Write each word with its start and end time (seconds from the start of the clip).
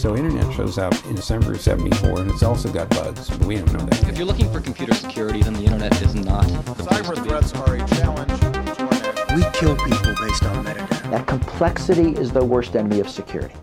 So 0.00 0.16
internet 0.16 0.50
shows 0.54 0.78
up 0.78 0.94
in 1.04 1.14
December 1.14 1.52
of 1.52 1.60
74 1.60 2.20
and 2.20 2.30
it's 2.30 2.42
also 2.42 2.72
got 2.72 2.88
bugs, 2.88 3.28
but 3.28 3.46
we 3.46 3.56
don't 3.56 3.70
know 3.70 3.84
that. 3.84 4.08
If 4.08 4.16
you're 4.16 4.26
looking 4.26 4.50
for 4.50 4.58
computer 4.58 4.94
security, 4.94 5.42
then 5.42 5.52
the 5.52 5.64
internet 5.64 6.00
is 6.00 6.14
not. 6.14 6.46
Cyber 6.46 7.22
threats 7.22 7.52
are 7.52 7.74
a 7.74 7.86
challenge 7.86 8.40
to 8.40 8.46
our 8.46 8.62
national 8.62 9.36
We 9.36 9.42
kill 9.52 9.76
people 9.76 10.14
based 10.18 10.42
on 10.44 10.64
metadata. 10.64 11.10
That 11.10 11.26
complexity 11.26 12.12
is 12.12 12.32
the 12.32 12.42
worst 12.42 12.76
enemy 12.76 13.00
of 13.00 13.10
security. 13.10 13.54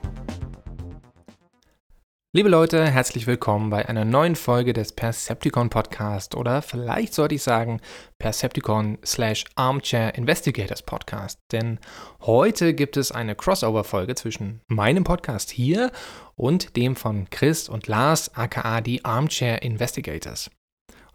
Liebe 2.37 2.49
Leute, 2.49 2.87
herzlich 2.87 3.25
willkommen 3.25 3.71
bei 3.71 3.89
einer 3.89 4.05
neuen 4.05 4.35
Folge 4.35 4.71
des 4.71 4.91
Percepticon 4.91 5.71
Podcast 5.71 6.35
oder 6.35 6.61
vielleicht 6.61 7.15
sollte 7.15 7.33
ich 7.33 7.41
sagen 7.41 7.81
Percepticon 8.19 8.99
slash 9.03 9.43
Armchair 9.55 10.13
Investigators 10.13 10.83
Podcast. 10.83 11.39
Denn 11.51 11.79
heute 12.21 12.75
gibt 12.75 12.95
es 12.95 13.11
eine 13.11 13.33
Crossover-Folge 13.33 14.13
zwischen 14.13 14.61
meinem 14.67 15.03
Podcast 15.03 15.49
hier 15.49 15.91
und 16.35 16.77
dem 16.77 16.95
von 16.95 17.27
Chris 17.31 17.69
und 17.69 17.87
Lars, 17.87 18.35
aka 18.35 18.81
die 18.81 19.03
Armchair 19.03 19.63
Investigators. 19.63 20.51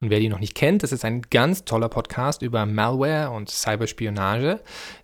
Und 0.02 0.11
wer 0.11 0.19
die 0.19 0.29
noch 0.29 0.41
nicht 0.41 0.56
kennt, 0.56 0.83
das 0.83 0.91
ist 0.91 1.05
ein 1.05 1.23
ganz 1.23 1.65
toller 1.65 1.88
Podcast 1.88 2.43
über 2.43 2.66
Malware 2.66 3.30
und 3.30 3.48
Cyberspionage 3.48 4.60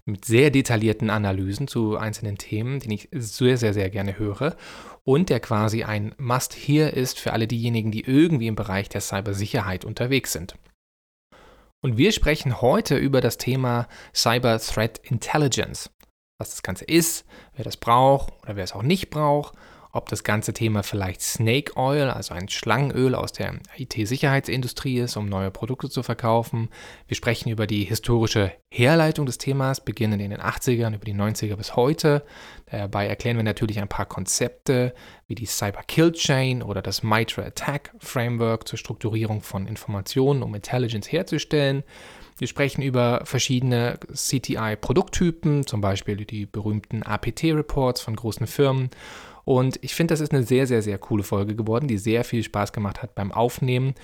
mit 0.07 0.25
sehr 0.25 0.51
detaillierten 0.51 1.09
Analysen 1.09 1.69
zu 1.69 1.97
einzelnen 1.97 2.37
Themen, 2.37 2.81
den 2.81 2.91
ich 2.91 3.09
sehr, 3.13 3.57
sehr, 3.59 3.73
sehr 3.73 3.91
gerne 3.91 4.19
höre 4.19 4.57
und 5.05 5.31
der 5.31 5.39
quasi 5.39 5.85
ein 5.85 6.17
Must-Hear 6.19 6.95
ist 6.95 7.21
für 7.21 7.33
alle 7.33 7.47
diejenigen, 7.47 7.93
die 7.93 8.01
irgendwie 8.01 8.49
im 8.49 8.57
Bereich 8.57 8.89
der 8.89 9.01
Cybersicherheit 9.01 9.85
unterwegs 9.85 10.33
sind. 10.33 10.57
Und 11.81 11.97
wir 11.97 12.11
sprechen 12.11 12.61
heute 12.61 12.97
über 12.97 13.21
das 13.21 13.39
Thema 13.39 13.87
Cyber 14.13 14.59
Threat 14.59 14.99
Intelligence. 15.05 15.91
Was 16.39 16.51
das 16.51 16.65
Ganze 16.65 16.85
ist, 16.85 17.25
wer 17.55 17.65
das 17.65 17.77
braucht 17.77 18.33
oder 18.43 18.57
wer 18.57 18.65
es 18.65 18.73
auch 18.73 18.83
nicht 18.83 19.11
braucht 19.11 19.55
ob 19.99 20.09
das 20.09 20.23
ganze 20.23 20.55
Thema 20.55 20.85
vielleicht 20.85 21.21
Snake 21.21 21.77
Oil, 21.77 22.09
also 22.09 22.33
ein 22.33 22.49
Schlangenöl 22.49 23.17
aus 23.17 23.33
der 23.33 23.55
IT-Sicherheitsindustrie 23.77 25.01
ist, 25.01 25.17
um 25.17 25.29
neue 25.29 25.51
Produkte 25.51 25.91
zu 25.91 26.05
verkaufen. 26.05 26.69
Wir 27.09 27.17
sprechen 27.17 27.51
über 27.51 27.67
die 27.67 27.85
historische 27.85 28.53
Herleitung 28.71 29.27
des 29.27 29.39
Themas, 29.39 29.85
beginnend 29.85 30.23
in 30.23 30.31
den 30.31 30.41
80ern, 30.41 30.95
über 30.95 31.05
die 31.05 31.15
90er 31.15 31.57
bis 31.57 31.75
heute. 31.75 32.25
Dabei 32.71 33.09
erklären 33.09 33.37
wir 33.37 33.45
natürlich 33.45 33.81
ein 33.81 33.89
paar 33.89 34.07
Konzepte 34.07 34.95
wie 35.27 35.35
die 35.35 35.47
Cyber 35.47 35.83
Kill 35.87 36.13
Chain 36.13 36.63
oder 36.63 36.81
das 36.81 37.03
MITRE 37.03 37.45
Attack 37.47 37.93
Framework 37.99 38.69
zur 38.69 38.79
Strukturierung 38.79 39.43
von 39.43 39.67
Informationen, 39.67 40.45
um 40.45 40.55
Intelligence 40.55 41.11
herzustellen. 41.11 41.83
Wir 42.39 42.47
sprechen 42.47 42.83
über 42.83 43.23
verschiedene 43.25 43.99
CTI-Produkttypen, 44.13 45.67
zum 45.67 45.81
Beispiel 45.81 46.25
die 46.25 46.47
berühmten 46.47 47.03
APT-Reports 47.03 48.01
von 48.01 48.15
großen 48.15 48.47
Firmen 48.47 48.91
und 49.49 49.83
ich 49.83 49.95
finde, 49.95 50.13
das 50.13 50.21
ist 50.21 50.35
eine 50.35 50.43
sehr, 50.43 50.67
sehr, 50.67 50.83
sehr 50.83 50.99
coole 50.99 51.23
Folge 51.23 51.57
geworden, 51.57 51.89
die 51.89 51.97
sehr 51.97 52.23
viel 52.23 52.43
Spaß 52.43 52.71
gemacht 52.71 53.01
hat 53.03 53.15
beim 53.15 53.33
Aufnehmen. 53.33 53.95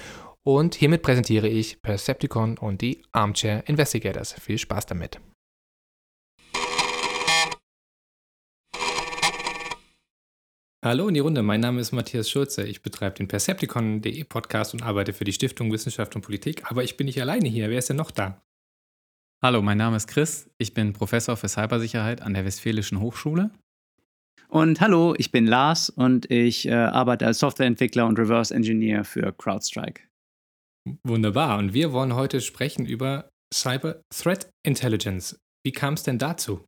Und 0.42 0.74
hiermit 0.74 1.02
präsentiere 1.02 1.48
ich 1.48 1.82
Percepticon 1.82 2.56
und 2.56 2.80
die 2.80 3.02
Armchair 3.12 3.62
Investigators. 3.68 4.32
Viel 4.32 4.56
Spaß 4.56 4.86
damit. 4.86 5.20
Hallo 10.82 11.08
in 11.08 11.14
die 11.14 11.20
Runde, 11.20 11.42
mein 11.42 11.60
Name 11.60 11.82
ist 11.82 11.92
Matthias 11.92 12.30
Schulze. 12.30 12.66
Ich 12.66 12.80
betreibe 12.80 13.16
den 13.16 13.28
Percepticon.de 13.28 14.24
Podcast 14.24 14.72
und 14.72 14.82
arbeite 14.82 15.12
für 15.12 15.24
die 15.24 15.34
Stiftung 15.34 15.70
Wissenschaft 15.70 16.16
und 16.16 16.22
Politik. 16.22 16.70
Aber 16.70 16.84
ich 16.84 16.96
bin 16.96 17.04
nicht 17.04 17.20
alleine 17.20 17.50
hier. 17.50 17.68
Wer 17.68 17.80
ist 17.80 17.90
denn 17.90 17.98
noch 17.98 18.12
da? 18.12 18.42
Hallo, 19.42 19.60
mein 19.60 19.76
Name 19.76 19.98
ist 19.98 20.06
Chris. 20.06 20.48
Ich 20.56 20.72
bin 20.72 20.94
Professor 20.94 21.36
für 21.36 21.48
Cybersicherheit 21.48 22.22
an 22.22 22.32
der 22.32 22.46
Westfälischen 22.46 22.98
Hochschule 22.98 23.50
und 24.54 24.80
hallo, 24.80 25.14
ich 25.18 25.32
bin 25.32 25.46
Lars 25.46 25.90
und 25.90 26.30
ich 26.30 26.66
äh, 26.66 26.72
arbeite 26.72 27.26
als 27.26 27.40
Softwareentwickler 27.40 28.06
und 28.06 28.18
Reverse 28.18 28.54
Engineer 28.54 29.04
für 29.04 29.32
CrowdStrike. 29.32 30.02
Wunderbar. 31.02 31.58
Und 31.58 31.74
wir 31.74 31.92
wollen 31.92 32.14
heute 32.14 32.40
sprechen 32.40 32.86
über 32.86 33.28
Cyber 33.52 34.02
Threat 34.14 34.48
Intelligence. 34.64 35.36
Wie 35.64 35.72
kam 35.72 35.94
es 35.94 36.04
denn 36.04 36.18
dazu? 36.18 36.64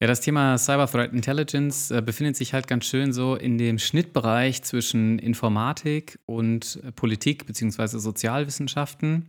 Ja, 0.00 0.06
das 0.06 0.22
Thema 0.22 0.56
Cyber 0.56 0.86
Threat 0.86 1.12
Intelligence 1.12 1.90
äh, 1.90 2.00
befindet 2.00 2.36
sich 2.36 2.54
halt 2.54 2.66
ganz 2.66 2.86
schön 2.86 3.12
so 3.12 3.36
in 3.36 3.58
dem 3.58 3.78
Schnittbereich 3.78 4.62
zwischen 4.62 5.18
Informatik 5.18 6.18
und 6.26 6.80
äh, 6.82 6.92
Politik 6.92 7.44
bzw. 7.44 7.98
Sozialwissenschaften. 7.98 9.28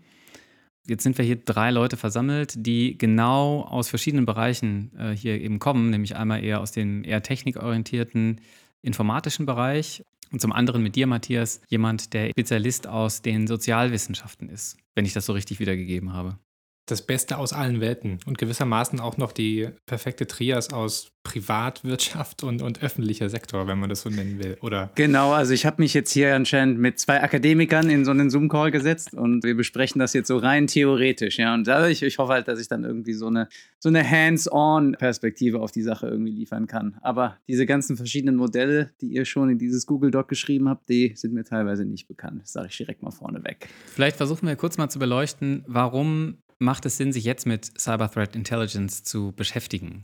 Jetzt 0.87 1.03
sind 1.03 1.17
wir 1.17 1.25
hier 1.25 1.35
drei 1.35 1.71
Leute 1.71 1.95
versammelt, 1.95 2.53
die 2.57 2.97
genau 2.97 3.61
aus 3.61 3.87
verschiedenen 3.87 4.25
Bereichen 4.25 4.91
äh, 4.97 5.11
hier 5.15 5.39
eben 5.39 5.59
kommen, 5.59 5.89
nämlich 5.89 6.15
einmal 6.15 6.43
eher 6.43 6.59
aus 6.59 6.71
dem 6.71 7.03
eher 7.03 7.21
technikorientierten 7.21 8.41
informatischen 8.81 9.45
Bereich 9.45 10.03
und 10.31 10.41
zum 10.41 10.51
anderen 10.51 10.81
mit 10.81 10.95
dir, 10.95 11.07
Matthias, 11.07 11.61
jemand, 11.67 12.13
der 12.13 12.29
Spezialist 12.29 12.87
aus 12.87 13.21
den 13.21 13.45
Sozialwissenschaften 13.47 14.49
ist, 14.49 14.77
wenn 14.95 15.05
ich 15.05 15.13
das 15.13 15.25
so 15.25 15.33
richtig 15.33 15.59
wiedergegeben 15.59 16.13
habe 16.13 16.37
das 16.85 17.05
Beste 17.05 17.37
aus 17.37 17.53
allen 17.53 17.79
Welten 17.79 18.19
und 18.25 18.37
gewissermaßen 18.37 18.99
auch 18.99 19.17
noch 19.17 19.31
die 19.31 19.69
perfekte 19.85 20.27
Trias 20.27 20.73
aus 20.73 21.11
Privatwirtschaft 21.23 22.43
und, 22.43 22.63
und 22.63 22.81
öffentlicher 22.81 23.29
Sektor, 23.29 23.67
wenn 23.67 23.77
man 23.77 23.89
das 23.89 24.01
so 24.01 24.09
nennen 24.09 24.43
will, 24.43 24.57
oder? 24.61 24.91
Genau, 24.95 25.33
also 25.33 25.53
ich 25.53 25.67
habe 25.67 25.81
mich 25.81 25.93
jetzt 25.93 26.11
hier 26.11 26.35
anscheinend 26.35 26.79
mit 26.79 26.99
zwei 26.99 27.21
Akademikern 27.21 27.89
in 27.91 28.05
so 28.05 28.11
einen 28.11 28.31
Zoom-Call 28.31 28.71
gesetzt 28.71 29.13
und 29.13 29.43
wir 29.43 29.55
besprechen 29.55 29.99
das 29.99 30.13
jetzt 30.13 30.27
so 30.27 30.37
rein 30.37 30.65
theoretisch, 30.65 31.37
ja. 31.37 31.53
Und 31.53 31.67
dadurch, 31.67 32.01
ich 32.01 32.17
hoffe 32.17 32.33
halt, 32.33 32.47
dass 32.47 32.59
ich 32.59 32.67
dann 32.67 32.83
irgendwie 32.83 33.13
so 33.13 33.27
eine, 33.27 33.47
so 33.79 33.89
eine 33.89 34.09
Hands-on-Perspektive 34.09 35.59
auf 35.59 35.71
die 35.71 35.83
Sache 35.83 36.07
irgendwie 36.07 36.31
liefern 36.31 36.65
kann. 36.65 36.97
Aber 37.01 37.37
diese 37.47 37.67
ganzen 37.67 37.97
verschiedenen 37.97 38.35
Modelle, 38.35 38.91
die 39.01 39.13
ihr 39.13 39.25
schon 39.25 39.51
in 39.51 39.59
dieses 39.59 39.85
Google-Doc 39.85 40.27
geschrieben 40.27 40.69
habt, 40.69 40.89
die 40.89 41.13
sind 41.15 41.33
mir 41.33 41.43
teilweise 41.43 41.85
nicht 41.85 42.07
bekannt. 42.07 42.41
Das 42.41 42.53
sage 42.53 42.69
ich 42.71 42.77
direkt 42.77 43.03
mal 43.03 43.11
vorneweg. 43.11 43.69
Vielleicht 43.85 44.17
versuchen 44.17 44.47
wir 44.47 44.55
kurz 44.55 44.79
mal 44.79 44.89
zu 44.89 44.97
beleuchten, 44.97 45.63
warum 45.67 46.37
macht 46.61 46.85
es 46.85 46.97
Sinn, 46.97 47.11
sich 47.11 47.23
jetzt 47.23 47.45
mit 47.45 47.71
Cyber 47.79 48.09
Threat 48.09 48.35
Intelligence 48.35 49.03
zu 49.03 49.33
beschäftigen? 49.33 50.03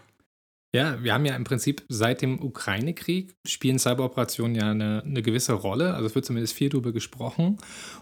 Ja, 0.76 1.02
wir 1.02 1.14
haben 1.14 1.26
ja 1.26 1.36
im 1.36 1.46
Prinzip 1.46 1.84
seit 1.88 2.22
dem 2.22 2.44
Ukraine-Krieg 2.44 3.34
spielen 3.48 3.80
Cyberoperationen 3.80 4.56
ja 4.56 4.72
eine, 4.72 5.02
eine, 5.06 5.22
gewisse 5.22 5.54
Rolle. 5.54 5.94
Also 5.94 6.08
es 6.08 6.16
wird 6.16 6.26
zumindest 6.26 6.54
viel 6.54 6.70
darüber 6.70 6.92
gesprochen. 6.92 7.58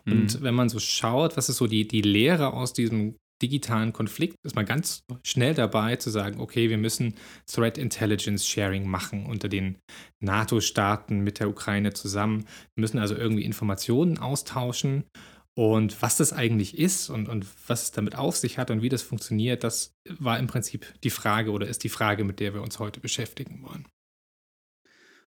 Und 0.05 0.39
mhm. 0.39 0.43
wenn 0.43 0.55
man 0.55 0.69
so 0.69 0.79
schaut, 0.79 1.37
was 1.37 1.47
ist 1.47 1.57
so 1.57 1.67
die, 1.67 1.87
die 1.87 2.01
Lehre 2.01 2.53
aus 2.53 2.73
diesem 2.73 3.17
digitalen 3.41 3.93
Konflikt, 3.93 4.35
ist 4.43 4.55
man 4.55 4.65
ganz 4.65 5.03
schnell 5.23 5.53
dabei 5.53 5.97
zu 5.97 6.09
sagen, 6.09 6.39
okay, 6.39 6.69
wir 6.69 6.77
müssen 6.77 7.15
Threat 7.45 7.77
Intelligence 7.77 8.47
Sharing 8.47 8.87
machen 8.87 9.25
unter 9.25 9.49
den 9.49 9.77
NATO-Staaten 10.21 11.19
mit 11.19 11.39
der 11.39 11.49
Ukraine 11.49 11.93
zusammen. 11.93 12.45
Wir 12.75 12.81
müssen 12.81 12.97
also 12.97 13.15
irgendwie 13.15 13.43
Informationen 13.43 14.17
austauschen 14.17 15.03
und 15.55 16.01
was 16.01 16.17
das 16.17 16.33
eigentlich 16.33 16.77
ist 16.77 17.09
und, 17.09 17.29
und 17.29 17.47
was 17.67 17.83
es 17.83 17.91
damit 17.91 18.15
auf 18.15 18.35
sich 18.35 18.57
hat 18.57 18.71
und 18.71 18.81
wie 18.81 18.89
das 18.89 19.01
funktioniert, 19.01 19.63
das 19.63 19.97
war 20.19 20.37
im 20.37 20.47
Prinzip 20.47 20.93
die 21.03 21.09
Frage 21.09 21.51
oder 21.51 21.67
ist 21.67 21.83
die 21.83 21.89
Frage, 21.89 22.25
mit 22.25 22.39
der 22.39 22.53
wir 22.53 22.61
uns 22.61 22.77
heute 22.79 22.99
beschäftigen 22.99 23.63
wollen. 23.63 23.87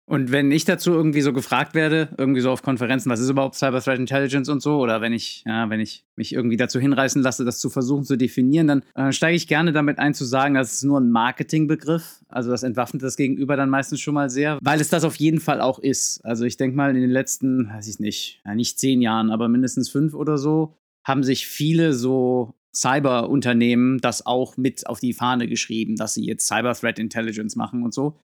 Und 0.08 0.32
wenn 0.32 0.50
ich 0.50 0.64
dazu 0.64 0.92
irgendwie 0.92 1.20
so 1.20 1.34
gefragt 1.34 1.74
werde, 1.74 2.08
irgendwie 2.16 2.40
so 2.40 2.50
auf 2.50 2.62
Konferenzen, 2.62 3.10
was 3.10 3.20
ist 3.20 3.28
überhaupt 3.28 3.56
Cyber 3.56 3.82
Threat 3.82 3.98
Intelligence 3.98 4.48
und 4.48 4.62
so, 4.62 4.78
oder 4.78 5.02
wenn 5.02 5.12
ich, 5.12 5.44
ja, 5.46 5.68
wenn 5.68 5.80
ich 5.80 6.02
mich 6.16 6.32
irgendwie 6.32 6.56
dazu 6.56 6.80
hinreißen 6.80 7.20
lasse, 7.20 7.44
das 7.44 7.58
zu 7.58 7.68
versuchen 7.68 8.04
zu 8.04 8.16
definieren, 8.16 8.68
dann 8.68 8.82
äh, 8.94 9.12
steige 9.12 9.36
ich 9.36 9.46
gerne 9.46 9.70
damit 9.70 9.98
ein 9.98 10.14
zu 10.14 10.24
sagen, 10.24 10.54
das 10.54 10.72
ist 10.72 10.84
nur 10.84 10.98
ein 10.98 11.10
Marketingbegriff. 11.10 12.24
Also 12.26 12.50
das 12.50 12.62
entwaffnet 12.62 13.02
das 13.02 13.16
Gegenüber 13.16 13.56
dann 13.56 13.68
meistens 13.68 14.00
schon 14.00 14.14
mal 14.14 14.30
sehr, 14.30 14.58
weil 14.62 14.80
es 14.80 14.88
das 14.88 15.04
auf 15.04 15.16
jeden 15.16 15.40
Fall 15.40 15.60
auch 15.60 15.78
ist. 15.78 16.24
Also 16.24 16.46
ich 16.46 16.56
denke 16.56 16.74
mal, 16.74 16.88
in 16.96 17.02
den 17.02 17.10
letzten, 17.10 17.68
weiß 17.68 17.86
ich 17.86 18.00
nicht, 18.00 18.40
ja, 18.46 18.54
nicht 18.54 18.78
zehn 18.78 19.02
Jahren, 19.02 19.30
aber 19.30 19.48
mindestens 19.48 19.90
fünf 19.90 20.14
oder 20.14 20.38
so, 20.38 20.74
haben 21.04 21.22
sich 21.22 21.46
viele 21.46 21.92
so 21.92 22.54
Cyberunternehmen 22.74 23.98
das 23.98 24.24
auch 24.24 24.56
mit 24.56 24.86
auf 24.86 25.00
die 25.00 25.12
Fahne 25.12 25.48
geschrieben, 25.48 25.96
dass 25.96 26.14
sie 26.14 26.24
jetzt 26.24 26.46
Cyber 26.46 26.74
Threat 26.74 26.98
Intelligence 26.98 27.56
machen 27.56 27.82
und 27.82 27.92
so. 27.92 28.18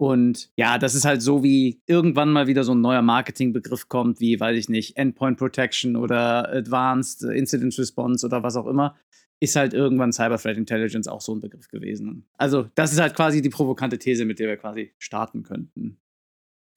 Und 0.00 0.50
ja, 0.56 0.78
das 0.78 0.94
ist 0.94 1.04
halt 1.04 1.20
so, 1.20 1.42
wie 1.42 1.82
irgendwann 1.84 2.32
mal 2.32 2.46
wieder 2.46 2.64
so 2.64 2.72
ein 2.72 2.80
neuer 2.80 3.02
Marketingbegriff 3.02 3.88
kommt, 3.88 4.18
wie, 4.18 4.40
weiß 4.40 4.56
ich 4.56 4.70
nicht, 4.70 4.96
Endpoint 4.96 5.36
Protection 5.36 5.94
oder 5.94 6.50
Advanced 6.50 7.22
Incident 7.22 7.78
Response 7.78 8.24
oder 8.24 8.42
was 8.42 8.56
auch 8.56 8.66
immer, 8.66 8.96
ist 9.40 9.56
halt 9.56 9.74
irgendwann 9.74 10.10
Cyber 10.10 10.38
Threat 10.38 10.56
Intelligence 10.56 11.06
auch 11.06 11.20
so 11.20 11.34
ein 11.34 11.42
Begriff 11.42 11.68
gewesen. 11.68 12.26
Also, 12.38 12.70
das 12.76 12.94
ist 12.94 12.98
halt 12.98 13.14
quasi 13.14 13.42
die 13.42 13.50
provokante 13.50 13.98
These, 13.98 14.24
mit 14.24 14.38
der 14.38 14.48
wir 14.48 14.56
quasi 14.56 14.94
starten 14.96 15.42
könnten. 15.42 16.00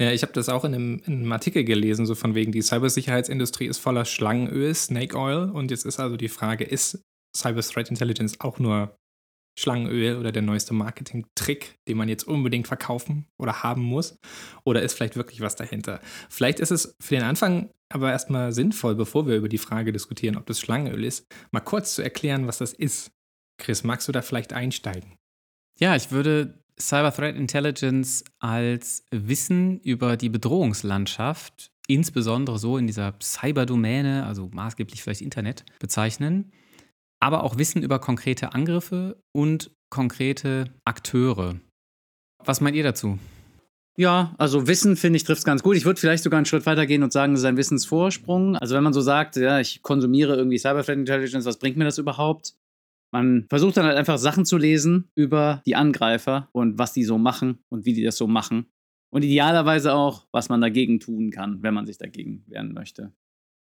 Ja, 0.02 0.12
ich 0.12 0.22
habe 0.24 0.34
das 0.34 0.50
auch 0.50 0.66
in 0.66 0.74
einem, 0.74 1.02
in 1.06 1.14
einem, 1.22 1.32
Artikel 1.32 1.64
gelesen, 1.64 2.06
so 2.06 2.16
von 2.16 2.36
wegen, 2.36 2.52
die 2.52 2.62
Cybersicherheitsindustrie 2.62 3.68
ist 3.68 3.78
voller 3.78 4.04
Schlangenöl, 4.04 4.76
Snake 4.76 5.18
Oil. 5.18 5.50
Und 5.50 5.72
jetzt 5.72 5.86
ist 5.86 5.98
also 5.98 6.18
die 6.18 6.28
Frage, 6.28 6.66
ist 6.66 7.02
Cyber 7.34 7.62
Threat 7.62 7.90
Intelligence 7.90 8.42
auch 8.42 8.60
nur 8.60 8.98
Schlangenöl 9.56 10.18
oder 10.18 10.32
der 10.32 10.42
neueste 10.42 10.74
Marketing-Trick, 10.74 11.80
den 11.88 11.98
man 11.98 12.10
jetzt 12.10 12.24
unbedingt 12.24 12.68
verkaufen 12.68 13.28
oder 13.38 13.64
haben 13.64 13.84
muss? 13.84 14.18
Oder 14.64 14.82
ist 14.82 14.94
vielleicht 14.94 15.16
wirklich 15.16 15.42
was 15.42 15.56
dahinter? 15.56 16.00
Vielleicht 16.30 16.60
ist 16.60 16.72
es 16.72 16.96
für 17.00 17.16
den 17.16 17.24
Anfang 17.24 17.70
aber 17.90 18.12
erstmal 18.12 18.52
sinnvoll, 18.52 18.96
bevor 18.96 19.28
wir 19.28 19.36
über 19.36 19.50
die 19.50 19.60
Frage 19.60 19.92
diskutieren, 19.92 20.36
ob 20.36 20.48
das 20.48 20.60
Schlangenöl 20.60 21.04
ist, 21.04 21.28
mal 21.52 21.60
kurz 21.60 21.94
zu 21.94 22.02
erklären, 22.02 22.48
was 22.48 22.58
das 22.58 22.74
ist. 22.74 23.12
Chris, 23.60 23.84
magst 23.84 24.08
du 24.08 24.12
da 24.12 24.24
vielleicht 24.24 24.52
einsteigen? 24.54 25.16
Ja, 25.80 25.96
ich 25.96 26.12
würde 26.12 26.64
Cyber 26.80 27.14
Threat 27.14 27.36
Intelligence 27.36 28.24
als 28.40 29.06
Wissen 29.12 29.80
über 29.82 30.18
die 30.18 30.30
Bedrohungslandschaft, 30.30 31.72
insbesondere 31.88 32.58
so 32.58 32.78
in 32.78 32.88
dieser 32.88 33.14
Cyberdomäne, 33.22 34.26
also 34.26 34.50
maßgeblich 34.52 35.04
vielleicht 35.04 35.22
Internet, 35.22 35.66
bezeichnen, 35.80 36.52
aber 37.24 37.46
auch 37.46 37.58
Wissen 37.58 37.82
über 37.82 38.00
konkrete 38.00 38.54
Angriffe 38.54 39.16
und 39.32 39.72
konkrete 39.90 40.66
Akteure. 40.84 41.56
Was 42.44 42.60
meint 42.60 42.76
ihr 42.76 42.84
dazu? 42.84 43.18
Ja, 43.96 44.36
also 44.38 44.68
Wissen 44.68 44.98
finde 44.98 45.16
ich 45.16 45.24
trifft 45.24 45.40
es 45.40 45.46
ganz 45.46 45.64
gut. 45.64 45.78
Ich 45.78 45.86
würde 45.86 46.02
vielleicht 46.02 46.24
sogar 46.24 46.38
einen 46.38 46.46
Schritt 46.46 46.66
weiter 46.66 46.86
gehen 46.86 47.02
und 47.02 47.14
sagen, 47.14 47.34
es 47.34 47.40
ist 47.40 47.46
ein 47.46 47.56
Wissensvorsprung. 47.56 48.58
Also 48.58 48.76
wenn 48.76 48.84
man 48.84 48.92
so 48.92 49.00
sagt, 49.00 49.38
ja, 49.38 49.62
ich 49.62 49.82
konsumiere 49.84 50.36
irgendwie 50.36 50.58
Cyber 50.58 50.84
Threat 50.84 50.98
Intelligence, 50.98 51.46
was 51.46 51.60
bringt 51.60 51.78
mir 51.78 51.86
das 51.86 51.98
überhaupt? 51.98 52.56
Man 53.14 53.46
versucht 53.48 53.78
dann 53.78 53.86
halt 53.86 53.98
einfach 53.98 54.18
Sachen 54.18 54.44
zu 54.44 54.58
lesen 54.58 55.10
über 55.16 55.62
die 55.66 55.78
Angreifer 55.78 56.50
und 56.52 56.78
was 56.78 56.92
die 56.92 57.06
so 57.06 57.18
machen 57.18 57.60
und 57.70 57.86
wie 57.86 57.94
die 57.94 58.04
das 58.04 58.18
so 58.18 58.28
machen. 58.28 58.66
Und 59.12 59.24
idealerweise 59.24 59.94
auch, 59.94 60.28
was 60.34 60.50
man 60.50 60.60
dagegen 60.60 61.00
tun 61.00 61.32
kann, 61.32 61.64
wenn 61.64 61.74
man 61.74 61.86
sich 61.86 62.00
dagegen 62.00 62.44
wehren 62.48 62.74
möchte. 62.74 63.14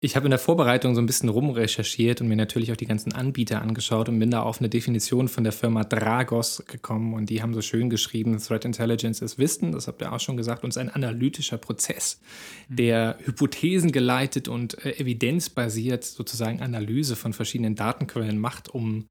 Ich 0.05 0.17
habe 0.17 0.27
in 0.27 0.31
der 0.33 0.39
Vorbereitung 0.39 0.95
so 0.95 1.01
ein 1.01 1.07
bisschen 1.07 1.31
rumrecherchiert 1.31 2.21
und 2.21 2.29
mir 2.29 2.37
natürlich 2.37 2.71
auch 2.71 2.77
die 2.77 2.85
ganzen 2.85 3.15
Anbieter 3.15 3.63
angeschaut 3.63 4.11
und 4.11 4.19
bin 4.19 4.31
da 4.31 4.43
auf 4.43 4.59
eine 4.59 4.69
Definition 4.69 5.29
von 5.29 5.45
der 5.45 5.53
Firma 5.55 5.83
Dragos 5.83 6.63
gekommen 6.67 7.15
und 7.15 7.31
die 7.31 7.41
haben 7.41 7.55
so 7.55 7.63
schön 7.63 7.89
geschrieben, 7.89 8.37
Threat 8.37 8.67
Intelligence 8.67 9.23
ist 9.23 9.39
Wissen, 9.39 9.73
das 9.73 9.89
habt 9.89 10.03
ihr 10.03 10.13
auch 10.13 10.21
schon 10.21 10.37
gesagt, 10.37 10.63
und 10.63 10.69
ist 10.69 10.77
ein 10.77 10.91
analytischer 10.91 11.57
Prozess, 11.57 12.21
der 12.69 13.17
Hypothesen 13.25 13.93
geleitet 13.93 14.47
und 14.47 14.77
äh, 14.85 14.91
evidenzbasiert 14.99 16.05
sozusagen 16.05 16.61
Analyse 16.61 17.17
von 17.17 17.33
verschiedenen 17.33 17.75
Datenquellen 17.75 18.39
macht, 18.39 18.69
um 18.69 19.07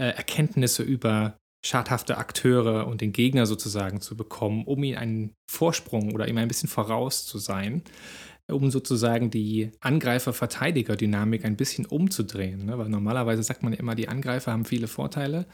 äh, 0.00 0.06
Erkenntnisse 0.06 0.82
über 0.82 1.36
schadhafte 1.64 2.18
Akteure 2.18 2.88
und 2.88 3.00
den 3.00 3.12
Gegner 3.12 3.46
sozusagen 3.46 4.00
zu 4.00 4.16
bekommen, 4.16 4.64
um 4.64 4.82
ihm 4.82 4.98
einen 4.98 5.32
Vorsprung 5.48 6.12
oder 6.12 6.26
ihm 6.26 6.38
ein 6.38 6.48
bisschen 6.48 6.68
voraus 6.68 7.24
zu 7.24 7.38
sein, 7.38 7.84
um 8.50 8.70
sozusagen 8.70 9.30
die 9.30 9.72
Angreifer-Verteidiger-Dynamik 9.80 11.44
ein 11.44 11.56
bisschen 11.56 11.86
umzudrehen. 11.86 12.66
Ne? 12.66 12.78
Weil 12.78 12.88
normalerweise 12.88 13.42
sagt 13.42 13.62
man 13.62 13.72
ja 13.72 13.78
immer, 13.78 13.94
die 13.94 14.08
Angreifer 14.08 14.52
haben 14.52 14.64
viele 14.64 14.88
Vorteile 14.88 15.46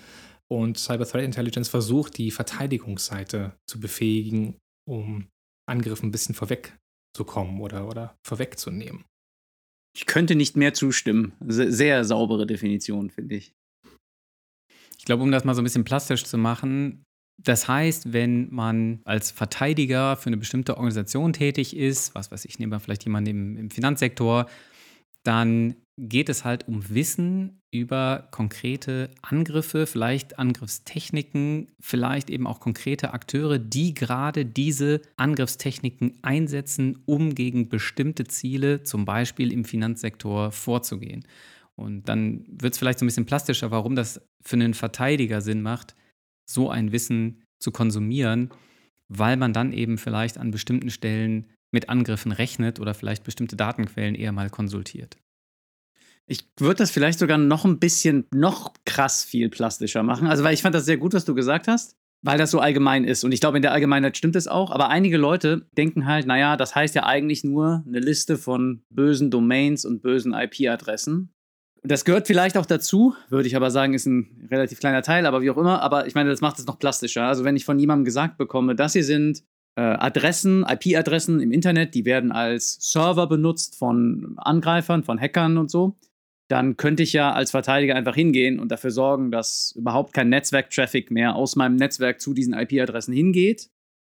und 0.49 0.79
Cyber 0.79 1.07
Threat 1.07 1.25
Intelligence 1.25 1.69
versucht, 1.69 2.19
die 2.19 2.31
Verteidigungsseite 2.31 3.57
zu 3.69 3.79
befähigen, 3.79 4.57
um 4.89 5.29
Angriffen 5.69 6.09
ein 6.09 6.13
bisschen 6.13 6.35
vorwegzukommen 6.35 7.61
oder, 7.61 7.87
oder 7.87 8.17
vorwegzunehmen. 8.27 9.05
Ich 9.97 10.07
könnte 10.07 10.35
nicht 10.35 10.57
mehr 10.57 10.75
zustimmen. 10.75 11.35
Sehr 11.41 12.05
saubere 12.05 12.47
Definition, 12.47 13.11
finde 13.11 13.37
ich. 13.37 13.53
Ich 14.99 15.05
glaube, 15.05 15.23
um 15.23 15.31
das 15.31 15.45
mal 15.45 15.55
so 15.55 15.63
ein 15.63 15.65
bisschen 15.65 15.85
plastisch 15.85 16.25
zu 16.25 16.39
machen, 16.39 17.05
das 17.43 17.69
heißt, 17.69 18.13
wenn 18.13 18.53
man 18.53 19.01
als 19.05 19.31
Verteidiger 19.31 20.17
für 20.17 20.29
eine 20.29 20.37
bestimmte 20.37 20.77
Organisation 20.77 21.33
tätig 21.33 21.77
ist, 21.77 22.15
was 22.15 22.31
weiß 22.31 22.45
ich, 22.45 22.59
nehmen 22.59 22.73
wir 22.73 22.81
vielleicht 22.81 23.05
jemanden 23.05 23.31
im, 23.31 23.57
im 23.57 23.71
Finanzsektor, 23.71 24.47
dann 25.23 25.77
geht 25.97 26.29
es 26.31 26.45
halt 26.45 26.67
um 26.67 26.89
Wissen 26.89 27.61
über 27.71 28.29
konkrete 28.31 29.11
Angriffe, 29.23 29.87
vielleicht 29.87 30.39
Angriffstechniken, 30.39 31.69
vielleicht 31.79 32.31
eben 32.31 32.47
auch 32.47 32.59
konkrete 32.59 33.13
Akteure, 33.13 33.59
die 33.59 33.93
gerade 33.95 34.47
diese 34.47 35.03
Angriffstechniken 35.17 36.19
einsetzen, 36.23 37.03
um 37.05 37.35
gegen 37.35 37.69
bestimmte 37.69 38.25
Ziele, 38.25 38.83
zum 38.83 39.05
Beispiel 39.05 39.53
im 39.53 39.65
Finanzsektor, 39.65 40.53
vorzugehen. 40.53 41.25
Und 41.77 42.09
dann 42.09 42.45
wird 42.49 42.73
es 42.73 42.79
vielleicht 42.79 42.99
so 42.99 43.05
ein 43.05 43.09
bisschen 43.09 43.27
plastischer, 43.27 43.71
warum 43.71 43.95
das 43.95 44.21
für 44.43 44.57
einen 44.57 44.75
Verteidiger 44.75 45.41
Sinn 45.43 45.63
macht, 45.63 45.95
so 46.53 46.71
ein 46.71 46.93
Wissen 46.93 47.43
zu 47.59 47.71
konsumieren, 47.71 48.51
weil 49.09 49.37
man 49.37 49.53
dann 49.53 49.73
eben 49.73 49.99
vielleicht 49.99 50.39
an 50.39 50.51
bestimmten 50.51 50.91
Stellen 50.91 51.47
mit 51.73 51.89
Angriffen 51.89 52.33
rechnet 52.33 52.81
oder 52.81 52.95
vielleicht 52.95 53.25
bestimmte 53.25 53.57
Datenquellen 53.57 54.15
eher 54.15 54.33
mal 54.33 54.51
konsultiert. 54.51 55.17
Ich 56.27 56.49
würde 56.59 56.77
das 56.77 56.91
vielleicht 56.91 57.19
sogar 57.19 57.39
noch 57.39 57.65
ein 57.65 57.81
bisschen, 57.81 58.27
noch 58.33 58.73
krass 58.85 59.25
viel 59.25 59.49
plastischer 59.49 60.05
machen. 60.05 60.29
Also, 60.29 60.45
weil 60.45 60.55
ich 60.55 60.63
fand 60.63 60.75
das 60.75 60.85
sehr 60.85 60.97
gut, 60.97 61.13
was 61.13 61.25
du 61.25 61.35
gesagt 61.35 61.67
hast, 61.67 61.97
weil 62.23 62.39
das 62.39 62.53
so 62.53 62.61
allgemein 62.61 63.05
ist. 63.05 63.25
Und 63.25 63.33
ich 63.33 63.41
glaube, 63.41 63.59
in 63.59 63.63
der 63.63 63.73
Allgemeinheit 63.73 64.17
stimmt 64.17 64.37
es 64.37 64.47
auch. 64.47 64.71
Aber 64.71 64.91
einige 64.91 65.17
Leute 65.17 65.67
denken 65.77 66.07
halt, 66.07 66.27
naja, 66.27 66.57
das 66.57 66.75
heißt 66.75 66.95
ja 66.95 67.05
eigentlich 67.05 67.43
nur 67.43 67.83
eine 67.85 67.99
Liste 67.99 68.39
von 68.39 68.83
bösen 68.91 69.31
Domains 69.31 69.85
und 69.85 70.03
bösen 70.03 70.33
IP-Adressen. 70.33 71.33
Das 71.83 72.05
gehört 72.05 72.27
vielleicht 72.27 72.59
auch 72.59 72.67
dazu, 72.67 73.15
würde 73.31 73.49
ich 73.49 73.57
aber 73.57 73.71
sagen, 73.71 73.95
ist 73.95 74.07
ein 74.07 74.49
relativ 74.51 74.81
kleiner 74.81 75.03
Teil, 75.03 75.25
aber 75.25 75.41
wie 75.41 75.51
auch 75.51 75.57
immer. 75.57 75.81
Aber 75.81 76.07
ich 76.07 76.15
meine, 76.15 76.29
das 76.29 76.43
macht 76.43 76.59
es 76.59 76.67
noch 76.67 76.79
plastischer. 76.79 77.25
Also 77.25 77.45
wenn 77.45 77.57
ich 77.57 77.65
von 77.65 77.79
jemandem 77.79 78.05
gesagt 78.05 78.37
bekomme, 78.37 78.75
das 78.75 78.93
hier 78.93 79.05
sind 79.05 79.43
äh, 79.77 79.81
Adressen, 79.81 80.65
IP-Adressen 80.69 81.41
im 81.41 81.53
Internet, 81.53 81.95
die 81.95 82.05
werden 82.05 82.33
als 82.33 82.77
Server 82.81 83.27
benutzt 83.27 83.77
von 83.77 84.35
Angreifern, 84.37 85.05
von 85.05 85.19
Hackern 85.19 85.57
und 85.57 85.71
so, 85.71 85.97
dann 86.49 86.77
könnte 86.77 87.03
ich 87.03 87.13
ja 87.13 87.33
als 87.33 87.53
Verteidiger 87.53 87.95
einfach 87.95 88.15
hingehen 88.15 88.59
und 88.59 88.71
dafür 88.71 88.91
sorgen, 88.91 89.31
dass 89.31 89.73
überhaupt 89.77 90.13
kein 90.13 90.29
Netzwerk-Traffic 90.29 91.11
mehr 91.11 91.37
aus 91.37 91.57
meinem 91.57 91.77
Netzwerk 91.77 92.21
zu 92.21 92.35
diesen 92.35 92.53
IP-Adressen 92.53 93.15
hingeht. 93.15 93.71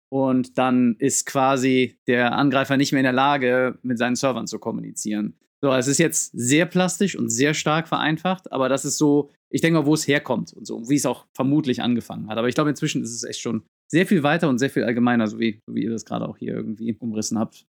Und 0.09 0.57
dann 0.57 0.95
ist 0.99 1.25
quasi 1.25 1.97
der 2.07 2.33
Angreifer 2.33 2.75
nicht 2.75 2.91
mehr 2.91 3.01
in 3.01 3.05
der 3.05 3.13
Lage, 3.13 3.79
mit 3.83 3.97
seinen 3.97 4.15
Servern 4.15 4.47
zu 4.47 4.59
kommunizieren. 4.59 5.35
So, 5.63 5.71
es 5.71 5.87
ist 5.87 5.97
jetzt 5.97 6.31
sehr 6.33 6.65
plastisch 6.65 7.17
und 7.17 7.29
sehr 7.29 7.53
stark 7.53 7.87
vereinfacht, 7.87 8.51
aber 8.51 8.67
das 8.67 8.83
ist 8.83 8.97
so, 8.97 9.31
ich 9.49 9.61
denke 9.61 9.79
mal, 9.79 9.85
wo 9.85 9.93
es 9.93 10.05
herkommt 10.05 10.51
und 10.51 10.67
so, 10.67 10.89
wie 10.89 10.95
es 10.95 11.05
auch 11.05 11.25
vermutlich 11.33 11.81
angefangen 11.81 12.27
hat. 12.27 12.37
Aber 12.37 12.49
ich 12.49 12.55
glaube, 12.55 12.69
inzwischen 12.69 13.01
ist 13.01 13.13
es 13.13 13.23
echt 13.23 13.39
schon 13.39 13.63
sehr 13.89 14.05
viel 14.05 14.23
weiter 14.23 14.49
und 14.49 14.59
sehr 14.59 14.69
viel 14.69 14.83
allgemeiner, 14.83 15.25
so 15.25 15.39
wie, 15.39 15.61
wie 15.65 15.85
ihr 15.85 15.91
das 15.91 16.03
gerade 16.03 16.27
auch 16.27 16.35
hier 16.35 16.53
irgendwie 16.53 16.97
umrissen 16.99 17.39
habt. 17.39 17.65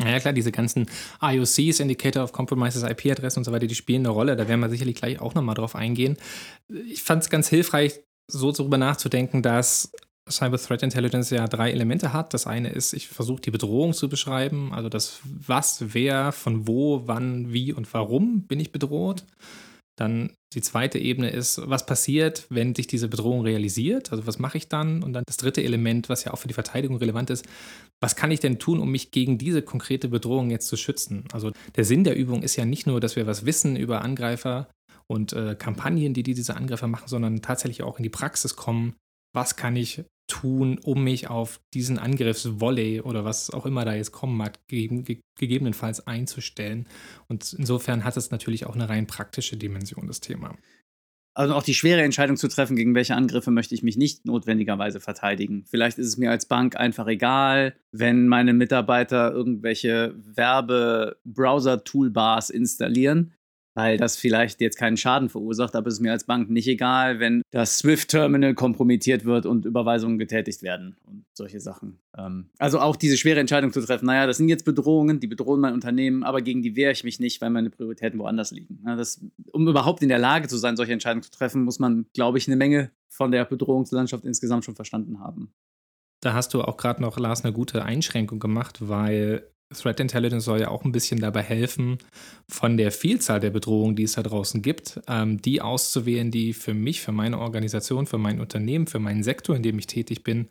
Ja, 0.00 0.18
klar, 0.18 0.32
diese 0.32 0.50
ganzen 0.50 0.86
IOCs, 1.22 1.78
Indicator 1.78 2.24
of 2.24 2.32
Compromises, 2.32 2.82
IP-Adressen 2.82 3.38
und 3.38 3.44
so 3.44 3.52
weiter, 3.52 3.68
die 3.68 3.76
spielen 3.76 4.04
eine 4.04 4.08
Rolle. 4.08 4.34
Da 4.34 4.48
werden 4.48 4.58
wir 4.58 4.68
sicherlich 4.68 4.96
gleich 4.96 5.20
auch 5.20 5.34
nochmal 5.34 5.54
drauf 5.54 5.76
eingehen. 5.76 6.16
Ich 6.88 7.04
fand 7.04 7.22
es 7.22 7.30
ganz 7.30 7.48
hilfreich, 7.48 8.02
so 8.28 8.50
darüber 8.50 8.78
nachzudenken, 8.78 9.44
dass 9.44 9.92
Cyber 10.28 10.58
Threat 10.58 10.82
Intelligence 10.82 11.30
ja 11.30 11.46
drei 11.46 11.70
Elemente 11.70 12.12
hat. 12.12 12.34
Das 12.34 12.46
eine 12.46 12.70
ist, 12.70 12.92
ich 12.92 13.08
versuche 13.08 13.40
die 13.40 13.50
Bedrohung 13.50 13.92
zu 13.92 14.08
beschreiben, 14.08 14.72
also 14.72 14.88
das 14.88 15.20
was, 15.24 15.94
wer, 15.94 16.32
von 16.32 16.66
wo, 16.66 17.02
wann, 17.06 17.52
wie 17.52 17.72
und 17.72 17.92
warum 17.94 18.42
bin 18.42 18.58
ich 18.58 18.72
bedroht. 18.72 19.24
Dann 19.98 20.32
die 20.52 20.60
zweite 20.60 20.98
Ebene 20.98 21.30
ist, 21.30 21.60
was 21.64 21.86
passiert, 21.86 22.46
wenn 22.50 22.74
sich 22.74 22.86
diese 22.86 23.08
Bedrohung 23.08 23.42
realisiert? 23.42 24.12
Also 24.12 24.26
was 24.26 24.38
mache 24.38 24.58
ich 24.58 24.68
dann? 24.68 25.02
Und 25.02 25.14
dann 25.14 25.24
das 25.26 25.38
dritte 25.38 25.62
Element, 25.62 26.10
was 26.10 26.24
ja 26.24 26.34
auch 26.34 26.38
für 26.38 26.48
die 26.48 26.54
Verteidigung 26.54 26.98
relevant 26.98 27.30
ist, 27.30 27.46
was 28.00 28.14
kann 28.14 28.30
ich 28.30 28.40
denn 28.40 28.58
tun, 28.58 28.78
um 28.78 28.90
mich 28.90 29.10
gegen 29.10 29.38
diese 29.38 29.62
konkrete 29.62 30.08
Bedrohung 30.08 30.50
jetzt 30.50 30.68
zu 30.68 30.76
schützen? 30.76 31.24
Also 31.32 31.50
der 31.76 31.84
Sinn 31.84 32.04
der 32.04 32.14
Übung 32.14 32.42
ist 32.42 32.56
ja 32.56 32.66
nicht 32.66 32.86
nur, 32.86 33.00
dass 33.00 33.16
wir 33.16 33.26
was 33.26 33.46
wissen 33.46 33.74
über 33.74 34.02
Angreifer 34.02 34.68
und 35.06 35.32
äh, 35.32 35.56
Kampagnen, 35.58 36.12
die 36.12 36.22
diese 36.22 36.56
Angreifer 36.56 36.88
machen, 36.88 37.08
sondern 37.08 37.40
tatsächlich 37.40 37.82
auch 37.82 37.98
in 37.98 38.02
die 38.02 38.10
Praxis 38.10 38.54
kommen. 38.54 38.94
Was 39.34 39.56
kann 39.56 39.76
ich 39.76 40.04
tun, 40.26 40.78
um 40.82 41.04
mich 41.04 41.28
auf 41.28 41.60
diesen 41.74 41.98
Angriffsvolley 41.98 43.00
oder 43.00 43.24
was 43.24 43.50
auch 43.50 43.66
immer 43.66 43.84
da 43.84 43.94
jetzt 43.94 44.12
kommen 44.12 44.36
mag, 44.36 44.58
ge 44.66 45.04
gegebenenfalls 45.38 46.06
einzustellen. 46.06 46.88
Und 47.28 47.52
insofern 47.52 48.04
hat 48.04 48.16
es 48.16 48.30
natürlich 48.30 48.66
auch 48.66 48.74
eine 48.74 48.88
rein 48.88 49.06
praktische 49.06 49.56
Dimension, 49.56 50.06
das 50.06 50.20
Thema. 50.20 50.56
Also 51.34 51.54
auch 51.54 51.62
die 51.62 51.74
schwere 51.74 52.02
Entscheidung 52.02 52.38
zu 52.38 52.48
treffen, 52.48 52.76
gegen 52.76 52.94
welche 52.94 53.14
Angriffe 53.14 53.50
möchte 53.50 53.74
ich 53.74 53.82
mich 53.82 53.98
nicht 53.98 54.24
notwendigerweise 54.24 55.00
verteidigen. 55.00 55.66
Vielleicht 55.66 55.98
ist 55.98 56.06
es 56.06 56.16
mir 56.16 56.30
als 56.30 56.46
Bank 56.46 56.76
einfach 56.76 57.06
egal, 57.08 57.76
wenn 57.92 58.26
meine 58.26 58.54
Mitarbeiter 58.54 59.32
irgendwelche 59.32 60.14
Werbe-Browser-Toolbars 60.16 62.48
installieren 62.48 63.34
weil 63.76 63.98
das 63.98 64.16
vielleicht 64.16 64.62
jetzt 64.62 64.78
keinen 64.78 64.96
Schaden 64.96 65.28
verursacht, 65.28 65.76
aber 65.76 65.88
es 65.88 65.94
ist 65.94 66.00
mir 66.00 66.12
als 66.12 66.24
Bank 66.24 66.48
nicht 66.48 66.66
egal, 66.66 67.20
wenn 67.20 67.42
das 67.50 67.76
SWIFT-Terminal 67.78 68.54
kompromittiert 68.54 69.26
wird 69.26 69.44
und 69.44 69.66
Überweisungen 69.66 70.18
getätigt 70.18 70.62
werden 70.62 70.96
und 71.04 71.26
solche 71.34 71.60
Sachen. 71.60 71.98
Ähm, 72.16 72.48
also 72.58 72.80
auch 72.80 72.96
diese 72.96 73.18
schwere 73.18 73.38
Entscheidung 73.38 73.72
zu 73.72 73.82
treffen, 73.82 74.06
naja, 74.06 74.26
das 74.26 74.38
sind 74.38 74.48
jetzt 74.48 74.64
Bedrohungen, 74.64 75.20
die 75.20 75.26
bedrohen 75.26 75.60
mein 75.60 75.74
Unternehmen, 75.74 76.24
aber 76.24 76.40
gegen 76.40 76.62
die 76.62 76.74
wehre 76.74 76.92
ich 76.92 77.04
mich 77.04 77.20
nicht, 77.20 77.42
weil 77.42 77.50
meine 77.50 77.68
Prioritäten 77.68 78.18
woanders 78.18 78.50
liegen. 78.50 78.82
Ja, 78.86 78.96
das, 78.96 79.20
um 79.52 79.68
überhaupt 79.68 80.02
in 80.02 80.08
der 80.08 80.18
Lage 80.18 80.48
zu 80.48 80.56
sein, 80.56 80.76
solche 80.76 80.94
Entscheidungen 80.94 81.22
zu 81.22 81.30
treffen, 81.30 81.62
muss 81.62 81.78
man, 81.78 82.06
glaube 82.14 82.38
ich, 82.38 82.48
eine 82.48 82.56
Menge 82.56 82.90
von 83.10 83.30
der 83.30 83.44
Bedrohungslandschaft 83.44 84.24
insgesamt 84.24 84.64
schon 84.64 84.74
verstanden 84.74 85.20
haben. 85.20 85.52
Da 86.20 86.32
hast 86.32 86.54
du 86.54 86.62
auch 86.62 86.78
gerade 86.78 87.02
noch, 87.02 87.18
Lars, 87.18 87.44
eine 87.44 87.52
gute 87.52 87.84
Einschränkung 87.84 88.38
gemacht, 88.38 88.78
weil 88.88 89.46
Threat 89.74 89.98
Intelligence 90.00 90.44
soll 90.44 90.60
ja 90.60 90.68
auch 90.68 90.84
ein 90.84 90.92
bisschen 90.92 91.20
dabei 91.20 91.42
helfen, 91.42 91.98
von 92.48 92.76
der 92.76 92.92
Vielzahl 92.92 93.40
der 93.40 93.50
Bedrohungen, 93.50 93.96
die 93.96 94.04
es 94.04 94.12
da 94.12 94.22
draußen 94.22 94.62
gibt, 94.62 95.00
ähm, 95.08 95.42
die 95.42 95.60
auszuwählen, 95.60 96.30
die 96.30 96.52
für 96.52 96.74
mich, 96.74 97.00
für 97.00 97.12
meine 97.12 97.38
Organisation, 97.38 98.06
für 98.06 98.18
mein 98.18 98.40
Unternehmen, 98.40 98.86
für 98.86 99.00
meinen 99.00 99.22
Sektor, 99.22 99.56
in 99.56 99.62
dem 99.62 99.78
ich 99.78 99.86
tätig 99.86 100.22
bin, 100.22 100.48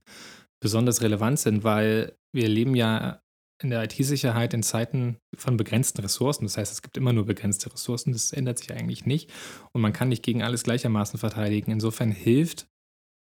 besonders 0.60 1.01
relevant 1.01 1.39
sind, 1.39 1.63
weil 1.63 2.17
wir 2.34 2.50
leben 2.50 2.75
ja 2.75 3.22
in 3.63 3.69
der 3.69 3.84
IT-Sicherheit 3.84 4.53
in 4.53 4.63
Zeiten 4.63 5.17
von 5.36 5.55
begrenzten 5.55 6.01
Ressourcen. 6.01 6.43
Das 6.43 6.57
heißt, 6.57 6.72
es 6.74 6.81
gibt 6.81 6.98
immer 6.98 7.13
nur 7.13 7.25
begrenzte 7.25 7.72
Ressourcen. 7.72 8.12
Das 8.12 8.34
ändert 8.34 8.60
sich 8.60 8.74
eigentlich 8.74 9.05
nicht. 9.05 9.31
Und 9.72 9.81
man 9.81 9.93
kann 9.93 10.10
nicht 10.10 10.24
gegen 10.24 10.43
alles 10.43 10.63
gleichermaßen 10.63 11.17
verteidigen. 11.17 11.72
Insofern 11.72 12.12
hilft 12.12 12.67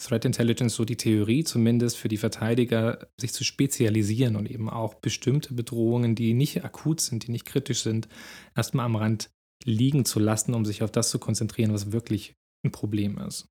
Threat 0.04 0.26
Intelligence 0.26 0.76
so 0.76 0.86
die 0.86 0.98
Theorie 0.98 1.44
zumindest 1.44 1.98
für 1.98 2.08
die 2.08 2.18
Verteidiger, 2.18 3.08
sich 3.18 3.34
zu 3.34 3.44
spezialisieren 3.44 4.36
und 4.36 4.50
eben 4.50 4.70
auch 4.70 4.96
bestimmte 4.96 5.54
Bedrohungen, 5.54 6.16
die 6.16 6.34
nicht 6.34 6.64
akut 6.64 7.02
sind, 7.02 7.28
die 7.28 7.32
nicht 7.32 7.46
kritisch 7.46 7.84
sind, 7.84 8.08
erstmal 8.56 8.86
am 8.86 8.96
Rand 8.96 9.30
liegen 9.66 10.06
zu 10.06 10.20
lassen, 10.20 10.54
um 10.54 10.66
sich 10.66 10.84
auf 10.84 10.92
das 10.92 11.10
zu 11.10 11.20
konzentrieren, 11.20 11.74
was 11.74 11.92
wirklich 11.92 12.36
ein 12.66 12.72
Problem 12.72 13.18
ist. 13.18 13.48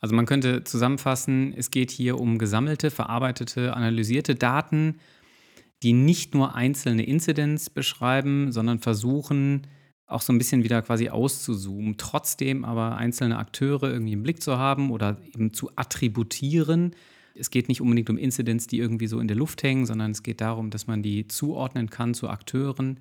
Also 0.00 0.14
man 0.14 0.26
könnte 0.26 0.64
zusammenfassen, 0.64 1.52
es 1.54 1.70
geht 1.70 1.90
hier 1.90 2.18
um 2.18 2.38
gesammelte, 2.38 2.90
verarbeitete, 2.90 3.74
analysierte 3.74 4.34
Daten, 4.34 4.98
die 5.82 5.92
nicht 5.92 6.34
nur 6.34 6.54
einzelne 6.54 7.04
Incidents 7.04 7.70
beschreiben, 7.70 8.52
sondern 8.52 8.78
versuchen, 8.78 9.66
auch 10.10 10.22
so 10.22 10.32
ein 10.32 10.38
bisschen 10.38 10.64
wieder 10.64 10.82
quasi 10.82 11.08
auszuzoomen, 11.08 11.96
trotzdem 11.96 12.64
aber 12.64 12.96
einzelne 12.96 13.38
Akteure 13.38 13.90
irgendwie 13.90 14.12
im 14.12 14.22
Blick 14.22 14.42
zu 14.42 14.58
haben 14.58 14.90
oder 14.90 15.20
eben 15.34 15.52
zu 15.52 15.70
attributieren. 15.76 16.94
Es 17.34 17.50
geht 17.50 17.68
nicht 17.68 17.80
unbedingt 17.80 18.10
um 18.10 18.18
Incidents, 18.18 18.66
die 18.66 18.78
irgendwie 18.78 19.06
so 19.06 19.20
in 19.20 19.28
der 19.28 19.36
Luft 19.36 19.62
hängen, 19.62 19.86
sondern 19.86 20.10
es 20.10 20.22
geht 20.22 20.40
darum, 20.40 20.70
dass 20.70 20.86
man 20.86 21.02
die 21.02 21.28
zuordnen 21.28 21.90
kann 21.90 22.14
zu 22.14 22.28
Akteuren. 22.28 23.00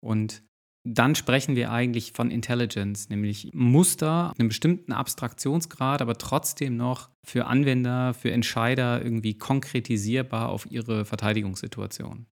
Und 0.00 0.42
dann 0.86 1.14
sprechen 1.14 1.56
wir 1.56 1.72
eigentlich 1.72 2.12
von 2.12 2.30
Intelligence, 2.30 3.08
nämlich 3.08 3.50
Muster, 3.54 4.32
einem 4.38 4.48
bestimmten 4.48 4.92
Abstraktionsgrad, 4.92 6.02
aber 6.02 6.16
trotzdem 6.16 6.76
noch 6.76 7.10
für 7.24 7.46
Anwender, 7.46 8.12
für 8.12 8.30
Entscheider 8.30 9.02
irgendwie 9.02 9.38
konkretisierbar 9.38 10.50
auf 10.50 10.70
ihre 10.70 11.04
Verteidigungssituation. 11.04 12.26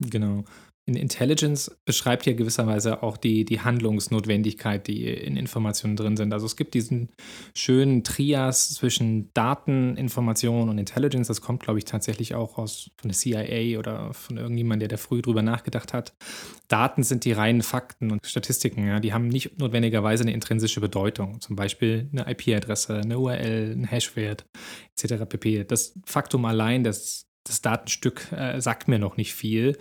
Genau. 0.00 0.44
In 0.86 0.96
Intelligence 0.96 1.74
beschreibt 1.86 2.26
ja 2.26 2.34
gewisserweise 2.34 3.02
auch 3.02 3.16
die, 3.16 3.46
die 3.46 3.60
Handlungsnotwendigkeit, 3.60 4.86
die 4.86 5.06
in 5.08 5.38
Informationen 5.38 5.96
drin 5.96 6.18
sind. 6.18 6.34
Also 6.34 6.44
es 6.44 6.56
gibt 6.56 6.74
diesen 6.74 7.08
schönen 7.54 8.04
Trias 8.04 8.74
zwischen 8.74 9.32
Daten, 9.32 9.96
Information 9.96 10.68
und 10.68 10.76
Intelligence. 10.76 11.28
Das 11.28 11.40
kommt, 11.40 11.62
glaube 11.62 11.78
ich, 11.78 11.86
tatsächlich 11.86 12.34
auch 12.34 12.58
aus 12.58 12.90
von 12.98 13.08
der 13.08 13.16
CIA 13.16 13.78
oder 13.78 14.12
von 14.12 14.36
irgendjemandem, 14.36 14.88
der 14.88 14.98
da 14.98 15.02
früh 15.02 15.22
drüber 15.22 15.40
nachgedacht 15.40 15.94
hat. 15.94 16.12
Daten 16.68 17.02
sind 17.02 17.24
die 17.24 17.32
reinen 17.32 17.62
Fakten 17.62 18.10
und 18.10 18.26
Statistiken. 18.26 18.86
Ja, 18.86 19.00
die 19.00 19.14
haben 19.14 19.28
nicht 19.28 19.58
notwendigerweise 19.58 20.24
eine 20.24 20.34
intrinsische 20.34 20.82
Bedeutung. 20.82 21.40
Zum 21.40 21.56
Beispiel 21.56 22.10
eine 22.12 22.30
IP-Adresse, 22.30 22.98
eine 22.98 23.18
URL, 23.18 23.72
ein 23.72 23.84
Hashwert 23.84 24.44
etc. 25.00 25.24
pp. 25.26 25.64
Das 25.64 25.98
Faktum 26.04 26.44
allein, 26.44 26.84
das, 26.84 27.26
das 27.44 27.62
Datenstück 27.62 28.30
äh, 28.32 28.60
sagt 28.60 28.86
mir 28.86 28.98
noch 28.98 29.16
nicht 29.16 29.32
viel 29.32 29.78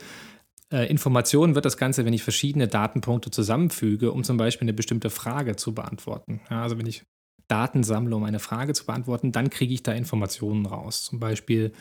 äh, 0.74 0.88
Informationen 0.88 1.56
wird 1.56 1.66
das 1.66 1.78
Ganze, 1.78 2.06
wenn 2.06 2.14
ich 2.14 2.24
verschiedene 2.24 2.68
Datenpunkte 2.68 3.30
zusammenfüge, 3.32 4.12
um 4.12 4.24
zum 4.24 4.38
Beispiel 4.38 4.66
eine 4.66 4.74
bestimmte 4.74 5.10
Frage 5.10 5.56
zu 5.56 5.74
beantworten. 5.74 6.42
Ja, 6.50 6.64
also 6.64 6.78
wenn 6.78 6.88
ich 6.88 7.04
Daten 7.48 7.84
sammle, 7.84 8.16
um 8.16 8.24
eine 8.24 8.40
Frage 8.40 8.74
zu 8.74 8.86
beantworten, 8.86 9.32
dann 9.32 9.50
kriege 9.50 9.74
ich 9.74 9.84
da 9.84 9.92
Informationen 9.92 10.66
raus. 10.66 11.06
Zum 11.06 11.20
Beispiel 11.20 11.74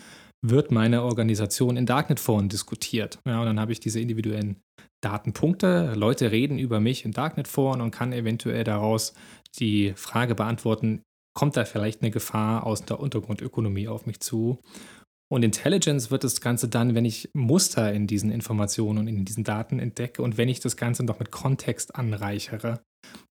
wird 0.44 0.70
meine 0.70 1.02
Organisation 1.02 1.76
in 1.76 1.86
Darknet-Foren 1.86 2.48
diskutiert. 2.48 3.18
Ja, 3.26 3.40
und 3.40 3.46
dann 3.46 3.60
habe 3.60 3.72
ich 3.72 3.80
diese 3.80 4.00
individuellen 4.00 4.60
Datenpunkte. 5.00 5.94
Leute 5.94 6.30
reden 6.30 6.58
über 6.58 6.80
mich 6.80 7.04
in 7.04 7.12
Darknet-Foren 7.12 7.80
und 7.80 7.92
kann 7.92 8.12
eventuell 8.12 8.64
daraus 8.64 9.14
die 9.58 9.92
Frage 9.96 10.34
beantworten, 10.34 11.02
kommt 11.34 11.56
da 11.56 11.64
vielleicht 11.64 12.02
eine 12.02 12.10
Gefahr 12.10 12.66
aus 12.66 12.84
der 12.84 13.00
Untergrundökonomie 13.00 13.88
auf 13.88 14.04
mich 14.04 14.20
zu? 14.20 14.60
Und 15.32 15.44
Intelligence 15.44 16.10
wird 16.10 16.24
das 16.24 16.42
Ganze 16.42 16.68
dann, 16.68 16.94
wenn 16.94 17.06
ich 17.06 17.30
Muster 17.32 17.90
in 17.90 18.06
diesen 18.06 18.30
Informationen 18.30 18.98
und 18.98 19.08
in 19.08 19.24
diesen 19.24 19.44
Daten 19.44 19.78
entdecke 19.78 20.20
und 20.20 20.36
wenn 20.36 20.50
ich 20.50 20.60
das 20.60 20.76
Ganze 20.76 21.04
noch 21.04 21.20
mit 21.20 21.30
Kontext 21.30 21.96
anreichere, 21.96 22.82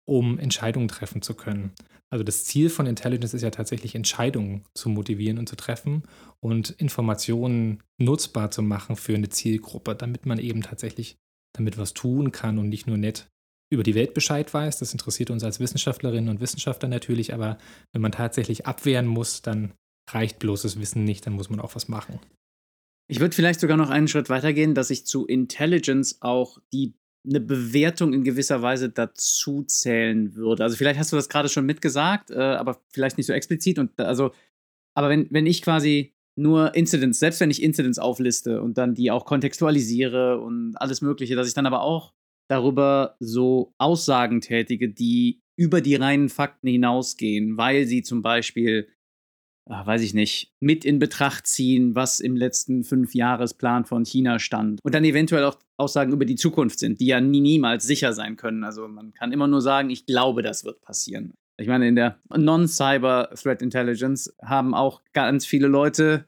um 0.07 0.39
Entscheidungen 0.39 0.87
treffen 0.87 1.21
zu 1.21 1.33
können. 1.33 1.73
Also 2.09 2.23
das 2.23 2.45
Ziel 2.45 2.69
von 2.69 2.87
Intelligence 2.87 3.33
ist 3.33 3.41
ja 3.41 3.49
tatsächlich 3.49 3.95
Entscheidungen 3.95 4.63
zu 4.73 4.87
motivieren 4.87 5.39
und 5.39 5.49
zu 5.49 5.57
treffen 5.57 6.03
und 6.39 6.69
Informationen 6.69 7.83
nutzbar 7.97 8.49
zu 8.49 8.61
machen 8.61 8.95
für 8.95 9.15
eine 9.15 9.27
Zielgruppe, 9.27 9.93
damit 9.93 10.25
man 10.25 10.39
eben 10.39 10.61
tatsächlich 10.61 11.17
damit 11.53 11.77
was 11.77 11.93
tun 11.93 12.31
kann 12.31 12.59
und 12.59 12.69
nicht 12.69 12.87
nur 12.87 12.95
nett 12.95 13.27
über 13.73 13.83
die 13.83 13.95
Welt 13.95 14.13
Bescheid 14.13 14.53
weiß. 14.53 14.79
Das 14.79 14.93
interessiert 14.93 15.31
uns 15.31 15.43
als 15.43 15.59
Wissenschaftlerinnen 15.59 16.29
und 16.29 16.39
Wissenschaftler 16.39 16.87
natürlich, 16.87 17.33
aber 17.33 17.57
wenn 17.91 18.01
man 18.01 18.13
tatsächlich 18.13 18.65
abwehren 18.65 19.05
muss, 19.05 19.41
dann 19.41 19.73
reicht 20.13 20.39
bloßes 20.39 20.79
Wissen 20.79 21.03
nicht, 21.03 21.25
dann 21.25 21.33
muss 21.33 21.49
man 21.49 21.59
auch 21.59 21.75
was 21.75 21.87
machen. 21.87 22.19
Ich 23.07 23.19
würde 23.19 23.35
vielleicht 23.35 23.59
sogar 23.59 23.77
noch 23.77 23.89
einen 23.89 24.07
Schritt 24.07 24.29
weitergehen, 24.29 24.75
dass 24.75 24.91
ich 24.91 25.05
zu 25.05 25.25
Intelligence 25.25 26.21
auch 26.21 26.59
die 26.71 26.93
eine 27.27 27.41
Bewertung 27.41 28.13
in 28.13 28.23
gewisser 28.23 28.61
Weise 28.61 28.89
dazu 28.89 29.63
zählen 29.63 30.35
würde. 30.35 30.63
Also 30.63 30.77
vielleicht 30.77 30.99
hast 30.99 31.11
du 31.11 31.15
das 31.15 31.27
gerade 31.27 31.49
schon 31.49 31.65
mitgesagt, 31.65 32.31
äh, 32.31 32.39
aber 32.39 32.81
vielleicht 32.91 33.17
nicht 33.17 33.27
so 33.27 33.33
explizit. 33.33 33.77
Und 33.77 33.99
also, 33.99 34.31
aber 34.95 35.09
wenn, 35.09 35.27
wenn 35.29 35.45
ich 35.45 35.61
quasi 35.61 36.13
nur 36.37 36.73
Incidents, 36.75 37.19
selbst 37.19 37.41
wenn 37.41 37.51
ich 37.51 37.61
Incidents 37.61 37.99
aufliste 37.99 38.61
und 38.61 38.77
dann 38.77 38.95
die 38.95 39.11
auch 39.11 39.25
kontextualisiere 39.25 40.39
und 40.39 40.75
alles 40.77 41.01
Mögliche, 41.01 41.35
dass 41.35 41.47
ich 41.47 41.53
dann 41.53 41.65
aber 41.65 41.81
auch 41.81 42.13
darüber 42.49 43.15
so 43.19 43.73
Aussagen 43.77 44.41
tätige, 44.41 44.89
die 44.89 45.41
über 45.57 45.81
die 45.81 45.95
reinen 45.95 46.29
Fakten 46.29 46.67
hinausgehen, 46.67 47.57
weil 47.57 47.85
sie 47.85 48.01
zum 48.01 48.21
Beispiel 48.21 48.87
weiß 49.69 50.01
ich 50.01 50.15
nicht, 50.15 50.51
mit 50.59 50.83
in 50.83 50.97
Betracht 50.97 51.45
ziehen, 51.45 51.93
was 51.93 52.19
im 52.19 52.35
letzten 52.35 52.83
Fünfjahresplan 52.83 53.85
von 53.85 54.03
China 54.03 54.39
stand. 54.39 54.79
Und 54.83 54.95
dann 54.95 55.03
eventuell 55.03 55.43
auch 55.43 55.59
Aussagen 55.77 56.11
über 56.11 56.25
die 56.25 56.35
Zukunft 56.35 56.79
sind, 56.79 56.99
die 56.99 57.05
ja 57.05 57.21
nie, 57.21 57.39
niemals 57.39 57.85
sicher 57.85 58.13
sein 58.13 58.35
können. 58.35 58.63
Also 58.63 58.87
man 58.87 59.13
kann 59.13 59.31
immer 59.31 59.47
nur 59.47 59.61
sagen, 59.61 59.91
ich 59.91 60.07
glaube, 60.07 60.41
das 60.41 60.65
wird 60.65 60.81
passieren. 60.81 61.33
Ich 61.57 61.67
meine, 61.67 61.87
in 61.87 61.95
der 61.95 62.17
Non-Cyber 62.35 63.29
Threat 63.35 63.61
Intelligence 63.61 64.33
haben 64.41 64.73
auch 64.73 65.01
ganz 65.13 65.45
viele 65.45 65.67
Leute 65.67 66.25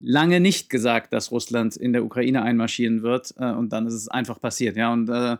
lange 0.00 0.40
nicht 0.40 0.70
gesagt, 0.70 1.12
dass 1.12 1.30
Russland 1.30 1.76
in 1.76 1.92
der 1.92 2.04
Ukraine 2.04 2.42
einmarschieren 2.42 3.02
wird. 3.02 3.34
Äh, 3.36 3.52
und 3.52 3.72
dann 3.72 3.86
ist 3.86 3.94
es 3.94 4.08
einfach 4.08 4.40
passiert. 4.40 4.76
Ja, 4.76 4.92
und 4.92 5.08
äh, 5.08 5.36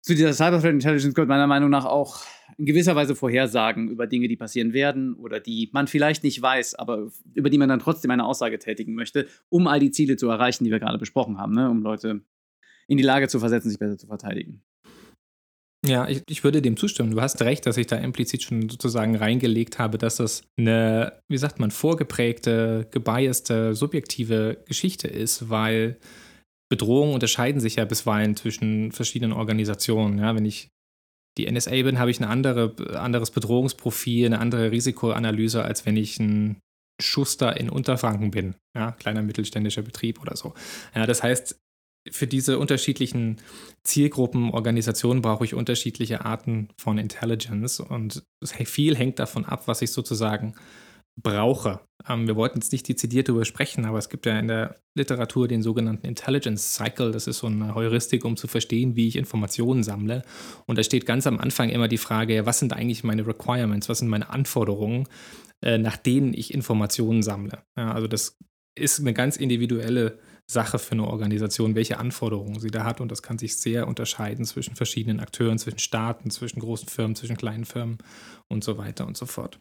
zu 0.00 0.14
dieser 0.14 0.32
Cyber 0.32 0.60
Threat 0.60 0.72
Intelligence 0.72 1.14
gehört 1.14 1.28
meiner 1.28 1.46
Meinung 1.46 1.70
nach 1.70 1.84
auch 1.84 2.22
in 2.56 2.66
gewisser 2.66 2.96
Weise 2.96 3.14
Vorhersagen 3.14 3.88
über 3.88 4.06
Dinge, 4.06 4.28
die 4.28 4.36
passieren 4.36 4.72
werden 4.72 5.14
oder 5.14 5.40
die 5.40 5.70
man 5.72 5.86
vielleicht 5.86 6.24
nicht 6.24 6.40
weiß, 6.40 6.74
aber 6.74 7.10
über 7.34 7.50
die 7.50 7.58
man 7.58 7.68
dann 7.68 7.80
trotzdem 7.80 8.10
eine 8.10 8.24
Aussage 8.24 8.58
tätigen 8.58 8.94
möchte, 8.94 9.26
um 9.48 9.66
all 9.66 9.80
die 9.80 9.90
Ziele 9.90 10.16
zu 10.16 10.28
erreichen, 10.28 10.64
die 10.64 10.70
wir 10.70 10.80
gerade 10.80 10.98
besprochen 10.98 11.38
haben, 11.38 11.54
ne? 11.54 11.70
um 11.70 11.82
Leute 11.82 12.22
in 12.88 12.96
die 12.96 13.04
Lage 13.04 13.28
zu 13.28 13.38
versetzen, 13.38 13.70
sich 13.70 13.78
besser 13.78 13.98
zu 13.98 14.06
verteidigen. 14.06 14.62
Ja, 15.84 16.08
ich, 16.08 16.22
ich, 16.28 16.44
würde 16.44 16.62
dem 16.62 16.76
zustimmen. 16.76 17.10
Du 17.10 17.20
hast 17.20 17.42
recht, 17.42 17.66
dass 17.66 17.76
ich 17.76 17.88
da 17.88 17.96
implizit 17.96 18.44
schon 18.44 18.68
sozusagen 18.68 19.16
reingelegt 19.16 19.80
habe, 19.80 19.98
dass 19.98 20.16
das 20.16 20.44
eine, 20.56 21.20
wie 21.28 21.38
sagt 21.38 21.58
man, 21.58 21.72
vorgeprägte, 21.72 22.86
gebiaste, 22.92 23.74
subjektive 23.74 24.62
Geschichte 24.64 25.08
ist, 25.08 25.50
weil 25.50 25.98
Bedrohungen 26.70 27.14
unterscheiden 27.14 27.60
sich 27.60 27.76
ja 27.76 27.84
bisweilen 27.84 28.36
zwischen 28.36 28.92
verschiedenen 28.92 29.32
Organisationen. 29.32 30.18
Ja, 30.18 30.36
wenn 30.36 30.44
ich 30.44 30.68
die 31.38 31.50
NSA 31.50 31.70
bin, 31.70 31.98
habe 31.98 32.10
ich 32.10 32.20
ein 32.20 32.24
andere, 32.24 32.74
anderes 32.98 33.30
Bedrohungsprofil, 33.30 34.26
eine 34.26 34.38
andere 34.38 34.70
Risikoanalyse, 34.70 35.64
als 35.64 35.86
wenn 35.86 35.96
ich 35.96 36.18
ein 36.18 36.60
Schuster 37.00 37.56
in 37.58 37.70
Unterfranken 37.70 38.30
bin, 38.30 38.54
ja, 38.76 38.92
kleiner 38.92 39.22
mittelständischer 39.22 39.82
Betrieb 39.82 40.20
oder 40.20 40.36
so. 40.36 40.54
Ja, 40.94 41.06
das 41.06 41.22
heißt, 41.22 41.58
für 42.10 42.26
diese 42.26 42.58
unterschiedlichen 42.58 43.38
Zielgruppen, 43.84 44.50
Organisationen 44.50 45.22
brauche 45.22 45.44
ich 45.44 45.54
unterschiedliche 45.54 46.24
Arten 46.24 46.68
von 46.76 46.98
Intelligence 46.98 47.80
und 47.80 48.24
viel 48.42 48.96
hängt 48.96 49.18
davon 49.18 49.44
ab, 49.44 49.68
was 49.68 49.82
ich 49.82 49.92
sozusagen 49.92 50.54
brauche. 51.20 51.80
Ähm, 52.08 52.26
wir 52.26 52.36
wollten 52.36 52.58
jetzt 52.58 52.72
nicht 52.72 52.88
dezidiert 52.88 53.28
darüber 53.28 53.44
sprechen, 53.44 53.84
aber 53.84 53.98
es 53.98 54.08
gibt 54.08 54.26
ja 54.26 54.38
in 54.38 54.48
der 54.48 54.76
Literatur 54.94 55.48
den 55.48 55.62
sogenannten 55.62 56.06
Intelligence 56.06 56.74
Cycle. 56.74 57.12
Das 57.12 57.26
ist 57.26 57.38
so 57.38 57.46
eine 57.46 57.74
Heuristik, 57.74 58.24
um 58.24 58.36
zu 58.36 58.48
verstehen, 58.48 58.96
wie 58.96 59.08
ich 59.08 59.16
Informationen 59.16 59.82
sammle. 59.82 60.22
Und 60.66 60.78
da 60.78 60.82
steht 60.82 61.06
ganz 61.06 61.26
am 61.26 61.38
Anfang 61.38 61.68
immer 61.68 61.88
die 61.88 61.98
Frage, 61.98 62.46
was 62.46 62.58
sind 62.58 62.72
eigentlich 62.72 63.04
meine 63.04 63.26
Requirements, 63.26 63.88
was 63.88 63.98
sind 63.98 64.08
meine 64.08 64.30
Anforderungen, 64.30 65.08
äh, 65.62 65.78
nach 65.78 65.96
denen 65.96 66.34
ich 66.34 66.54
Informationen 66.54 67.22
sammle. 67.22 67.62
Ja, 67.76 67.92
also 67.92 68.08
das 68.08 68.38
ist 68.74 69.00
eine 69.00 69.12
ganz 69.12 69.36
individuelle 69.36 70.18
Sache 70.46 70.78
für 70.78 70.92
eine 70.92 71.06
Organisation, 71.06 71.74
welche 71.74 71.98
Anforderungen 71.98 72.58
sie 72.58 72.70
da 72.70 72.84
hat. 72.84 73.00
Und 73.00 73.12
das 73.12 73.22
kann 73.22 73.38
sich 73.38 73.56
sehr 73.56 73.86
unterscheiden 73.86 74.44
zwischen 74.44 74.76
verschiedenen 74.76 75.20
Akteuren, 75.20 75.58
zwischen 75.58 75.78
Staaten, 75.78 76.30
zwischen 76.30 76.60
großen 76.60 76.88
Firmen, 76.88 77.14
zwischen 77.16 77.36
kleinen 77.36 77.64
Firmen 77.64 77.98
und 78.48 78.64
so 78.64 78.76
weiter 78.78 79.06
und 79.06 79.16
so 79.16 79.26
fort. 79.26 79.60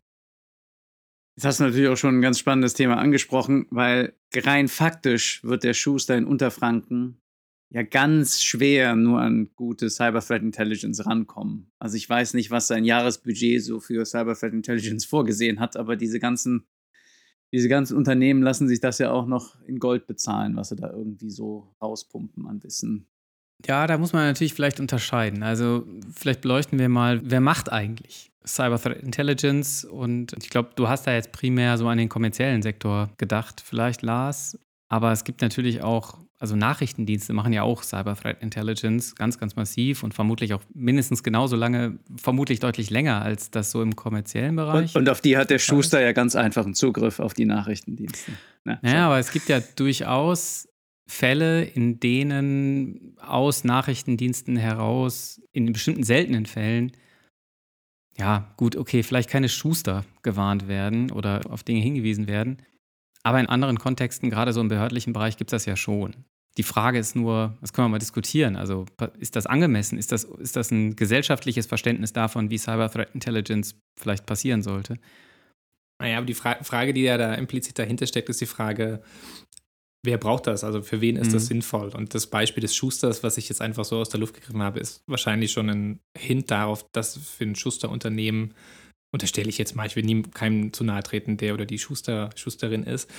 Jetzt 1.35 1.45
hast 1.45 1.59
du 1.59 1.63
natürlich 1.63 1.89
auch 1.89 1.97
schon 1.97 2.17
ein 2.17 2.21
ganz 2.21 2.39
spannendes 2.39 2.73
Thema 2.73 2.97
angesprochen, 2.97 3.65
weil 3.69 4.13
rein 4.35 4.67
faktisch 4.67 5.43
wird 5.43 5.63
der 5.63 5.73
Schuster 5.73 6.17
in 6.17 6.25
Unterfranken 6.25 7.21
ja 7.69 7.83
ganz 7.83 8.41
schwer 8.41 8.95
nur 8.95 9.21
an 9.21 9.49
gute 9.55 9.89
Cyber 9.89 10.19
Threat 10.19 10.41
Intelligence 10.41 11.05
rankommen. 11.05 11.71
Also 11.79 11.95
ich 11.95 12.07
weiß 12.07 12.33
nicht, 12.33 12.51
was 12.51 12.67
sein 12.67 12.83
Jahresbudget 12.83 13.63
so 13.63 13.79
für 13.79 14.05
Cyber 14.05 14.35
Threat 14.35 14.53
Intelligence 14.53 15.05
vorgesehen 15.09 15.61
hat, 15.61 15.77
aber 15.77 15.95
diese 15.95 16.19
ganzen, 16.19 16.67
diese 17.53 17.69
ganzen 17.69 17.95
Unternehmen 17.95 18.43
lassen 18.43 18.67
sich 18.67 18.81
das 18.81 18.97
ja 18.97 19.11
auch 19.11 19.25
noch 19.25 19.59
in 19.61 19.79
Gold 19.79 20.07
bezahlen, 20.07 20.57
was 20.57 20.69
sie 20.69 20.75
da 20.75 20.91
irgendwie 20.91 21.29
so 21.29 21.73
rauspumpen 21.81 22.45
an 22.45 22.61
Wissen. 22.61 23.07
Ja, 23.65 23.87
da 23.87 23.97
muss 23.97 24.11
man 24.11 24.25
natürlich 24.25 24.53
vielleicht 24.53 24.79
unterscheiden. 24.79 25.43
Also 25.43 25.87
vielleicht 26.13 26.41
beleuchten 26.41 26.77
wir 26.77 26.89
mal, 26.89 27.21
wer 27.23 27.41
macht 27.41 27.71
eigentlich 27.71 28.30
Cyber 28.45 28.79
Threat 28.79 29.01
Intelligence? 29.01 29.85
Und 29.85 30.33
ich 30.41 30.49
glaube, 30.49 30.69
du 30.75 30.87
hast 30.87 31.07
da 31.07 31.13
jetzt 31.13 31.31
primär 31.31 31.77
so 31.77 31.87
an 31.87 31.97
den 31.97 32.09
kommerziellen 32.09 32.61
Sektor 32.61 33.09
gedacht, 33.17 33.61
vielleicht 33.65 34.01
Lars. 34.01 34.57
Aber 34.89 35.11
es 35.11 35.23
gibt 35.23 35.41
natürlich 35.41 35.83
auch, 35.83 36.17
also 36.37 36.55
Nachrichtendienste 36.55 37.33
machen 37.33 37.53
ja 37.53 37.63
auch 37.63 37.83
Cyber 37.83 38.15
Threat 38.15 38.41
Intelligence 38.41 39.15
ganz, 39.15 39.37
ganz 39.37 39.55
massiv 39.55 40.03
und 40.03 40.13
vermutlich 40.13 40.53
auch 40.53 40.61
mindestens 40.73 41.23
genauso 41.23 41.55
lange, 41.55 41.99
vermutlich 42.17 42.59
deutlich 42.59 42.89
länger 42.89 43.21
als 43.21 43.51
das 43.51 43.71
so 43.71 43.81
im 43.81 43.95
kommerziellen 43.95 44.55
Bereich. 44.55 44.95
Und, 44.95 45.01
und 45.01 45.09
auf 45.09 45.21
die 45.21 45.37
hat 45.37 45.49
der 45.49 45.59
Schuster 45.59 46.01
ja 46.01 46.11
ganz 46.11 46.35
einfachen 46.35 46.73
Zugriff 46.73 47.19
auf 47.19 47.33
die 47.33 47.45
Nachrichtendienste. 47.45 48.33
Ja, 48.65 48.79
naja, 48.81 49.05
aber 49.07 49.19
es 49.19 49.31
gibt 49.31 49.49
ja 49.49 49.59
durchaus 49.75 50.67
Fälle, 51.07 51.63
in 51.63 51.99
denen 51.99 53.15
aus 53.19 53.63
Nachrichtendiensten 53.63 54.55
heraus, 54.55 55.41
in 55.51 55.71
bestimmten 55.73 56.03
seltenen 56.03 56.45
Fällen, 56.45 56.93
ja, 58.17 58.53
gut, 58.57 58.75
okay, 58.75 59.03
vielleicht 59.03 59.29
keine 59.29 59.49
Schuster 59.49 60.05
gewarnt 60.21 60.67
werden 60.67 61.11
oder 61.11 61.41
auf 61.49 61.63
Dinge 61.63 61.81
hingewiesen 61.81 62.27
werden. 62.27 62.61
Aber 63.23 63.39
in 63.39 63.47
anderen 63.47 63.77
Kontexten, 63.77 64.29
gerade 64.29 64.53
so 64.53 64.61
im 64.61 64.67
behördlichen 64.67 65.13
Bereich, 65.13 65.37
gibt 65.37 65.51
es 65.53 65.63
das 65.63 65.65
ja 65.65 65.75
schon. 65.75 66.15
Die 66.57 66.63
Frage 66.63 66.99
ist 66.99 67.15
nur, 67.15 67.57
das 67.61 67.71
können 67.71 67.85
wir 67.85 67.91
mal 67.91 67.99
diskutieren. 67.99 68.57
Also 68.57 68.85
ist 69.19 69.35
das 69.35 69.45
angemessen? 69.45 69.97
Ist 69.97 70.11
das, 70.11 70.25
ist 70.25 70.55
das 70.55 70.71
ein 70.71 70.95
gesellschaftliches 70.95 71.65
Verständnis 71.65 72.11
davon, 72.11 72.49
wie 72.49 72.57
Cyber 72.57 72.89
Threat 72.89 73.13
Intelligence 73.13 73.75
vielleicht 73.97 74.25
passieren 74.25 74.61
sollte? 74.61 74.97
Naja, 76.01 76.17
aber 76.17 76.25
die 76.25 76.33
Fra 76.33 76.61
Frage, 76.63 76.93
die 76.93 77.03
ja 77.03 77.17
da 77.17 77.35
implizit 77.35 77.77
dahinter 77.79 78.07
steckt, 78.07 78.27
ist 78.27 78.41
die 78.41 78.47
Frage, 78.47 79.01
wer 80.03 80.17
braucht 80.17 80.47
das? 80.47 80.63
Also 80.63 80.81
für 80.81 81.01
wen 81.01 81.17
ist 81.17 81.29
mhm. 81.29 81.33
das 81.33 81.45
sinnvoll? 81.47 81.89
Und 81.89 82.13
das 82.13 82.27
Beispiel 82.27 82.61
des 82.61 82.75
Schusters, 82.75 83.23
was 83.23 83.37
ich 83.37 83.49
jetzt 83.49 83.61
einfach 83.61 83.85
so 83.85 83.97
aus 83.97 84.09
der 84.09 84.19
Luft 84.19 84.33
gegriffen 84.33 84.61
habe, 84.61 84.79
ist 84.79 85.03
wahrscheinlich 85.07 85.51
schon 85.51 85.69
ein 85.69 85.99
Hint 86.17 86.51
darauf, 86.51 86.89
dass 86.91 87.17
für 87.17 87.43
ein 87.43 87.55
Schusterunternehmen, 87.55 88.53
unterstelle 89.13 89.49
ich 89.49 89.57
jetzt 89.57 89.75
mal, 89.75 89.85
ich 89.85 89.95
will 89.95 90.05
nie 90.05 90.21
keinem 90.23 90.73
zu 90.73 90.83
nahe 90.83 91.03
treten, 91.03 91.37
der 91.37 91.53
oder 91.53 91.65
die 91.65 91.79
Schuster, 91.79 92.29
Schusterin 92.35 92.83
ist, 92.83 93.09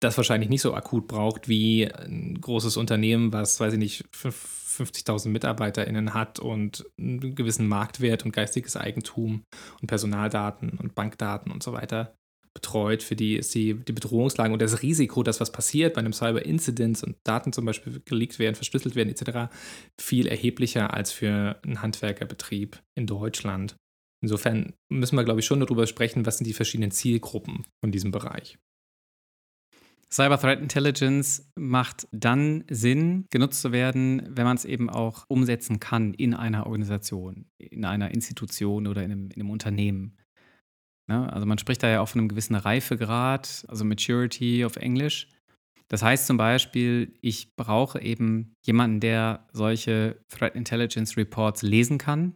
das 0.00 0.16
wahrscheinlich 0.16 0.50
nicht 0.50 0.62
so 0.62 0.74
akut 0.74 1.08
braucht 1.08 1.48
wie 1.48 1.92
ein 1.92 2.40
großes 2.40 2.76
Unternehmen, 2.76 3.32
was, 3.32 3.58
weiß 3.58 3.72
ich 3.72 3.78
nicht, 3.78 4.04
50.000 4.12 5.28
MitarbeiterInnen 5.30 6.14
hat 6.14 6.38
und 6.38 6.84
einen 6.98 7.34
gewissen 7.34 7.66
Marktwert 7.66 8.24
und 8.24 8.32
geistiges 8.32 8.76
Eigentum 8.76 9.44
und 9.80 9.86
Personaldaten 9.88 10.78
und 10.78 10.94
Bankdaten 10.94 11.50
und 11.50 11.62
so 11.62 11.72
weiter 11.72 12.14
betreut, 12.54 13.02
für 13.02 13.16
die 13.16 13.36
ist 13.36 13.54
die, 13.54 13.74
die 13.74 13.92
Bedrohungslage 13.92 14.52
und 14.52 14.62
das 14.62 14.82
Risiko, 14.82 15.22
dass 15.22 15.40
was 15.40 15.52
passiert 15.52 15.94
bei 15.94 16.00
einem 16.00 16.12
Cyber-Incident 16.12 17.02
und 17.02 17.16
Daten 17.24 17.52
zum 17.52 17.64
Beispiel 17.64 18.00
geleakt 18.04 18.38
werden, 18.38 18.54
verschlüsselt 18.54 18.94
werden 18.94 19.10
etc., 19.10 19.52
viel 20.00 20.26
erheblicher 20.26 20.94
als 20.94 21.12
für 21.12 21.60
einen 21.64 21.82
Handwerkerbetrieb 21.82 22.80
in 22.94 23.06
Deutschland. 23.06 23.76
Insofern 24.22 24.72
müssen 24.88 25.16
wir, 25.16 25.24
glaube 25.24 25.40
ich, 25.40 25.46
schon 25.46 25.60
darüber 25.60 25.86
sprechen, 25.86 26.24
was 26.24 26.38
sind 26.38 26.46
die 26.46 26.54
verschiedenen 26.54 26.92
Zielgruppen 26.92 27.66
von 27.82 27.90
diesem 27.90 28.10
Bereich. 28.10 28.58
Cyber 30.10 30.38
Threat 30.38 30.60
Intelligence 30.60 31.50
macht 31.56 32.06
dann 32.12 32.62
Sinn, 32.70 33.26
genutzt 33.30 33.60
zu 33.60 33.72
werden, 33.72 34.22
wenn 34.30 34.44
man 34.44 34.56
es 34.56 34.64
eben 34.64 34.88
auch 34.88 35.24
umsetzen 35.28 35.80
kann 35.80 36.14
in 36.14 36.34
einer 36.34 36.66
Organisation, 36.66 37.46
in 37.58 37.84
einer 37.84 38.12
Institution 38.14 38.86
oder 38.86 39.02
in 39.02 39.10
einem, 39.10 39.30
in 39.30 39.40
einem 39.40 39.50
Unternehmen. 39.50 40.16
Ne? 41.06 41.32
Also 41.32 41.46
man 41.46 41.58
spricht 41.58 41.82
da 41.82 41.88
ja 41.88 42.00
auch 42.00 42.08
von 42.08 42.20
einem 42.20 42.28
gewissen 42.28 42.54
Reifegrad, 42.54 43.64
also 43.68 43.84
Maturity 43.84 44.64
auf 44.64 44.76
Englisch. 44.76 45.28
Das 45.88 46.02
heißt 46.02 46.26
zum 46.26 46.36
Beispiel, 46.36 47.12
ich 47.20 47.54
brauche 47.56 48.00
eben 48.00 48.54
jemanden, 48.64 49.00
der 49.00 49.46
solche 49.52 50.18
Threat 50.28 50.54
Intelligence 50.54 51.16
Reports 51.16 51.62
lesen 51.62 51.98
kann. 51.98 52.34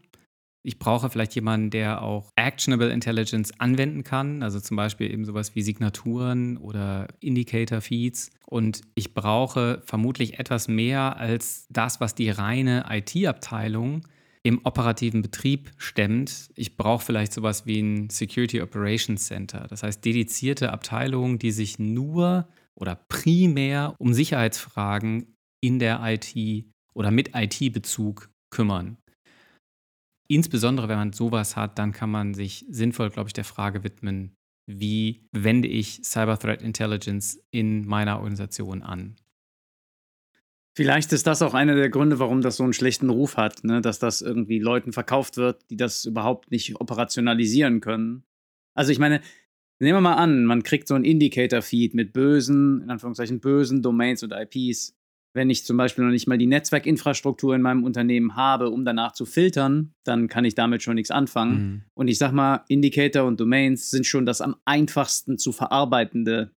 Ich 0.62 0.78
brauche 0.78 1.08
vielleicht 1.08 1.34
jemanden, 1.34 1.70
der 1.70 2.02
auch 2.02 2.30
Actionable 2.36 2.90
Intelligence 2.90 3.58
anwenden 3.58 4.04
kann, 4.04 4.42
also 4.42 4.60
zum 4.60 4.76
Beispiel 4.76 5.10
eben 5.10 5.24
sowas 5.24 5.54
wie 5.54 5.62
Signaturen 5.62 6.58
oder 6.58 7.08
Indicator 7.20 7.80
Feeds. 7.80 8.32
Und 8.46 8.82
ich 8.94 9.14
brauche 9.14 9.80
vermutlich 9.86 10.38
etwas 10.38 10.68
mehr 10.68 11.16
als 11.16 11.66
das, 11.70 12.00
was 12.00 12.14
die 12.14 12.28
reine 12.28 12.84
IT-Abteilung 12.90 14.02
im 14.42 14.64
operativen 14.64 15.22
Betrieb 15.22 15.72
stemmt. 15.76 16.50
Ich 16.54 16.76
brauche 16.76 17.04
vielleicht 17.04 17.32
sowas 17.32 17.66
wie 17.66 17.80
ein 17.80 18.10
Security 18.10 18.60
Operations 18.60 19.26
Center. 19.26 19.66
Das 19.68 19.82
heißt, 19.82 20.04
dedizierte 20.04 20.72
Abteilungen, 20.72 21.38
die 21.38 21.50
sich 21.50 21.78
nur 21.78 22.48
oder 22.74 22.94
primär 23.08 23.94
um 23.98 24.14
Sicherheitsfragen 24.14 25.34
in 25.60 25.78
der 25.78 26.00
IT 26.04 26.64
oder 26.94 27.10
mit 27.10 27.34
IT-Bezug 27.34 28.30
kümmern. 28.50 28.96
Insbesondere 30.30 30.88
wenn 30.88 30.98
man 30.98 31.12
sowas 31.12 31.56
hat, 31.56 31.78
dann 31.78 31.92
kann 31.92 32.10
man 32.10 32.34
sich 32.34 32.66
sinnvoll, 32.68 33.10
glaube 33.10 33.28
ich, 33.28 33.32
der 33.32 33.44
Frage 33.44 33.82
widmen, 33.82 34.34
wie 34.70 35.26
wende 35.32 35.68
ich 35.68 36.04
Cyber 36.04 36.38
Threat 36.38 36.60
Intelligence 36.60 37.40
in 37.50 37.86
meiner 37.86 38.18
Organisation 38.18 38.82
an? 38.82 39.16
Vielleicht 40.78 41.12
ist 41.12 41.26
das 41.26 41.42
auch 41.42 41.54
einer 41.54 41.74
der 41.74 41.90
Gründe, 41.90 42.20
warum 42.20 42.40
das 42.40 42.58
so 42.58 42.62
einen 42.62 42.72
schlechten 42.72 43.10
Ruf 43.10 43.36
hat, 43.36 43.64
ne? 43.64 43.80
dass 43.80 43.98
das 43.98 44.22
irgendwie 44.22 44.60
Leuten 44.60 44.92
verkauft 44.92 45.36
wird, 45.36 45.68
die 45.70 45.76
das 45.76 46.04
überhaupt 46.04 46.52
nicht 46.52 46.80
operationalisieren 46.80 47.80
können. 47.80 48.22
Also 48.76 48.92
ich 48.92 49.00
meine, 49.00 49.20
nehmen 49.80 49.96
wir 49.96 50.00
mal 50.00 50.14
an, 50.14 50.44
man 50.44 50.62
kriegt 50.62 50.86
so 50.86 50.94
ein 50.94 51.02
Indicator-Feed 51.02 51.94
mit 51.94 52.12
bösen, 52.12 52.82
in 52.82 52.90
Anführungszeichen 52.90 53.40
bösen 53.40 53.82
Domains 53.82 54.22
und 54.22 54.32
IPs. 54.32 54.96
Wenn 55.34 55.50
ich 55.50 55.64
zum 55.64 55.76
Beispiel 55.76 56.04
noch 56.04 56.12
nicht 56.12 56.28
mal 56.28 56.38
die 56.38 56.46
Netzwerkinfrastruktur 56.46 57.56
in 57.56 57.62
meinem 57.62 57.82
Unternehmen 57.82 58.36
habe, 58.36 58.70
um 58.70 58.84
danach 58.84 59.10
zu 59.14 59.26
filtern, 59.26 59.94
dann 60.04 60.28
kann 60.28 60.44
ich 60.44 60.54
damit 60.54 60.84
schon 60.84 60.94
nichts 60.94 61.10
anfangen. 61.10 61.58
Mhm. 61.58 61.82
Und 61.94 62.06
ich 62.06 62.18
sag 62.18 62.30
mal, 62.30 62.62
Indicator 62.68 63.24
und 63.24 63.40
Domains 63.40 63.90
sind 63.90 64.06
schon 64.06 64.26
das 64.26 64.40
am 64.40 64.54
einfachsten 64.64 65.38
zu 65.38 65.50
verarbeitende 65.50 66.52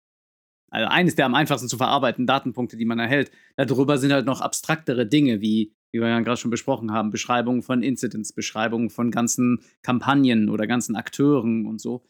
also 0.70 0.90
eines 0.90 1.16
der 1.16 1.26
am 1.26 1.36
einfachsten 1.36 1.68
zu 1.68 1.78
verarbeitenden 1.78 2.28
Datenpunkte, 2.28 2.78
die 2.78 2.86
man 2.86 3.00
erhält. 3.00 3.32
Darüber 3.56 3.98
sind 3.98 4.12
halt 4.12 4.26
noch 4.26 4.42
abstraktere 4.42 5.06
Dinge, 5.06 5.42
wie, 5.42 5.74
wie 5.92 6.00
wir 6.00 6.08
ja 6.08 6.20
gerade 6.20 6.38
schon 6.38 6.52
besprochen 6.52 6.92
haben, 6.92 7.10
Beschreibungen 7.10 7.62
von 7.62 7.84
Incidents, 7.84 8.34
Beschreibungen 8.34 8.90
von 8.90 9.12
ganzen 9.12 9.62
Kampagnen 9.82 10.50
oder 10.50 10.68
ganzen 10.68 10.96
Akteuren 10.96 11.66
und 11.66 11.82
so. 11.82 12.04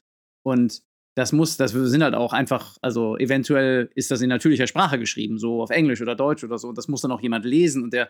Und 0.43 0.81
das 1.15 1.31
muss, 1.31 1.57
das 1.57 1.71
sind 1.71 2.03
halt 2.03 2.15
auch 2.15 2.33
einfach, 2.33 2.77
also 2.81 3.17
eventuell 3.17 3.89
ist 3.95 4.11
das 4.11 4.21
in 4.21 4.29
natürlicher 4.29 4.67
Sprache 4.67 4.99
geschrieben, 4.99 5.37
so 5.37 5.61
auf 5.61 5.69
Englisch 5.69 6.01
oder 6.01 6.15
Deutsch 6.15 6.43
oder 6.43 6.57
so. 6.57 6.69
Und 6.69 6.77
das 6.77 6.87
muss 6.87 7.01
dann 7.01 7.11
auch 7.11 7.21
jemand 7.21 7.45
lesen 7.45 7.83
und 7.83 7.93
der, 7.93 8.09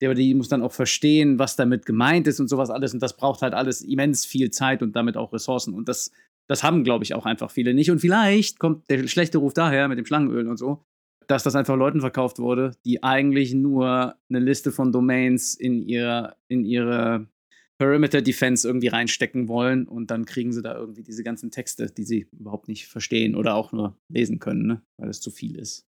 der 0.00 0.14
die 0.14 0.34
muss 0.34 0.48
dann 0.48 0.62
auch 0.62 0.72
verstehen, 0.72 1.38
was 1.38 1.56
damit 1.56 1.86
gemeint 1.86 2.26
ist 2.26 2.40
und 2.40 2.48
sowas 2.48 2.70
alles. 2.70 2.94
Und 2.94 3.02
das 3.02 3.16
braucht 3.16 3.42
halt 3.42 3.54
alles 3.54 3.80
immens 3.82 4.24
viel 4.24 4.50
Zeit 4.50 4.82
und 4.82 4.94
damit 4.94 5.16
auch 5.16 5.32
Ressourcen. 5.32 5.74
Und 5.74 5.88
das 5.88 6.12
das 6.48 6.62
haben, 6.62 6.84
glaube 6.84 7.04
ich, 7.04 7.14
auch 7.14 7.26
einfach 7.26 7.50
viele 7.50 7.74
nicht. 7.74 7.90
Und 7.90 8.00
vielleicht 8.00 8.58
kommt 8.58 8.88
der 8.90 9.06
schlechte 9.06 9.38
Ruf 9.38 9.54
daher 9.54 9.88
mit 9.88 9.98
dem 9.98 10.06
Schlangenöl 10.06 10.48
und 10.48 10.58
so, 10.58 10.84
dass 11.26 11.42
das 11.42 11.56
einfach 11.56 11.76
Leuten 11.76 12.00
verkauft 12.00 12.38
wurde, 12.38 12.72
die 12.84 13.02
eigentlich 13.02 13.54
nur 13.54 14.14
eine 14.28 14.40
Liste 14.40 14.72
von 14.72 14.92
Domains 14.92 15.54
in 15.54 15.82
ihre, 15.82 16.36
in 16.48 16.64
ihre 16.64 17.26
Perimeter 17.78 18.22
Defense 18.22 18.66
irgendwie 18.66 18.88
reinstecken 18.88 19.48
wollen 19.48 19.88
und 19.88 20.10
dann 20.10 20.26
kriegen 20.26 20.52
sie 20.52 20.62
da 20.62 20.76
irgendwie 20.76 21.02
diese 21.02 21.24
ganzen 21.24 21.50
Texte, 21.50 21.90
die 21.90 22.04
sie 22.04 22.28
überhaupt 22.32 22.68
nicht 22.68 22.86
verstehen 22.86 23.34
oder 23.34 23.54
auch 23.54 23.72
nur 23.72 23.98
lesen 24.08 24.38
können, 24.38 24.66
ne? 24.66 24.82
weil 24.96 25.08
es 25.08 25.20
zu 25.20 25.30
viel 25.30 25.56
ist. 25.56 25.86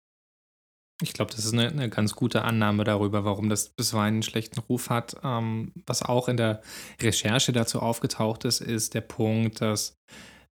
Ich 1.02 1.12
glaube, 1.12 1.32
das 1.36 1.44
ist 1.44 1.54
eine, 1.54 1.68
eine, 1.68 1.90
ganz 1.90 2.16
gute 2.16 2.44
Annahme 2.44 2.86
darüber, 2.86 3.26
warum 3.26 3.50
das 3.50 3.70
bisweilen 3.70 4.16
einen 4.16 4.24
schlechten 4.24 4.60
Ruf 4.60 4.90
hat. 4.90 5.18
Ähm, 5.24 5.74
was 5.86 6.04
auch 6.04 6.30
in 6.30 6.38
der 6.38 6.62
Recherche 7.02 7.52
dazu 7.52 7.80
aufgetaucht 7.80 8.46
ist, 8.46 8.62
ist 8.62 8.94
der 8.94 9.02
Punkt, 9.02 9.60
dass 9.60 9.98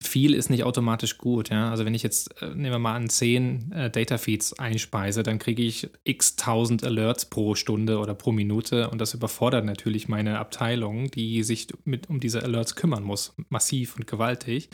viel 0.01 0.35
ist 0.35 0.51
nicht 0.51 0.65
automatisch 0.65 1.19
gut. 1.19 1.51
Ja? 1.51 1.71
Also 1.71 1.85
wenn 1.85 1.95
ich 1.95 2.03
jetzt, 2.03 2.41
äh, 2.43 2.49
nehmen 2.49 2.73
wir 2.73 2.79
mal 2.79 2.95
an, 2.95 3.09
10 3.09 3.73
äh, 3.73 3.91
Datafeeds 3.91 4.59
einspeise, 4.59 5.23
dann 5.23 5.39
kriege 5.39 5.63
ich 5.63 5.89
x 6.05 6.37
tausend 6.37 6.85
Alerts 6.85 7.27
pro 7.27 7.55
Stunde 7.55 7.99
oder 7.99 8.15
pro 8.15 8.33
Minute 8.33 8.91
und 8.91 9.01
das 9.01 9.15
überfordert 9.15 9.65
natürlich 9.65 10.09
meine 10.09 10.39
Abteilung, 10.39 11.11
die 11.11 11.43
sich 11.43 11.69
mit, 11.85 12.09
um 12.11 12.21
diese 12.21 12.43
Alerts 12.43 12.77
kümmern 12.77 13.03
muss, 13.03 13.35
massiv 13.49 13.97
und 13.97 14.07
gewaltig. 14.07 14.69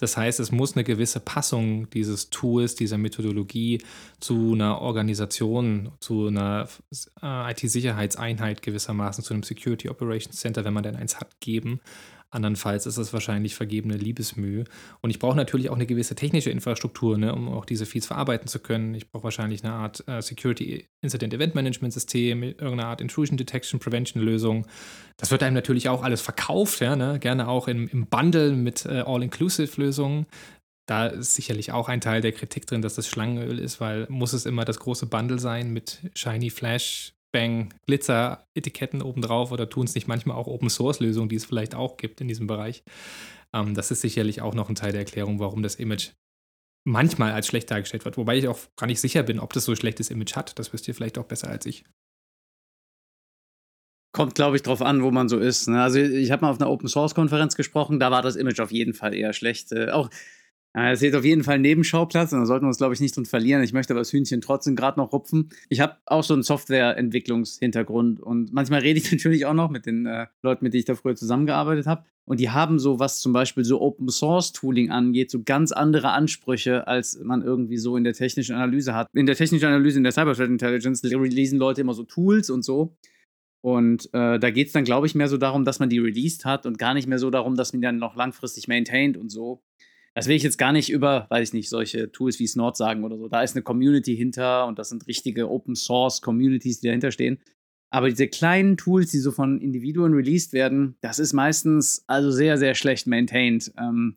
Das 0.00 0.16
heißt, 0.16 0.40
es 0.40 0.50
muss 0.50 0.74
eine 0.74 0.82
gewisse 0.82 1.20
Passung 1.20 1.88
dieses 1.90 2.30
Tools, 2.30 2.74
dieser 2.74 2.98
Methodologie 2.98 3.80
zu 4.18 4.52
einer 4.54 4.80
Organisation, 4.80 5.92
zu 6.00 6.26
einer 6.26 6.68
äh, 7.22 7.52
IT-Sicherheitseinheit 7.52 8.62
gewissermaßen, 8.62 9.22
zu 9.22 9.34
einem 9.34 9.44
Security 9.44 9.88
Operations 9.88 10.36
Center, 10.36 10.64
wenn 10.64 10.74
man 10.74 10.82
denn 10.82 10.96
eins 10.96 11.20
hat, 11.20 11.40
geben. 11.40 11.80
Andernfalls 12.34 12.86
ist 12.86 12.96
es 12.96 13.12
wahrscheinlich 13.12 13.54
vergebene 13.54 13.96
Liebesmühe. 13.96 14.64
Und 15.00 15.10
ich 15.10 15.18
brauche 15.18 15.36
natürlich 15.36 15.70
auch 15.70 15.76
eine 15.76 15.86
gewisse 15.86 16.14
technische 16.14 16.50
Infrastruktur, 16.50 17.16
ne, 17.16 17.34
um 17.34 17.48
auch 17.48 17.64
diese 17.64 17.86
Feeds 17.86 18.06
verarbeiten 18.06 18.48
zu 18.48 18.58
können. 18.58 18.94
Ich 18.94 19.10
brauche 19.10 19.24
wahrscheinlich 19.24 19.64
eine 19.64 19.72
Art 19.72 20.06
äh, 20.08 20.20
Security 20.20 20.86
Incident 21.00 21.32
Event 21.32 21.54
Management 21.54 21.94
System, 21.94 22.42
irgendeine 22.42 22.86
Art 22.86 23.00
Intrusion 23.00 23.36
Detection 23.36 23.80
Prevention 23.80 24.22
Lösung. 24.22 24.66
Das 25.16 25.30
wird 25.30 25.42
einem 25.42 25.54
natürlich 25.54 25.88
auch 25.88 26.02
alles 26.02 26.20
verkauft, 26.20 26.80
ja, 26.80 26.96
ne? 26.96 27.18
gerne 27.18 27.48
auch 27.48 27.68
im, 27.68 27.88
im 27.88 28.06
Bundle 28.06 28.52
mit 28.52 28.84
äh, 28.86 29.04
All-Inclusive 29.06 29.80
Lösungen. 29.80 30.26
Da 30.86 31.06
ist 31.06 31.34
sicherlich 31.34 31.72
auch 31.72 31.88
ein 31.88 32.00
Teil 32.00 32.20
der 32.20 32.32
Kritik 32.32 32.66
drin, 32.66 32.82
dass 32.82 32.94
das 32.94 33.08
Schlangenöl 33.08 33.58
ist, 33.58 33.80
weil 33.80 34.06
muss 34.10 34.34
es 34.34 34.44
immer 34.44 34.64
das 34.64 34.78
große 34.80 35.06
Bundle 35.06 35.38
sein 35.38 35.72
mit 35.72 36.10
Shiny 36.14 36.50
Flash 36.50 37.14
Bang 37.34 37.74
Glitzer-Etiketten 37.86 39.02
obendrauf 39.02 39.50
oder 39.50 39.68
tun 39.68 39.86
es 39.86 39.96
nicht 39.96 40.06
manchmal 40.06 40.36
auch 40.36 40.46
Open-Source-Lösungen, 40.46 41.28
die 41.28 41.34
es 41.34 41.44
vielleicht 41.44 41.74
auch 41.74 41.96
gibt 41.96 42.20
in 42.20 42.28
diesem 42.28 42.46
Bereich. 42.46 42.84
Ähm, 43.52 43.74
das 43.74 43.90
ist 43.90 44.02
sicherlich 44.02 44.40
auch 44.40 44.54
noch 44.54 44.68
ein 44.68 44.76
Teil 44.76 44.92
der 44.92 45.00
Erklärung, 45.00 45.40
warum 45.40 45.60
das 45.60 45.74
Image 45.74 46.12
manchmal 46.86 47.32
als 47.32 47.48
schlecht 47.48 47.72
dargestellt 47.72 48.04
wird. 48.04 48.16
Wobei 48.16 48.38
ich 48.38 48.46
auch 48.46 48.58
gar 48.76 48.86
nicht 48.86 49.00
sicher 49.00 49.24
bin, 49.24 49.40
ob 49.40 49.52
das 49.52 49.64
so 49.64 49.72
ein 49.72 49.76
schlechtes 49.76 50.10
Image 50.10 50.36
hat. 50.36 50.56
Das 50.60 50.72
wisst 50.72 50.86
ihr 50.86 50.94
vielleicht 50.94 51.18
auch 51.18 51.24
besser 51.24 51.48
als 51.48 51.66
ich. 51.66 51.84
Kommt, 54.12 54.36
glaube 54.36 54.54
ich, 54.54 54.62
drauf 54.62 54.80
an, 54.80 55.02
wo 55.02 55.10
man 55.10 55.28
so 55.28 55.40
ist. 55.40 55.66
Ne? 55.66 55.82
Also 55.82 55.98
ich 55.98 56.30
habe 56.30 56.42
mal 56.42 56.52
auf 56.52 56.60
einer 56.60 56.70
Open-Source-Konferenz 56.70 57.56
gesprochen, 57.56 57.98
da 57.98 58.12
war 58.12 58.22
das 58.22 58.36
Image 58.36 58.60
auf 58.60 58.70
jeden 58.70 58.94
Fall 58.94 59.12
eher 59.12 59.32
schlecht. 59.32 59.72
Äh, 59.72 59.90
auch 59.90 60.08
es 60.76 61.02
ist 61.02 61.14
auf 61.14 61.24
jeden 61.24 61.44
Fall 61.44 61.54
ein 61.54 61.62
Nebenschauplatz 61.62 62.32
und 62.32 62.40
da 62.40 62.46
sollten 62.46 62.64
wir 62.64 62.68
uns, 62.68 62.78
glaube 62.78 62.94
ich, 62.94 63.00
nicht 63.00 63.16
drin 63.16 63.26
verlieren. 63.26 63.62
Ich 63.62 63.72
möchte 63.72 63.92
aber 63.92 64.00
das 64.00 64.12
Hühnchen 64.12 64.40
trotzdem 64.40 64.74
gerade 64.74 64.98
noch 64.98 65.12
rupfen. 65.12 65.50
Ich 65.68 65.78
habe 65.78 65.96
auch 66.06 66.24
so 66.24 66.34
einen 66.34 66.42
Softwareentwicklungshintergrund 66.42 68.18
und 68.18 68.52
manchmal 68.52 68.80
rede 68.80 68.98
ich 68.98 69.10
natürlich 69.12 69.46
auch 69.46 69.54
noch 69.54 69.70
mit 69.70 69.86
den 69.86 70.06
äh, 70.06 70.26
Leuten, 70.42 70.64
mit 70.64 70.74
denen 70.74 70.80
ich 70.80 70.84
da 70.84 70.96
früher 70.96 71.14
zusammengearbeitet 71.14 71.86
habe. 71.86 72.04
Und 72.26 72.40
die 72.40 72.50
haben 72.50 72.78
so, 72.80 72.98
was 72.98 73.20
zum 73.20 73.32
Beispiel 73.32 73.64
so 73.64 73.80
Open 73.80 74.08
Source 74.08 74.52
Tooling 74.52 74.90
angeht, 74.90 75.30
so 75.30 75.42
ganz 75.44 75.70
andere 75.70 76.10
Ansprüche, 76.10 76.88
als 76.88 77.20
man 77.22 77.42
irgendwie 77.42 77.76
so 77.76 77.96
in 77.96 78.02
der 78.02 78.14
technischen 78.14 78.56
Analyse 78.56 78.94
hat. 78.94 79.08
In 79.12 79.26
der 79.26 79.36
technischen 79.36 79.66
Analyse, 79.66 79.98
in 79.98 80.04
der 80.04 80.12
Cyber 80.12 80.34
Threat 80.34 80.48
Intelligence 80.48 81.04
releasen 81.04 81.58
Leute 81.58 81.82
immer 81.82 81.94
so 81.94 82.02
Tools 82.02 82.50
und 82.50 82.64
so. 82.64 82.96
Und 83.60 84.06
äh, 84.12 84.38
da 84.38 84.50
geht 84.50 84.68
es 84.68 84.72
dann, 84.72 84.84
glaube 84.84 85.06
ich, 85.06 85.14
mehr 85.14 85.28
so 85.28 85.38
darum, 85.38 85.64
dass 85.64 85.78
man 85.78 85.88
die 85.88 85.98
released 85.98 86.44
hat 86.44 86.66
und 86.66 86.78
gar 86.78 86.94
nicht 86.94 87.06
mehr 87.06 87.18
so 87.18 87.30
darum, 87.30 87.54
dass 87.56 87.72
man 87.72 87.80
die 87.80 87.86
dann 87.86 87.98
noch 87.98 88.16
langfristig 88.16 88.68
maintained 88.68 89.16
und 89.16 89.30
so. 89.30 89.62
Das 90.14 90.28
will 90.28 90.36
ich 90.36 90.44
jetzt 90.44 90.58
gar 90.58 90.72
nicht 90.72 90.90
über, 90.90 91.26
weiß 91.28 91.48
ich 91.48 91.54
nicht, 91.54 91.68
solche 91.68 92.10
Tools 92.12 92.38
wie 92.38 92.46
Snort 92.46 92.76
sagen 92.76 93.02
oder 93.02 93.18
so. 93.18 93.28
Da 93.28 93.42
ist 93.42 93.56
eine 93.56 93.62
Community 93.62 94.16
hinter 94.16 94.66
und 94.66 94.78
das 94.78 94.88
sind 94.88 95.08
richtige 95.08 95.50
Open 95.50 95.74
Source 95.74 96.22
Communities, 96.22 96.80
die 96.80 96.86
dahinter 96.86 97.10
stehen. 97.10 97.40
Aber 97.90 98.08
diese 98.08 98.28
kleinen 98.28 98.76
Tools, 98.76 99.10
die 99.10 99.18
so 99.18 99.30
von 99.30 99.60
Individuen 99.60 100.14
released 100.14 100.52
werden, 100.52 100.96
das 101.00 101.18
ist 101.18 101.32
meistens 101.32 102.04
also 102.06 102.30
sehr, 102.30 102.58
sehr 102.58 102.74
schlecht 102.74 103.06
maintained. 103.06 103.72
Ähm, 103.78 104.16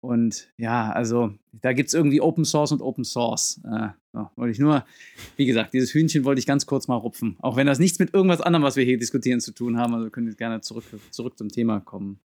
und 0.00 0.52
ja, 0.58 0.92
also 0.92 1.32
da 1.52 1.72
gibt 1.72 1.88
es 1.88 1.94
irgendwie 1.94 2.20
Open 2.20 2.44
Source 2.44 2.72
und 2.72 2.82
Open 2.82 3.04
Source. 3.04 3.60
Äh, 3.64 3.88
so, 4.12 4.28
wollte 4.36 4.52
ich 4.52 4.58
nur, 4.58 4.84
wie 5.36 5.46
gesagt, 5.46 5.74
dieses 5.74 5.94
Hühnchen 5.94 6.24
wollte 6.24 6.40
ich 6.40 6.46
ganz 6.46 6.66
kurz 6.66 6.88
mal 6.88 6.96
rupfen. 6.96 7.36
Auch 7.40 7.56
wenn 7.56 7.66
das 7.66 7.78
nichts 7.78 7.98
mit 7.98 8.12
irgendwas 8.12 8.40
anderem, 8.40 8.64
was 8.64 8.76
wir 8.76 8.84
hier 8.84 8.98
diskutieren, 8.98 9.40
zu 9.40 9.52
tun 9.52 9.78
haben. 9.78 9.94
Also 9.94 10.10
können 10.10 10.26
wir 10.26 10.34
gerne 10.34 10.60
zurück, 10.60 10.84
zurück 11.10 11.38
zum 11.38 11.48
Thema 11.48 11.80
kommen. 11.80 12.20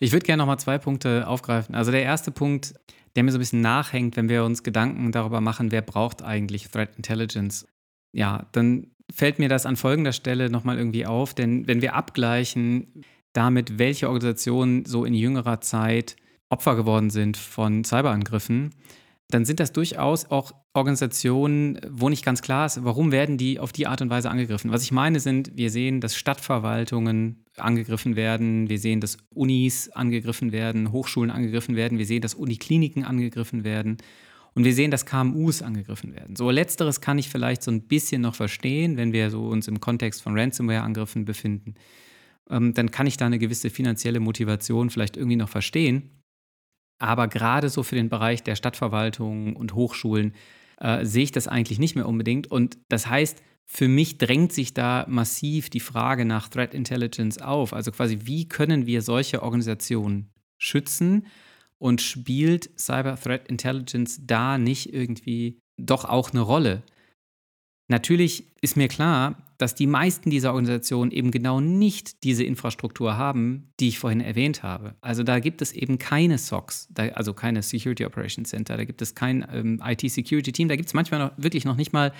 Ich 0.00 0.12
würde 0.12 0.26
gerne 0.26 0.40
nochmal 0.40 0.58
zwei 0.58 0.78
Punkte 0.78 1.26
aufgreifen. 1.26 1.74
Also 1.74 1.90
der 1.90 2.02
erste 2.02 2.30
Punkt, 2.30 2.74
der 3.16 3.24
mir 3.24 3.32
so 3.32 3.38
ein 3.38 3.40
bisschen 3.40 3.60
nachhängt, 3.60 4.16
wenn 4.16 4.28
wir 4.28 4.44
uns 4.44 4.62
Gedanken 4.62 5.12
darüber 5.12 5.40
machen, 5.40 5.72
wer 5.72 5.82
braucht 5.82 6.22
eigentlich 6.22 6.68
Threat 6.68 6.96
Intelligence. 6.96 7.66
Ja, 8.12 8.46
dann 8.52 8.88
fällt 9.12 9.38
mir 9.38 9.48
das 9.48 9.66
an 9.66 9.76
folgender 9.76 10.12
Stelle 10.12 10.50
nochmal 10.50 10.78
irgendwie 10.78 11.06
auf, 11.06 11.34
denn 11.34 11.66
wenn 11.66 11.82
wir 11.82 11.94
abgleichen 11.94 13.04
damit, 13.32 13.78
welche 13.78 14.08
Organisationen 14.08 14.84
so 14.84 15.04
in 15.04 15.14
jüngerer 15.14 15.60
Zeit 15.60 16.16
Opfer 16.50 16.76
geworden 16.76 17.10
sind 17.10 17.36
von 17.36 17.84
Cyberangriffen, 17.84 18.74
dann 19.30 19.44
sind 19.44 19.60
das 19.60 19.72
durchaus 19.72 20.30
auch 20.30 20.52
Organisationen, 20.72 21.78
wo 21.90 22.08
nicht 22.08 22.24
ganz 22.24 22.40
klar 22.40 22.66
ist, 22.66 22.82
warum 22.84 23.12
werden 23.12 23.36
die 23.36 23.58
auf 23.58 23.72
die 23.72 23.86
Art 23.86 24.00
und 24.00 24.10
Weise 24.10 24.30
angegriffen. 24.30 24.72
Was 24.72 24.82
ich 24.82 24.92
meine 24.92 25.20
sind, 25.20 25.56
wir 25.56 25.70
sehen, 25.70 26.00
dass 26.00 26.16
Stadtverwaltungen 26.16 27.44
angegriffen 27.60 28.16
werden, 28.16 28.68
wir 28.68 28.78
sehen, 28.78 29.00
dass 29.00 29.18
Unis 29.34 29.88
angegriffen 29.90 30.52
werden, 30.52 30.92
Hochschulen 30.92 31.30
angegriffen 31.30 31.76
werden, 31.76 31.98
wir 31.98 32.06
sehen, 32.06 32.22
dass 32.22 32.34
Unikliniken 32.34 33.04
angegriffen 33.04 33.64
werden 33.64 33.98
und 34.54 34.64
wir 34.64 34.74
sehen, 34.74 34.90
dass 34.90 35.06
KMUs 35.06 35.62
angegriffen 35.62 36.14
werden. 36.14 36.36
So 36.36 36.50
letzteres 36.50 37.00
kann 37.00 37.18
ich 37.18 37.28
vielleicht 37.28 37.62
so 37.62 37.70
ein 37.70 37.82
bisschen 37.82 38.22
noch 38.22 38.34
verstehen, 38.34 38.96
wenn 38.96 39.12
wir 39.12 39.30
so 39.30 39.46
uns 39.46 39.68
im 39.68 39.80
Kontext 39.80 40.22
von 40.22 40.38
Ransomware-Angriffen 40.38 41.24
befinden. 41.24 41.74
Ähm, 42.50 42.74
dann 42.74 42.90
kann 42.90 43.06
ich 43.06 43.16
da 43.16 43.26
eine 43.26 43.38
gewisse 43.38 43.70
finanzielle 43.70 44.20
Motivation 44.20 44.90
vielleicht 44.90 45.16
irgendwie 45.16 45.36
noch 45.36 45.48
verstehen. 45.48 46.10
Aber 46.98 47.28
gerade 47.28 47.68
so 47.68 47.82
für 47.82 47.94
den 47.94 48.08
Bereich 48.08 48.42
der 48.42 48.56
Stadtverwaltung 48.56 49.54
und 49.54 49.74
Hochschulen 49.74 50.32
äh, 50.80 51.04
sehe 51.04 51.24
ich 51.24 51.32
das 51.32 51.46
eigentlich 51.46 51.78
nicht 51.78 51.94
mehr 51.94 52.08
unbedingt. 52.08 52.50
Und 52.50 52.78
das 52.88 53.08
heißt, 53.08 53.42
für 53.70 53.86
mich 53.86 54.16
drängt 54.16 54.52
sich 54.52 54.72
da 54.72 55.04
massiv 55.08 55.68
die 55.68 55.80
Frage 55.80 56.24
nach 56.24 56.48
Threat 56.48 56.72
Intelligence 56.72 57.38
auf. 57.38 57.74
Also 57.74 57.92
quasi, 57.92 58.20
wie 58.24 58.48
können 58.48 58.86
wir 58.86 59.02
solche 59.02 59.42
Organisationen 59.42 60.30
schützen? 60.56 61.26
Und 61.80 62.00
spielt 62.00 62.70
Cyber 62.76 63.14
Threat 63.14 63.46
Intelligence 63.46 64.20
da 64.26 64.58
nicht 64.58 64.92
irgendwie 64.92 65.60
doch 65.76 66.04
auch 66.04 66.30
eine 66.30 66.40
Rolle? 66.40 66.82
Natürlich 67.88 68.44
ist 68.60 68.76
mir 68.76 68.88
klar, 68.88 69.36
dass 69.58 69.74
die 69.74 69.86
meisten 69.86 70.30
dieser 70.30 70.50
Organisationen 70.50 71.10
eben 71.10 71.30
genau 71.30 71.60
nicht 71.60 72.22
diese 72.24 72.44
Infrastruktur 72.44 73.16
haben, 73.16 73.72
die 73.80 73.88
ich 73.88 73.98
vorhin 73.98 74.20
erwähnt 74.20 74.62
habe. 74.62 74.94
Also 75.00 75.22
da 75.22 75.40
gibt 75.40 75.62
es 75.62 75.72
eben 75.72 75.98
keine 75.98 76.38
SOCs, 76.38 76.88
also 77.14 77.34
keine 77.34 77.62
Security 77.62 78.04
Operations 78.04 78.50
Center, 78.50 78.76
da 78.76 78.84
gibt 78.84 79.02
es 79.02 79.14
kein 79.14 79.46
ähm, 79.52 79.82
IT-Security-Team, 79.84 80.68
da 80.68 80.76
gibt 80.76 80.88
es 80.88 80.94
manchmal 80.94 81.20
noch, 81.20 81.32
wirklich 81.36 81.64
noch 81.64 81.76
nicht 81.76 81.92
mal 81.92 82.12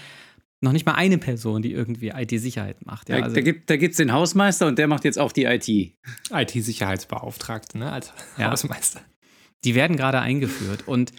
noch 0.60 0.72
nicht 0.72 0.86
mal 0.86 0.94
eine 0.94 1.18
Person, 1.18 1.62
die 1.62 1.72
irgendwie 1.72 2.08
IT-Sicherheit 2.08 2.84
macht. 2.84 3.08
Ja, 3.08 3.22
also, 3.22 3.34
da 3.34 3.40
gibt 3.40 3.70
es 3.70 3.96
den 3.96 4.12
Hausmeister 4.12 4.66
und 4.66 4.78
der 4.78 4.88
macht 4.88 5.04
jetzt 5.04 5.18
auch 5.18 5.32
die 5.32 5.44
IT. 5.44 5.68
IT-Sicherheitsbeauftragte, 5.68 7.78
ne, 7.78 7.92
als 7.92 8.12
ja. 8.36 8.50
Hausmeister. 8.50 9.00
Die 9.64 9.74
werden 9.74 9.96
gerade 9.96 10.20
eingeführt 10.20 10.86
und 10.86 11.12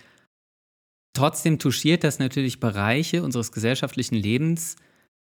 Trotzdem 1.13 1.59
touchiert 1.59 2.03
das 2.03 2.19
natürlich 2.19 2.59
Bereiche 2.59 3.23
unseres 3.23 3.51
gesellschaftlichen 3.51 4.15
Lebens, 4.15 4.75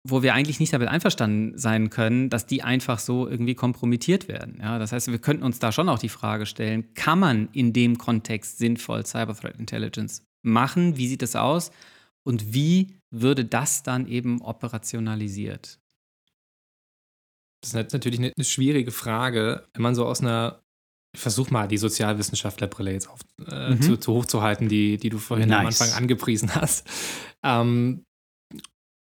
wo 0.07 0.23
wir 0.23 0.35
eigentlich 0.35 0.61
nicht 0.61 0.73
damit 0.73 0.88
einverstanden 0.88 1.59
sein 1.59 1.90
können, 1.90 2.31
dass 2.31 2.46
die 2.46 2.62
einfach 2.62 2.99
so 2.99 3.27
irgendwie 3.27 3.55
kompromittiert 3.55 4.29
werden. 4.29 4.59
Ja, 4.61 4.79
das 4.79 4.92
heißt, 4.92 5.11
wir 5.11 5.18
könnten 5.18 5.42
uns 5.42 5.59
da 5.59 5.73
schon 5.73 5.88
auch 5.88 5.99
die 5.99 6.09
Frage 6.09 6.46
stellen, 6.46 6.94
kann 6.94 7.18
man 7.18 7.49
in 7.53 7.73
dem 7.73 7.99
Kontext 7.99 8.59
sinnvoll 8.59 9.05
Cyber 9.05 9.35
Threat 9.35 9.59
Intelligence 9.59 10.23
machen? 10.42 10.96
Wie 10.96 11.09
sieht 11.09 11.23
es 11.23 11.35
aus? 11.35 11.70
Und 12.24 12.52
wie 12.52 12.98
würde 13.11 13.44
das 13.44 13.83
dann 13.83 14.06
eben 14.06 14.40
operationalisiert? 14.42 15.80
Das 17.62 17.74
ist 17.74 17.92
natürlich 17.92 18.20
eine 18.20 18.33
schwierige 18.44 18.90
Frage, 18.90 19.68
wenn 19.74 19.83
man 19.83 19.94
so 19.94 20.06
aus 20.06 20.20
einer 20.20 20.62
ich 21.12 21.20
versuche 21.20 21.52
mal 21.52 21.66
die 21.66 21.78
Sozialwissenschaftlerbrille 21.78 22.92
jetzt 22.92 23.09
auf, 23.09 23.20
äh, 23.48 23.70
mhm. 23.70 23.83
zu, 23.83 23.96
zu 23.96 24.12
hochzuhalten, 24.12 24.68
die, 24.68 24.96
die 24.96 25.09
du 25.09 25.18
vorhin 25.18 25.48
nice. 25.48 25.59
am 25.61 25.66
Anfang 25.66 25.92
angepriesen 25.92 26.54
hast. 26.54 26.87
Ähm, 27.42 28.04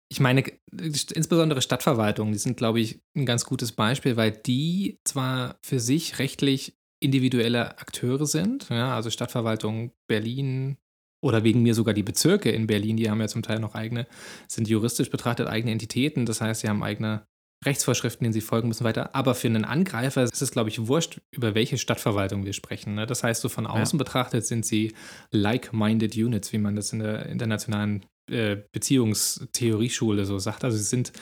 ich 0.10 0.22
meine, 0.22 0.44
insbesondere 0.72 1.62
Stadtverwaltungen, 1.62 2.32
die 2.32 2.40
sind, 2.40 2.56
glaube 2.56 2.80
ich, 2.80 3.02
ein 3.16 3.26
ganz 3.26 3.44
gutes 3.44 3.74
Beispiel, 3.74 4.16
weil 4.16 4.32
die 4.32 5.00
zwar 5.04 5.60
für 5.62 5.82
sich 5.82 6.18
rechtlich 6.20 6.78
individuelle 7.02 7.78
Akteure 7.78 8.26
sind, 8.26 8.70
ja, 8.70 8.96
also 8.96 9.10
Stadtverwaltung 9.10 9.92
Berlin 10.08 10.78
oder 11.22 11.44
wegen 11.44 11.64
mir 11.64 11.74
sogar 11.74 11.94
die 11.94 12.04
Bezirke 12.04 12.52
in 12.52 12.68
Berlin, 12.68 12.98
die 12.98 13.10
haben 13.10 13.22
ja 13.22 13.28
zum 13.28 13.42
Teil 13.42 13.60
noch 13.60 13.76
eigene, 13.76 14.08
sind 14.48 14.68
juristisch 14.68 15.10
betrachtet 15.10 15.48
eigene 15.48 15.72
Entitäten, 15.72 16.26
das 16.26 16.42
heißt, 16.42 16.62
sie 16.62 16.70
haben 16.70 16.84
eigene 16.84 17.26
Rechtsvorschriften, 17.66 18.24
denen 18.24 18.34
sie 18.34 18.42
folgen 18.42 18.68
müssen, 18.68 18.84
weiter. 18.84 19.16
Aber 19.16 19.34
für 19.34 19.48
einen 19.48 19.66
Angreifer 19.66 20.24
ist 20.24 20.42
es, 20.42 20.52
glaube 20.52 20.70
ich, 20.70 20.88
wurscht, 20.88 21.22
über 21.32 21.56
welche 21.56 21.78
Stadtverwaltung 21.78 22.46
wir 22.46 22.54
sprechen. 22.54 22.94
Ne? 22.94 23.08
Das 23.08 23.24
heißt, 23.24 23.42
so 23.42 23.50
von 23.50 23.66
außen 23.66 23.98
ja. 23.98 24.04
betrachtet 24.04 24.46
sind 24.46 24.66
sie 24.66 24.94
like-minded 25.32 26.16
Units, 26.16 26.54
wie 26.54 26.60
man 26.60 26.76
das 26.76 26.94
in 26.94 27.00
der 27.00 27.26
internationalen 27.26 28.06
äh, 28.30 28.58
Beziehungstheorieschule 28.72 30.26
so 30.26 30.38
sagt. 30.38 30.64
Also 30.64 30.78
sie 30.78 30.84
sind 30.84 31.14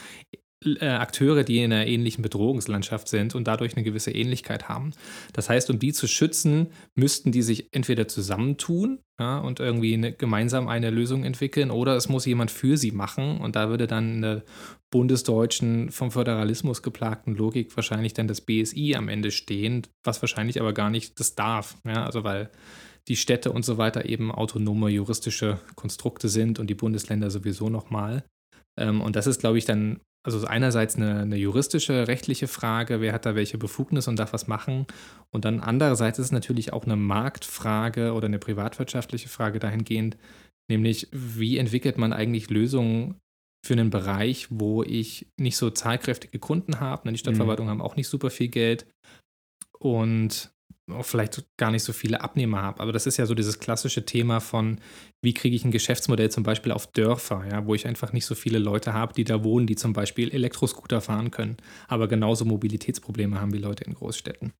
Akteure, 0.81 1.43
die 1.43 1.59
in 1.59 1.71
einer 1.71 1.87
ähnlichen 1.87 2.21
Bedrohungslandschaft 2.21 3.07
sind 3.07 3.35
und 3.35 3.47
dadurch 3.47 3.75
eine 3.75 3.83
gewisse 3.83 4.11
Ähnlichkeit 4.11 4.67
haben. 4.67 4.91
Das 5.33 5.49
heißt, 5.49 5.69
um 5.69 5.79
die 5.79 5.93
zu 5.93 6.07
schützen, 6.07 6.67
müssten 6.95 7.31
die 7.31 7.41
sich 7.41 7.69
entweder 7.71 8.07
zusammentun 8.07 8.99
ja, 9.19 9.37
und 9.39 9.59
irgendwie 9.59 9.93
eine, 9.93 10.11
gemeinsam 10.11 10.67
eine 10.67 10.89
Lösung 10.89 11.23
entwickeln 11.23 11.71
oder 11.71 11.95
es 11.95 12.09
muss 12.09 12.25
jemand 12.25 12.51
für 12.51 12.77
sie 12.77 12.91
machen 12.91 13.39
und 13.39 13.55
da 13.55 13.69
würde 13.69 13.87
dann 13.87 14.15
in 14.15 14.21
der 14.21 14.43
bundesdeutschen, 14.91 15.91
vom 15.91 16.11
Föderalismus 16.11 16.81
geplagten 16.81 17.35
Logik 17.35 17.75
wahrscheinlich 17.75 18.13
dann 18.13 18.27
das 18.27 18.41
BSI 18.41 18.95
am 18.95 19.09
Ende 19.09 19.31
stehen, 19.31 19.87
was 20.03 20.21
wahrscheinlich 20.21 20.59
aber 20.59 20.73
gar 20.73 20.89
nicht 20.89 21.19
das 21.19 21.35
darf. 21.35 21.77
Ja, 21.85 22.05
also 22.05 22.23
weil 22.23 22.49
die 23.07 23.15
Städte 23.15 23.51
und 23.51 23.65
so 23.65 23.77
weiter 23.77 24.05
eben 24.05 24.31
autonome 24.31 24.89
juristische 24.89 25.59
Konstrukte 25.75 26.29
sind 26.29 26.59
und 26.59 26.69
die 26.69 26.75
Bundesländer 26.75 27.29
sowieso 27.29 27.69
nochmal. 27.69 28.23
Ähm, 28.77 29.01
und 29.01 29.15
das 29.15 29.27
ist, 29.27 29.39
glaube 29.39 29.57
ich, 29.57 29.65
dann 29.65 29.99
also 30.25 30.45
einerseits 30.47 30.95
eine, 30.95 31.19
eine, 31.19 31.35
juristische, 31.35 32.07
rechtliche 32.07 32.47
Frage, 32.47 32.99
wer 32.99 33.13
hat 33.13 33.25
da 33.25 33.35
welche 33.35 33.57
Befugnis 33.57 34.07
und 34.07 34.17
darf 34.17 34.33
was 34.33 34.47
machen. 34.47 34.87
Und 35.31 35.45
dann 35.45 35.59
andererseits 35.59 36.17
ist 36.17 36.27
es 36.27 36.31
natürlich 36.31 36.73
auch 36.73 36.85
eine 36.85 36.95
Marktfrage 36.95 38.13
oder 38.13 38.25
eine 38.25 38.39
privatwirtschaftliche 38.39 39.29
Frage 39.29 39.59
dahingehend, 39.59 40.17
nämlich 40.67 41.07
wie 41.11 41.57
entwickelt 41.57 41.97
man 41.97 42.11
eigentlich 42.11 42.49
Lösungen 42.49 43.19
für 43.63 43.73
einen 43.73 43.91
Bereich, 43.91 44.47
wo 44.49 44.83
ich 44.83 45.27
nicht 45.37 45.57
so 45.57 45.69
zahlkräftige 45.69 46.39
Kunden 46.39 46.79
habe. 46.79 47.11
Die 47.11 47.17
Stadtverwaltungen 47.17 47.67
mhm. 47.67 47.79
haben 47.79 47.87
auch 47.87 47.95
nicht 47.95 48.07
super 48.07 48.31
viel 48.31 48.47
Geld. 48.47 48.87
Und 49.77 50.54
auch 50.91 51.05
vielleicht 51.05 51.45
gar 51.57 51.71
nicht 51.71 51.83
so 51.83 51.93
viele 51.93 52.21
Abnehmer 52.21 52.61
habe. 52.61 52.79
Aber 52.79 52.91
das 52.91 53.07
ist 53.07 53.17
ja 53.17 53.25
so 53.25 53.33
dieses 53.33 53.59
klassische 53.59 54.05
Thema 54.05 54.39
von, 54.39 54.79
wie 55.21 55.33
kriege 55.33 55.55
ich 55.55 55.65
ein 55.65 55.71
Geschäftsmodell 55.71 56.29
zum 56.29 56.43
Beispiel 56.43 56.71
auf 56.71 56.87
Dörfer, 56.87 57.43
ja, 57.49 57.65
wo 57.65 57.73
ich 57.73 57.87
einfach 57.87 58.13
nicht 58.13 58.25
so 58.25 58.35
viele 58.35 58.59
Leute 58.59 58.93
habe, 58.93 59.13
die 59.13 59.23
da 59.23 59.43
wohnen, 59.43 59.65
die 59.67 59.75
zum 59.75 59.93
Beispiel 59.93 60.31
Elektroscooter 60.31 61.01
fahren 61.01 61.31
können, 61.31 61.57
aber 61.87 62.07
genauso 62.07 62.45
Mobilitätsprobleme 62.45 63.41
haben 63.41 63.53
wie 63.53 63.57
Leute 63.57 63.83
in 63.83 63.95
Großstädten. 63.95 64.53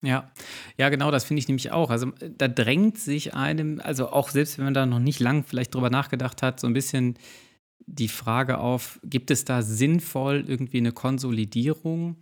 Ja, 0.00 0.30
ja, 0.76 0.88
genau, 0.90 1.10
das 1.10 1.24
finde 1.24 1.40
ich 1.40 1.48
nämlich 1.48 1.72
auch. 1.72 1.90
Also 1.90 2.12
da 2.36 2.46
drängt 2.46 2.98
sich 2.98 3.34
einem, 3.34 3.80
also 3.82 4.10
auch 4.10 4.30
selbst 4.30 4.56
wenn 4.56 4.66
man 4.66 4.74
da 4.74 4.86
noch 4.86 5.00
nicht 5.00 5.18
lang 5.18 5.44
vielleicht 5.44 5.74
drüber 5.74 5.90
nachgedacht 5.90 6.40
hat, 6.40 6.60
so 6.60 6.68
ein 6.68 6.72
bisschen 6.72 7.18
die 7.86 8.08
Frage 8.08 8.58
auf, 8.58 9.00
gibt 9.02 9.30
es 9.30 9.44
da 9.44 9.62
sinnvoll 9.62 10.44
irgendwie 10.46 10.78
eine 10.78 10.92
Konsolidierung? 10.92 12.16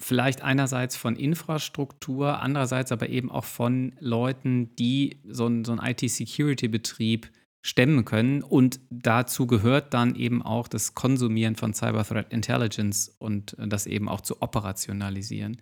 Vielleicht 0.00 0.42
einerseits 0.42 0.96
von 0.96 1.14
Infrastruktur, 1.14 2.40
andererseits 2.40 2.90
aber 2.90 3.08
eben 3.08 3.30
auch 3.30 3.44
von 3.44 3.94
Leuten, 4.00 4.74
die 4.76 5.20
so 5.28 5.46
ein, 5.46 5.64
so 5.64 5.72
ein 5.72 5.78
IT-Security-Betrieb 5.78 7.30
stemmen 7.62 8.04
können. 8.04 8.42
Und 8.42 8.80
dazu 8.90 9.46
gehört 9.46 9.94
dann 9.94 10.16
eben 10.16 10.42
auch 10.42 10.68
das 10.68 10.94
Konsumieren 10.94 11.56
von 11.56 11.72
Cyber 11.72 12.04
Threat 12.04 12.32
Intelligence 12.32 13.08
und 13.18 13.56
das 13.58 13.86
eben 13.86 14.08
auch 14.08 14.20
zu 14.20 14.42
operationalisieren. 14.42 15.60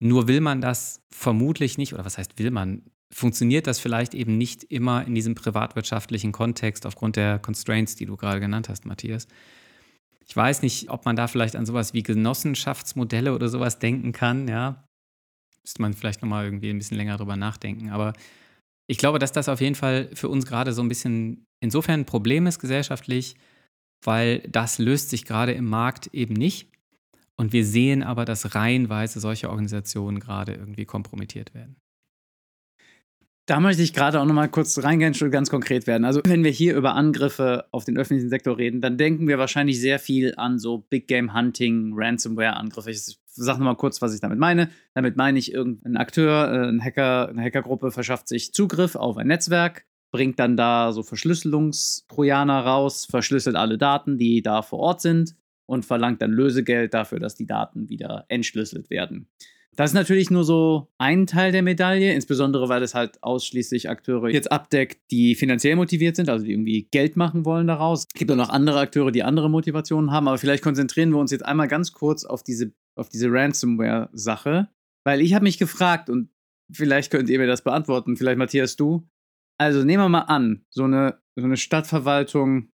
Nur 0.00 0.28
will 0.28 0.40
man 0.40 0.60
das 0.60 1.02
vermutlich 1.10 1.76
nicht, 1.76 1.92
oder 1.92 2.04
was 2.04 2.18
heißt 2.18 2.38
will 2.38 2.50
man? 2.50 2.82
Funktioniert 3.10 3.66
das 3.66 3.80
vielleicht 3.80 4.14
eben 4.14 4.38
nicht 4.38 4.64
immer 4.64 5.04
in 5.06 5.14
diesem 5.14 5.34
privatwirtschaftlichen 5.34 6.30
Kontext 6.30 6.86
aufgrund 6.86 7.16
der 7.16 7.38
Constraints, 7.38 7.96
die 7.96 8.06
du 8.06 8.16
gerade 8.16 8.38
genannt 8.38 8.68
hast, 8.68 8.86
Matthias? 8.86 9.26
Ich 10.28 10.36
weiß 10.36 10.62
nicht, 10.62 10.90
ob 10.90 11.06
man 11.06 11.16
da 11.16 11.26
vielleicht 11.26 11.56
an 11.56 11.64
sowas 11.64 11.94
wie 11.94 12.02
Genossenschaftsmodelle 12.02 13.34
oder 13.34 13.48
sowas 13.48 13.78
denken 13.78 14.12
kann, 14.12 14.46
ja. 14.46 14.84
Müsste 15.62 15.82
man 15.82 15.94
vielleicht 15.94 16.22
nochmal 16.22 16.44
irgendwie 16.44 16.70
ein 16.70 16.78
bisschen 16.78 16.98
länger 16.98 17.16
drüber 17.16 17.36
nachdenken. 17.36 17.90
Aber 17.90 18.12
ich 18.86 18.98
glaube, 18.98 19.18
dass 19.18 19.32
das 19.32 19.48
auf 19.48 19.60
jeden 19.60 19.74
Fall 19.74 20.10
für 20.14 20.28
uns 20.28 20.46
gerade 20.46 20.72
so 20.72 20.82
ein 20.82 20.88
bisschen 20.88 21.46
insofern 21.60 22.00
ein 22.00 22.06
Problem 22.06 22.46
ist 22.46 22.58
gesellschaftlich, 22.58 23.36
weil 24.04 24.40
das 24.40 24.78
löst 24.78 25.10
sich 25.10 25.24
gerade 25.24 25.52
im 25.52 25.66
Markt 25.66 26.08
eben 26.08 26.34
nicht. 26.34 26.70
Und 27.36 27.52
wir 27.52 27.64
sehen 27.64 28.02
aber, 28.02 28.24
dass 28.24 28.54
reihenweise 28.54 29.20
solche 29.20 29.48
Organisationen 29.48 30.20
gerade 30.20 30.52
irgendwie 30.54 30.84
kompromittiert 30.84 31.54
werden. 31.54 31.76
Da 33.48 33.60
möchte 33.60 33.82
ich 33.82 33.94
gerade 33.94 34.20
auch 34.20 34.26
noch 34.26 34.34
mal 34.34 34.50
kurz 34.50 34.76
reingehen 34.84 35.14
und 35.18 35.30
ganz 35.30 35.48
konkret 35.48 35.86
werden. 35.86 36.04
Also, 36.04 36.20
wenn 36.26 36.44
wir 36.44 36.50
hier 36.50 36.76
über 36.76 36.94
Angriffe 36.94 37.64
auf 37.70 37.86
den 37.86 37.96
öffentlichen 37.96 38.28
Sektor 38.28 38.58
reden, 38.58 38.82
dann 38.82 38.98
denken 38.98 39.26
wir 39.26 39.38
wahrscheinlich 39.38 39.80
sehr 39.80 39.98
viel 39.98 40.34
an 40.36 40.58
so 40.58 40.84
Big 40.90 41.08
Game 41.08 41.34
Hunting, 41.34 41.94
Ransomware-Angriffe. 41.96 42.90
Ich 42.90 43.18
sage 43.24 43.58
noch 43.60 43.64
mal 43.64 43.74
kurz, 43.74 44.02
was 44.02 44.14
ich 44.14 44.20
damit 44.20 44.38
meine. 44.38 44.68
Damit 44.92 45.16
meine 45.16 45.38
ich, 45.38 45.54
irgendein 45.54 45.96
Akteur, 45.96 46.52
äh, 46.52 46.68
ein 46.68 46.84
Hacker, 46.84 47.30
eine 47.30 47.42
Hackergruppe 47.42 47.90
verschafft 47.90 48.28
sich 48.28 48.52
Zugriff 48.52 48.96
auf 48.96 49.16
ein 49.16 49.28
Netzwerk, 49.28 49.86
bringt 50.10 50.38
dann 50.38 50.58
da 50.58 50.92
so 50.92 51.02
Verschlüsselungstrojaner 51.02 52.60
raus, 52.60 53.06
verschlüsselt 53.06 53.56
alle 53.56 53.78
Daten, 53.78 54.18
die 54.18 54.42
da 54.42 54.60
vor 54.60 54.80
Ort 54.80 55.00
sind 55.00 55.34
und 55.64 55.86
verlangt 55.86 56.20
dann 56.20 56.32
Lösegeld 56.32 56.92
dafür, 56.92 57.18
dass 57.18 57.34
die 57.34 57.46
Daten 57.46 57.88
wieder 57.88 58.26
entschlüsselt 58.28 58.90
werden. 58.90 59.26
Das 59.78 59.90
ist 59.90 59.94
natürlich 59.94 60.28
nur 60.28 60.42
so 60.42 60.88
ein 60.98 61.28
Teil 61.28 61.52
der 61.52 61.62
Medaille, 61.62 62.12
insbesondere 62.12 62.68
weil 62.68 62.82
es 62.82 62.96
halt 62.96 63.22
ausschließlich 63.22 63.88
Akteure 63.88 64.28
jetzt 64.28 64.50
abdeckt, 64.50 64.98
die 65.12 65.36
finanziell 65.36 65.76
motiviert 65.76 66.16
sind, 66.16 66.28
also 66.28 66.44
die 66.44 66.50
irgendwie 66.50 66.88
Geld 66.90 67.16
machen 67.16 67.44
wollen 67.44 67.68
daraus. 67.68 68.00
Es 68.12 68.18
gibt 68.18 68.32
auch 68.32 68.36
noch 68.36 68.48
andere 68.48 68.80
Akteure, 68.80 69.12
die 69.12 69.22
andere 69.22 69.48
Motivationen 69.48 70.10
haben, 70.10 70.26
aber 70.26 70.38
vielleicht 70.38 70.64
konzentrieren 70.64 71.10
wir 71.10 71.18
uns 71.18 71.30
jetzt 71.30 71.44
einmal 71.44 71.68
ganz 71.68 71.92
kurz 71.92 72.24
auf 72.24 72.42
diese, 72.42 72.72
auf 72.96 73.08
diese 73.08 73.30
Ransomware-Sache, 73.30 74.68
weil 75.04 75.20
ich 75.20 75.32
habe 75.32 75.44
mich 75.44 75.58
gefragt 75.58 76.10
und 76.10 76.30
vielleicht 76.72 77.12
könnt 77.12 77.28
ihr 77.28 77.38
mir 77.38 77.46
das 77.46 77.62
beantworten, 77.62 78.16
vielleicht 78.16 78.38
Matthias 78.38 78.74
du. 78.74 79.08
Also 79.58 79.84
nehmen 79.84 80.02
wir 80.02 80.08
mal 80.08 80.22
an, 80.22 80.64
so 80.70 80.82
eine, 80.82 81.20
so 81.36 81.44
eine 81.44 81.56
Stadtverwaltung 81.56 82.72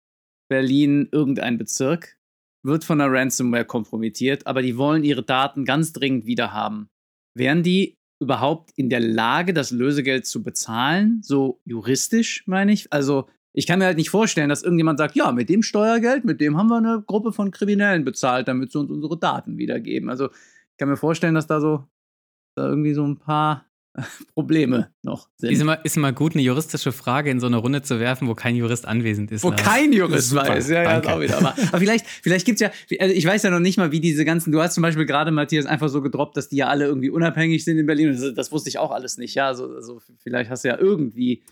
Berlin, 0.50 1.10
irgendein 1.12 1.58
Bezirk, 1.58 2.18
wird 2.66 2.86
von 2.86 3.02
einer 3.02 3.12
Ransomware 3.12 3.66
kompromittiert, 3.66 4.48
aber 4.48 4.62
die 4.62 4.78
wollen 4.78 5.04
ihre 5.04 5.24
Daten 5.24 5.66
ganz 5.66 5.92
dringend 5.92 6.26
wieder 6.26 6.54
haben. 6.54 6.90
Wären 7.36 7.64
die 7.64 7.98
überhaupt 8.20 8.72
in 8.76 8.90
der 8.90 9.00
Lage, 9.00 9.54
das 9.54 9.72
Lösegeld 9.72 10.26
zu 10.26 10.44
bezahlen? 10.44 11.22
So 11.24 11.60
juristisch, 11.66 12.44
meine 12.48 12.72
ich? 12.72 12.92
Also, 12.92 13.28
ich 13.54 13.68
kann 13.68 13.80
mir 13.80 13.86
halt 13.86 13.98
nicht 13.98 14.10
vorstellen, 14.10 14.50
dass 14.50 14.64
irgendjemand 14.64 14.98
sagt, 14.98 15.16
ja, 15.16 15.32
mit 15.32 15.50
dem 15.50 15.62
Steuergeld, 15.62 16.26
mit 16.26 16.42
dem 16.42 16.58
haben 16.58 16.68
wir 16.68 16.78
eine 16.78 17.04
Gruppe 17.06 17.34
von 17.34 17.52
Kriminellen 17.52 18.04
bezahlt, 18.06 18.48
damit 18.48 18.72
sie 18.72 18.80
uns 18.80 18.90
unsere 18.90 19.18
Daten 19.18 19.58
wiedergeben. 19.58 20.10
Also, 20.10 20.30
ich 20.30 20.78
kann 20.78 20.90
mir 20.90 20.98
vorstellen, 20.98 21.36
dass 21.36 21.48
da 21.48 21.60
so 21.60 21.88
da 22.56 22.68
irgendwie 22.68 22.94
so 22.94 23.06
ein 23.06 23.18
paar 23.18 23.66
Probleme 24.34 24.90
noch 25.04 25.30
sind. 25.38 25.52
Ist 25.52 25.62
immer, 25.62 25.84
ist 25.86 25.98
immer 25.98 26.12
gut, 26.14 26.34
eine 26.34 26.42
juristische 26.42 26.92
Frage 26.92 27.30
in 27.30 27.40
so 27.40 27.48
eine 27.48 27.58
Runde 27.58 27.84
zu 27.84 28.00
werfen, 28.00 28.28
wo 28.28 28.34
kein 28.34 28.56
Jurist 28.56 28.88
anwesend 28.88 29.32
ist. 29.32 29.44
Wo 29.44 29.52
ne? 29.52 29.56
kein 29.56 29.94
Jurist 29.94 30.34
weiß. 30.34 30.70
Ja, 30.70 30.84
ja, 30.84 31.14
auch 31.14 31.20
wieder. 31.20 31.38
Aber, 31.38 31.56
aber 31.68 31.78
vielleicht, 31.78 32.06
vielleicht 32.08 32.46
gibt 32.46 32.60
es 32.60 32.62
ja, 32.62 33.00
also 33.00 33.14
ich 33.14 33.26
weiß 33.26 33.44
ja 33.44 33.52
noch 33.52 33.60
nicht 33.60 33.78
mal, 33.78 33.92
wie 33.92 34.00
diese 34.00 34.26
ganzen, 34.26 34.52
du 34.52 34.62
hast 34.62 34.74
zum 34.74 34.82
Beispiel 34.82 35.06
gerade, 35.06 35.32
Matthias, 35.32 35.66
einfach 35.66 35.90
so 35.90 36.02
gedroppt, 36.02 36.38
dass 36.38 36.50
die 36.50 36.58
ja 36.58 36.68
alle 36.68 36.86
irgendwie 36.86 37.12
unabhängig 37.12 37.64
sind 37.64 37.78
in 37.78 37.86
Berlin. 37.86 38.18
Das, 38.20 38.34
das 38.34 38.52
wusste 38.52 38.70
ich 38.70 38.80
auch 38.80 38.92
alles 38.92 39.18
nicht. 39.18 39.36
Ja, 39.36 39.48
also, 39.48 39.76
also 39.76 40.02
vielleicht 40.18 40.50
hast 40.50 40.64
du 40.64 40.70
ja 40.70 40.78
irgendwie 40.80 41.44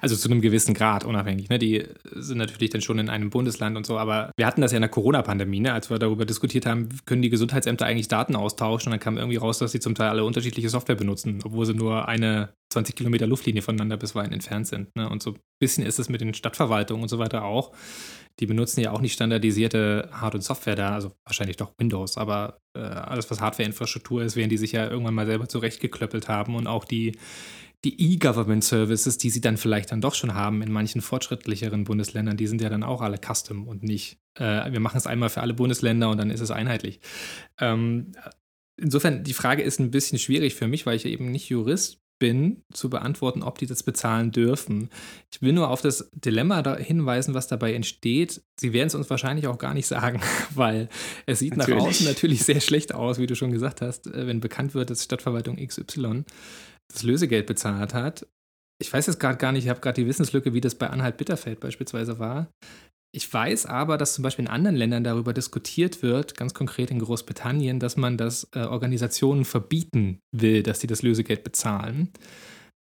also 0.00 0.16
zu 0.16 0.28
einem 0.30 0.40
gewissen 0.40 0.74
Grad 0.74 1.04
unabhängig. 1.04 1.48
Ne? 1.48 1.58
Die 1.58 1.84
sind 2.12 2.38
natürlich 2.38 2.70
dann 2.70 2.82
schon 2.82 2.98
in 2.98 3.08
einem 3.08 3.30
Bundesland 3.30 3.76
und 3.76 3.86
so, 3.86 3.98
aber 3.98 4.30
wir 4.36 4.46
hatten 4.46 4.60
das 4.60 4.72
ja 4.72 4.76
in 4.76 4.82
der 4.82 4.90
Corona-Pandemie, 4.90 5.60
ne? 5.60 5.72
als 5.72 5.90
wir 5.90 5.98
darüber 5.98 6.24
diskutiert 6.24 6.66
haben, 6.66 6.88
können 7.04 7.22
die 7.22 7.30
Gesundheitsämter 7.30 7.86
eigentlich 7.86 8.08
Daten 8.08 8.36
austauschen 8.36 8.88
und 8.88 8.92
dann 8.92 9.00
kam 9.00 9.16
irgendwie 9.16 9.36
raus, 9.36 9.58
dass 9.58 9.72
sie 9.72 9.80
zum 9.80 9.94
Teil 9.94 10.10
alle 10.10 10.24
unterschiedliche 10.24 10.68
Software 10.68 10.96
benutzen, 10.96 11.40
obwohl 11.44 11.66
sie 11.66 11.74
nur 11.74 12.08
eine 12.08 12.50
20 12.72 12.94
Kilometer 12.96 13.26
Luftlinie 13.26 13.62
voneinander 13.62 13.96
bisweilen 13.96 14.32
entfernt 14.32 14.66
sind. 14.66 14.94
Ne? 14.96 15.08
Und 15.08 15.22
so 15.22 15.32
ein 15.32 15.38
bisschen 15.60 15.86
ist 15.86 15.98
es 15.98 16.08
mit 16.08 16.20
den 16.20 16.34
Stadtverwaltungen 16.34 17.02
und 17.02 17.08
so 17.08 17.18
weiter 17.18 17.44
auch. 17.44 17.72
Die 18.38 18.46
benutzen 18.46 18.80
ja 18.80 18.90
auch 18.92 19.00
nicht 19.00 19.14
standardisierte 19.14 20.10
Hard- 20.12 20.34
und 20.34 20.42
Software 20.42 20.76
da, 20.76 20.94
also 20.94 21.12
wahrscheinlich 21.24 21.56
doch 21.56 21.72
Windows, 21.78 22.18
aber 22.18 22.58
äh, 22.76 22.80
alles, 22.80 23.30
was 23.30 23.40
Hardware-Infrastruktur 23.40 24.22
ist, 24.22 24.36
werden 24.36 24.50
die 24.50 24.58
sich 24.58 24.72
ja 24.72 24.90
irgendwann 24.90 25.14
mal 25.14 25.26
selber 25.26 25.48
zurechtgeklöppelt 25.48 26.28
haben 26.28 26.54
und 26.54 26.66
auch 26.66 26.84
die 26.84 27.16
die 27.86 28.14
E-Government-Services, 28.14 29.16
die 29.16 29.30
sie 29.30 29.40
dann 29.40 29.56
vielleicht 29.56 29.92
dann 29.92 30.00
doch 30.00 30.14
schon 30.14 30.34
haben 30.34 30.60
in 30.60 30.72
manchen 30.72 31.00
fortschrittlicheren 31.00 31.84
Bundesländern, 31.84 32.36
die 32.36 32.48
sind 32.48 32.60
ja 32.60 32.68
dann 32.68 32.82
auch 32.82 33.00
alle 33.00 33.18
custom 33.18 33.68
und 33.68 33.84
nicht, 33.84 34.18
äh, 34.34 34.72
wir 34.72 34.80
machen 34.80 34.96
es 34.96 35.06
einmal 35.06 35.28
für 35.28 35.40
alle 35.40 35.54
Bundesländer 35.54 36.10
und 36.10 36.18
dann 36.18 36.30
ist 36.30 36.40
es 36.40 36.50
einheitlich. 36.50 36.98
Ähm, 37.60 38.10
insofern, 38.76 39.22
die 39.22 39.34
Frage 39.34 39.62
ist 39.62 39.78
ein 39.78 39.92
bisschen 39.92 40.18
schwierig 40.18 40.56
für 40.56 40.66
mich, 40.66 40.84
weil 40.84 40.96
ich 40.96 41.06
eben 41.06 41.30
nicht 41.30 41.48
Jurist 41.48 42.00
bin, 42.18 42.64
zu 42.72 42.90
beantworten, 42.90 43.42
ob 43.42 43.58
die 43.58 43.66
das 43.66 43.82
bezahlen 43.84 44.32
dürfen. 44.32 44.88
Ich 45.30 45.42
will 45.42 45.52
nur 45.52 45.70
auf 45.70 45.82
das 45.82 46.10
Dilemma 46.12 46.76
hinweisen, 46.78 47.34
was 47.34 47.46
dabei 47.46 47.74
entsteht. 47.74 48.42
Sie 48.58 48.72
werden 48.72 48.88
es 48.88 48.94
uns 48.96 49.10
wahrscheinlich 49.10 49.46
auch 49.46 49.58
gar 49.58 49.74
nicht 49.74 49.86
sagen, 49.86 50.20
weil 50.54 50.88
es 51.26 51.38
sieht 51.38 51.56
natürlich. 51.56 51.78
nach 51.78 51.88
außen 51.88 52.06
natürlich 52.06 52.42
sehr 52.42 52.60
schlecht 52.60 52.94
aus, 52.94 53.18
wie 53.18 53.26
du 53.26 53.36
schon 53.36 53.52
gesagt 53.52 53.80
hast, 53.80 54.08
äh, 54.08 54.26
wenn 54.26 54.40
bekannt 54.40 54.74
wird, 54.74 54.90
dass 54.90 55.04
Stadtverwaltung 55.04 55.56
XY 55.64 56.24
das 56.92 57.02
Lösegeld 57.02 57.46
bezahlt 57.46 57.94
hat. 57.94 58.26
Ich 58.78 58.92
weiß 58.92 59.06
jetzt 59.06 59.20
gerade 59.20 59.38
gar 59.38 59.52
nicht, 59.52 59.64
ich 59.64 59.70
habe 59.70 59.80
gerade 59.80 60.00
die 60.00 60.06
Wissenslücke, 60.06 60.52
wie 60.52 60.60
das 60.60 60.74
bei 60.74 60.88
Anhalt-Bitterfeld 60.88 61.60
beispielsweise 61.60 62.18
war. 62.18 62.50
Ich 63.14 63.32
weiß 63.32 63.64
aber, 63.64 63.96
dass 63.96 64.12
zum 64.12 64.22
Beispiel 64.22 64.44
in 64.44 64.50
anderen 64.50 64.76
Ländern 64.76 65.02
darüber 65.02 65.32
diskutiert 65.32 66.02
wird, 66.02 66.36
ganz 66.36 66.52
konkret 66.52 66.90
in 66.90 66.98
Großbritannien, 66.98 67.80
dass 67.80 67.96
man 67.96 68.18
das 68.18 68.48
äh, 68.54 68.60
Organisationen 68.60 69.46
verbieten 69.46 70.20
will, 70.32 70.62
dass 70.62 70.80
sie 70.80 70.86
das 70.86 71.00
Lösegeld 71.00 71.42
bezahlen. 71.42 72.10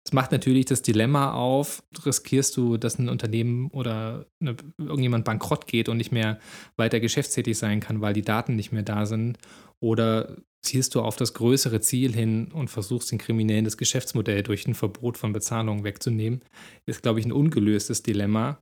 Das 0.07 0.13
macht 0.13 0.31
natürlich 0.31 0.65
das 0.65 0.81
Dilemma 0.81 1.33
auf, 1.33 1.83
riskierst 2.05 2.55
du, 2.55 2.77
dass 2.77 2.97
ein 2.97 3.09
Unternehmen 3.09 3.67
oder 3.71 4.25
eine, 4.41 4.55
irgendjemand 4.77 5.25
bankrott 5.25 5.67
geht 5.67 5.89
und 5.89 5.97
nicht 5.97 6.13
mehr 6.13 6.39
weiter 6.77 7.01
geschäftstätig 7.01 7.57
sein 7.57 7.81
kann, 7.81 7.99
weil 8.01 8.13
die 8.13 8.21
Daten 8.21 8.55
nicht 8.55 8.71
mehr 8.71 8.83
da 8.83 9.05
sind. 9.05 9.37
Oder 9.81 10.37
zielst 10.63 10.95
du 10.95 11.01
auf 11.01 11.15
das 11.15 11.33
größere 11.33 11.79
Ziel 11.81 12.13
hin 12.13 12.51
und 12.51 12.69
versuchst 12.69 13.11
den 13.11 13.17
Kriminellen 13.17 13.65
das 13.65 13.77
Geschäftsmodell 13.77 14.43
durch 14.43 14.67
ein 14.67 14.75
Verbot 14.75 15.17
von 15.17 15.33
Bezahlungen 15.33 15.83
wegzunehmen, 15.83 16.41
ist, 16.85 17.01
glaube 17.01 17.19
ich, 17.19 17.25
ein 17.25 17.31
ungelöstes 17.31 18.03
Dilemma. 18.03 18.59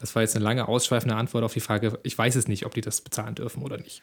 Das 0.00 0.14
war 0.14 0.22
jetzt 0.22 0.36
eine 0.36 0.44
lange 0.44 0.68
ausschweifende 0.68 1.16
Antwort 1.16 1.44
auf 1.44 1.52
die 1.52 1.60
Frage, 1.60 1.98
ich 2.02 2.16
weiß 2.16 2.36
es 2.36 2.48
nicht, 2.48 2.66
ob 2.66 2.74
die 2.74 2.80
das 2.80 3.00
bezahlen 3.00 3.34
dürfen 3.34 3.62
oder 3.62 3.78
nicht. 3.78 4.02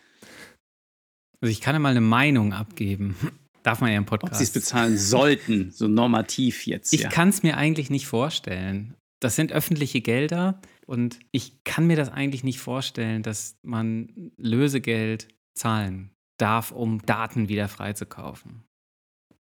Also 1.42 1.52
ich 1.52 1.62
kann 1.62 1.76
ja 1.76 1.80
mal 1.80 1.90
eine 1.90 2.02
Meinung 2.02 2.54
abgeben. 2.54 3.16
Darf 3.64 3.82
man 3.82 3.92
ja 3.92 3.98
im 3.98 4.06
Podcast. 4.06 4.34
Ob 4.34 4.38
sie 4.38 4.44
es 4.44 4.52
bezahlen 4.52 4.98
sollten, 4.98 5.72
so 5.72 5.88
normativ 5.88 6.66
jetzt. 6.66 6.94
Ich 6.94 7.02
ja. 7.02 7.10
kann 7.10 7.30
es 7.30 7.44
mir 7.44 7.58
eigentlich 7.58 7.90
nicht 7.90 8.08
vorstellen. 8.08 8.96
Das 9.20 9.36
sind 9.36 9.52
öffentliche 9.52 10.02
Gelder 10.02 10.60
und 10.88 11.20
ich 11.32 11.64
kann 11.64 11.86
mir 11.86 11.96
das 11.96 12.10
eigentlich 12.10 12.44
nicht 12.44 12.60
vorstellen, 12.60 13.22
dass 13.22 13.56
man 13.62 14.32
Lösegeld 14.38 15.28
zahlen 15.54 16.10
darf, 16.42 16.72
um 16.72 17.02
Daten 17.06 17.50
wieder 17.50 17.68
freizukaufen. 17.68 18.64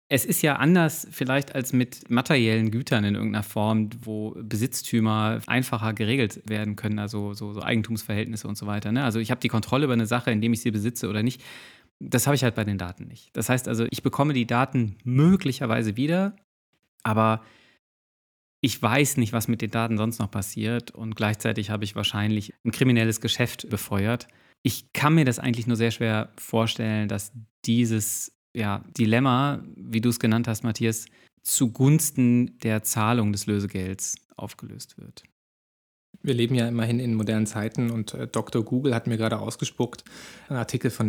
Es 0.10 0.23
ist 0.23 0.41
ja 0.41 0.56
anders 0.56 1.06
vielleicht 1.12 1.54
als 1.54 1.73
mit 1.73 2.10
materiellen 2.10 2.71
Gütern 2.71 3.04
in 3.04 3.15
irgendeiner 3.15 3.43
Form, 3.43 3.89
wo 4.04 4.36
Besitztümer 4.41 5.41
einfacher 5.47 5.93
geregelt 5.93 6.41
werden 6.47 6.78
können, 6.78 6.97
also 6.97 7.34
so, 7.34 7.52
so 7.52 7.62
Eigentumsverhältnisse 7.62 8.47
und 8.47 8.58
so 8.58 8.67
weiter. 8.67 8.93
Ne? 8.93 9.04
Also 9.04 9.19
ich 9.19 9.32
habe 9.32 9.41
die 9.41 9.50
Kontrolle 9.50 9.84
über 9.84 9.93
eine 9.93 10.06
Sache, 10.06 10.32
indem 10.32 10.54
ich 10.54 10.62
sie 10.62 10.71
besitze 10.71 11.10
oder 11.10 11.23
nicht. 11.23 11.43
das 12.00 12.26
habe 12.26 12.36
ich 12.36 12.43
halt 12.43 12.56
bei 12.56 12.63
den 12.63 12.78
Daten 12.78 13.08
nicht. 13.08 13.36
Das 13.36 13.50
heißt 13.50 13.67
also, 13.67 13.86
ich 13.89 14.02
bekomme 14.02 14.34
die 14.34 14.47
Daten 14.47 14.95
möglicherweise 15.04 15.97
wieder, 15.97 16.38
aber 17.04 17.41
ich 18.62 18.82
weiß 18.82 19.17
nicht, 19.17 19.34
was 19.34 19.47
mit 19.47 19.62
den 19.62 19.71
Daten 19.71 19.97
sonst 19.97 20.19
noch 20.19 20.32
passiert 20.32 20.91
und 20.91 21.15
gleichzeitig 21.15 21.69
habe 21.69 21.84
ich 21.84 21.95
wahrscheinlich 21.95 22.54
ein 22.65 22.71
kriminelles 22.71 23.21
Geschäft 23.21 23.69
befeuert. 23.69 24.28
Ich 24.63 24.91
kann 24.93 25.15
mir 25.15 25.25
das 25.25 25.39
eigentlich 25.39 25.67
nur 25.67 25.77
sehr 25.77 25.91
schwer 25.91 26.33
vorstellen, 26.37 27.07
dass 27.07 27.31
dieses 27.65 28.33
ja, 28.55 28.83
Dilemma, 28.97 29.63
wie 29.75 30.01
du 30.01 30.09
es 30.09 30.19
genannt 30.19 30.47
hast, 30.47 30.63
Matthias, 30.63 31.05
zugunsten 31.43 32.57
der 32.59 32.83
Zahlung 32.83 33.31
des 33.31 33.45
Lösegelds 33.45 34.15
aufgelöst 34.35 34.97
wird. 34.97 35.23
Wir 36.21 36.33
leben 36.33 36.55
ja 36.55 36.67
immerhin 36.67 36.99
in 36.99 37.13
modernen 37.13 37.45
Zeiten 37.45 37.91
und 37.91 38.13
äh, 38.13 38.27
Dr. 38.27 38.63
Google 38.63 38.93
hat 38.93 39.07
mir 39.07 39.17
gerade 39.17 39.39
ausgespuckt, 39.39 40.03
ein 40.49 40.57
Artikel 40.57 40.91
von 40.91 41.07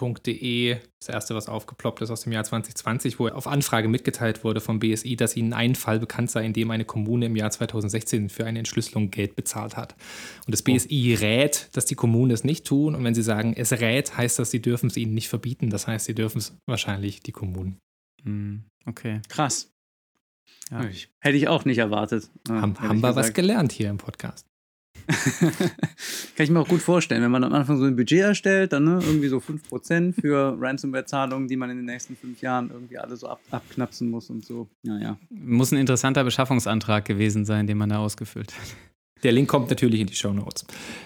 Netzwelt.de, 0.00 0.76
das 0.98 1.08
erste, 1.08 1.34
was 1.34 1.48
aufgeploppt 1.48 2.00
ist 2.02 2.10
aus 2.10 2.22
dem 2.22 2.32
Jahr 2.32 2.44
2020, 2.44 3.18
wo 3.18 3.28
auf 3.28 3.46
Anfrage 3.46 3.88
mitgeteilt 3.88 4.44
wurde 4.44 4.60
vom 4.60 4.78
BSI, 4.78 5.16
dass 5.16 5.36
ihnen 5.36 5.52
ein 5.52 5.74
Fall 5.74 5.98
bekannt 5.98 6.30
sei, 6.30 6.44
in 6.44 6.52
dem 6.52 6.70
eine 6.70 6.84
Kommune 6.84 7.26
im 7.26 7.36
Jahr 7.36 7.50
2016 7.50 8.28
für 8.28 8.46
eine 8.46 8.58
Entschlüsselung 8.58 9.10
Geld 9.10 9.36
bezahlt 9.36 9.76
hat. 9.76 9.94
Und 10.46 10.52
das 10.52 10.62
BSI 10.62 11.14
rät, 11.14 11.68
dass 11.72 11.86
die 11.86 11.94
Kommunen 11.94 12.30
es 12.30 12.44
nicht 12.44 12.66
tun. 12.66 12.94
Und 12.94 13.04
wenn 13.04 13.14
sie 13.14 13.22
sagen, 13.22 13.54
es 13.56 13.72
rät, 13.72 14.16
heißt 14.16 14.38
das, 14.38 14.50
sie 14.50 14.62
dürfen 14.62 14.88
es 14.88 14.96
ihnen 14.96 15.14
nicht 15.14 15.28
verbieten. 15.28 15.70
Das 15.70 15.86
heißt, 15.86 16.06
sie 16.06 16.14
dürfen 16.14 16.38
es 16.38 16.56
wahrscheinlich 16.66 17.20
die 17.20 17.32
Kommunen. 17.32 17.78
Hm, 18.22 18.64
okay. 18.86 19.20
Krass. 19.28 19.70
Ja. 20.70 20.84
Ich, 20.84 21.10
hätte 21.20 21.36
ich 21.36 21.48
auch 21.48 21.64
nicht 21.64 21.78
erwartet. 21.78 22.30
Haben, 22.48 22.78
haben 22.80 23.00
wir 23.00 23.14
was 23.14 23.32
gelernt 23.32 23.72
hier 23.72 23.90
im 23.90 23.98
Podcast. 23.98 24.46
Kann 26.36 26.44
ich 26.44 26.50
mir 26.50 26.60
auch 26.60 26.68
gut 26.68 26.80
vorstellen, 26.80 27.22
wenn 27.22 27.30
man 27.30 27.44
am 27.44 27.52
Anfang 27.52 27.78
so 27.78 27.84
ein 27.84 27.96
Budget 27.96 28.20
erstellt, 28.20 28.72
dann 28.72 28.84
ne, 28.84 29.00
irgendwie 29.02 29.28
so 29.28 29.38
5% 29.38 30.20
für 30.20 30.56
Ransomware-Zahlungen, 30.60 31.48
die 31.48 31.56
man 31.56 31.70
in 31.70 31.78
den 31.78 31.86
nächsten 31.86 32.16
fünf 32.16 32.40
Jahren 32.40 32.70
irgendwie 32.70 32.98
alle 32.98 33.16
so 33.16 33.28
ab, 33.28 33.40
abknapsen 33.50 34.10
muss 34.10 34.30
und 34.30 34.44
so. 34.44 34.68
Naja. 34.82 35.18
Muss 35.30 35.72
ein 35.72 35.78
interessanter 35.78 36.24
Beschaffungsantrag 36.24 37.04
gewesen 37.04 37.44
sein, 37.44 37.66
den 37.66 37.78
man 37.78 37.88
da 37.88 37.98
ausgefüllt 37.98 38.52
hat. 38.52 38.76
Der 39.22 39.32
Link 39.32 39.48
kommt 39.48 39.70
natürlich 39.70 40.00
in 40.00 40.06
die 40.06 40.14
Show 40.14 40.32
Notes. 40.32 40.64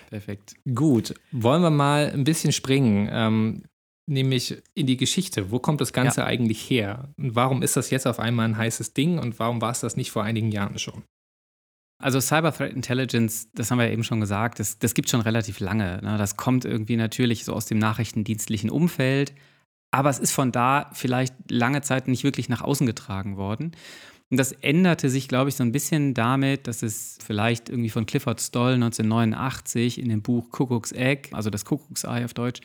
Perfekt. 0.09 0.55
Gut, 0.75 1.15
wollen 1.33 1.63
wir 1.63 1.71
mal 1.71 2.11
ein 2.13 2.25
bisschen 2.25 2.53
springen. 2.53 3.09
Ähm, 3.11 3.63
nämlich 4.07 4.63
in 4.75 4.87
die 4.87 4.97
Geschichte. 4.97 5.51
Wo 5.51 5.59
kommt 5.59 5.81
das 5.81 5.93
Ganze 5.93 6.21
ja. 6.21 6.27
eigentlich 6.27 6.71
her? 6.71 7.13
Und 7.19 7.35
warum 7.35 7.63
ist 7.63 7.77
das 7.77 7.91
jetzt 7.91 8.07
auf 8.07 8.19
einmal 8.19 8.47
ein 8.47 8.57
heißes 8.57 8.95
Ding 8.95 9.19
und 9.19 9.39
warum 9.39 9.61
war 9.61 9.73
es 9.73 9.81
das 9.81 9.97
nicht 9.97 10.11
vor 10.11 10.23
einigen 10.23 10.51
Jahren 10.51 10.79
schon? 10.79 11.03
Also 11.99 12.21
Cyber 12.21 12.53
Threat 12.53 12.73
Intelligence, 12.73 13.49
das 13.55 13.71
haben 13.71 13.79
wir 13.79 13.87
ja 13.87 13.93
eben 13.93 14.05
schon 14.05 14.21
gesagt, 14.21 14.61
das, 14.61 14.79
das 14.79 14.93
gibt 14.93 15.09
schon 15.09 15.23
relativ 15.23 15.61
lange. 15.61 16.01
Ne? 16.03 16.19
Das 16.19 16.37
kommt 16.37 16.65
irgendwie 16.65 16.97
natürlich 16.97 17.45
so 17.45 17.55
aus 17.55 17.67
dem 17.67 17.79
nachrichtendienstlichen 17.79 18.69
Umfeld, 18.69 19.33
aber 19.91 20.11
es 20.11 20.19
ist 20.19 20.33
von 20.33 20.53
da 20.53 20.91
vielleicht 20.93 21.35
lange 21.51 21.81
Zeit 21.81 22.07
nicht 22.07 22.23
wirklich 22.23 22.51
nach 22.51 22.61
außen 22.61 22.87
getragen 22.87 23.39
worden. 23.39 23.73
Und 24.29 24.39
das 24.39 24.53
änderte 24.53 25.09
sich, 25.09 25.29
glaube 25.29 25.49
ich, 25.49 25.57
so 25.57 25.63
ein 25.63 25.73
bisschen 25.73 26.13
damit, 26.13 26.67
dass 26.67 26.83
es 26.83 27.17
vielleicht 27.25 27.69
irgendwie 27.69 27.91
von 27.91 28.07
Clifford 28.07 28.41
Stoll 28.41 28.75
1989 28.75 30.01
in 30.01 30.09
dem 30.09 30.21
Buch 30.21 30.51
Kuckuck's 30.51 30.93
Egg, 30.93 31.31
also 31.33 31.49
das 31.49 31.65
Kuckucksei 31.65 32.25
auf 32.25 32.35
Deutsch, 32.35 32.61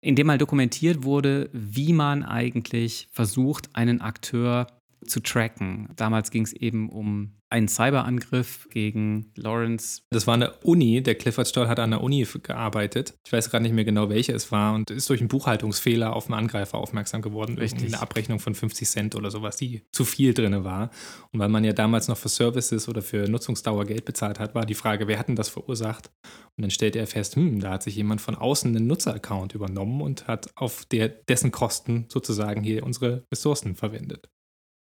in 0.00 0.14
dem 0.14 0.28
mal 0.28 0.38
dokumentiert 0.38 1.02
wurde, 1.02 1.50
wie 1.52 1.92
man 1.92 2.22
eigentlich 2.22 3.08
versucht, 3.10 3.70
einen 3.74 4.00
Akteur 4.00 4.68
zu 5.06 5.20
tracken. 5.20 5.88
Damals 5.96 6.30
ging 6.30 6.42
es 6.42 6.52
eben 6.52 6.88
um 6.88 7.36
einen 7.48 7.68
Cyberangriff 7.68 8.68
gegen 8.70 9.32
Lawrence. 9.36 10.02
Das 10.10 10.26
war 10.26 10.34
eine 10.34 10.52
Uni, 10.64 11.02
der 11.02 11.14
Clifford 11.14 11.46
Stoll 11.46 11.68
hat 11.68 11.78
an 11.78 11.90
der 11.90 12.02
Uni 12.02 12.26
gearbeitet. 12.42 13.14
Ich 13.24 13.32
weiß 13.32 13.50
gerade 13.50 13.62
nicht 13.62 13.74
mehr 13.74 13.84
genau, 13.84 14.08
welche 14.08 14.32
es 14.32 14.50
war 14.50 14.74
und 14.74 14.90
ist 14.90 15.08
durch 15.08 15.20
einen 15.20 15.28
Buchhaltungsfehler 15.28 16.14
auf 16.14 16.26
einen 16.26 16.34
Angreifer 16.34 16.78
aufmerksam 16.78 17.22
geworden. 17.22 17.56
Richtig. 17.56 17.86
Eine 17.86 18.02
Abrechnung 18.02 18.40
von 18.40 18.54
50 18.54 18.88
Cent 18.88 19.14
oder 19.14 19.30
sowas, 19.30 19.56
die 19.56 19.82
zu 19.92 20.04
viel 20.04 20.34
drin 20.34 20.64
war. 20.64 20.90
Und 21.30 21.38
weil 21.38 21.48
man 21.48 21.62
ja 21.62 21.72
damals 21.72 22.08
noch 22.08 22.16
für 22.16 22.28
Services 22.28 22.88
oder 22.88 23.02
für 23.02 23.28
Nutzungsdauer 23.28 23.84
Geld 23.84 24.04
bezahlt 24.04 24.40
hat, 24.40 24.54
war 24.54 24.66
die 24.66 24.74
Frage, 24.74 25.06
wer 25.06 25.18
hat 25.18 25.28
denn 25.28 25.36
das 25.36 25.48
verursacht? 25.48 26.10
Und 26.56 26.62
dann 26.62 26.70
stellte 26.70 26.98
er 26.98 27.06
fest, 27.06 27.36
hm, 27.36 27.60
da 27.60 27.72
hat 27.72 27.82
sich 27.82 27.94
jemand 27.94 28.20
von 28.20 28.34
außen 28.34 28.74
einen 28.74 28.86
Nutzeraccount 28.86 29.54
übernommen 29.54 30.00
und 30.00 30.26
hat 30.26 30.50
auf 30.56 30.84
der, 30.86 31.08
dessen 31.08 31.52
Kosten 31.52 32.06
sozusagen 32.08 32.62
hier 32.62 32.82
unsere 32.82 33.24
Ressourcen 33.30 33.76
verwendet. 33.76 34.28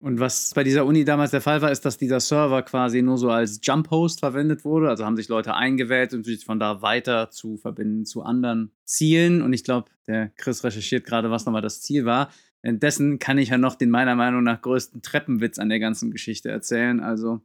Und 0.04 0.20
was 0.20 0.52
bei 0.54 0.64
dieser 0.64 0.84
Uni 0.84 1.06
damals 1.06 1.30
der 1.30 1.40
Fall 1.40 1.62
war, 1.62 1.72
ist, 1.72 1.86
dass 1.86 1.96
dieser 1.96 2.20
Server 2.20 2.60
quasi 2.60 3.00
nur 3.00 3.16
so 3.16 3.30
als 3.30 3.60
Jump-Host 3.62 4.20
verwendet 4.20 4.62
wurde. 4.62 4.90
Also 4.90 5.06
haben 5.06 5.16
sich 5.16 5.28
Leute 5.28 5.54
eingewählt 5.54 6.12
und 6.12 6.26
sich 6.26 6.44
von 6.44 6.60
da 6.60 6.82
weiter 6.82 7.30
zu 7.30 7.56
verbinden 7.56 8.04
zu 8.04 8.22
anderen 8.22 8.70
Zielen. 8.84 9.40
Und 9.40 9.54
ich 9.54 9.64
glaube, 9.64 9.90
der 10.06 10.28
Chris 10.36 10.62
recherchiert 10.62 11.06
gerade, 11.06 11.30
was 11.30 11.46
nochmal 11.46 11.62
das 11.62 11.80
Ziel 11.80 12.04
war. 12.04 12.30
Währenddessen 12.60 13.18
kann 13.18 13.38
ich 13.38 13.48
ja 13.48 13.56
noch 13.56 13.76
den 13.76 13.88
meiner 13.88 14.14
Meinung 14.14 14.42
nach 14.42 14.60
größten 14.60 15.00
Treppenwitz 15.00 15.58
an 15.58 15.70
der 15.70 15.80
ganzen 15.80 16.10
Geschichte 16.10 16.50
erzählen. 16.50 17.00
Also 17.00 17.40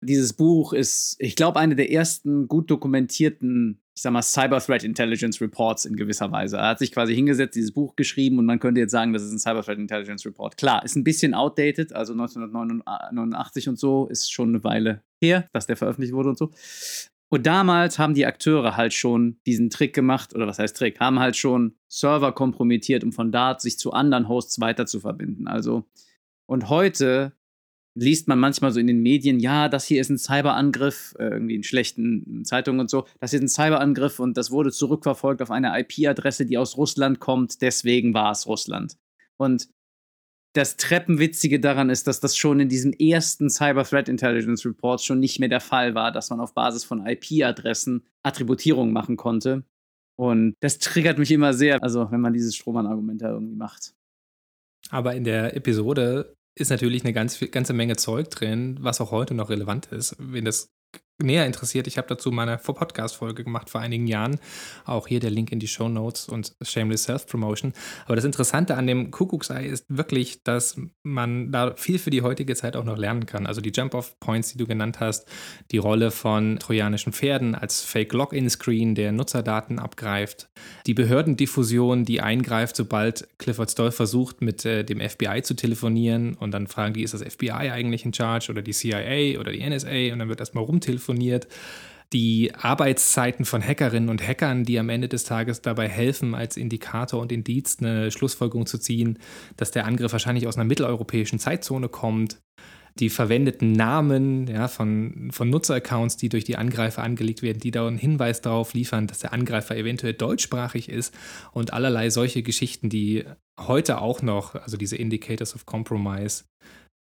dieses 0.00 0.32
Buch 0.32 0.72
ist, 0.72 1.16
ich 1.18 1.36
glaube, 1.36 1.60
eine 1.60 1.76
der 1.76 1.92
ersten 1.92 2.48
gut 2.48 2.70
dokumentierten 2.70 3.82
ich 4.00 4.02
sag 4.02 4.14
mal, 4.14 4.22
Cyber 4.22 4.60
Threat 4.60 4.82
Intelligence 4.82 5.42
Reports 5.42 5.84
in 5.84 5.94
gewisser 5.94 6.32
Weise. 6.32 6.56
Er 6.56 6.68
hat 6.68 6.78
sich 6.78 6.90
quasi 6.90 7.14
hingesetzt, 7.14 7.54
dieses 7.54 7.72
Buch 7.72 7.96
geschrieben 7.96 8.38
und 8.38 8.46
man 8.46 8.58
könnte 8.58 8.80
jetzt 8.80 8.92
sagen, 8.92 9.12
das 9.12 9.22
ist 9.22 9.30
ein 9.30 9.38
Cyber 9.38 9.62
Threat 9.62 9.76
Intelligence 9.76 10.24
Report. 10.24 10.56
Klar, 10.56 10.82
ist 10.86 10.96
ein 10.96 11.04
bisschen 11.04 11.34
outdated, 11.34 11.92
also 11.92 12.14
1989 12.14 13.68
und 13.68 13.78
so 13.78 14.06
ist 14.06 14.32
schon 14.32 14.48
eine 14.48 14.64
Weile 14.64 15.02
her, 15.22 15.46
dass 15.52 15.66
der 15.66 15.76
veröffentlicht 15.76 16.14
wurde 16.14 16.30
und 16.30 16.38
so. 16.38 16.50
Und 17.28 17.44
damals 17.46 17.98
haben 17.98 18.14
die 18.14 18.24
Akteure 18.24 18.78
halt 18.78 18.94
schon 18.94 19.38
diesen 19.46 19.68
Trick 19.68 19.92
gemacht, 19.92 20.34
oder 20.34 20.46
was 20.46 20.58
heißt 20.58 20.78
Trick, 20.78 20.98
haben 20.98 21.20
halt 21.20 21.36
schon 21.36 21.76
Server 21.86 22.32
kompromittiert, 22.32 23.04
um 23.04 23.12
von 23.12 23.30
da 23.30 23.58
sich 23.58 23.78
zu 23.78 23.92
anderen 23.92 24.28
Hosts 24.28 24.62
weiter 24.62 24.86
zu 24.86 25.00
verbinden. 25.00 25.46
Also, 25.46 25.84
und 26.46 26.70
heute 26.70 27.34
liest 27.94 28.28
man 28.28 28.38
manchmal 28.38 28.72
so 28.72 28.80
in 28.80 28.86
den 28.86 29.02
Medien, 29.02 29.40
ja, 29.40 29.68
das 29.68 29.84
hier 29.84 30.00
ist 30.00 30.10
ein 30.10 30.18
Cyberangriff, 30.18 31.14
äh, 31.18 31.24
irgendwie 31.24 31.56
in 31.56 31.62
schlechten 31.62 32.44
Zeitungen 32.44 32.80
und 32.80 32.90
so, 32.90 33.06
das 33.20 33.32
ist 33.32 33.42
ein 33.42 33.48
Cyberangriff 33.48 34.18
und 34.18 34.36
das 34.36 34.50
wurde 34.50 34.70
zurückverfolgt 34.70 35.42
auf 35.42 35.50
eine 35.50 35.78
IP-Adresse, 35.78 36.46
die 36.46 36.58
aus 36.58 36.76
Russland 36.76 37.20
kommt, 37.20 37.62
deswegen 37.62 38.14
war 38.14 38.30
es 38.32 38.46
Russland. 38.46 38.96
Und 39.36 39.68
das 40.52 40.76
Treppenwitzige 40.76 41.60
daran 41.60 41.90
ist, 41.90 42.06
dass 42.06 42.20
das 42.20 42.36
schon 42.36 42.58
in 42.58 42.68
diesem 42.68 42.92
ersten 42.92 43.50
Cyber 43.50 43.84
Threat 43.84 44.08
Intelligence 44.08 44.64
Report 44.66 45.00
schon 45.00 45.20
nicht 45.20 45.38
mehr 45.38 45.48
der 45.48 45.60
Fall 45.60 45.94
war, 45.94 46.10
dass 46.10 46.30
man 46.30 46.40
auf 46.40 46.54
Basis 46.54 46.82
von 46.84 47.06
IP-Adressen 47.06 48.04
Attributierung 48.24 48.92
machen 48.92 49.16
konnte. 49.16 49.64
Und 50.16 50.54
das 50.60 50.78
triggert 50.78 51.18
mich 51.18 51.30
immer 51.30 51.54
sehr, 51.54 51.82
also 51.82 52.10
wenn 52.10 52.20
man 52.20 52.32
dieses 52.32 52.56
Strohmann-Argument 52.56 53.22
da 53.22 53.30
irgendwie 53.30 53.54
macht. 53.54 53.94
Aber 54.90 55.14
in 55.14 55.24
der 55.24 55.56
Episode 55.56 56.36
ist 56.54 56.70
natürlich 56.70 57.04
eine 57.04 57.12
ganz, 57.12 57.38
ganze 57.50 57.72
Menge 57.72 57.96
Zeug 57.96 58.30
drin, 58.30 58.78
was 58.80 59.00
auch 59.00 59.10
heute 59.10 59.34
noch 59.34 59.50
relevant 59.50 59.86
ist. 59.86 60.16
Wenn 60.18 60.44
das 60.44 60.72
näher 61.22 61.46
interessiert, 61.46 61.86
ich 61.86 61.98
habe 61.98 62.08
dazu 62.08 62.30
meine 62.30 62.56
Podcast-Folge 62.56 63.44
gemacht 63.44 63.70
vor 63.70 63.80
einigen 63.80 64.06
Jahren. 64.06 64.38
Auch 64.84 65.06
hier 65.06 65.20
der 65.20 65.30
Link 65.30 65.52
in 65.52 65.60
die 65.60 65.68
Show 65.68 65.88
Notes 65.88 66.28
und 66.28 66.54
Shameless 66.62 67.04
Self-Promotion. 67.04 67.72
Aber 68.06 68.16
das 68.16 68.24
Interessante 68.24 68.76
an 68.76 68.86
dem 68.86 69.10
Kuckucksei 69.10 69.66
ist 69.66 69.84
wirklich, 69.88 70.42
dass 70.42 70.80
man 71.02 71.52
da 71.52 71.74
viel 71.76 71.98
für 71.98 72.10
die 72.10 72.22
heutige 72.22 72.54
Zeit 72.56 72.76
auch 72.76 72.84
noch 72.84 72.96
lernen 72.96 73.26
kann. 73.26 73.46
Also 73.46 73.60
die 73.60 73.72
Jump-Off-Points, 73.74 74.52
die 74.52 74.58
du 74.58 74.66
genannt 74.66 75.00
hast, 75.00 75.28
die 75.70 75.78
Rolle 75.78 76.10
von 76.10 76.58
trojanischen 76.58 77.12
Pferden 77.12 77.54
als 77.54 77.82
Fake-Login-Screen, 77.82 78.94
der 78.94 79.12
Nutzerdaten 79.12 79.78
abgreift, 79.78 80.48
die 80.86 80.94
Behördendiffusion, 80.94 82.04
die 82.04 82.20
eingreift, 82.20 82.76
sobald 82.76 83.28
Clifford 83.38 83.70
Stoll 83.70 83.92
versucht, 83.92 84.40
mit 84.40 84.64
äh, 84.64 84.84
dem 84.84 85.00
FBI 85.00 85.42
zu 85.42 85.54
telefonieren 85.54 86.34
und 86.34 86.52
dann 86.52 86.66
fragen 86.66 86.94
die, 86.94 87.02
ist 87.02 87.14
das 87.14 87.22
FBI 87.22 87.50
eigentlich 87.50 88.04
in 88.04 88.14
charge 88.14 88.50
oder 88.50 88.62
die 88.62 88.72
CIA 88.72 89.38
oder 89.38 89.52
die 89.52 89.68
NSA 89.68 90.12
und 90.12 90.18
dann 90.20 90.28
wird 90.28 90.40
erstmal 90.40 90.64
rumtelefoniert 90.64 91.09
telefoniert, 91.10 91.48
die 92.12 92.52
Arbeitszeiten 92.54 93.44
von 93.44 93.62
Hackerinnen 93.62 94.08
und 94.08 94.26
Hackern, 94.26 94.64
die 94.64 94.80
am 94.80 94.88
Ende 94.88 95.08
des 95.08 95.22
Tages 95.24 95.62
dabei 95.62 95.88
helfen, 95.88 96.34
als 96.34 96.56
Indikator 96.56 97.20
und 97.20 97.30
Indiz 97.30 97.76
eine 97.80 98.10
Schlussfolgerung 98.10 98.66
zu 98.66 98.78
ziehen, 98.78 99.18
dass 99.56 99.70
der 99.70 99.86
Angriff 99.86 100.10
wahrscheinlich 100.10 100.48
aus 100.48 100.56
einer 100.56 100.64
mitteleuropäischen 100.64 101.38
Zeitzone 101.38 101.88
kommt. 101.88 102.40
Die 102.98 103.10
verwendeten 103.10 103.70
Namen 103.70 104.48
ja, 104.48 104.66
von, 104.66 105.30
von 105.30 105.48
Nutzeraccounts, 105.48 106.16
die 106.16 106.28
durch 106.28 106.42
die 106.42 106.56
Angreifer 106.56 107.04
angelegt 107.04 107.42
werden, 107.42 107.60
die 107.60 107.70
da 107.70 107.86
einen 107.86 107.96
Hinweis 107.96 108.40
darauf 108.40 108.74
liefern, 108.74 109.06
dass 109.06 109.20
der 109.20 109.32
Angreifer 109.32 109.76
eventuell 109.76 110.14
deutschsprachig 110.14 110.88
ist 110.88 111.14
und 111.52 111.72
allerlei 111.72 112.10
solche 112.10 112.42
Geschichten, 112.42 112.88
die 112.88 113.24
heute 113.56 114.00
auch 114.00 114.22
noch, 114.22 114.56
also 114.56 114.76
diese 114.76 114.96
Indicators 114.96 115.54
of 115.54 115.66
Compromise, 115.66 116.42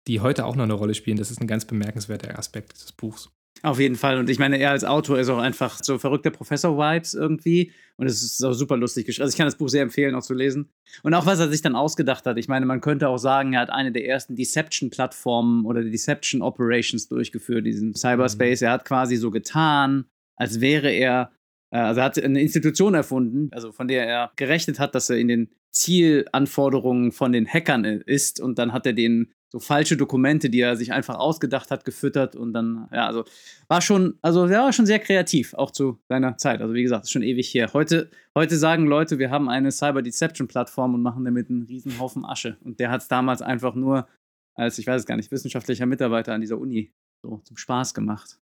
die 0.09 0.19
heute 0.19 0.45
auch 0.45 0.57
noch 0.57 0.65
eine 0.65 0.75
Rolle 0.75 0.95
spielen. 0.95 1.17
Das 1.17 1.31
ist 1.31 1.41
ein 1.41 1.47
ganz 1.47 1.65
bemerkenswerter 1.65 2.37
Aspekt 2.37 2.73
des 2.73 2.91
Buchs. 2.91 3.31
Auf 3.63 3.81
jeden 3.81 3.97
Fall. 3.97 4.19
Und 4.19 4.29
ich 4.29 4.39
meine, 4.39 4.59
er 4.59 4.71
als 4.71 4.85
Autor 4.85 5.19
ist 5.19 5.29
auch 5.29 5.39
einfach 5.39 5.83
so 5.83 5.99
verrückter 5.99 6.31
Professor-Vibes 6.31 7.15
irgendwie. 7.15 7.73
Und 7.97 8.07
es 8.07 8.23
ist 8.23 8.45
auch 8.45 8.53
super 8.53 8.77
lustig 8.77 9.07
geschrieben. 9.07 9.25
Also 9.25 9.33
ich 9.33 9.39
kann 9.39 9.47
das 9.47 9.57
Buch 9.57 9.69
sehr 9.69 9.83
empfehlen, 9.83 10.15
auch 10.15 10.23
zu 10.23 10.35
lesen. 10.35 10.69
Und 11.03 11.15
auch 11.15 11.27
was 11.27 11.41
er 11.41 11.49
sich 11.49 11.63
dann 11.63 11.75
ausgedacht 11.75 12.27
hat. 12.27 12.37
Ich 12.39 12.49
meine, 12.49 12.67
man 12.67 12.81
könnte 12.81 13.09
auch 13.09 13.17
sagen, 13.19 13.55
er 13.55 13.61
hat 13.61 13.71
eine 13.71 13.93
der 13.93 14.07
ersten 14.07 14.37
Deception-Plattformen 14.37 15.65
oder 15.65 15.83
Deception-Operations 15.83 17.09
durchgeführt, 17.09 17.67
diesen 17.67 17.95
Cyberspace. 17.95 18.61
Mhm. 18.61 18.67
Er 18.67 18.73
hat 18.73 18.85
quasi 18.85 19.17
so 19.17 19.31
getan, 19.31 20.05
als 20.37 20.61
wäre 20.61 20.91
er 20.91 21.33
Äh, 21.71 21.79
also 21.79 22.01
er 22.01 22.05
hat 22.05 22.23
eine 22.23 22.41
Institution 22.41 22.95
erfunden, 22.95 23.51
also 23.53 23.73
von 23.73 23.89
der 23.89 24.07
er 24.07 24.33
gerechnet 24.37 24.79
hat, 24.79 24.95
dass 24.95 25.11
er 25.11 25.17
in 25.17 25.29
den 25.29 25.51
Zielanforderungen 25.71 27.13
von 27.13 27.33
den 27.33 27.47
Hackern 27.47 27.85
ist 27.85 28.41
und 28.41 28.59
dann 28.59 28.73
hat 28.73 28.87
er 28.87 28.93
denen 28.93 29.33
so 29.57 29.61
falsche 29.61 29.97
Dokumente, 29.97 30.51
die 30.51 30.61
er 30.61 30.77
sich 30.77 30.93
einfach 30.93 31.17
ausgedacht 31.17 31.71
hat, 31.71 31.85
gefüttert 31.85 32.37
und 32.37 32.53
dann, 32.53 32.89
ja, 32.93 33.07
also 33.07 33.25
war 33.69 33.81
schon, 33.81 34.19
also 34.21 34.47
er 34.47 34.61
war 34.61 34.73
schon 34.73 34.87
sehr 34.87 34.99
kreativ, 34.99 35.55
auch 35.55 35.71
zu 35.71 35.99
seiner 36.09 36.37
Zeit. 36.37 36.61
Also 36.61 36.75
wie 36.75 36.83
gesagt, 36.83 37.05
ist 37.05 37.13
schon 37.13 37.23
ewig 37.23 37.53
her. 37.55 37.71
Heute, 37.73 38.11
heute 38.35 38.57
sagen 38.57 38.87
Leute, 38.87 39.19
wir 39.19 39.31
haben 39.31 39.49
eine 39.49 39.73
Cyber 39.73 40.03
Deception 40.03 40.47
Plattform 40.47 40.95
und 40.95 41.03
machen 41.03 41.25
damit 41.25 41.49
einen 41.49 41.63
riesen 41.63 41.99
Haufen 41.99 42.25
Asche. 42.25 42.59
Und 42.65 42.81
der 42.81 42.91
hat 42.91 43.01
es 43.01 43.09
damals 43.09 43.41
einfach 43.41 43.75
nur 43.75 44.07
als, 44.55 44.79
ich 44.79 44.87
weiß 44.87 45.01
es 45.01 45.07
gar 45.07 45.17
nicht, 45.17 45.31
wissenschaftlicher 45.31 45.87
Mitarbeiter 45.87 46.35
an 46.35 46.41
dieser 46.41 46.59
Uni 46.59 46.93
so 47.23 47.41
zum 47.45 47.57
Spaß 47.57 47.95
gemacht. 47.95 48.39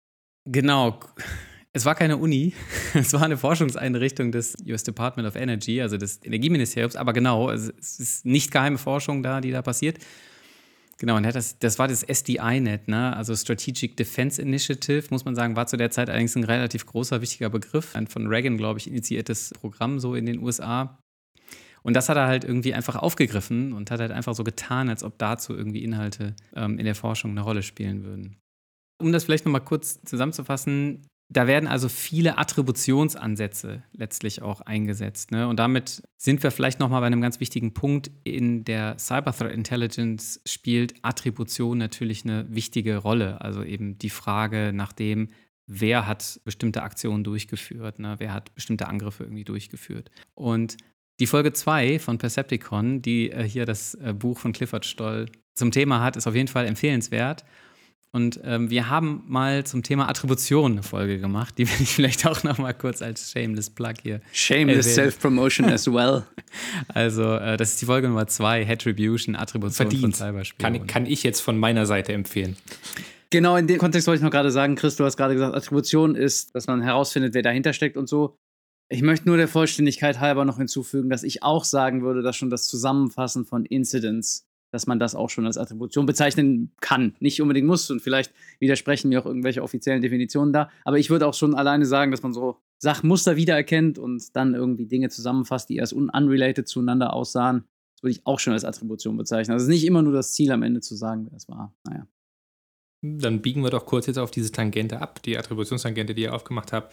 Genau. 0.46 0.98
Es 1.72 1.84
war 1.84 1.94
keine 1.94 2.16
Uni, 2.16 2.54
es 2.94 3.12
war 3.12 3.22
eine 3.22 3.36
Forschungseinrichtung 3.36 4.32
des 4.32 4.56
US 4.66 4.82
Department 4.82 5.28
of 5.28 5.36
Energy, 5.36 5.80
also 5.80 5.96
des 5.96 6.20
Energieministeriums, 6.24 6.96
aber 6.96 7.12
genau, 7.12 7.50
es 7.50 7.68
ist 7.98 8.24
nicht 8.24 8.50
geheime 8.50 8.78
Forschung 8.78 9.22
da, 9.22 9.40
die 9.40 9.50
da 9.50 9.62
passiert. 9.62 9.98
Genau, 10.98 11.16
und 11.16 11.24
das, 11.24 11.58
das 11.58 11.78
war 11.78 11.88
das 11.88 12.02
SDI-Net, 12.02 12.88
ne? 12.88 13.16
also 13.16 13.34
Strategic 13.34 13.96
Defense 13.96 14.40
Initiative, 14.40 15.04
muss 15.10 15.24
man 15.24 15.34
sagen, 15.34 15.56
war 15.56 15.66
zu 15.66 15.76
der 15.76 15.90
Zeit 15.90 16.08
allerdings 16.08 16.36
ein 16.36 16.44
relativ 16.44 16.86
großer, 16.86 17.20
wichtiger 17.20 17.50
Begriff. 17.50 17.96
Ein 17.96 18.06
von 18.06 18.26
Reagan, 18.26 18.56
glaube 18.56 18.78
ich, 18.78 18.86
initiiertes 18.86 19.52
Programm 19.60 19.98
so 19.98 20.14
in 20.14 20.26
den 20.26 20.40
USA. 20.40 20.98
Und 21.82 21.94
das 21.94 22.08
hat 22.08 22.16
er 22.16 22.26
halt 22.26 22.44
irgendwie 22.44 22.74
einfach 22.74 22.96
aufgegriffen 22.96 23.72
und 23.72 23.90
hat 23.90 24.00
halt 24.00 24.12
einfach 24.12 24.34
so 24.34 24.44
getan, 24.44 24.88
als 24.88 25.04
ob 25.04 25.18
dazu 25.18 25.54
irgendwie 25.54 25.84
Inhalte 25.84 26.34
ähm, 26.54 26.78
in 26.78 26.84
der 26.86 26.94
Forschung 26.94 27.32
eine 27.32 27.42
Rolle 27.42 27.62
spielen 27.62 28.04
würden. 28.04 28.36
Um 29.02 29.12
das 29.12 29.24
vielleicht 29.24 29.44
nochmal 29.44 29.64
kurz 29.64 30.00
zusammenzufassen, 30.02 31.06
da 31.28 31.46
werden 31.46 31.66
also 31.66 31.88
viele 31.88 32.38
Attributionsansätze 32.38 33.82
letztlich 33.92 34.42
auch 34.42 34.60
eingesetzt. 34.60 35.30
Ne? 35.30 35.48
Und 35.48 35.58
damit 35.58 36.02
sind 36.16 36.42
wir 36.42 36.50
vielleicht 36.50 36.80
nochmal 36.80 37.00
bei 37.00 37.06
einem 37.06 37.22
ganz 37.22 37.40
wichtigen 37.40 37.72
Punkt. 37.72 38.10
In 38.24 38.64
der 38.64 38.98
Cyber 38.98 39.32
Threat 39.32 39.52
Intelligence 39.52 40.40
spielt 40.46 40.94
Attribution 41.02 41.78
natürlich 41.78 42.24
eine 42.24 42.46
wichtige 42.54 42.98
Rolle. 42.98 43.40
Also 43.40 43.62
eben 43.62 43.98
die 43.98 44.10
Frage 44.10 44.72
nach 44.74 44.92
dem, 44.92 45.30
wer 45.66 46.06
hat 46.06 46.40
bestimmte 46.44 46.82
Aktionen 46.82 47.24
durchgeführt, 47.24 47.98
ne? 47.98 48.16
wer 48.18 48.32
hat 48.34 48.54
bestimmte 48.54 48.86
Angriffe 48.86 49.24
irgendwie 49.24 49.44
durchgeführt. 49.44 50.10
Und 50.34 50.76
die 51.20 51.26
Folge 51.26 51.52
2 51.52 52.00
von 52.00 52.18
Percepticon, 52.18 53.00
die 53.00 53.30
äh, 53.30 53.44
hier 53.44 53.66
das 53.66 53.94
äh, 53.94 54.12
Buch 54.12 54.38
von 54.38 54.52
Clifford 54.52 54.84
Stoll 54.84 55.26
zum 55.54 55.70
Thema 55.70 56.02
hat, 56.02 56.16
ist 56.16 56.26
auf 56.26 56.34
jeden 56.34 56.48
Fall 56.48 56.66
empfehlenswert. 56.66 57.44
Und 58.14 58.38
ähm, 58.44 58.70
wir 58.70 58.88
haben 58.90 59.24
mal 59.26 59.66
zum 59.66 59.82
Thema 59.82 60.08
Attribution 60.08 60.70
eine 60.70 60.84
Folge 60.84 61.18
gemacht, 61.18 61.58
die 61.58 61.68
will 61.68 61.80
ich 61.80 61.88
vielleicht 61.88 62.24
auch 62.28 62.44
noch 62.44 62.58
mal 62.58 62.72
kurz 62.72 63.02
als 63.02 63.32
Shameless 63.32 63.70
Plug 63.70 63.94
hier. 64.00 64.20
Shameless 64.32 64.94
Self-Promotion 64.94 65.68
as 65.68 65.88
well. 65.88 66.22
Also, 66.94 67.34
äh, 67.34 67.56
das 67.56 67.70
ist 67.70 67.82
die 67.82 67.86
Folge 67.86 68.06
Nummer 68.06 68.28
zwei, 68.28 68.64
Attribution, 68.70 69.34
Attribution 69.34 69.88
Verdient. 69.88 70.02
von 70.02 70.12
Cyberspielen. 70.12 70.78
Kann, 70.78 70.86
kann 70.86 71.06
ich 71.06 71.24
jetzt 71.24 71.40
von 71.40 71.58
meiner 71.58 71.86
Seite 71.86 72.12
empfehlen. 72.12 72.56
Genau, 73.30 73.56
in 73.56 73.66
dem 73.66 73.78
Kontext 73.78 74.06
wollte 74.06 74.18
ich 74.18 74.22
noch 74.22 74.30
gerade 74.30 74.52
sagen, 74.52 74.76
Chris, 74.76 74.94
du 74.94 75.04
hast 75.04 75.16
gerade 75.16 75.34
gesagt, 75.34 75.56
Attribution 75.56 76.14
ist, 76.14 76.54
dass 76.54 76.68
man 76.68 76.82
herausfindet, 76.82 77.34
wer 77.34 77.42
dahinter 77.42 77.72
steckt 77.72 77.96
und 77.96 78.08
so. 78.08 78.36
Ich 78.88 79.02
möchte 79.02 79.26
nur 79.26 79.38
der 79.38 79.48
Vollständigkeit 79.48 80.20
halber 80.20 80.44
noch 80.44 80.58
hinzufügen, 80.58 81.10
dass 81.10 81.24
ich 81.24 81.42
auch 81.42 81.64
sagen 81.64 82.02
würde, 82.02 82.22
dass 82.22 82.36
schon 82.36 82.50
das 82.50 82.68
Zusammenfassen 82.68 83.44
von 83.44 83.64
Incidents 83.64 84.46
dass 84.74 84.88
man 84.88 84.98
das 84.98 85.14
auch 85.14 85.30
schon 85.30 85.46
als 85.46 85.56
Attribution 85.56 86.04
bezeichnen 86.04 86.72
kann. 86.80 87.14
Nicht 87.20 87.40
unbedingt 87.40 87.68
muss 87.68 87.88
und 87.92 88.02
vielleicht 88.02 88.34
widersprechen 88.58 89.08
mir 89.08 89.20
auch 89.20 89.26
irgendwelche 89.26 89.62
offiziellen 89.62 90.02
Definitionen 90.02 90.52
da. 90.52 90.68
Aber 90.84 90.98
ich 90.98 91.10
würde 91.10 91.28
auch 91.28 91.34
schon 91.34 91.54
alleine 91.54 91.86
sagen, 91.86 92.10
dass 92.10 92.24
man 92.24 92.32
so 92.32 92.58
Sachmuster 92.82 93.36
wiedererkennt 93.36 93.98
und 94.00 94.34
dann 94.34 94.54
irgendwie 94.54 94.86
Dinge 94.86 95.10
zusammenfasst, 95.10 95.68
die 95.68 95.76
erst 95.76 95.92
un 95.92 96.10
unrelated 96.10 96.66
zueinander 96.66 97.12
aussahen. 97.12 97.62
Das 97.94 98.02
würde 98.02 98.10
ich 98.10 98.26
auch 98.26 98.40
schon 98.40 98.52
als 98.52 98.64
Attribution 98.64 99.16
bezeichnen. 99.16 99.52
Also 99.52 99.62
es 99.62 99.68
ist 99.68 99.74
nicht 99.74 99.86
immer 99.86 100.02
nur 100.02 100.12
das 100.12 100.32
Ziel 100.32 100.50
am 100.50 100.64
Ende 100.64 100.80
zu 100.80 100.96
sagen, 100.96 101.28
wer 101.30 101.36
es 101.36 101.48
war. 101.48 101.72
Naja. 101.84 102.08
Dann 103.02 103.42
biegen 103.42 103.62
wir 103.62 103.70
doch 103.70 103.86
kurz 103.86 104.06
jetzt 104.06 104.18
auf 104.18 104.32
diese 104.32 104.50
Tangente 104.50 105.00
ab, 105.00 105.22
die 105.22 105.38
Attributionstangente, 105.38 106.16
die 106.16 106.22
ihr 106.22 106.34
aufgemacht 106.34 106.72
habt. 106.72 106.92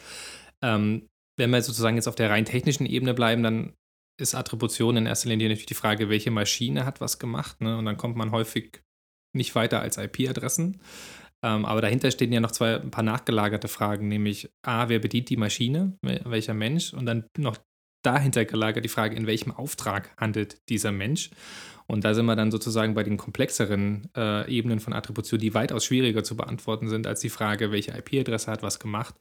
Ähm, 0.62 1.08
wenn 1.36 1.50
wir 1.50 1.60
sozusagen 1.62 1.96
jetzt 1.96 2.06
auf 2.06 2.14
der 2.14 2.30
rein 2.30 2.44
technischen 2.44 2.86
Ebene 2.86 3.12
bleiben, 3.12 3.42
dann 3.42 3.72
ist 4.20 4.34
Attribution 4.34 4.96
in 4.96 5.06
erster 5.06 5.28
Linie 5.28 5.48
natürlich 5.48 5.66
die 5.66 5.74
Frage, 5.74 6.08
welche 6.08 6.30
Maschine 6.30 6.84
hat 6.84 7.00
was 7.00 7.18
gemacht. 7.18 7.60
Ne? 7.60 7.76
Und 7.78 7.84
dann 7.84 7.96
kommt 7.96 8.16
man 8.16 8.30
häufig 8.30 8.82
nicht 9.34 9.54
weiter 9.54 9.80
als 9.80 9.96
IP-Adressen. 9.96 10.80
Ähm, 11.44 11.64
aber 11.64 11.80
dahinter 11.80 12.10
stehen 12.10 12.32
ja 12.32 12.40
noch 12.40 12.52
zwei 12.52 12.80
ein 12.80 12.90
paar 12.90 13.02
nachgelagerte 13.02 13.68
Fragen, 13.68 14.08
nämlich 14.08 14.50
A, 14.62 14.88
wer 14.88 15.00
bedient 15.00 15.28
die 15.28 15.36
Maschine, 15.36 15.98
welcher 16.02 16.54
Mensch? 16.54 16.92
Und 16.92 17.06
dann 17.06 17.24
noch 17.36 17.56
dahinter 18.02 18.44
gelagert 18.44 18.84
die 18.84 18.88
Frage, 18.88 19.16
in 19.16 19.26
welchem 19.26 19.52
Auftrag 19.52 20.14
handelt 20.16 20.68
dieser 20.68 20.92
Mensch? 20.92 21.30
Und 21.86 22.04
da 22.04 22.14
sind 22.14 22.26
wir 22.26 22.36
dann 22.36 22.50
sozusagen 22.50 22.94
bei 22.94 23.02
den 23.02 23.16
komplexeren 23.16 24.08
äh, 24.16 24.50
Ebenen 24.50 24.80
von 24.80 24.92
Attribution, 24.92 25.40
die 25.40 25.54
weitaus 25.54 25.84
schwieriger 25.84 26.22
zu 26.22 26.36
beantworten 26.36 26.88
sind 26.88 27.06
als 27.06 27.20
die 27.20 27.28
Frage, 27.28 27.72
welche 27.72 27.92
IP-Adresse 27.92 28.50
hat 28.50 28.62
was 28.62 28.78
gemacht. 28.78 29.14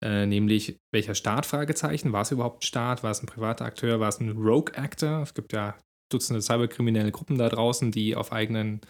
Äh, 0.00 0.26
nämlich 0.26 0.78
welcher 0.92 1.14
Staat? 1.14 1.46
Fragezeichen. 1.46 2.12
War 2.12 2.22
es 2.22 2.30
überhaupt 2.30 2.62
ein 2.62 2.66
Staat? 2.66 3.02
War 3.02 3.10
es 3.10 3.22
ein 3.22 3.26
privater 3.26 3.64
Akteur? 3.64 4.00
War 4.00 4.08
es 4.08 4.20
ein 4.20 4.30
Rogue 4.30 4.74
Actor? 4.76 5.22
Es 5.22 5.34
gibt 5.34 5.52
ja 5.52 5.76
Dutzende 6.10 6.40
cyberkriminelle 6.40 7.12
Gruppen 7.12 7.36
da 7.36 7.48
draußen, 7.48 7.90
die 7.90 8.16
auf 8.16 8.32
eigenen 8.32 8.80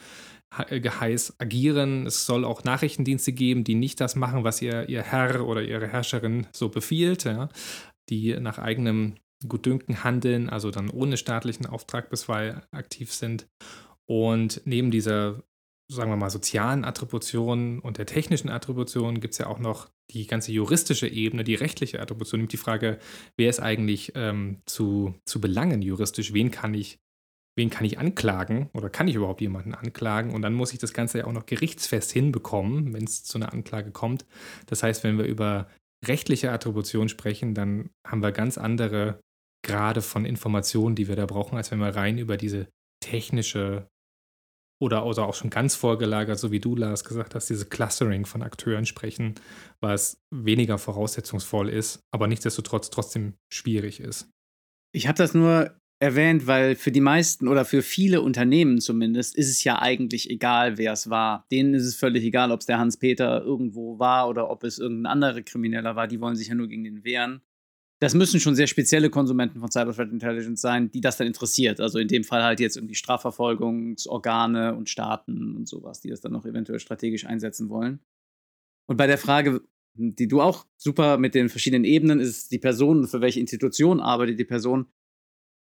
äh, 0.68 0.80
Geheiß 0.80 1.40
agieren. 1.40 2.06
Es 2.06 2.26
soll 2.26 2.44
auch 2.44 2.64
Nachrichtendienste 2.64 3.32
geben, 3.32 3.64
die 3.64 3.74
nicht 3.74 4.00
das 4.00 4.16
machen, 4.16 4.44
was 4.44 4.62
ihr, 4.62 4.88
ihr 4.88 5.02
Herr 5.02 5.46
oder 5.46 5.62
ihre 5.62 5.88
Herrscherin 5.88 6.46
so 6.52 6.68
befiehlt, 6.68 7.24
ja? 7.24 7.48
die 8.09 8.38
nach 8.38 8.59
eigenem 8.59 9.16
Gutdünken 9.46 10.04
handeln, 10.04 10.48
also 10.48 10.70
dann 10.70 10.90
ohne 10.90 11.16
staatlichen 11.16 11.66
Auftrag 11.66 12.11
bisweilen 12.11 12.62
aktiv 12.70 13.12
sind. 13.12 13.48
Und 14.06 14.62
neben 14.64 14.90
dieser 14.90 15.42
sagen 15.91 16.11
wir 16.11 16.16
mal, 16.16 16.30
sozialen 16.30 16.84
Attributionen 16.84 17.78
und 17.78 17.97
der 17.97 18.07
technischen 18.07 18.51
Attribution 18.51 19.20
gibt 19.20 19.32
es 19.32 19.39
ja 19.39 19.47
auch 19.47 19.59
noch 19.59 19.89
die 20.11 20.26
ganze 20.26 20.53
juristische 20.53 21.09
Ebene, 21.09 21.45
die 21.45 21.55
rechtliche 21.55 22.01
Attribution, 22.01 22.41
nimmt 22.41 22.53
die 22.53 22.59
Frage, 22.59 22.99
wer 23.36 23.49
ist 23.49 23.61
eigentlich 23.61 24.12
ähm, 24.14 24.59
zu, 24.66 25.14
zu 25.24 25.41
belangen 25.41 25.80
juristisch, 25.80 26.34
wen 26.34 26.51
kann 26.51 26.74
ich, 26.74 26.99
wen 27.57 27.70
kann 27.70 27.86
ich 27.86 27.99
anklagen 27.99 28.68
oder 28.74 28.91
kann 28.91 29.09
ich 29.09 29.14
überhaupt 29.14 29.41
jemanden 29.41 29.74
anklagen? 29.74 30.34
Und 30.34 30.43
dann 30.43 30.55
muss 30.55 30.72
ich 30.72 30.78
das 30.78 30.93
Ganze 30.93 31.18
ja 31.18 31.24
auch 31.24 31.32
noch 31.32 31.47
gerichtsfest 31.47 32.12
hinbekommen, 32.12 32.93
wenn 32.93 33.05
es 33.05 33.24
zu 33.24 33.39
einer 33.39 33.53
Anklage 33.53 33.91
kommt. 33.91 34.26
Das 34.66 34.82
heißt, 34.82 35.05
wenn 35.05 35.16
wir 35.16 35.24
über 35.24 35.68
rechtliche 36.07 36.53
Attribution 36.53 37.09
sprechen, 37.09 37.55
dann 37.55 37.91
haben 38.07 38.22
wir 38.22 38.32
ganz 38.32 38.59
andere 38.59 39.20
Grade 39.66 40.03
von 40.03 40.24
Informationen, 40.24 40.95
die 40.95 41.09
wir 41.09 41.16
da 41.16 41.26
brauchen, 41.26 41.57
als 41.57 41.70
wenn 41.70 41.80
wir 41.80 41.97
rein 41.97 42.18
über 42.18 42.36
diese 42.36 42.68
technische 43.01 43.89
oder, 44.80 45.06
oder 45.06 45.26
auch 45.26 45.34
schon 45.34 45.50
ganz 45.50 45.74
vorgelagert, 45.74 46.38
so 46.38 46.50
wie 46.50 46.60
du, 46.60 46.76
Lars, 46.76 47.04
gesagt 47.04 47.34
hast, 47.34 47.50
diese 47.50 47.66
Clustering 47.66 48.26
von 48.26 48.42
Akteuren 48.42 48.86
sprechen, 48.86 49.34
was 49.80 50.20
weniger 50.30 50.78
voraussetzungsvoll 50.78 51.68
ist, 51.68 52.00
aber 52.12 52.26
nichtsdestotrotz 52.26 52.90
trotzdem 52.90 53.34
schwierig 53.52 54.00
ist. 54.00 54.30
Ich 54.92 55.06
habe 55.08 55.18
das 55.18 55.34
nur 55.34 55.78
erwähnt, 56.00 56.46
weil 56.46 56.76
für 56.76 56.92
die 56.92 57.00
meisten 57.00 57.48
oder 57.48 57.64
für 57.64 57.82
viele 57.82 58.22
Unternehmen 58.22 58.80
zumindest 58.80 59.36
ist 59.36 59.50
es 59.50 59.64
ja 59.64 59.80
eigentlich 59.80 60.30
egal, 60.30 60.78
wer 60.78 60.92
es 60.92 61.10
war. 61.10 61.44
Denen 61.50 61.74
ist 61.74 61.84
es 61.84 61.96
völlig 61.96 62.24
egal, 62.24 62.52
ob 62.52 62.60
es 62.60 62.66
der 62.66 62.78
Hans-Peter 62.78 63.42
irgendwo 63.42 63.98
war 63.98 64.28
oder 64.28 64.48
ob 64.48 64.62
es 64.62 64.78
irgendein 64.78 65.12
anderer 65.12 65.42
Krimineller 65.42 65.96
war. 65.96 66.06
Die 66.06 66.20
wollen 66.20 66.36
sich 66.36 66.48
ja 66.48 66.54
nur 66.54 66.68
gegen 66.68 66.84
den 66.84 67.04
wehren 67.04 67.42
das 68.01 68.14
müssen 68.14 68.38
schon 68.38 68.55
sehr 68.55 68.68
spezielle 68.68 69.11
Konsumenten 69.11 69.59
von 69.59 69.70
Cyber 69.70 69.92
Threat 69.92 70.12
Intelligence 70.12 70.61
sein, 70.61 70.90
die 70.90 71.01
das 71.01 71.16
dann 71.16 71.26
interessiert. 71.26 71.80
Also 71.80 71.99
in 71.99 72.09
dem 72.09 72.22
Fall 72.22 72.44
halt 72.44 72.61
jetzt 72.61 72.76
irgendwie 72.76 72.94
Strafverfolgungsorgane 72.94 74.76
und 74.76 74.88
Staaten 74.88 75.57
und 75.57 75.68
sowas, 75.68 76.01
die 76.01 76.09
das 76.09 76.20
dann 76.20 76.32
noch 76.32 76.46
eventuell 76.46 76.78
strategisch 76.78 77.26
einsetzen 77.26 77.68
wollen. 77.68 77.99
Und 78.86 78.96
bei 78.96 79.09
der 79.09 79.18
Frage, 79.18 79.62
die 79.94 80.28
du 80.28 80.40
auch 80.40 80.64
super 80.76 81.18
mit 81.18 81.34
den 81.34 81.49
verschiedenen 81.49 81.84
Ebenen, 81.84 82.20
ist 82.20 82.53
die 82.53 82.59
Person, 82.59 83.09
für 83.09 83.20
welche 83.20 83.40
Institution 83.40 84.01
arbeitet 84.01 84.38
die 84.38 84.44
Person. 84.44 84.86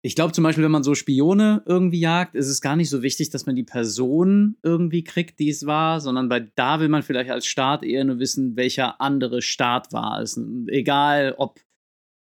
Ich 0.03 0.15
glaube 0.15 0.33
zum 0.33 0.45
Beispiel, 0.45 0.65
wenn 0.65 0.71
man 0.71 0.85
so 0.85 0.95
Spione 0.95 1.63
irgendwie 1.67 2.01
jagt, 2.01 2.35
ist 2.35 2.49
es 2.49 2.63
gar 2.63 2.77
nicht 2.77 2.89
so 2.89 3.03
wichtig, 3.03 3.31
dass 3.31 3.45
man 3.45 3.57
die 3.57 3.65
Person 3.65 4.57
irgendwie 4.63 5.05
kriegt, 5.05 5.41
die 5.41 5.51
es 5.51 5.67
war, 5.67 6.01
sondern 6.01 6.29
bei 6.29 6.41
da 6.55 6.81
will 6.81 6.89
man 6.89 7.03
vielleicht 7.03 7.31
als 7.31 7.45
Staat 7.45 7.85
eher 7.85 8.05
nur 8.05 8.19
wissen, 8.19 8.57
welcher 8.57 9.01
andere 9.01 9.43
Staat 9.43 9.93
war 9.93 10.23
es. 10.23 10.41
Egal, 10.69 11.35
ob 11.37 11.61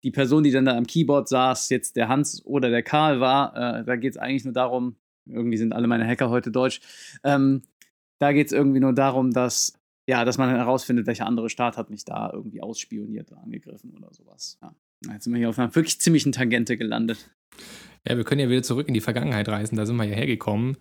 die 0.03 0.11
Person, 0.11 0.43
die 0.43 0.51
dann 0.51 0.65
da 0.65 0.75
am 0.75 0.87
Keyboard 0.87 1.27
saß, 1.27 1.69
jetzt 1.69 1.95
der 1.95 2.07
Hans 2.07 2.45
oder 2.45 2.69
der 2.69 2.83
Karl 2.83 3.19
war, 3.19 3.55
äh, 3.55 3.83
da 3.85 3.95
geht 3.95 4.13
es 4.13 4.17
eigentlich 4.17 4.43
nur 4.43 4.53
darum, 4.53 4.95
irgendwie 5.25 5.57
sind 5.57 5.73
alle 5.73 5.87
meine 5.87 6.07
Hacker 6.07 6.29
heute 6.29 6.51
deutsch, 6.51 6.81
ähm, 7.23 7.61
da 8.19 8.33
geht 8.33 8.47
es 8.47 8.53
irgendwie 8.53 8.79
nur 8.79 8.93
darum, 8.93 9.31
dass, 9.31 9.79
ja, 10.07 10.25
dass 10.25 10.37
man 10.37 10.49
herausfindet, 10.49 11.07
welcher 11.07 11.25
andere 11.25 11.49
Staat 11.49 11.77
hat 11.77 11.89
mich 11.89 12.05
da 12.05 12.31
irgendwie 12.31 12.61
ausspioniert 12.61 13.31
oder 13.31 13.41
angegriffen 13.41 13.93
oder 13.97 14.13
sowas. 14.13 14.57
Ja. 14.61 14.75
Jetzt 15.13 15.23
sind 15.23 15.33
wir 15.33 15.39
hier 15.39 15.49
auf 15.49 15.57
einer 15.57 15.73
wirklich 15.73 15.99
ziemlichen 15.99 16.31
Tangente 16.31 16.77
gelandet. 16.77 17.31
Ja, 18.07 18.17
wir 18.17 18.23
können 18.23 18.41
ja 18.41 18.49
wieder 18.49 18.63
zurück 18.63 18.87
in 18.87 18.93
die 18.93 19.01
Vergangenheit 19.01 19.47
reisen, 19.49 19.75
da 19.75 19.85
sind 19.85 19.95
wir 19.95 20.05
ja 20.05 20.15
hergekommen. 20.15 20.77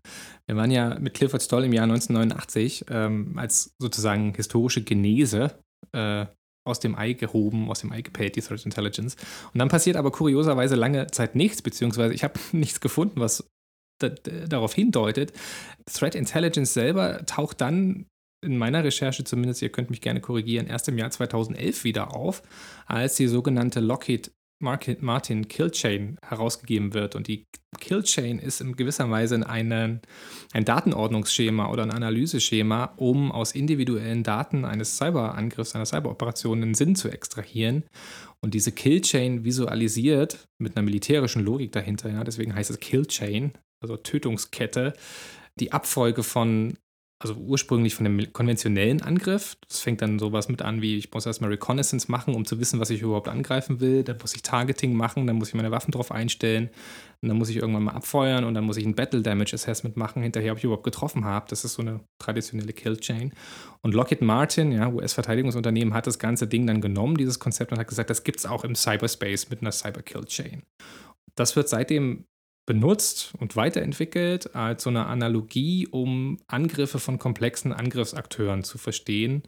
Wir 0.46 0.56
waren 0.56 0.70
ja 0.70 0.98
mit 0.98 1.14
Clifford 1.14 1.42
Stoll 1.42 1.64
im 1.64 1.72
Jahr 1.72 1.84
1989 1.84 2.86
ähm, 2.90 3.38
als 3.38 3.74
sozusagen 3.78 4.34
historische 4.34 4.82
Genese 4.82 5.58
äh, 5.92 6.26
aus 6.66 6.80
dem 6.80 6.96
Ei 6.96 7.14
gehoben, 7.14 7.70
aus 7.70 7.80
dem 7.80 7.92
Ei 7.92 8.02
gepellt, 8.02 8.36
die 8.36 8.42
Threat 8.42 8.64
Intelligence. 8.64 9.16
Und 9.52 9.58
dann 9.58 9.68
passiert 9.68 9.96
aber 9.96 10.10
kurioserweise 10.10 10.74
lange 10.74 11.06
Zeit 11.08 11.34
nichts, 11.34 11.62
beziehungsweise 11.62 12.14
ich 12.14 12.24
habe 12.24 12.38
nichts 12.52 12.80
gefunden, 12.80 13.20
was 13.20 13.44
darauf 14.00 14.74
hindeutet. 14.74 15.32
Threat 15.86 16.14
Intelligence 16.14 16.72
selber 16.72 17.24
taucht 17.26 17.60
dann 17.60 18.06
in 18.42 18.56
meiner 18.56 18.82
Recherche 18.82 19.24
zumindest, 19.24 19.60
ihr 19.60 19.70
könnt 19.70 19.90
mich 19.90 20.00
gerne 20.00 20.20
korrigieren, 20.20 20.66
erst 20.66 20.88
im 20.88 20.96
Jahr 20.96 21.10
2011 21.10 21.84
wieder 21.84 22.16
auf, 22.16 22.42
als 22.86 23.16
die 23.16 23.26
sogenannte 23.26 23.80
Lockheed 23.80 24.32
Martin 24.60 25.48
Killchain 25.48 26.18
herausgegeben 26.22 26.94
wird. 26.94 27.16
Und 27.16 27.26
die 27.28 27.46
Killchain 27.78 28.38
ist 28.38 28.60
in 28.60 28.76
gewisser 28.76 29.10
Weise 29.10 29.48
eine, 29.48 30.00
ein 30.52 30.64
Datenordnungsschema 30.64 31.70
oder 31.70 31.82
ein 31.82 31.90
Analyseschema, 31.90 32.92
um 32.96 33.32
aus 33.32 33.52
individuellen 33.52 34.22
Daten 34.22 34.64
eines 34.64 34.96
Cyberangriffs, 34.96 35.74
einer 35.74 35.86
Cyberoperation 35.86 36.62
einen 36.62 36.74
Sinn 36.74 36.94
zu 36.94 37.08
extrahieren. 37.08 37.84
Und 38.40 38.54
diese 38.54 38.72
Killchain 38.72 39.44
visualisiert 39.44 40.48
mit 40.58 40.76
einer 40.76 40.84
militärischen 40.84 41.42
Logik 41.42 41.72
dahinter, 41.72 42.10
ja, 42.10 42.22
deswegen 42.24 42.54
heißt 42.54 42.70
es 42.70 42.80
Killchain, 42.80 43.52
also 43.82 43.96
Tötungskette, 43.96 44.92
die 45.58 45.72
Abfolge 45.72 46.22
von 46.22 46.76
also 47.22 47.34
ursprünglich 47.34 47.94
von 47.94 48.04
dem 48.04 48.32
konventionellen 48.32 49.02
Angriff. 49.02 49.58
Das 49.68 49.80
fängt 49.80 50.00
dann 50.00 50.18
sowas 50.18 50.48
mit 50.48 50.62
an, 50.62 50.80
wie 50.80 50.96
ich 50.96 51.12
muss 51.12 51.26
erstmal 51.26 51.50
Reconnaissance 51.50 52.10
machen, 52.10 52.34
um 52.34 52.46
zu 52.46 52.58
wissen, 52.58 52.80
was 52.80 52.88
ich 52.88 53.02
überhaupt 53.02 53.28
angreifen 53.28 53.78
will. 53.80 54.02
Dann 54.02 54.16
muss 54.18 54.34
ich 54.34 54.40
Targeting 54.40 54.94
machen, 54.94 55.26
dann 55.26 55.36
muss 55.36 55.48
ich 55.48 55.54
meine 55.54 55.70
Waffen 55.70 55.92
drauf 55.92 56.12
einstellen. 56.12 56.70
Und 57.20 57.28
dann 57.28 57.36
muss 57.36 57.50
ich 57.50 57.56
irgendwann 57.56 57.82
mal 57.82 57.92
abfeuern 57.92 58.44
und 58.44 58.54
dann 58.54 58.64
muss 58.64 58.78
ich 58.78 58.86
ein 58.86 58.94
Battle 58.94 59.20
Damage 59.20 59.52
Assessment 59.52 59.98
machen, 59.98 60.22
hinterher, 60.22 60.52
ob 60.52 60.58
ich 60.58 60.64
überhaupt 60.64 60.84
getroffen 60.84 61.26
habe. 61.26 61.44
Das 61.50 61.66
ist 61.66 61.74
so 61.74 61.82
eine 61.82 62.00
traditionelle 62.18 62.72
Kill 62.72 62.96
Chain. 62.96 63.34
Und 63.82 63.92
Lockheed 63.92 64.22
Martin, 64.22 64.72
ja, 64.72 64.88
US-Verteidigungsunternehmen, 64.88 65.92
hat 65.92 66.06
das 66.06 66.18
ganze 66.18 66.46
Ding 66.46 66.66
dann 66.66 66.80
genommen, 66.80 67.18
dieses 67.18 67.38
Konzept, 67.38 67.70
und 67.70 67.78
hat 67.78 67.88
gesagt, 67.88 68.08
das 68.08 68.24
gibt 68.24 68.38
es 68.38 68.46
auch 68.46 68.64
im 68.64 68.74
Cyberspace 68.74 69.50
mit 69.50 69.60
einer 69.60 69.72
Cyber 69.72 70.00
Kill 70.00 70.24
Chain. 70.24 70.62
Das 71.34 71.54
wird 71.54 71.68
seitdem 71.68 72.24
benutzt 72.70 73.32
und 73.40 73.56
weiterentwickelt 73.56 74.54
als 74.54 74.84
so 74.84 74.90
eine 74.90 75.06
Analogie, 75.06 75.88
um 75.88 76.38
Angriffe 76.46 77.00
von 77.00 77.18
komplexen 77.18 77.72
Angriffsakteuren 77.72 78.62
zu 78.62 78.78
verstehen, 78.78 79.42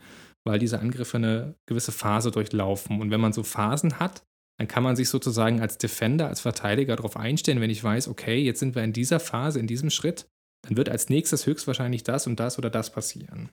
weil 0.45 0.59
diese 0.59 0.81
Angriffe 0.81 1.19
eine 1.19 1.55
gewisse 1.67 1.93
Phase 1.93 2.33
durchlaufen. 2.33 3.01
Und 3.01 3.13
wenn 3.13 3.21
man 3.21 3.33
so 3.33 3.45
Phasen 3.45 4.01
hat, 4.01 4.25
dann 4.59 4.67
kann 4.67 4.83
man 4.83 4.97
sich 4.97 5.09
sozusagen 5.09 5.61
als 5.61 5.79
Defender, 5.79 6.27
als 6.27 6.41
Verteidiger 6.41 6.97
darauf 6.97 7.17
einstellen, 7.17 7.61
wenn 7.61 7.71
ich 7.71 7.85
weiß, 7.85 8.09
okay, 8.09 8.43
jetzt 8.43 8.59
sind 8.59 8.75
wir 8.75 8.83
in 8.83 8.93
dieser 8.93 9.21
Phase, 9.21 9.61
in 9.61 9.69
diesem 9.69 9.91
Schritt, 9.91 10.27
dann 10.67 10.77
wird 10.77 10.89
als 10.89 11.09
nächstes 11.09 11.47
höchstwahrscheinlich 11.47 12.03
das 12.03 12.27
und 12.27 12.41
das 12.41 12.59
oder 12.59 12.71
das 12.71 12.91
passieren. 12.91 13.51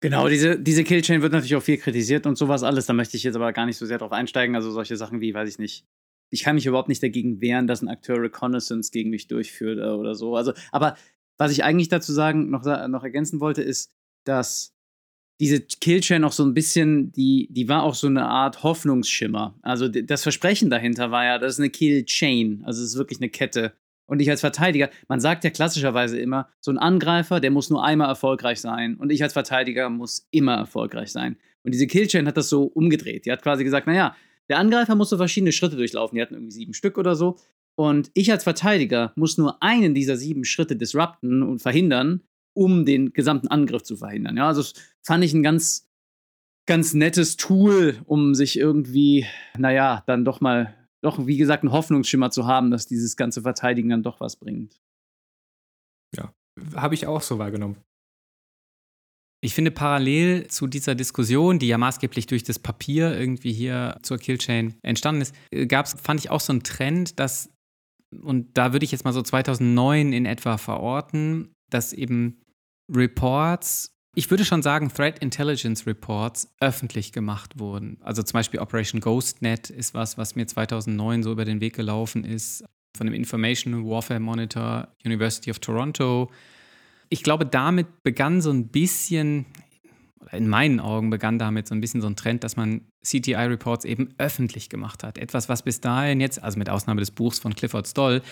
Genau, 0.00 0.28
diese, 0.28 0.58
diese 0.58 0.82
Killchain 0.82 1.20
wird 1.20 1.34
natürlich 1.34 1.56
auch 1.56 1.62
viel 1.62 1.76
kritisiert 1.76 2.24
und 2.24 2.38
sowas 2.38 2.62
alles. 2.62 2.86
Da 2.86 2.94
möchte 2.94 3.18
ich 3.18 3.22
jetzt 3.22 3.36
aber 3.36 3.52
gar 3.52 3.66
nicht 3.66 3.76
so 3.76 3.84
sehr 3.84 3.98
drauf 3.98 4.12
einsteigen. 4.12 4.56
Also 4.56 4.70
solche 4.70 4.96
Sachen 4.96 5.20
wie, 5.20 5.34
weiß 5.34 5.50
ich 5.50 5.58
nicht, 5.58 5.84
ich 6.32 6.42
kann 6.42 6.54
mich 6.54 6.66
überhaupt 6.66 6.88
nicht 6.88 7.02
dagegen 7.02 7.40
wehren, 7.40 7.66
dass 7.66 7.82
ein 7.82 7.88
Akteur 7.88 8.20
Reconnaissance 8.20 8.90
gegen 8.90 9.10
mich 9.10 9.28
durchführt 9.28 9.78
äh, 9.78 9.92
oder 9.92 10.14
so. 10.14 10.34
Also, 10.34 10.52
aber 10.72 10.96
was 11.38 11.52
ich 11.52 11.62
eigentlich 11.62 11.88
dazu 11.88 12.12
sagen, 12.12 12.50
noch, 12.50 12.64
noch 12.88 13.04
ergänzen 13.04 13.40
wollte, 13.40 13.62
ist, 13.62 13.92
dass 14.24 14.74
diese 15.40 15.60
Killchain 15.60 16.24
auch 16.24 16.32
so 16.32 16.44
ein 16.44 16.54
bisschen, 16.54 17.12
die, 17.12 17.48
die 17.50 17.68
war 17.68 17.82
auch 17.82 17.94
so 17.94 18.06
eine 18.06 18.26
Art 18.26 18.62
Hoffnungsschimmer. 18.62 19.58
Also 19.62 19.88
das 19.88 20.22
Versprechen 20.22 20.70
dahinter 20.70 21.10
war 21.10 21.24
ja, 21.24 21.38
das 21.38 21.54
ist 21.54 21.58
eine 21.58 21.70
Killchain, 21.70 22.62
also 22.64 22.82
es 22.82 22.90
ist 22.90 22.96
wirklich 22.96 23.18
eine 23.20 23.28
Kette. 23.28 23.72
Und 24.06 24.20
ich 24.20 24.30
als 24.30 24.40
Verteidiger, 24.40 24.90
man 25.08 25.20
sagt 25.20 25.44
ja 25.44 25.50
klassischerweise 25.50 26.18
immer, 26.18 26.48
so 26.60 26.70
ein 26.70 26.78
Angreifer, 26.78 27.40
der 27.40 27.50
muss 27.50 27.70
nur 27.70 27.84
einmal 27.84 28.08
erfolgreich 28.08 28.60
sein 28.60 28.96
und 28.96 29.10
ich 29.10 29.22
als 29.22 29.32
Verteidiger 29.32 29.90
muss 29.90 30.28
immer 30.30 30.54
erfolgreich 30.54 31.10
sein. 31.10 31.36
Und 31.64 31.72
diese 31.72 31.86
Killchain 31.86 32.26
hat 32.26 32.36
das 32.36 32.48
so 32.48 32.64
umgedreht. 32.64 33.26
Die 33.26 33.32
hat 33.32 33.42
quasi 33.42 33.64
gesagt, 33.64 33.86
naja, 33.86 34.14
der 34.48 34.58
Angreifer 34.58 34.94
musste 34.94 35.16
verschiedene 35.16 35.52
Schritte 35.52 35.76
durchlaufen. 35.76 36.16
Die 36.16 36.22
hatten 36.22 36.34
irgendwie 36.34 36.52
sieben 36.52 36.74
Stück 36.74 36.98
oder 36.98 37.14
so. 37.14 37.36
Und 37.74 38.10
ich 38.14 38.30
als 38.30 38.44
Verteidiger 38.44 39.12
muss 39.16 39.38
nur 39.38 39.62
einen 39.62 39.94
dieser 39.94 40.16
sieben 40.16 40.44
Schritte 40.44 40.76
disrupten 40.76 41.42
und 41.42 41.60
verhindern, 41.60 42.22
um 42.54 42.84
den 42.84 43.12
gesamten 43.12 43.48
Angriff 43.48 43.82
zu 43.82 43.96
verhindern. 43.96 44.36
Ja, 44.36 44.48
also 44.48 44.62
das 44.62 44.74
fand 45.02 45.24
ich 45.24 45.32
ein 45.32 45.42
ganz, 45.42 45.88
ganz 46.66 46.92
nettes 46.92 47.36
Tool, 47.36 48.00
um 48.04 48.34
sich 48.34 48.58
irgendwie, 48.58 49.26
naja, 49.56 50.02
dann 50.06 50.24
doch 50.24 50.40
mal, 50.40 50.74
doch 51.00 51.26
wie 51.26 51.38
gesagt, 51.38 51.62
einen 51.62 51.72
Hoffnungsschimmer 51.72 52.30
zu 52.30 52.46
haben, 52.46 52.70
dass 52.70 52.86
dieses 52.86 53.16
ganze 53.16 53.42
Verteidigen 53.42 53.88
dann 53.88 54.02
doch 54.02 54.20
was 54.20 54.36
bringt. 54.36 54.80
Ja, 56.14 56.34
habe 56.74 56.94
ich 56.94 57.06
auch 57.06 57.22
so 57.22 57.38
wahrgenommen. 57.38 57.76
Ich 59.44 59.54
finde, 59.54 59.72
parallel 59.72 60.46
zu 60.46 60.68
dieser 60.68 60.94
Diskussion, 60.94 61.58
die 61.58 61.66
ja 61.66 61.76
maßgeblich 61.76 62.26
durch 62.26 62.44
das 62.44 62.60
Papier 62.60 63.18
irgendwie 63.18 63.52
hier 63.52 63.98
zur 64.02 64.18
Killchain 64.18 64.76
entstanden 64.82 65.20
ist, 65.20 65.34
äh, 65.50 65.66
gab 65.66 65.86
es, 65.86 65.94
fand 66.00 66.20
ich 66.20 66.30
auch 66.30 66.40
so 66.40 66.52
einen 66.52 66.62
Trend, 66.62 67.18
dass, 67.18 67.50
und 68.22 68.56
da 68.56 68.72
würde 68.72 68.84
ich 68.84 68.92
jetzt 68.92 69.04
mal 69.04 69.12
so 69.12 69.20
2009 69.20 70.12
in 70.12 70.26
etwa 70.26 70.58
verorten, 70.58 71.52
dass 71.70 71.92
eben 71.92 72.40
Reports, 72.88 73.90
ich 74.14 74.30
würde 74.30 74.44
schon 74.44 74.62
sagen, 74.62 74.92
Threat 74.94 75.18
Intelligence 75.18 75.88
Reports 75.88 76.54
öffentlich 76.60 77.10
gemacht 77.10 77.58
wurden. 77.58 77.98
Also 78.00 78.22
zum 78.22 78.34
Beispiel 78.34 78.60
Operation 78.60 79.00
GhostNet 79.00 79.70
ist 79.70 79.92
was, 79.92 80.18
was 80.18 80.36
mir 80.36 80.46
2009 80.46 81.24
so 81.24 81.32
über 81.32 81.44
den 81.44 81.60
Weg 81.60 81.74
gelaufen 81.74 82.22
ist, 82.22 82.64
von 82.96 83.08
dem 83.08 83.14
Information 83.14 83.84
Warfare 83.88 84.20
Monitor 84.20 84.94
University 85.04 85.50
of 85.50 85.58
Toronto 85.58 86.30
ich 87.12 87.22
glaube, 87.22 87.44
damit 87.44 88.02
begann 88.02 88.40
so 88.40 88.50
ein 88.50 88.68
bisschen, 88.68 89.44
in 90.30 90.48
meinen 90.48 90.80
Augen 90.80 91.10
begann 91.10 91.38
damit 91.38 91.68
so 91.68 91.74
ein 91.74 91.80
bisschen 91.82 92.00
so 92.00 92.06
ein 92.06 92.16
Trend, 92.16 92.42
dass 92.42 92.56
man 92.56 92.86
CTI-Reports 93.04 93.84
eben 93.84 94.14
öffentlich 94.16 94.70
gemacht 94.70 95.04
hat. 95.04 95.18
Etwas, 95.18 95.50
was 95.50 95.62
bis 95.62 95.82
dahin 95.82 96.22
jetzt, 96.22 96.42
also 96.42 96.58
mit 96.58 96.70
Ausnahme 96.70 97.00
des 97.00 97.10
Buchs 97.10 97.38
von 97.38 97.54
Clifford 97.54 97.86
Stoll, 97.86 98.22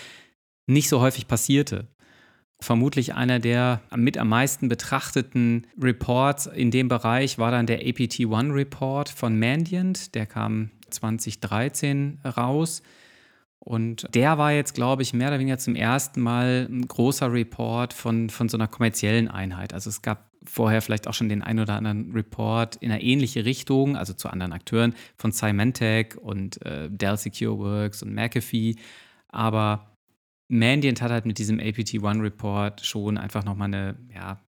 nicht 0.65 0.89
so 0.89 0.99
häufig 0.99 1.27
passierte. 1.27 1.89
Vermutlich 2.59 3.13
einer 3.13 3.37
der 3.37 3.81
mit 3.95 4.17
am 4.17 4.29
meisten 4.29 4.67
betrachteten 4.67 5.67
Reports 5.79 6.47
in 6.47 6.71
dem 6.71 6.87
Bereich 6.87 7.37
war 7.37 7.51
dann 7.51 7.67
der 7.67 7.81
APT-1-Report 7.81 9.09
von 9.09 9.37
Mandiant. 9.37 10.15
Der 10.15 10.25
kam 10.25 10.71
2013 10.89 12.19
raus. 12.25 12.81
Und 13.63 14.07
der 14.15 14.39
war 14.39 14.51
jetzt, 14.51 14.73
glaube 14.73 15.03
ich, 15.03 15.13
mehr 15.13 15.27
oder 15.27 15.39
weniger 15.39 15.59
zum 15.59 15.75
ersten 15.75 16.19
Mal 16.19 16.67
ein 16.69 16.87
großer 16.87 17.31
Report 17.31 17.93
von, 17.93 18.31
von 18.31 18.49
so 18.49 18.57
einer 18.57 18.67
kommerziellen 18.67 19.27
Einheit. 19.27 19.73
Also 19.73 19.89
es 19.89 20.01
gab 20.01 20.31
vorher 20.43 20.81
vielleicht 20.81 21.07
auch 21.07 21.13
schon 21.13 21.29
den 21.29 21.43
ein 21.43 21.59
oder 21.59 21.75
anderen 21.75 22.11
Report 22.11 22.77
in 22.77 22.91
eine 22.91 23.03
ähnliche 23.03 23.45
Richtung, 23.45 23.95
also 23.95 24.13
zu 24.13 24.29
anderen 24.29 24.51
Akteuren 24.51 24.95
von 25.15 25.31
Symantec 25.31 26.17
und 26.19 26.59
äh, 26.65 26.89
Dell 26.89 27.17
Secure 27.17 27.59
Works 27.59 28.01
und 28.01 28.15
McAfee. 28.15 28.77
Aber 29.27 29.95
Mandiant 30.47 30.99
hat 31.03 31.11
halt 31.11 31.27
mit 31.27 31.37
diesem 31.37 31.59
APT-1-Report 31.59 32.83
schon 32.83 33.19
einfach 33.19 33.45
nochmal 33.45 33.67
eine, 33.67 33.95
ja, 34.11 34.41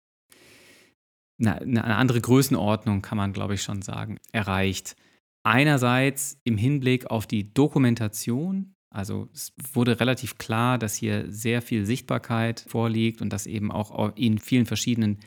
eine, 1.39 1.61
eine 1.61 1.95
andere 1.95 2.19
Größenordnung, 2.19 3.03
kann 3.03 3.17
man, 3.19 3.31
glaube 3.31 3.53
ich, 3.53 3.61
schon 3.61 3.83
sagen, 3.83 4.17
erreicht. 4.31 4.95
Einerseits 5.43 6.39
im 6.45 6.57
Hinblick 6.57 7.11
auf 7.11 7.27
die 7.27 7.53
Dokumentation 7.53 8.72
also 8.93 9.27
es 9.33 9.53
wurde 9.73 9.99
relativ 9.99 10.37
klar, 10.37 10.77
dass 10.77 10.95
hier 10.95 11.25
sehr 11.31 11.61
viel 11.61 11.85
Sichtbarkeit 11.85 12.63
vorliegt 12.67 13.21
und 13.21 13.33
dass 13.33 13.47
eben 13.47 13.71
auch 13.71 14.15
in 14.15 14.37
vielen 14.37 14.67
verschiedenen 14.67 15.17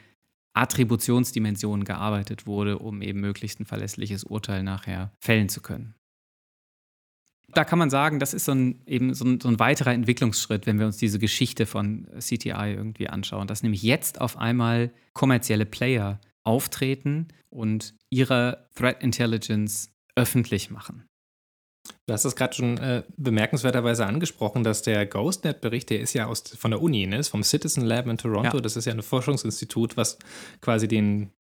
Attributionsdimensionen 0.55 1.85
gearbeitet 1.85 2.47
wurde, 2.47 2.79
um 2.79 3.03
eben 3.03 3.21
möglichst 3.21 3.61
ein 3.61 3.67
verlässliches 3.67 4.25
Urteil 4.25 4.63
nachher 4.63 5.13
fällen 5.19 5.49
zu 5.49 5.61
können. 5.61 5.95
Da 7.49 7.65
kann 7.65 7.79
man 7.79 7.91
sagen, 7.91 8.19
das 8.21 8.35
ist 8.35 8.45
so 8.45 8.53
ein, 8.53 8.83
eben 8.87 9.15
so 9.15 9.25
ein, 9.25 9.41
so 9.41 9.49
ein 9.49 9.59
weiterer 9.59 9.93
Entwicklungsschritt, 9.93 10.67
wenn 10.67 10.79
wir 10.79 10.87
uns 10.87 10.97
diese 10.97 11.19
Geschichte 11.19 11.67
von 11.67 12.07
CTI 12.19 12.75
irgendwie 12.75 13.09
anschauen, 13.09 13.47
dass 13.47 13.63
nämlich 13.63 13.83
jetzt 13.83 14.21
auf 14.21 14.37
einmal 14.37 14.93
kommerzielle 15.13 15.67
Player 15.67 16.21
auftreten 16.45 17.29
und 17.51 17.95
ihre 18.11 18.69
Threat 18.75 19.03
Intelligence 19.03 19.91
öffentlich 20.15 20.71
machen. 20.71 21.05
Du 22.09 22.13
hast 22.13 22.25
das 22.25 22.37
gerade 22.37 22.55
schon 22.55 22.79
äh, 22.79 23.03
bemerkenswerterweise 23.17 24.07
angesprochen, 24.07 24.63
dass 24.63 24.83
der 24.83 25.07
GhostNet-Bericht, 25.07 25.91
der 25.91 26.01
ist 26.01 26.13
ja 26.13 26.27
aus, 26.27 26.45
von 26.57 26.71
der 26.71 26.81
Uni, 26.81 27.05
ne? 27.05 27.19
ist 27.19 27.29
vom 27.29 27.43
Citizen 27.43 27.85
Lab 27.85 28.07
in 28.07 28.17
Toronto. 28.17 28.59
Ja. 28.59 28.61
Das 28.61 28.77
ist 28.77 28.85
ja 28.85 28.93
ein 28.93 29.03
Forschungsinstitut, 29.03 29.97
was 29.97 30.17
quasi 30.61 30.87
den, 30.87 31.33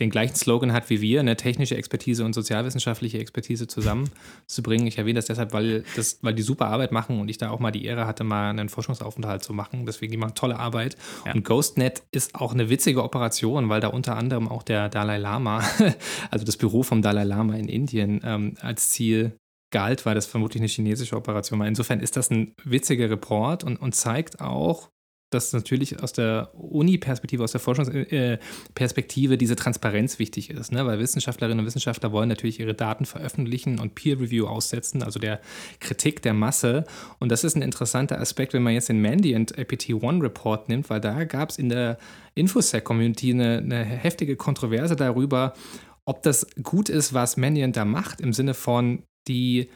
den 0.00 0.10
gleichen 0.10 0.34
Slogan 0.34 0.72
hat 0.72 0.90
wie 0.90 1.00
wir, 1.00 1.20
eine 1.20 1.36
technische 1.36 1.76
Expertise 1.76 2.24
und 2.24 2.32
sozialwissenschaftliche 2.32 3.20
Expertise 3.20 3.68
zusammenzubringen. 3.68 4.88
Ich 4.88 4.98
erwähne 4.98 5.18
das 5.18 5.26
deshalb, 5.26 5.52
weil, 5.52 5.84
das, 5.94 6.18
weil 6.22 6.34
die 6.34 6.42
super 6.42 6.66
Arbeit 6.66 6.90
machen 6.90 7.20
und 7.20 7.28
ich 7.28 7.38
da 7.38 7.50
auch 7.50 7.60
mal 7.60 7.70
die 7.70 7.84
Ehre 7.84 8.04
hatte, 8.08 8.24
mal 8.24 8.50
einen 8.50 8.68
Forschungsaufenthalt 8.68 9.44
zu 9.44 9.52
machen. 9.52 9.86
Deswegen, 9.86 10.10
die 10.10 10.18
machen 10.18 10.34
tolle 10.34 10.58
Arbeit. 10.58 10.96
Ja. 11.24 11.34
Und 11.34 11.44
GhostNet 11.44 12.02
ist 12.10 12.34
auch 12.34 12.52
eine 12.52 12.68
witzige 12.68 13.04
Operation, 13.04 13.68
weil 13.68 13.80
da 13.80 13.86
unter 13.86 14.16
anderem 14.16 14.48
auch 14.48 14.64
der 14.64 14.88
Dalai 14.88 15.18
Lama, 15.18 15.62
also 16.32 16.44
das 16.44 16.56
Büro 16.56 16.82
vom 16.82 17.00
Dalai 17.00 17.22
Lama 17.22 17.54
in 17.54 17.68
Indien, 17.68 18.20
ähm, 18.24 18.54
als 18.60 18.90
Ziel 18.90 19.36
galt, 19.70 20.06
weil 20.06 20.14
das 20.14 20.26
vermutlich 20.26 20.60
eine 20.60 20.68
chinesische 20.68 21.16
Operation 21.16 21.58
war. 21.58 21.66
Insofern 21.66 22.00
ist 22.00 22.16
das 22.16 22.30
ein 22.30 22.54
witziger 22.64 23.10
Report 23.10 23.64
und, 23.64 23.76
und 23.76 23.94
zeigt 23.94 24.40
auch, 24.40 24.90
dass 25.30 25.52
natürlich 25.52 26.02
aus 26.02 26.12
der 26.12 26.50
Uni-Perspektive, 26.54 27.44
aus 27.44 27.52
der 27.52 27.60
Forschungsperspektive 27.60 29.38
diese 29.38 29.56
Transparenz 29.56 30.18
wichtig 30.18 30.50
ist, 30.50 30.72
ne? 30.72 30.84
weil 30.86 30.98
Wissenschaftlerinnen 30.98 31.60
und 31.60 31.66
Wissenschaftler 31.66 32.10
wollen 32.10 32.28
natürlich 32.28 32.58
ihre 32.58 32.74
Daten 32.74 33.04
veröffentlichen 33.04 33.78
und 33.78 33.94
Peer-Review 33.94 34.46
aussetzen, 34.46 35.02
also 35.02 35.20
der 35.20 35.40
Kritik 35.78 36.20
der 36.22 36.34
Masse. 36.34 36.84
Und 37.20 37.30
das 37.30 37.44
ist 37.44 37.56
ein 37.56 37.62
interessanter 37.62 38.20
Aspekt, 38.20 38.52
wenn 38.52 38.64
man 38.64 38.74
jetzt 38.74 38.88
den 38.88 39.00
Mandiant 39.00 39.56
APT-1-Report 39.56 40.68
nimmt, 40.68 40.90
weil 40.90 41.00
da 41.00 41.24
gab 41.24 41.50
es 41.50 41.58
in 41.58 41.68
der 41.68 41.98
Infosec-Community 42.34 43.32
eine, 43.32 43.58
eine 43.58 43.84
heftige 43.84 44.34
Kontroverse 44.34 44.96
darüber, 44.96 45.54
ob 46.04 46.22
das 46.24 46.46
gut 46.62 46.88
ist, 46.88 47.14
was 47.14 47.36
Mandiant 47.36 47.76
da 47.76 47.84
macht, 47.84 48.20
im 48.20 48.32
Sinne 48.32 48.54
von 48.54 49.04
die 49.28 49.68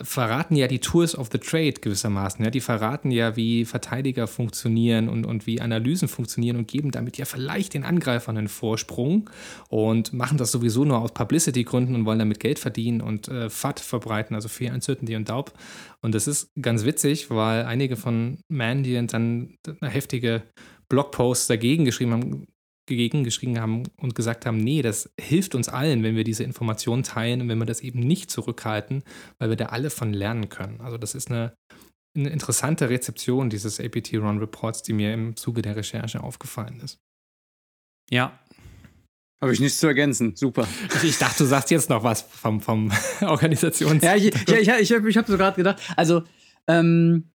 verraten 0.00 0.56
ja 0.56 0.68
die 0.68 0.78
Tools 0.78 1.16
of 1.16 1.28
the 1.32 1.38
Trade 1.38 1.74
gewissermaßen. 1.74 2.44
Ja? 2.44 2.50
Die 2.50 2.60
verraten 2.60 3.10
ja, 3.10 3.36
wie 3.36 3.64
Verteidiger 3.64 4.26
funktionieren 4.26 5.08
und, 5.08 5.26
und 5.26 5.46
wie 5.46 5.60
Analysen 5.60 6.08
funktionieren 6.08 6.56
und 6.56 6.68
geben 6.68 6.90
damit 6.90 7.18
ja 7.18 7.24
vielleicht 7.24 7.74
den 7.74 7.84
Angreifern 7.84 8.38
einen 8.38 8.48
Vorsprung 8.48 9.28
und 9.68 10.12
machen 10.12 10.38
das 10.38 10.50
sowieso 10.52 10.84
nur 10.84 11.00
aus 11.00 11.12
Publicity-Gründen 11.12 11.94
und 11.94 12.06
wollen 12.06 12.18
damit 12.18 12.40
Geld 12.40 12.58
verdienen 12.58 13.00
und 13.00 13.28
äh, 13.28 13.50
FAT 13.50 13.80
verbreiten, 13.80 14.34
also 14.34 14.48
Fear, 14.48 14.74
Uncertainty 14.74 15.16
und 15.16 15.28
Daub. 15.28 15.52
Und 16.00 16.14
das 16.14 16.26
ist 16.26 16.50
ganz 16.60 16.84
witzig, 16.84 17.30
weil 17.30 17.64
einige 17.64 17.96
von 17.96 18.38
Mandiant 18.48 19.12
dann 19.12 19.58
heftige 19.82 20.42
Blogposts 20.88 21.46
dagegen 21.46 21.84
geschrieben 21.84 22.12
haben, 22.12 22.46
gegen 22.86 23.24
geschrieben 23.24 23.60
haben 23.60 23.84
und 23.96 24.14
gesagt 24.14 24.46
haben, 24.46 24.58
nee, 24.58 24.82
das 24.82 25.12
hilft 25.18 25.54
uns 25.54 25.68
allen, 25.68 26.02
wenn 26.02 26.16
wir 26.16 26.24
diese 26.24 26.44
Informationen 26.44 27.02
teilen 27.02 27.40
und 27.40 27.48
wenn 27.48 27.58
wir 27.58 27.66
das 27.66 27.80
eben 27.80 28.00
nicht 28.00 28.30
zurückhalten, 28.30 29.04
weil 29.38 29.50
wir 29.50 29.56
da 29.56 29.66
alle 29.66 29.90
von 29.90 30.12
lernen 30.12 30.48
können. 30.48 30.80
Also 30.80 30.98
das 30.98 31.14
ist 31.14 31.30
eine, 31.30 31.54
eine 32.16 32.30
interessante 32.30 32.88
Rezeption 32.88 33.50
dieses 33.50 33.80
APT-Run-Reports, 33.80 34.82
die 34.82 34.92
mir 34.92 35.14
im 35.14 35.36
Zuge 35.36 35.62
der 35.62 35.76
Recherche 35.76 36.22
aufgefallen 36.22 36.80
ist. 36.80 36.98
Ja. 38.10 38.38
Habe 39.40 39.52
ich 39.52 39.60
nichts 39.60 39.78
zu 39.78 39.86
ergänzen. 39.86 40.36
Super. 40.36 40.68
Ich 41.02 41.18
dachte, 41.18 41.38
du 41.38 41.46
sagst 41.46 41.70
jetzt 41.70 41.88
noch 41.88 42.04
was 42.04 42.22
vom, 42.22 42.60
vom 42.60 42.92
Organisations... 43.20 44.02
Ja, 44.02 44.14
ich, 44.14 44.32
ja, 44.48 44.58
ich, 44.58 44.68
ich, 44.68 44.90
ich 44.90 45.16
habe 45.16 45.30
so 45.30 45.36
gerade 45.36 45.56
gedacht, 45.56 45.80
also 45.96 46.22
ähm, 46.68 47.30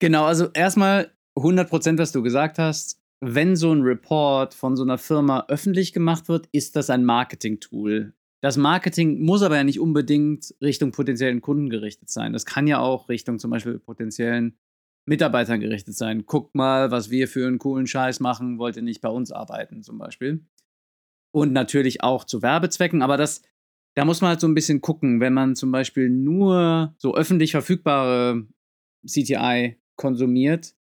genau, 0.00 0.24
also 0.24 0.50
erstmal 0.52 1.14
100 1.36 1.68
Prozent, 1.68 1.98
was 1.98 2.12
du 2.12 2.22
gesagt 2.22 2.58
hast, 2.58 2.98
wenn 3.20 3.56
so 3.56 3.72
ein 3.72 3.82
Report 3.82 4.54
von 4.54 4.76
so 4.76 4.82
einer 4.82 4.98
Firma 4.98 5.46
öffentlich 5.48 5.92
gemacht 5.92 6.28
wird, 6.28 6.48
ist 6.52 6.76
das 6.76 6.90
ein 6.90 7.04
Marketing-Tool. 7.04 8.14
Das 8.42 8.56
Marketing 8.56 9.22
muss 9.22 9.42
aber 9.42 9.56
ja 9.56 9.64
nicht 9.64 9.80
unbedingt 9.80 10.54
Richtung 10.60 10.92
potenziellen 10.92 11.40
Kunden 11.40 11.70
gerichtet 11.70 12.10
sein. 12.10 12.32
Das 12.32 12.44
kann 12.44 12.66
ja 12.66 12.78
auch 12.78 13.08
Richtung 13.08 13.38
zum 13.38 13.50
Beispiel 13.50 13.78
potenziellen 13.78 14.58
Mitarbeitern 15.06 15.60
gerichtet 15.60 15.96
sein. 15.96 16.26
Guckt 16.26 16.54
mal, 16.54 16.90
was 16.90 17.10
wir 17.10 17.28
für 17.28 17.46
einen 17.46 17.58
coolen 17.58 17.86
Scheiß 17.86 18.20
machen, 18.20 18.58
wollt 18.58 18.76
ihr 18.76 18.82
nicht 18.82 19.00
bei 19.00 19.08
uns 19.08 19.32
arbeiten 19.32 19.82
zum 19.82 19.98
Beispiel. 19.98 20.44
Und 21.32 21.52
natürlich 21.52 22.02
auch 22.02 22.24
zu 22.24 22.42
Werbezwecken, 22.42 23.02
aber 23.02 23.16
das, 23.16 23.42
da 23.94 24.04
muss 24.04 24.20
man 24.20 24.30
halt 24.30 24.40
so 24.40 24.48
ein 24.48 24.54
bisschen 24.54 24.80
gucken, 24.80 25.20
wenn 25.20 25.32
man 25.32 25.56
zum 25.56 25.70
Beispiel 25.70 26.08
nur 26.08 26.94
so 26.98 27.16
öffentlich 27.16 27.50
verfügbare 27.52 28.46
CTI 29.06 29.76
konsumiert, 29.96 30.75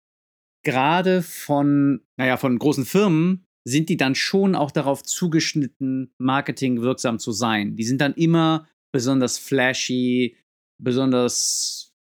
gerade 0.62 1.22
von, 1.22 2.00
naja, 2.16 2.36
von 2.36 2.58
großen 2.58 2.84
Firmen 2.84 3.46
sind 3.64 3.88
die 3.88 3.96
dann 3.96 4.14
schon 4.14 4.54
auch 4.54 4.70
darauf 4.70 5.02
zugeschnitten, 5.02 6.12
marketingwirksam 6.18 7.18
zu 7.18 7.32
sein. 7.32 7.76
Die 7.76 7.84
sind 7.84 8.00
dann 8.00 8.14
immer 8.14 8.66
besonders 8.92 9.38
flashy, 9.38 10.36
besonders 10.78 11.94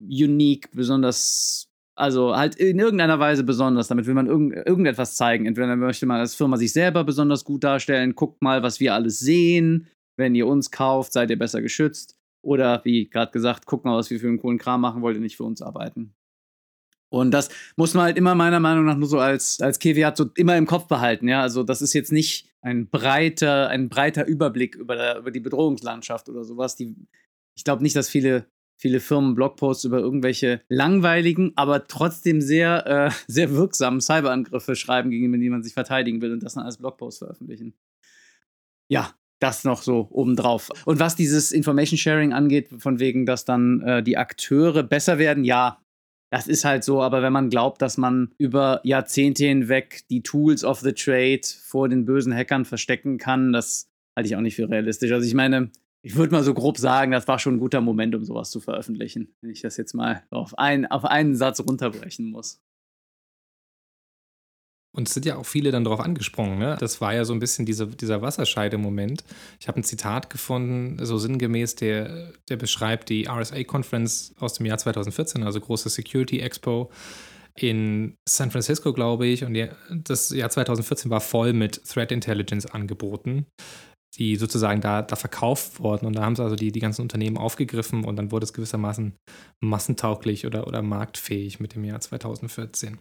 unique, 0.00 0.70
besonders, 0.72 1.68
also 1.96 2.36
halt 2.36 2.54
in 2.56 2.78
irgendeiner 2.78 3.18
Weise 3.18 3.44
besonders. 3.44 3.88
Damit 3.88 4.06
will 4.06 4.14
man 4.14 4.26
irgend, 4.26 4.54
irgendetwas 4.54 5.16
zeigen. 5.16 5.46
Entweder 5.46 5.74
möchte 5.76 6.06
man 6.06 6.20
als 6.20 6.34
Firma 6.34 6.56
sich 6.56 6.72
selber 6.72 7.04
besonders 7.04 7.44
gut 7.44 7.64
darstellen, 7.64 8.14
guckt 8.14 8.42
mal, 8.42 8.62
was 8.62 8.80
wir 8.80 8.94
alles 8.94 9.18
sehen. 9.18 9.88
Wenn 10.16 10.34
ihr 10.34 10.46
uns 10.46 10.70
kauft, 10.70 11.12
seid 11.12 11.30
ihr 11.30 11.38
besser 11.38 11.62
geschützt. 11.62 12.16
Oder 12.44 12.84
wie 12.84 13.08
gerade 13.08 13.32
gesagt, 13.32 13.66
guckt 13.66 13.84
mal, 13.84 13.96
was 13.96 14.10
wir 14.10 14.20
für 14.20 14.28
einen 14.28 14.40
coolen 14.40 14.58
Kram 14.58 14.80
machen, 14.80 15.02
wollt 15.02 15.16
ihr 15.16 15.22
nicht 15.22 15.36
für 15.36 15.44
uns 15.44 15.62
arbeiten. 15.62 16.14
Und 17.12 17.30
das 17.30 17.50
muss 17.76 17.92
man 17.92 18.04
halt 18.04 18.16
immer 18.16 18.34
meiner 18.34 18.58
Meinung 18.58 18.86
nach 18.86 18.96
nur 18.96 19.08
so 19.08 19.18
als, 19.18 19.60
als 19.60 19.78
Keviat 19.78 20.16
so 20.16 20.30
immer 20.34 20.56
im 20.56 20.66
Kopf 20.66 20.88
behalten. 20.88 21.28
Ja, 21.28 21.42
also 21.42 21.62
das 21.62 21.82
ist 21.82 21.92
jetzt 21.92 22.10
nicht 22.10 22.48
ein 22.62 22.88
breiter, 22.88 23.68
ein 23.68 23.90
breiter 23.90 24.26
Überblick 24.26 24.76
über, 24.76 24.96
der, 24.96 25.18
über 25.18 25.30
die 25.30 25.40
Bedrohungslandschaft 25.40 26.30
oder 26.30 26.42
sowas. 26.42 26.74
Die, 26.76 26.96
ich 27.54 27.64
glaube 27.64 27.82
nicht, 27.82 27.96
dass 27.96 28.08
viele, 28.08 28.46
viele 28.80 28.98
Firmen 28.98 29.34
Blogposts 29.34 29.84
über 29.84 29.98
irgendwelche 29.98 30.62
langweiligen, 30.70 31.52
aber 31.54 31.86
trotzdem 31.86 32.40
sehr, 32.40 32.86
äh, 32.86 33.10
sehr 33.26 33.54
wirksamen 33.54 34.00
Cyberangriffe 34.00 34.74
schreiben, 34.74 35.10
gegen 35.10 35.38
die 35.38 35.50
man 35.50 35.62
sich 35.62 35.74
verteidigen 35.74 36.22
will 36.22 36.32
und 36.32 36.42
das 36.42 36.54
dann 36.54 36.64
als 36.64 36.78
Blogpost 36.78 37.18
veröffentlichen. 37.18 37.74
Ja, 38.88 39.12
das 39.38 39.64
noch 39.64 39.82
so 39.82 40.08
obendrauf. 40.10 40.70
Und 40.86 40.98
was 40.98 41.16
dieses 41.16 41.52
Information 41.52 41.98
Sharing 41.98 42.32
angeht, 42.32 42.70
von 42.78 43.00
wegen, 43.00 43.26
dass 43.26 43.44
dann 43.44 43.82
äh, 43.82 44.02
die 44.02 44.16
Akteure 44.16 44.82
besser 44.82 45.18
werden, 45.18 45.44
ja, 45.44 45.81
das 46.32 46.48
ist 46.48 46.64
halt 46.64 46.82
so, 46.82 47.02
aber 47.02 47.20
wenn 47.20 47.32
man 47.34 47.50
glaubt, 47.50 47.82
dass 47.82 47.98
man 47.98 48.30
über 48.38 48.80
Jahrzehnte 48.84 49.44
hinweg 49.44 50.00
die 50.08 50.22
Tools 50.22 50.64
of 50.64 50.80
the 50.80 50.94
Trade 50.94 51.42
vor 51.62 51.90
den 51.90 52.06
bösen 52.06 52.34
Hackern 52.34 52.64
verstecken 52.64 53.18
kann, 53.18 53.52
das 53.52 53.90
halte 54.16 54.28
ich 54.28 54.36
auch 54.36 54.40
nicht 54.40 54.56
für 54.56 54.66
realistisch. 54.66 55.12
Also 55.12 55.26
ich 55.26 55.34
meine, 55.34 55.70
ich 56.00 56.16
würde 56.16 56.32
mal 56.32 56.42
so 56.42 56.54
grob 56.54 56.78
sagen, 56.78 57.12
das 57.12 57.28
war 57.28 57.38
schon 57.38 57.56
ein 57.56 57.60
guter 57.60 57.82
Moment, 57.82 58.14
um 58.14 58.24
sowas 58.24 58.50
zu 58.50 58.60
veröffentlichen, 58.60 59.34
wenn 59.42 59.50
ich 59.50 59.60
das 59.60 59.76
jetzt 59.76 59.92
mal 59.92 60.22
auf, 60.30 60.58
ein, 60.58 60.86
auf 60.86 61.04
einen 61.04 61.36
Satz 61.36 61.60
runterbrechen 61.60 62.30
muss. 62.30 62.62
Und 64.94 65.08
es 65.08 65.14
sind 65.14 65.24
ja 65.24 65.36
auch 65.36 65.46
viele 65.46 65.70
dann 65.70 65.84
darauf 65.84 66.00
angesprungen. 66.00 66.58
Ne? 66.58 66.76
Das 66.78 67.00
war 67.00 67.14
ja 67.14 67.24
so 67.24 67.32
ein 67.32 67.38
bisschen 67.38 67.64
diese, 67.64 67.86
dieser 67.86 68.20
Wasserscheide-Moment. 68.20 69.24
Ich 69.58 69.66
habe 69.68 69.80
ein 69.80 69.84
Zitat 69.84 70.28
gefunden, 70.28 71.02
so 71.04 71.16
sinngemäß, 71.16 71.76
der, 71.76 72.32
der 72.48 72.56
beschreibt 72.56 73.08
die 73.08 73.26
RSA-Conference 73.26 74.34
aus 74.38 74.54
dem 74.54 74.66
Jahr 74.66 74.78
2014, 74.78 75.42
also 75.44 75.60
große 75.60 75.88
Security 75.88 76.40
Expo 76.40 76.90
in 77.54 78.16
San 78.28 78.50
Francisco, 78.50 78.92
glaube 78.92 79.26
ich. 79.26 79.44
Und 79.44 79.56
das 80.04 80.30
Jahr 80.30 80.50
2014 80.50 81.10
war 81.10 81.20
voll 81.20 81.54
mit 81.54 81.82
Threat 81.84 82.12
Intelligence 82.12 82.66
Angeboten, 82.66 83.46
die 84.18 84.36
sozusagen 84.36 84.82
da, 84.82 85.00
da 85.00 85.16
verkauft 85.16 85.80
wurden. 85.80 86.04
Und 86.04 86.16
da 86.16 86.22
haben 86.22 86.36
sie 86.36 86.42
also 86.42 86.56
die, 86.56 86.70
die 86.70 86.80
ganzen 86.80 87.00
Unternehmen 87.00 87.38
aufgegriffen 87.38 88.04
und 88.04 88.16
dann 88.16 88.30
wurde 88.30 88.44
es 88.44 88.52
gewissermaßen 88.52 89.14
massentauglich 89.60 90.46
oder, 90.46 90.66
oder 90.66 90.82
marktfähig 90.82 91.60
mit 91.60 91.74
dem 91.74 91.84
Jahr 91.84 92.00
2014. 92.00 92.98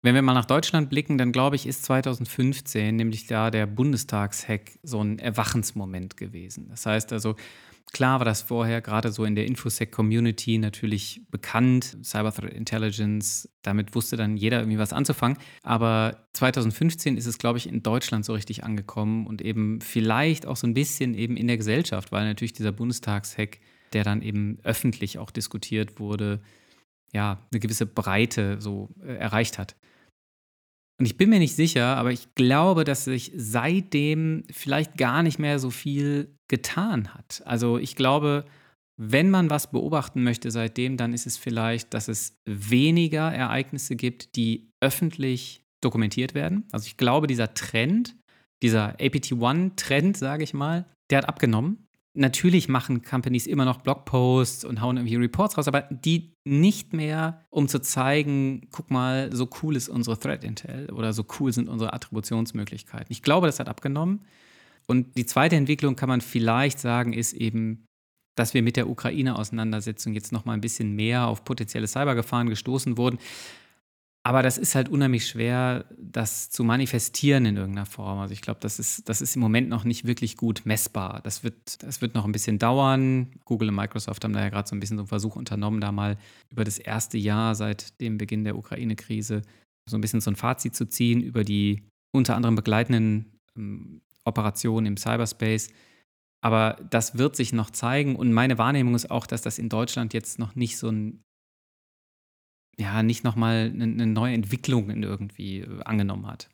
Wenn 0.00 0.14
wir 0.14 0.22
mal 0.22 0.34
nach 0.34 0.44
Deutschland 0.44 0.90
blicken, 0.90 1.18
dann 1.18 1.32
glaube 1.32 1.56
ich, 1.56 1.66
ist 1.66 1.84
2015 1.84 2.94
nämlich 2.94 3.26
da 3.26 3.50
der 3.50 3.66
Bundestagshack 3.66 4.78
so 4.84 5.02
ein 5.02 5.18
Erwachensmoment 5.18 6.16
gewesen. 6.16 6.68
Das 6.68 6.86
heißt 6.86 7.12
also, 7.12 7.34
klar 7.92 8.20
war 8.20 8.24
das 8.24 8.42
vorher 8.42 8.80
gerade 8.80 9.10
so 9.10 9.24
in 9.24 9.34
der 9.34 9.46
Infosec-Community 9.46 10.58
natürlich 10.58 11.22
bekannt, 11.32 11.96
Cyber 12.04 12.32
Threat 12.32 12.52
Intelligence, 12.52 13.48
damit 13.62 13.96
wusste 13.96 14.16
dann 14.16 14.36
jeder 14.36 14.60
irgendwie 14.60 14.78
was 14.78 14.92
anzufangen. 14.92 15.36
Aber 15.64 16.28
2015 16.34 17.16
ist 17.16 17.26
es, 17.26 17.38
glaube 17.38 17.58
ich, 17.58 17.68
in 17.68 17.82
Deutschland 17.82 18.24
so 18.24 18.34
richtig 18.34 18.62
angekommen 18.62 19.26
und 19.26 19.42
eben 19.42 19.80
vielleicht 19.80 20.46
auch 20.46 20.56
so 20.56 20.68
ein 20.68 20.74
bisschen 20.74 21.14
eben 21.14 21.36
in 21.36 21.48
der 21.48 21.56
Gesellschaft, 21.56 22.12
weil 22.12 22.24
natürlich 22.24 22.52
dieser 22.52 22.70
Bundestagshack, 22.70 23.58
der 23.92 24.04
dann 24.04 24.22
eben 24.22 24.58
öffentlich 24.62 25.18
auch 25.18 25.32
diskutiert 25.32 25.98
wurde, 25.98 26.40
ja, 27.12 27.44
eine 27.50 27.58
gewisse 27.58 27.86
Breite 27.86 28.60
so 28.60 28.90
äh, 29.02 29.14
erreicht 29.14 29.58
hat. 29.58 29.74
Und 30.98 31.06
ich 31.06 31.16
bin 31.16 31.30
mir 31.30 31.38
nicht 31.38 31.54
sicher, 31.54 31.96
aber 31.96 32.10
ich 32.10 32.34
glaube, 32.34 32.84
dass 32.84 33.04
sich 33.04 33.32
seitdem 33.36 34.44
vielleicht 34.50 34.96
gar 34.96 35.22
nicht 35.22 35.38
mehr 35.38 35.58
so 35.58 35.70
viel 35.70 36.34
getan 36.48 37.14
hat. 37.14 37.42
Also 37.44 37.78
ich 37.78 37.94
glaube, 37.94 38.44
wenn 39.00 39.30
man 39.30 39.48
was 39.48 39.70
beobachten 39.70 40.24
möchte 40.24 40.50
seitdem, 40.50 40.96
dann 40.96 41.12
ist 41.12 41.26
es 41.26 41.36
vielleicht, 41.36 41.94
dass 41.94 42.08
es 42.08 42.36
weniger 42.46 43.32
Ereignisse 43.32 43.94
gibt, 43.94 44.34
die 44.34 44.70
öffentlich 44.80 45.62
dokumentiert 45.80 46.34
werden. 46.34 46.66
Also 46.72 46.86
ich 46.86 46.96
glaube, 46.96 47.28
dieser 47.28 47.54
Trend, 47.54 48.16
dieser 48.60 49.00
APT-1-Trend, 49.00 50.16
sage 50.16 50.42
ich 50.42 50.52
mal, 50.52 50.84
der 51.10 51.18
hat 51.18 51.28
abgenommen 51.28 51.87
natürlich 52.18 52.68
machen 52.68 53.02
Companies 53.02 53.46
immer 53.46 53.64
noch 53.64 53.78
Blogposts 53.78 54.64
und 54.64 54.80
hauen 54.80 54.96
irgendwie 54.96 55.16
Reports 55.16 55.56
raus, 55.56 55.68
aber 55.68 55.82
die 55.82 56.34
nicht 56.44 56.92
mehr, 56.92 57.46
um 57.50 57.68
zu 57.68 57.80
zeigen, 57.80 58.68
guck 58.72 58.90
mal, 58.90 59.30
so 59.32 59.48
cool 59.62 59.76
ist 59.76 59.88
unsere 59.88 60.18
Threat 60.18 60.44
Intel 60.44 60.90
oder 60.90 61.12
so 61.12 61.24
cool 61.38 61.52
sind 61.52 61.68
unsere 61.68 61.92
Attributionsmöglichkeiten. 61.92 63.06
Ich 63.10 63.22
glaube, 63.22 63.46
das 63.46 63.60
hat 63.60 63.68
abgenommen. 63.68 64.24
Und 64.86 65.16
die 65.16 65.26
zweite 65.26 65.56
Entwicklung 65.56 65.96
kann 65.96 66.08
man 66.08 66.20
vielleicht 66.20 66.80
sagen, 66.80 67.12
ist 67.12 67.34
eben, 67.34 67.86
dass 68.34 68.54
wir 68.54 68.62
mit 68.62 68.76
der 68.76 68.88
Ukraine-Auseinandersetzung 68.88 70.14
jetzt 70.14 70.32
noch 70.32 70.44
mal 70.44 70.54
ein 70.54 70.60
bisschen 70.60 70.96
mehr 70.96 71.26
auf 71.26 71.44
potenzielle 71.44 71.86
Cybergefahren 71.86 72.48
gestoßen 72.48 72.96
wurden. 72.96 73.18
Aber 74.28 74.42
das 74.42 74.58
ist 74.58 74.74
halt 74.74 74.90
unheimlich 74.90 75.26
schwer, 75.26 75.86
das 75.96 76.50
zu 76.50 76.62
manifestieren 76.62 77.46
in 77.46 77.56
irgendeiner 77.56 77.86
Form. 77.86 78.18
Also 78.18 78.34
ich 78.34 78.42
glaube, 78.42 78.60
das 78.60 78.78
ist, 78.78 79.08
das 79.08 79.22
ist 79.22 79.36
im 79.36 79.40
Moment 79.40 79.70
noch 79.70 79.84
nicht 79.84 80.06
wirklich 80.06 80.36
gut 80.36 80.66
messbar. 80.66 81.22
Das 81.24 81.44
wird, 81.44 81.82
das 81.82 82.02
wird 82.02 82.14
noch 82.14 82.26
ein 82.26 82.32
bisschen 82.32 82.58
dauern. 82.58 83.30
Google 83.46 83.70
und 83.70 83.76
Microsoft 83.76 84.22
haben 84.22 84.34
da 84.34 84.40
ja 84.40 84.50
gerade 84.50 84.68
so 84.68 84.76
ein 84.76 84.80
bisschen 84.80 84.98
so 84.98 85.04
einen 85.04 85.08
Versuch 85.08 85.34
unternommen, 85.34 85.80
da 85.80 85.92
mal 85.92 86.18
über 86.50 86.64
das 86.64 86.78
erste 86.78 87.16
Jahr 87.16 87.54
seit 87.54 87.98
dem 88.02 88.18
Beginn 88.18 88.44
der 88.44 88.58
Ukraine-Krise 88.58 89.40
so 89.88 89.96
ein 89.96 90.02
bisschen 90.02 90.20
so 90.20 90.30
ein 90.30 90.36
Fazit 90.36 90.74
zu 90.74 90.86
ziehen 90.86 91.22
über 91.22 91.42
die 91.42 91.88
unter 92.12 92.36
anderem 92.36 92.54
begleitenden 92.54 93.32
ähm, 93.56 94.02
Operationen 94.26 94.84
im 94.84 94.96
Cyberspace. 94.98 95.70
Aber 96.42 96.76
das 96.90 97.16
wird 97.16 97.34
sich 97.34 97.54
noch 97.54 97.70
zeigen. 97.70 98.14
Und 98.14 98.34
meine 98.34 98.58
Wahrnehmung 98.58 98.94
ist 98.94 99.10
auch, 99.10 99.26
dass 99.26 99.40
das 99.40 99.58
in 99.58 99.70
Deutschland 99.70 100.12
jetzt 100.12 100.38
noch 100.38 100.54
nicht 100.54 100.76
so 100.76 100.90
ein 100.90 101.24
ja, 102.80 103.02
nicht 103.02 103.24
nochmal 103.24 103.70
eine, 103.74 103.84
eine 103.84 104.06
neue 104.06 104.34
Entwicklung 104.34 104.90
in 104.90 105.02
irgendwie 105.02 105.60
äh, 105.60 105.82
angenommen 105.84 106.26
hat. 106.26 106.48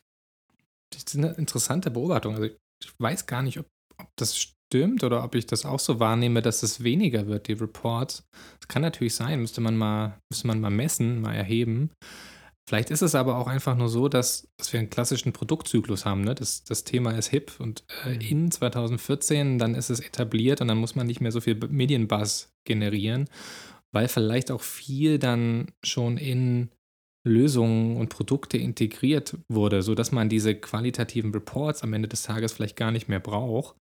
Das 0.90 1.02
ist 1.02 1.16
eine 1.16 1.32
interessante 1.32 1.90
Beobachtung. 1.90 2.34
Also 2.34 2.46
ich 2.46 2.92
weiß 2.98 3.26
gar 3.26 3.42
nicht, 3.42 3.58
ob, 3.58 3.66
ob 3.98 4.08
das 4.16 4.38
stimmt 4.38 5.04
oder 5.04 5.22
ob 5.22 5.34
ich 5.34 5.46
das 5.46 5.64
auch 5.64 5.80
so 5.80 6.00
wahrnehme, 6.00 6.40
dass 6.40 6.62
es 6.62 6.82
weniger 6.82 7.26
wird, 7.26 7.48
die 7.48 7.52
Reports. 7.52 8.24
Das 8.60 8.68
kann 8.68 8.82
natürlich 8.82 9.14
sein, 9.14 9.40
müsste 9.40 9.60
man 9.60 9.76
mal, 9.76 10.18
müsste 10.30 10.46
man 10.46 10.60
mal 10.60 10.70
messen, 10.70 11.20
mal 11.20 11.34
erheben. 11.34 11.90
Vielleicht 12.66 12.90
ist 12.90 13.02
es 13.02 13.14
aber 13.14 13.36
auch 13.36 13.46
einfach 13.46 13.76
nur 13.76 13.90
so, 13.90 14.08
dass, 14.08 14.48
dass 14.56 14.72
wir 14.72 14.80
einen 14.80 14.88
klassischen 14.88 15.34
Produktzyklus 15.34 16.06
haben. 16.06 16.22
Ne? 16.22 16.34
Das, 16.34 16.64
das 16.64 16.84
Thema 16.84 17.10
ist 17.10 17.28
hip 17.28 17.52
und 17.58 17.84
äh, 18.06 18.14
mhm. 18.14 18.20
in 18.20 18.50
2014, 18.50 19.58
dann 19.58 19.74
ist 19.74 19.90
es 19.90 20.00
etabliert 20.00 20.62
und 20.62 20.68
dann 20.68 20.78
muss 20.78 20.94
man 20.94 21.06
nicht 21.06 21.20
mehr 21.20 21.32
so 21.32 21.42
viel 21.42 21.56
Medienbuzz 21.56 22.48
generieren 22.66 23.28
weil 23.94 24.08
vielleicht 24.08 24.50
auch 24.50 24.60
viel 24.60 25.18
dann 25.18 25.68
schon 25.82 26.18
in 26.18 26.68
Lösungen 27.26 27.96
und 27.96 28.10
Produkte 28.10 28.58
integriert 28.58 29.38
wurde, 29.48 29.82
sodass 29.82 30.12
man 30.12 30.28
diese 30.28 30.54
qualitativen 30.54 31.32
Reports 31.32 31.82
am 31.82 31.92
Ende 31.94 32.08
des 32.08 32.22
Tages 32.22 32.52
vielleicht 32.52 32.76
gar 32.76 32.90
nicht 32.90 33.08
mehr 33.08 33.20
braucht. 33.20 33.76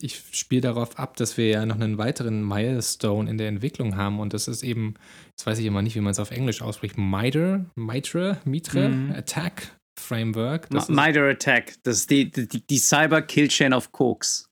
Ich 0.00 0.20
spiele 0.32 0.62
darauf 0.62 0.98
ab, 0.98 1.16
dass 1.16 1.36
wir 1.36 1.46
ja 1.46 1.66
noch 1.66 1.76
einen 1.76 1.98
weiteren 1.98 2.42
Milestone 2.42 3.30
in 3.30 3.38
der 3.38 3.46
Entwicklung 3.46 3.96
haben 3.96 4.18
und 4.18 4.32
das 4.32 4.48
ist 4.48 4.64
eben, 4.64 4.94
jetzt 5.30 5.46
weiß 5.46 5.60
ich 5.60 5.66
immer 5.66 5.82
nicht, 5.82 5.94
wie 5.94 6.00
man 6.00 6.10
es 6.10 6.18
auf 6.18 6.32
Englisch 6.32 6.62
ausspricht, 6.62 6.98
MITRE, 6.98 7.66
MITRE, 7.76 8.38
MITRE, 8.44 8.88
mhm. 8.88 9.12
Attack 9.12 9.78
Framework. 10.00 10.68
MITRE 10.88 11.30
Attack, 11.30 11.74
das 11.84 11.98
ist 11.98 12.10
die, 12.10 12.28
die, 12.28 12.66
die 12.66 12.78
Cyber 12.78 13.22
Kill 13.22 13.46
Chain 13.46 13.72
of 13.72 13.92
Cokes. 13.92 14.48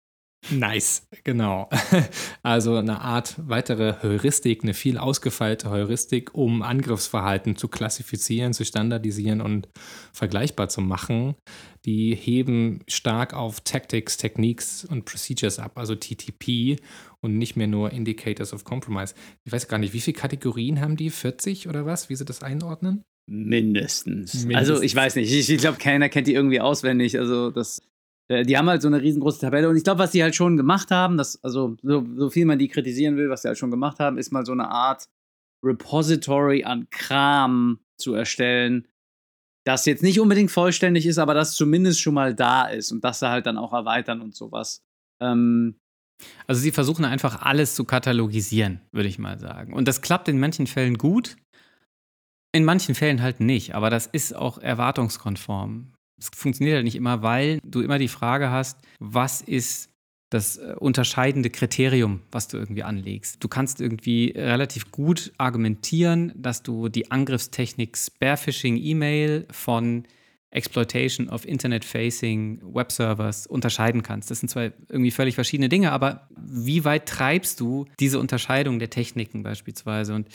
Nice, 0.51 1.07
genau. 1.25 1.69
Also 2.43 2.77
eine 2.77 3.01
Art 3.01 3.37
weitere 3.39 4.03
Heuristik, 4.03 4.65
eine 4.65 4.75
viel 4.75 4.99
ausgefeilte 4.99 5.71
Heuristik, 5.71 6.35
um 6.35 6.63
Angriffsverhalten 6.63 7.57
zu 7.57 7.69
klassifizieren, 7.69 8.53
zu 8.53 8.65
standardisieren 8.65 9.41
und 9.41 9.69
vergleichbar 10.13 10.69
zu 10.69 10.81
machen. 10.81 11.37
Die 11.85 12.15
heben 12.15 12.81
stark 12.89 13.35
auf 13.35 13.61
Tactics, 13.61 14.17
Techniques 14.17 14.85
und 14.85 15.05
Procedures 15.05 15.61
ab, 15.61 15.79
also 15.79 15.95
TTP 15.95 16.81
und 17.21 17.39
nicht 17.39 17.57
mehr 17.57 17.69
nur 17.69 17.93
Indicators 17.93 18.53
of 18.53 18.65
Compromise. 18.65 19.15
Ich 19.45 19.53
weiß 19.53 19.69
gar 19.69 19.79
nicht, 19.79 19.93
wie 19.93 20.01
viele 20.01 20.17
Kategorien 20.17 20.81
haben 20.81 20.97
die? 20.97 21.11
40 21.11 21.69
oder 21.69 21.87
was? 21.87 22.09
Wie 22.09 22.17
sie 22.17 22.25
das 22.25 22.43
einordnen? 22.43 23.03
Mindestens. 23.31 24.45
Mindestens. 24.45 24.57
Also 24.57 24.83
ich 24.83 24.95
weiß 24.95 25.15
nicht, 25.17 25.33
ich, 25.33 25.49
ich 25.49 25.61
glaube, 25.61 25.79
keiner 25.79 26.09
kennt 26.09 26.27
die 26.27 26.35
irgendwie 26.35 26.61
auswendig. 26.61 27.19
Also 27.19 27.51
das 27.51 27.81
die 28.31 28.57
haben 28.57 28.69
halt 28.69 28.83
so 28.83 28.89
eine 28.89 29.03
riesengroße 29.03 29.41
Tabelle 29.41 29.69
und 29.69 29.77
ich 29.77 29.85
glaube, 29.85 29.99
was 29.99 30.13
die 30.13 30.23
halt 30.23 30.35
schon 30.35 30.57
gemacht 30.57 30.91
haben, 30.91 31.17
dass, 31.17 31.43
also 31.43 31.77
so, 31.83 32.07
so 32.17 32.31
viel 32.31 32.47
man 32.47 32.59
die 32.59 32.69
kritisieren 32.69 33.17
will, 33.17 33.29
was 33.29 33.43
sie 33.43 33.49
halt 33.49 33.59
schon 33.59 33.71
gemacht 33.71 33.99
haben, 33.99 34.19
ist 34.19 34.33
mal 34.33 34.47
so 34.47 34.53
eine 34.53 34.71
Art 34.71 35.09
Repository 35.65 36.65
an 36.65 36.89
Kram 36.91 37.81
zu 37.99 38.15
erstellen, 38.15 38.89
das 39.65 39.87
jetzt 39.87 40.03
nicht 40.03 40.19
unbedingt 40.19 40.51
vollständig 40.51 41.07
ist, 41.07 41.19
aber 41.19 41.35
das 41.35 41.55
zumindest 41.55 42.01
schon 42.01 42.15
mal 42.15 42.35
da 42.35 42.67
ist 42.67 42.91
und 42.91 43.05
das 43.05 43.21
da 43.21 43.31
halt 43.31 43.47
dann 43.47 43.59
auch 43.59 43.73
erweitern 43.73 44.21
und 44.21 44.35
sowas. 44.35 44.83
Ähm, 45.21 45.77
also 46.47 46.61
sie 46.61 46.73
versuchen 46.73 47.05
einfach 47.05 47.43
alles 47.43 47.75
zu 47.75 47.85
katalogisieren, 47.85 48.81
würde 48.93 49.09
ich 49.09 49.19
mal 49.19 49.39
sagen. 49.39 49.73
Und 49.73 49.89
das 49.89 50.03
klappt 50.03 50.29
in 50.29 50.41
manchen 50.41 50.67
Fällen 50.67 50.99
gut, 50.99 51.37
in 52.53 52.65
manchen 52.65 52.95
Fällen 52.95 53.23
halt 53.23 53.41
nicht, 53.41 53.75
aber 53.75 53.91
das 53.91 54.07
ist 54.07 54.35
auch 54.35 54.59
erwartungskonform. 54.59 55.92
Es 56.19 56.31
funktioniert 56.35 56.77
halt 56.77 56.85
nicht 56.85 56.97
immer, 56.97 57.23
weil 57.23 57.59
du 57.65 57.81
immer 57.81 57.99
die 57.99 58.09
Frage 58.09 58.51
hast, 58.51 58.79
was 59.01 59.41
ist 59.41 59.93
das 60.33 60.57
äh, 60.57 60.75
unterscheidende 60.79 61.51
Kriterium, 61.51 62.21
was 62.31 62.49
du 62.49 62.57
irgendwie 62.57 62.83
anlegst. 62.83 63.43
Du 63.43 63.49
kannst 63.49 63.81
irgendwie 63.81 64.33
relativ 64.35 64.91
gut 64.91 65.33
argumentieren, 65.39 66.33
dass 66.35 66.63
du 66.63 66.89
die 66.89 67.11
Angriffstechnik 67.11 67.97
Sparephishing 67.97 68.77
E-Mail 68.77 69.47
von 69.51 70.05
Exploitation 70.51 71.29
of 71.31 71.47
Internet-Facing 71.47 72.61
Web-Servers 72.63 73.47
unterscheiden 73.47 74.03
kannst. 74.03 74.31
Das 74.31 74.41
sind 74.41 74.49
zwar 74.49 74.65
irgendwie 74.89 75.11
völlig 75.11 75.35
verschiedene 75.35 75.71
Dinge, 75.71 75.93
aber 75.93 76.29
wie 76.37 76.85
weit 76.85 77.07
treibst 77.07 77.59
du 77.61 77.87
diese 77.99 78.19
Unterscheidung 78.19 78.79
der 78.79 78.91
Techniken 78.91 79.43
beispielsweise? 79.43 80.15
Und 80.15 80.29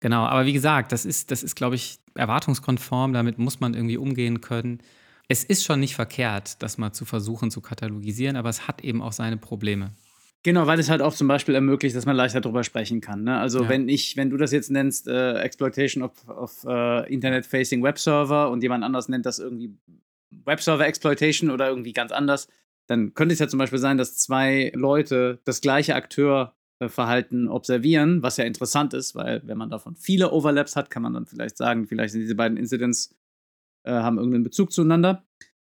genau, 0.00 0.24
aber 0.24 0.46
wie 0.46 0.54
gesagt, 0.54 0.92
das 0.92 1.04
ist, 1.04 1.30
das 1.30 1.42
ist, 1.42 1.54
glaube 1.54 1.76
ich, 1.76 1.98
erwartungskonform, 2.14 3.12
damit 3.12 3.38
muss 3.38 3.60
man 3.60 3.74
irgendwie 3.74 3.98
umgehen 3.98 4.40
können 4.40 4.78
es 5.32 5.44
ist 5.44 5.64
schon 5.64 5.80
nicht 5.80 5.94
verkehrt, 5.94 6.62
das 6.62 6.76
mal 6.76 6.92
zu 6.92 7.06
versuchen 7.06 7.50
zu 7.50 7.62
katalogisieren, 7.62 8.36
aber 8.36 8.50
es 8.50 8.68
hat 8.68 8.84
eben 8.84 9.00
auch 9.00 9.12
seine 9.12 9.38
Probleme. 9.38 9.92
Genau, 10.42 10.66
weil 10.66 10.78
es 10.78 10.90
halt 10.90 11.00
auch 11.00 11.14
zum 11.14 11.26
Beispiel 11.26 11.54
ermöglicht, 11.54 11.96
dass 11.96 12.04
man 12.04 12.16
leichter 12.16 12.42
darüber 12.42 12.64
sprechen 12.64 13.00
kann. 13.00 13.24
Ne? 13.24 13.38
Also 13.38 13.62
ja. 13.62 13.68
wenn 13.70 13.88
ich, 13.88 14.16
wenn 14.16 14.28
du 14.28 14.36
das 14.36 14.52
jetzt 14.52 14.70
nennst, 14.70 15.08
äh, 15.08 15.38
Exploitation 15.40 16.02
of, 16.02 16.28
of 16.28 16.64
uh, 16.64 17.04
Internet-Facing 17.06 17.82
Web-Server 17.82 18.50
und 18.50 18.62
jemand 18.62 18.84
anders 18.84 19.08
nennt 19.08 19.24
das 19.24 19.38
irgendwie 19.38 19.74
Web-Server-Exploitation 20.44 21.50
oder 21.50 21.68
irgendwie 21.68 21.92
ganz 21.94 22.12
anders, 22.12 22.48
dann 22.86 23.14
könnte 23.14 23.32
es 23.32 23.38
ja 23.38 23.48
zum 23.48 23.58
Beispiel 23.58 23.78
sein, 23.78 23.96
dass 23.96 24.18
zwei 24.18 24.70
Leute 24.74 25.40
das 25.44 25.62
gleiche 25.62 25.94
Akteurverhalten 25.94 27.48
observieren, 27.48 28.22
was 28.22 28.36
ja 28.36 28.44
interessant 28.44 28.92
ist, 28.92 29.14
weil 29.14 29.40
wenn 29.46 29.56
man 29.56 29.70
davon 29.70 29.94
viele 29.96 30.30
Overlaps 30.32 30.76
hat, 30.76 30.90
kann 30.90 31.02
man 31.02 31.14
dann 31.14 31.26
vielleicht 31.26 31.56
sagen, 31.56 31.86
vielleicht 31.86 32.12
sind 32.12 32.20
diese 32.20 32.34
beiden 32.34 32.58
Incidents 32.58 33.14
äh, 33.84 33.92
haben 33.92 34.18
irgendeinen 34.18 34.44
Bezug 34.44 34.72
zueinander. 34.72 35.24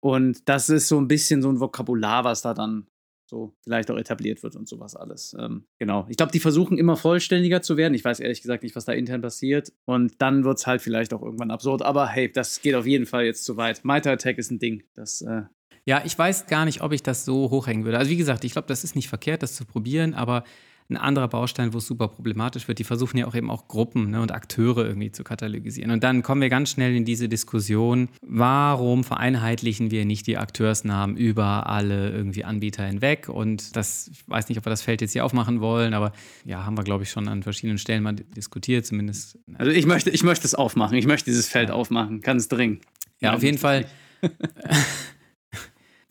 Und 0.01 0.47
das 0.47 0.70
ist 0.70 0.88
so 0.88 0.99
ein 0.99 1.07
bisschen 1.07 1.41
so 1.41 1.49
ein 1.49 1.60
Vokabular, 1.60 2.24
was 2.24 2.41
da 2.41 2.53
dann 2.53 2.88
so 3.30 3.55
vielleicht 3.62 3.91
auch 3.91 3.97
etabliert 3.97 4.41
wird 4.41 4.55
und 4.55 4.68
sowas 4.68 4.95
alles. 4.95 5.36
Ähm, 5.39 5.66
genau. 5.78 6.05
Ich 6.10 6.18
glaube, 6.18 6.32
die 6.32 6.39
versuchen 6.39 6.78
immer 6.78 6.95
vollständiger 6.95 7.62
zu 7.62 7.78
werden. 7.78 7.93
Ich 7.93 8.03
weiß 8.03 8.20
ehrlich 8.20 8.41
gesagt 8.41 8.64
nicht, 8.64 8.76
was 8.76 8.86
da 8.86 8.93
intern 8.93 9.22
passiert. 9.22 9.72
Und 9.86 10.22
dann 10.22 10.43
wird 10.43 10.57
es 10.57 10.66
halt 10.66 10.82
vielleicht 10.82 11.14
auch 11.14 11.22
irgendwann 11.22 11.51
absurd. 11.51 11.84
Aber 11.84 12.07
hey, 12.07 12.32
das 12.32 12.62
geht 12.62 12.76
auf 12.76 12.88
jeden 12.88 13.05
Fall 13.05 13.26
jetzt 13.26 13.45
zu 13.45 13.55
weit. 13.55 13.86
Miter 13.86 14.12
Attack 14.12 14.39
ist 14.39 14.51
ein 14.51 14.60
Ding. 14.60 14.84
Das, 14.95 15.22
äh 15.22 15.43
ja, 15.86 16.01
ich 16.05 16.18
weiß 16.18 16.47
gar 16.47 16.66
nicht, 16.66 16.82
ob 16.82 16.91
ich 16.91 17.03
das 17.03 17.24
so 17.24 17.49
hochhängen 17.51 17.86
würde. 17.86 17.99
Also 17.99 18.10
wie 18.10 18.18
gesagt, 18.18 18.43
ich 18.43 18.53
glaube, 18.53 18.68
das 18.68 18.84
ist 18.84 18.95
nicht 18.95 19.10
verkehrt, 19.10 19.43
das 19.43 19.55
zu 19.55 19.66
probieren, 19.66 20.14
aber 20.14 20.43
ein 20.90 20.98
anderer 20.98 21.28
Baustein, 21.28 21.74
wo 21.74 21.78
es 21.78 21.86
super 21.86 22.08
problematisch 22.08 22.68
wird. 22.68 22.80
Die 22.80 22.84
versuchen 22.84 23.18
ja 23.18 23.28
auch 23.28 23.36
eben 23.36 23.52
auch 23.52 23.68
Gruppen 23.68 24.10
ne, 24.12 24.22
und 24.22 24.32
Akteure 24.32 24.86
irgendwie 24.86 25.12
zu 25.12 25.24
katalogisieren. 25.24 25.92
Und 25.92 26.04
dann 26.04 26.24
kommen 26.24 26.42
wir 26.42 26.50
ganz 26.50 26.72
schnell 26.72 26.96
in 26.96 27.06
diese 27.06 27.30
Diskussion, 27.30 28.10
warum 28.22 29.04
vereinheitlichen 29.04 29.92
wir 29.92 30.06
nicht 30.06 30.26
die 30.26 30.38
Akteursnamen 30.38 31.16
über 31.16 31.68
alle 31.68 32.10
irgendwie 32.10 32.44
Anbieter 32.44 32.86
hinweg? 32.86 33.30
Und 33.30 33.76
das, 33.76 34.10
ich 34.12 34.28
weiß 34.28 34.50
nicht, 34.50 34.58
ob 34.58 34.66
wir 34.66 34.72
das 34.72 34.82
Feld 34.82 35.02
jetzt 35.02 35.14
hier 35.14 35.24
aufmachen 35.24 35.62
wollen, 35.62 35.94
aber 35.94 36.12
ja, 36.44 36.66
haben 36.66 36.78
wir, 36.78 36.84
glaube 36.84 37.04
ich, 37.04 37.12
schon 37.12 37.28
an 37.28 37.44
verschiedenen 37.44 37.78
Stellen 37.78 38.02
mal 38.02 38.14
diskutiert, 38.14 38.86
zumindest. 38.86 39.38
Also 39.56 39.72
ich 39.72 39.86
möchte, 39.86 40.10
ich 40.10 40.24
möchte 40.24 40.48
es 40.48 40.56
aufmachen. 40.56 40.98
Ich 40.98 41.06
möchte 41.06 41.26
dieses 41.26 41.48
Feld 41.48 41.70
ja. 41.70 41.76
aufmachen, 41.76 42.22
ganz 42.22 42.48
dringend. 42.48 42.84
Ja, 43.20 43.36
auf 43.36 43.44
jeden 43.44 43.58
Fall. 43.58 43.86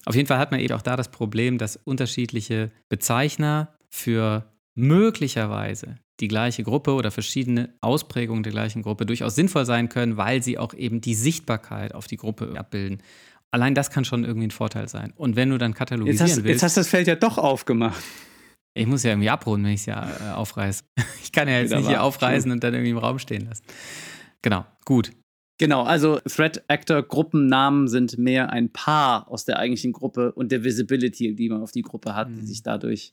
Auf 0.08 0.14
jeden 0.14 0.26
Fall 0.26 0.38
hat 0.38 0.52
man 0.52 0.60
eben 0.60 0.72
auch 0.72 0.80
da 0.80 0.96
das 0.96 1.10
Problem, 1.10 1.58
dass 1.58 1.76
unterschiedliche 1.76 2.70
Bezeichner 2.88 3.74
für 3.90 4.50
möglicherweise 4.78 5.98
die 6.20 6.28
gleiche 6.28 6.62
Gruppe 6.62 6.94
oder 6.94 7.10
verschiedene 7.10 7.74
Ausprägungen 7.80 8.42
der 8.42 8.52
gleichen 8.52 8.82
Gruppe 8.82 9.06
durchaus 9.06 9.34
sinnvoll 9.34 9.66
sein 9.66 9.88
können, 9.88 10.16
weil 10.16 10.42
sie 10.42 10.56
auch 10.56 10.72
eben 10.72 11.00
die 11.00 11.14
Sichtbarkeit 11.14 11.94
auf 11.94 12.06
die 12.06 12.16
Gruppe 12.16 12.54
abbilden. 12.56 13.02
Allein 13.50 13.74
das 13.74 13.90
kann 13.90 14.04
schon 14.04 14.24
irgendwie 14.24 14.46
ein 14.46 14.52
Vorteil 14.52 14.88
sein. 14.88 15.12
Und 15.16 15.36
wenn 15.36 15.50
du 15.50 15.58
dann 15.58 15.74
katalogisieren 15.74 16.26
jetzt 16.26 16.36
hast, 16.36 16.44
willst. 16.44 16.54
Jetzt 16.54 16.62
hast 16.62 16.76
du 16.76 16.80
das 16.80 16.88
Feld 16.88 17.06
ja 17.06 17.14
doch 17.16 17.38
aufgemacht. 17.38 18.02
Ich 18.74 18.86
muss 18.86 19.02
ja 19.02 19.10
irgendwie 19.10 19.30
abrunden, 19.30 19.66
wenn 19.66 19.72
ich 19.72 19.80
es 19.80 19.86
ja 19.86 20.08
äh, 20.08 20.34
aufreiße. 20.34 20.84
Ich 21.22 21.32
kann 21.32 21.48
ja 21.48 21.60
jetzt 21.60 21.74
nicht 21.74 21.88
hier 21.88 22.02
aufreißen 22.02 22.50
und 22.50 22.64
dann 22.64 22.72
irgendwie 22.72 22.90
im 22.90 22.98
Raum 22.98 23.18
stehen 23.18 23.46
lassen. 23.46 23.64
Genau, 24.40 24.64
gut. 24.84 25.12
Genau, 25.58 25.82
also 25.82 26.20
Threat 26.20 26.64
Actor 26.68 27.02
Gruppennamen 27.02 27.88
sind 27.88 28.16
mehr 28.16 28.50
ein 28.50 28.72
Paar 28.72 29.28
aus 29.28 29.44
der 29.44 29.58
eigentlichen 29.58 29.92
Gruppe 29.92 30.32
und 30.32 30.52
der 30.52 30.64
Visibility, 30.64 31.34
die 31.34 31.48
man 31.48 31.62
auf 31.62 31.72
die 31.72 31.82
Gruppe 31.82 32.14
hat, 32.14 32.30
mhm. 32.30 32.36
die 32.36 32.46
sich 32.46 32.62
dadurch 32.62 33.12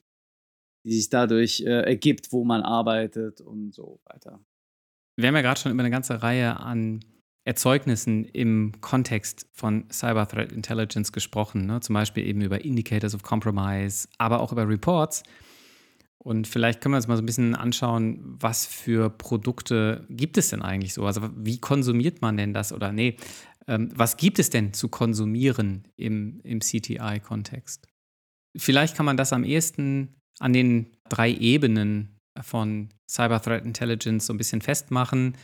die 0.86 0.94
sich 0.94 1.10
dadurch 1.10 1.62
äh, 1.62 1.82
ergibt, 1.82 2.32
wo 2.32 2.46
man 2.46 2.62
arbeitet 2.62 3.42
und 3.42 3.74
so 3.74 4.00
weiter. 4.06 4.40
Wir 5.18 5.28
haben 5.28 5.36
ja 5.36 5.42
gerade 5.42 5.60
schon 5.60 5.72
über 5.72 5.82
eine 5.82 5.90
ganze 5.90 6.22
Reihe 6.22 6.60
an 6.60 7.04
Erzeugnissen 7.44 8.26
im 8.26 8.74
Kontext 8.82 9.48
von 9.52 9.86
Cyber 9.92 10.28
Threat 10.28 10.52
Intelligence 10.52 11.12
gesprochen, 11.12 11.66
ne? 11.66 11.80
zum 11.80 11.94
Beispiel 11.94 12.26
eben 12.26 12.42
über 12.42 12.64
Indicators 12.64 13.14
of 13.14 13.24
Compromise, 13.24 14.08
aber 14.18 14.40
auch 14.40 14.52
über 14.52 14.68
Reports. 14.68 15.24
Und 16.18 16.48
vielleicht 16.48 16.82
können 16.82 16.94
wir 16.94 16.98
uns 16.98 17.08
mal 17.08 17.18
so 17.18 17.22
ein 17.22 17.28
bisschen 17.28 17.54
anschauen, 17.54 18.20
was 18.24 18.66
für 18.66 19.12
Produkte 19.12 20.08
gibt 20.10 20.40
es 20.40 20.50
denn 20.50 20.64
eigentlich 20.64 20.94
so? 20.94 21.06
Also 21.06 21.30
wie 21.36 21.60
konsumiert 21.60 22.22
man 22.22 22.36
denn 22.36 22.52
das? 22.52 22.74
Oder 22.74 22.92
nee, 22.92 23.18
ähm, 23.68 23.90
was 23.94 24.18
gibt 24.18 24.40
es 24.40 24.50
denn 24.50 24.74
zu 24.74 24.90
konsumieren 24.90 25.88
im, 25.98 26.42
im 26.44 26.62
CTI-Kontext? 26.62 27.88
Vielleicht 28.58 28.96
kann 28.98 29.06
man 29.06 29.18
das 29.18 29.34
am 29.34 29.44
ehesten 29.44 30.16
an 30.40 30.54
den 30.54 30.88
drei 31.10 31.32
Ebenen 31.32 32.20
von 32.42 32.90
Cyber 33.08 33.42
Threat 33.42 33.66
Intelligence 33.66 34.26
so 34.26 34.34
ein 34.34 34.38
bisschen 34.38 34.62
festmachen, 34.62 35.38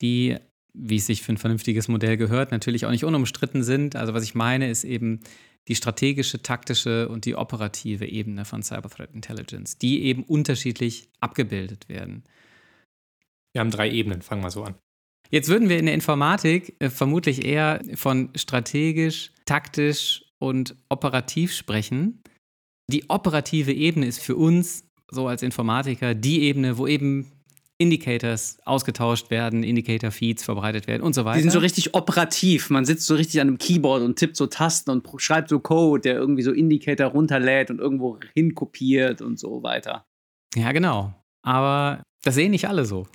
die, 0.00 0.36
wie 0.72 0.96
es 0.96 1.06
sich 1.06 1.22
für 1.22 1.32
ein 1.32 1.38
vernünftiges 1.38 1.88
Modell 1.88 2.16
gehört, 2.16 2.52
natürlich 2.52 2.86
auch 2.86 2.90
nicht 2.90 3.04
unumstritten 3.04 3.62
sind. 3.62 3.96
Also 3.96 4.14
was 4.14 4.24
ich 4.24 4.34
meine, 4.34 4.70
ist 4.70 4.84
eben 4.84 5.20
die 5.68 5.74
strategische, 5.74 6.42
taktische 6.42 7.08
und 7.08 7.26
die 7.26 7.34
operative 7.34 8.06
Ebene 8.06 8.44
von 8.44 8.62
Cyber 8.62 8.88
Threat 8.88 9.14
Intelligence, 9.14 9.76
die 9.76 10.02
eben 10.04 10.24
unterschiedlich 10.24 11.08
abgebildet 11.20 11.88
werden. 11.88 12.24
Wir 13.52 13.60
haben 13.60 13.70
drei 13.70 13.90
Ebenen, 13.90 14.22
fangen 14.22 14.42
wir 14.42 14.50
so 14.50 14.64
an. 14.64 14.74
Jetzt 15.30 15.48
würden 15.48 15.68
wir 15.68 15.78
in 15.78 15.86
der 15.86 15.94
Informatik 15.94 16.76
äh, 16.78 16.88
vermutlich 16.88 17.44
eher 17.44 17.82
von 17.94 18.30
strategisch, 18.34 19.30
taktisch 19.44 20.24
und 20.38 20.74
operativ 20.88 21.52
sprechen. 21.52 22.22
Die 22.90 23.08
operative 23.08 23.72
Ebene 23.72 24.06
ist 24.06 24.20
für 24.20 24.36
uns 24.36 24.84
so 25.10 25.26
als 25.28 25.42
Informatiker 25.42 26.14
die 26.14 26.42
Ebene, 26.42 26.78
wo 26.78 26.86
eben 26.86 27.30
Indicators 27.78 28.58
ausgetauscht 28.64 29.30
werden, 29.30 29.62
Indicator-Feeds 29.62 30.42
verbreitet 30.42 30.88
werden 30.88 31.02
und 31.02 31.14
so 31.14 31.24
weiter. 31.24 31.36
Die 31.36 31.42
sind 31.42 31.52
so 31.52 31.60
richtig 31.60 31.94
operativ. 31.94 32.70
Man 32.70 32.84
sitzt 32.84 33.06
so 33.06 33.14
richtig 33.14 33.40
an 33.40 33.48
einem 33.48 33.58
Keyboard 33.58 34.02
und 34.02 34.16
tippt 34.16 34.36
so 34.36 34.46
Tasten 34.46 34.90
und 34.90 35.06
schreibt 35.18 35.48
so 35.48 35.60
Code, 35.60 36.00
der 36.00 36.16
irgendwie 36.16 36.42
so 36.42 36.50
Indicator 36.50 37.06
runterlädt 37.06 37.70
und 37.70 37.78
irgendwo 37.78 38.18
hinkopiert 38.34 39.22
und 39.22 39.38
so 39.38 39.62
weiter. 39.62 40.06
Ja, 40.56 40.72
genau. 40.72 41.14
Aber 41.42 42.02
das 42.24 42.34
sehen 42.34 42.50
nicht 42.50 42.68
alle 42.68 42.84
so. 42.84 43.06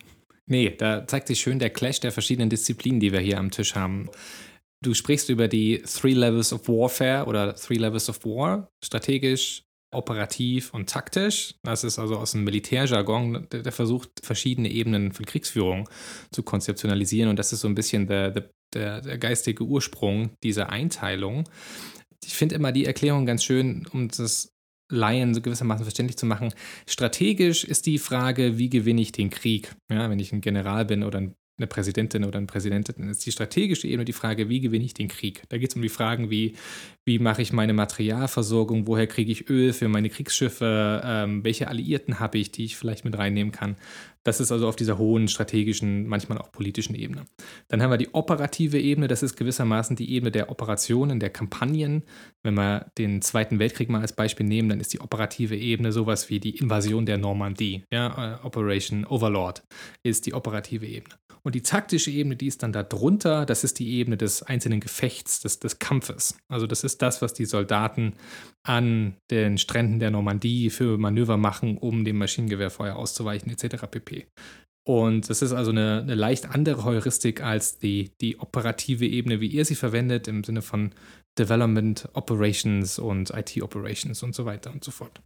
Nee, 0.45 0.73
da 0.77 1.05
zeigt 1.07 1.27
sich 1.27 1.41
schön 1.41 1.59
der 1.59 1.69
Clash 1.69 1.99
der 1.99 2.11
verschiedenen 2.11 2.49
Disziplinen, 2.49 2.99
die 2.99 3.11
wir 3.11 3.19
hier 3.19 3.39
am 3.39 3.51
Tisch 3.51 3.75
haben. 3.75 4.09
Du 4.81 4.93
sprichst 4.93 5.29
über 5.29 5.47
die 5.47 5.81
Three 5.81 6.13
Levels 6.13 6.53
of 6.53 6.67
Warfare 6.67 7.25
oder 7.25 7.55
Three 7.55 7.77
Levels 7.77 8.09
of 8.09 8.23
War, 8.25 8.69
strategisch, 8.83 9.62
operativ 9.95 10.73
und 10.73 10.89
taktisch. 10.89 11.55
Das 11.63 11.83
ist 11.83 11.99
also 11.99 12.17
aus 12.17 12.31
dem 12.31 12.43
Militärjargon, 12.43 13.47
der, 13.51 13.61
der, 13.61 13.71
versucht, 13.71 14.09
verschiedene 14.23 14.69
Ebenen 14.69 15.11
von 15.11 15.25
Kriegsführung 15.25 15.89
zu 16.31 16.43
konzeptionalisieren. 16.43 17.29
Und 17.29 17.37
das 17.37 17.53
ist 17.53 17.61
so 17.61 17.67
ein 17.67 17.75
bisschen 17.75 18.07
der, 18.07 18.31
der, 18.73 19.01
der 19.01 19.17
geistige 19.17 19.63
Ursprung 19.63 20.31
dieser 20.43 20.69
Einteilung. 20.69 21.45
Ich 22.25 22.35
finde 22.35 22.55
immer 22.55 22.71
die 22.71 22.85
Erklärung 22.85 23.25
ganz 23.25 23.43
schön, 23.43 23.87
um 23.91 24.07
das 24.07 24.53
Laien 24.91 25.33
so 25.33 25.41
gewissermaßen 25.41 25.85
verständlich 25.85 26.17
zu 26.17 26.25
machen. 26.25 26.53
Strategisch 26.87 27.63
ist 27.63 27.85
die 27.85 27.97
Frage, 27.97 28.57
wie 28.57 28.69
gewinne 28.69 29.01
ich 29.01 29.11
den 29.11 29.29
Krieg? 29.29 29.75
Ja, 29.91 30.09
wenn 30.09 30.19
ich 30.19 30.31
ein 30.31 30.41
General 30.41 30.85
bin 30.85 31.03
oder 31.03 31.19
ein 31.19 31.35
eine 31.57 31.67
Präsidentin 31.67 32.25
oder 32.25 32.39
ein 32.39 32.47
Präsident, 32.47 32.89
dann 32.89 33.09
ist 33.09 33.25
die 33.25 33.31
strategische 33.31 33.87
Ebene 33.87 34.05
die 34.05 34.13
Frage, 34.13 34.49
wie 34.49 34.59
gewinne 34.59 34.85
ich 34.85 34.93
den 34.93 35.07
Krieg? 35.07 35.43
Da 35.49 35.57
geht 35.57 35.69
es 35.69 35.75
um 35.75 35.81
die 35.81 35.89
Fragen 35.89 36.29
wie, 36.31 36.55
wie 37.05 37.19
mache 37.19 37.41
ich 37.41 37.53
meine 37.53 37.73
Materialversorgung, 37.73 38.87
woher 38.87 39.07
kriege 39.07 39.31
ich 39.31 39.49
Öl 39.49 39.71
für 39.73 39.87
meine 39.87 40.09
Kriegsschiffe, 40.09 41.01
ähm, 41.05 41.43
welche 41.43 41.67
Alliierten 41.67 42.19
habe 42.19 42.39
ich, 42.39 42.51
die 42.51 42.65
ich 42.65 42.75
vielleicht 42.75 43.05
mit 43.05 43.17
reinnehmen 43.17 43.51
kann. 43.51 43.75
Das 44.23 44.39
ist 44.39 44.51
also 44.51 44.67
auf 44.69 44.77
dieser 44.77 44.97
hohen 44.97 45.27
strategischen, 45.27 46.07
manchmal 46.07 46.37
auch 46.37 46.51
politischen 46.51 46.95
Ebene. 46.95 47.25
Dann 47.67 47.81
haben 47.81 47.91
wir 47.91 47.97
die 47.97 48.13
operative 48.13 48.79
Ebene, 48.79 49.07
das 49.07 49.21
ist 49.21 49.35
gewissermaßen 49.35 49.97
die 49.97 50.11
Ebene 50.13 50.31
der 50.31 50.49
Operationen, 50.49 51.19
der 51.19 51.29
Kampagnen. 51.29 52.03
Wenn 52.41 52.53
wir 52.53 52.91
den 52.97 53.21
Zweiten 53.21 53.59
Weltkrieg 53.59 53.89
mal 53.89 54.01
als 54.01 54.13
Beispiel 54.13 54.45
nehmen, 54.45 54.69
dann 54.69 54.79
ist 54.79 54.93
die 54.93 55.01
operative 55.01 55.57
Ebene 55.57 55.91
sowas 55.91 56.29
wie 56.29 56.39
die 56.39 56.57
Invasion 56.57 57.05
der 57.05 57.17
Normandie. 57.17 57.83
Ja, 57.91 58.37
äh, 58.41 58.45
Operation 58.45 59.05
Overlord 59.05 59.63
ist 60.03 60.25
die 60.25 60.33
operative 60.33 60.85
Ebene. 60.85 61.15
Und 61.45 61.55
die 61.55 61.61
taktische 61.61 62.09
Ebene, 62.09 62.37
die 62.37 62.47
ist 62.47 62.63
dann 62.63 62.71
da 62.71 62.83
drunter, 62.83 63.45
das 63.45 63.65
ist 63.65 63.77
die 63.79 63.95
Ebene 63.95 64.15
des 64.15 64.43
einzelnen 64.43 64.79
Gefechts, 64.79 65.41
des, 65.41 65.59
des 65.59 65.77
Kampfes. 65.77 66.37
Also 66.47 66.67
das 66.67 66.85
ist 66.85 67.01
das, 67.01 67.21
was 67.21 67.33
die 67.33 67.45
Soldaten 67.45 68.13
an 68.65 69.17
den 69.29 69.57
Stränden 69.57 69.99
der 69.99 70.09
Normandie 70.09 70.69
für 70.69 70.97
Manöver 70.97 71.35
machen, 71.35 71.77
um 71.77 72.05
dem 72.05 72.17
Maschinengewehrfeuer 72.17 72.95
auszuweichen, 72.95 73.51
etc. 73.51 73.85
pp. 73.91 74.27
Und 74.85 75.29
das 75.29 75.41
ist 75.41 75.53
also 75.53 75.71
eine, 75.71 76.01
eine, 76.01 76.15
leicht 76.15 76.49
andere 76.49 76.83
Heuristik 76.83 77.41
als 77.41 77.77
die, 77.77 78.11
die 78.19 78.39
operative 78.39 79.05
Ebene, 79.05 79.39
wie 79.39 79.47
ihr 79.47 79.65
sie 79.65 79.75
verwendet, 79.75 80.27
im 80.27 80.43
Sinne 80.43 80.61
von 80.61 80.93
Development 81.37 82.09
Operations 82.13 82.99
und 82.99 83.31
IT 83.31 83.61
Operations 83.61 84.23
und 84.23 84.35
so 84.35 84.45
weiter 84.45 84.71
und 84.71 84.83
so 84.83 84.91
fort. 84.91 85.21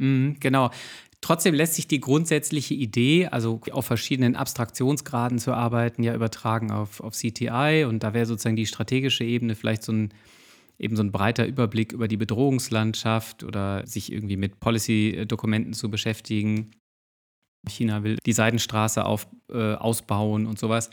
Mhm, 0.00 0.36
genau. 0.40 0.70
Trotzdem 1.24 1.54
lässt 1.54 1.72
sich 1.72 1.88
die 1.88 2.00
grundsätzliche 2.00 2.74
Idee, 2.74 3.28
also 3.28 3.58
auf 3.70 3.86
verschiedenen 3.86 4.36
Abstraktionsgraden 4.36 5.38
zu 5.38 5.54
arbeiten, 5.54 6.02
ja 6.02 6.14
übertragen 6.14 6.70
auf, 6.70 7.00
auf 7.00 7.14
CTI. 7.14 7.86
Und 7.88 8.02
da 8.02 8.12
wäre 8.12 8.26
sozusagen 8.26 8.56
die 8.56 8.66
strategische 8.66 9.24
Ebene 9.24 9.54
vielleicht 9.54 9.84
so 9.84 9.92
ein, 9.92 10.12
eben 10.78 10.96
so 10.96 11.02
ein 11.02 11.12
breiter 11.12 11.46
Überblick 11.46 11.92
über 11.94 12.08
die 12.08 12.18
Bedrohungslandschaft 12.18 13.42
oder 13.42 13.86
sich 13.86 14.12
irgendwie 14.12 14.36
mit 14.36 14.60
Policy-Dokumenten 14.60 15.72
zu 15.72 15.90
beschäftigen. 15.90 16.72
China 17.66 18.04
will 18.04 18.18
die 18.26 18.34
Seidenstraße 18.34 19.06
auf, 19.06 19.26
äh, 19.50 19.76
ausbauen 19.76 20.44
und 20.44 20.58
sowas. 20.58 20.90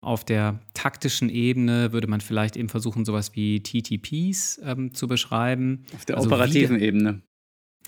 Auf 0.00 0.22
der 0.24 0.60
taktischen 0.74 1.28
Ebene 1.28 1.92
würde 1.92 2.06
man 2.06 2.20
vielleicht 2.20 2.56
eben 2.56 2.68
versuchen, 2.68 3.04
sowas 3.04 3.34
wie 3.34 3.60
TTPs 3.60 4.60
ähm, 4.62 4.94
zu 4.94 5.08
beschreiben. 5.08 5.84
Auf 5.96 6.04
der 6.04 6.18
also 6.18 6.28
operativen 6.28 6.78
Ebene. 6.78 7.22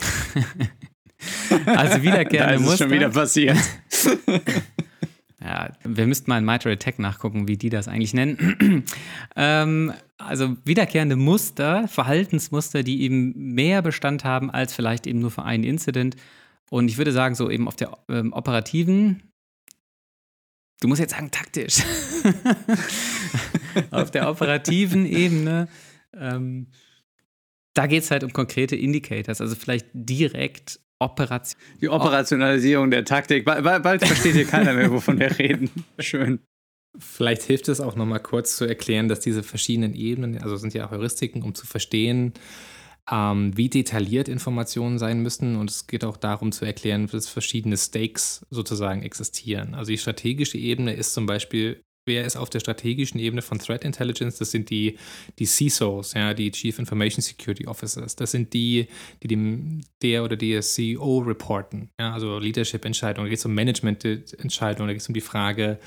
Also 1.67 2.03
wiederkehrende 2.03 2.55
da 2.55 2.55
ist 2.55 2.61
Muster. 2.61 2.85
schon 2.85 2.91
wieder 2.91 3.11
passiert. 3.11 3.59
Ja, 5.47 5.71
wir 5.85 6.09
müssten 6.09 6.29
mal 6.29 6.39
in 6.39 6.45
Miter 6.45 6.71
Attack 6.71 6.99
nachgucken, 6.99 7.47
wie 7.47 7.57
die 7.57 7.69
das 7.69 7.87
eigentlich 7.87 8.15
nennen. 8.15 8.85
ähm, 9.37 9.93
also 10.19 10.57
wiederkehrende 10.65 11.15
Muster, 11.15 11.87
Verhaltensmuster, 11.87 12.83
die 12.83 13.03
eben 13.03 13.55
mehr 13.55 13.81
Bestand 13.81 14.25
haben 14.25 14.51
als 14.51 14.75
vielleicht 14.75 15.07
eben 15.07 15.21
nur 15.21 15.31
für 15.31 15.45
einen 15.45 15.63
Incident. 15.63 16.17
Und 16.69 16.89
ich 16.89 16.99
würde 16.99 17.13
sagen, 17.13 17.37
so 17.37 17.49
eben 17.49 17.69
auf 17.69 17.77
der 17.77 17.97
ähm, 18.09 18.33
operativen, 18.33 19.23
du 20.81 20.89
musst 20.89 21.01
jetzt 21.01 21.13
sagen 21.13 21.31
taktisch, 21.31 21.83
auf 23.93 24.11
der 24.11 24.29
operativen 24.29 25.07
Ebene, 25.07 25.69
ähm, 26.13 26.69
da 27.75 27.87
geht 27.87 28.03
es 28.03 28.11
halt 28.11 28.25
um 28.25 28.33
konkrete 28.33 28.75
Indicators, 28.75 29.41
also 29.41 29.55
vielleicht 29.55 29.87
direkt 29.93 30.81
Operation. 30.99 31.61
Die 31.81 31.89
Operationalisierung 31.89 32.91
der 32.91 33.05
Taktik. 33.05 33.45
Bald, 33.45 33.65
bald 33.83 34.05
versteht 34.05 34.35
hier 34.35 34.47
keiner 34.47 34.73
mehr, 34.73 34.91
wovon 34.91 35.19
wir 35.19 35.39
reden. 35.39 35.71
Schön. 35.99 36.41
Vielleicht 36.99 37.43
hilft 37.43 37.69
es 37.69 37.81
auch 37.81 37.97
nochmal 37.97 38.21
kurz 38.21 38.57
zu 38.57 38.65
erklären, 38.65 39.09
dass 39.09 39.21
diese 39.21 39.43
verschiedenen 39.43 39.95
Ebenen, 39.95 40.43
also 40.43 40.57
sind 40.57 40.73
ja 40.73 40.91
Heuristiken, 40.91 41.43
um 41.43 41.55
zu 41.55 41.67
verstehen, 41.67 42.33
ähm, 43.11 43.57
wie 43.57 43.69
detailliert 43.69 44.29
Informationen 44.29 44.99
sein 44.99 45.21
müssen. 45.21 45.57
Und 45.57 45.71
es 45.71 45.87
geht 45.87 46.05
auch 46.05 46.17
darum 46.17 46.53
zu 46.53 46.65
erklären, 46.65 47.07
dass 47.07 47.29
verschiedene 47.29 47.77
Stakes 47.77 48.47
sozusagen 48.51 49.03
existieren. 49.03 49.75
Also 49.75 49.91
die 49.91 49.99
strategische 49.99 50.59
Ebene 50.59 50.95
ist 50.95 51.13
zum 51.13 51.27
Beispiel 51.27 51.83
wer 52.07 52.25
ist 52.25 52.37
auf 52.37 52.49
der 52.49 52.61
strategischen 52.61 53.21
Ebene 53.21 53.43
von 53.43 53.59
Threat 53.59 53.85
Intelligence? 53.85 54.39
Das 54.39 54.51
sind 54.51 54.71
die, 54.71 54.97
die 55.39 55.45
CISOs, 55.45 56.15
ja, 56.15 56.33
die 56.33 56.51
Chief 56.53 56.79
Information 56.79 57.21
Security 57.21 57.67
Officers. 57.67 58.17
Das 58.17 58.31
sind 58.31 58.55
die, 58.55 58.87
die 59.23 59.29
dem 59.29 59.81
der 60.03 60.25
oder 60.25 60.37
die 60.37 60.59
CEO 60.61 61.19
reporten. 61.19 61.91
Ja, 62.01 62.15
also 62.15 62.39
Leadership-Entscheidungen, 62.39 63.27
da 63.27 63.31
geht 63.31 63.39
es 63.39 63.45
um 63.45 63.55
Management-Entscheidungen, 63.55 64.89
da 64.89 64.93
geht 64.93 65.03
es 65.03 65.09
um 65.09 65.15
die 65.15 65.21
Frage, 65.21 65.79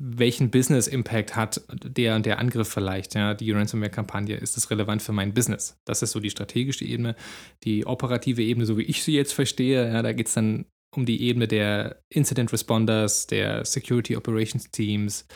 welchen 0.00 0.50
Business 0.50 0.86
Impact 0.86 1.34
hat 1.34 1.60
der 1.84 2.14
und 2.14 2.24
der 2.24 2.38
Angriff 2.38 2.68
vielleicht, 2.68 3.16
ja, 3.16 3.34
die 3.34 3.50
Ransomware-Kampagne, 3.50 4.36
ist 4.36 4.56
das 4.56 4.70
relevant 4.70 5.02
für 5.02 5.12
mein 5.12 5.34
Business? 5.34 5.76
Das 5.84 6.02
ist 6.02 6.12
so 6.12 6.20
die 6.20 6.30
strategische 6.30 6.84
Ebene. 6.84 7.16
Die 7.64 7.84
operative 7.84 8.42
Ebene, 8.42 8.64
so 8.64 8.78
wie 8.78 8.84
ich 8.84 9.02
sie 9.02 9.16
jetzt 9.16 9.32
verstehe, 9.32 9.92
ja, 9.92 10.02
da 10.02 10.12
geht 10.12 10.28
es 10.28 10.34
dann 10.34 10.66
um 10.94 11.06
die 11.06 11.22
Ebene 11.22 11.48
der 11.48 12.02
Incident 12.08 12.52
Responders, 12.52 13.26
der 13.26 13.64
Security 13.64 14.16
Operations 14.16 14.70
Teams, 14.70 15.26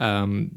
ähm, 0.00 0.52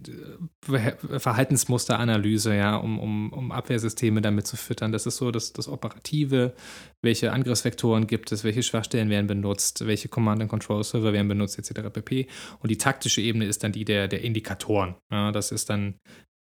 Verhaltensmusteranalyse, 0.62 2.56
ja, 2.56 2.78
um, 2.78 2.98
um, 2.98 3.34
um 3.34 3.52
Abwehrsysteme 3.52 4.22
damit 4.22 4.48
zu 4.48 4.56
füttern. 4.56 4.94
Das 4.94 5.06
ist 5.06 5.18
so 5.18 5.32
das, 5.32 5.52
das 5.52 5.68
Operative. 5.68 6.54
Welche 7.02 7.34
Angriffsvektoren 7.34 8.08
gibt 8.08 8.32
es? 8.32 8.46
Welche 8.46 8.64
Schwachstellen 8.64 9.10
werden 9.10 9.28
benutzt? 9.28 9.86
Welche 9.86 10.08
Command-and-Control-Server 10.08 11.12
werden 11.12 11.28
benutzt, 11.28 11.60
etc. 11.60 11.90
pp. 11.92 12.28
Und 12.60 12.72
die 12.72 12.78
taktische 12.78 13.20
Ebene 13.22 13.46
ist 13.46 13.66
dann 13.66 13.74
die 13.74 13.84
der, 13.84 14.08
der 14.08 14.22
Indikatoren. 14.22 14.96
Ja, 15.12 15.34
das 15.34 15.52
ist 15.52 15.70
dann 15.70 15.96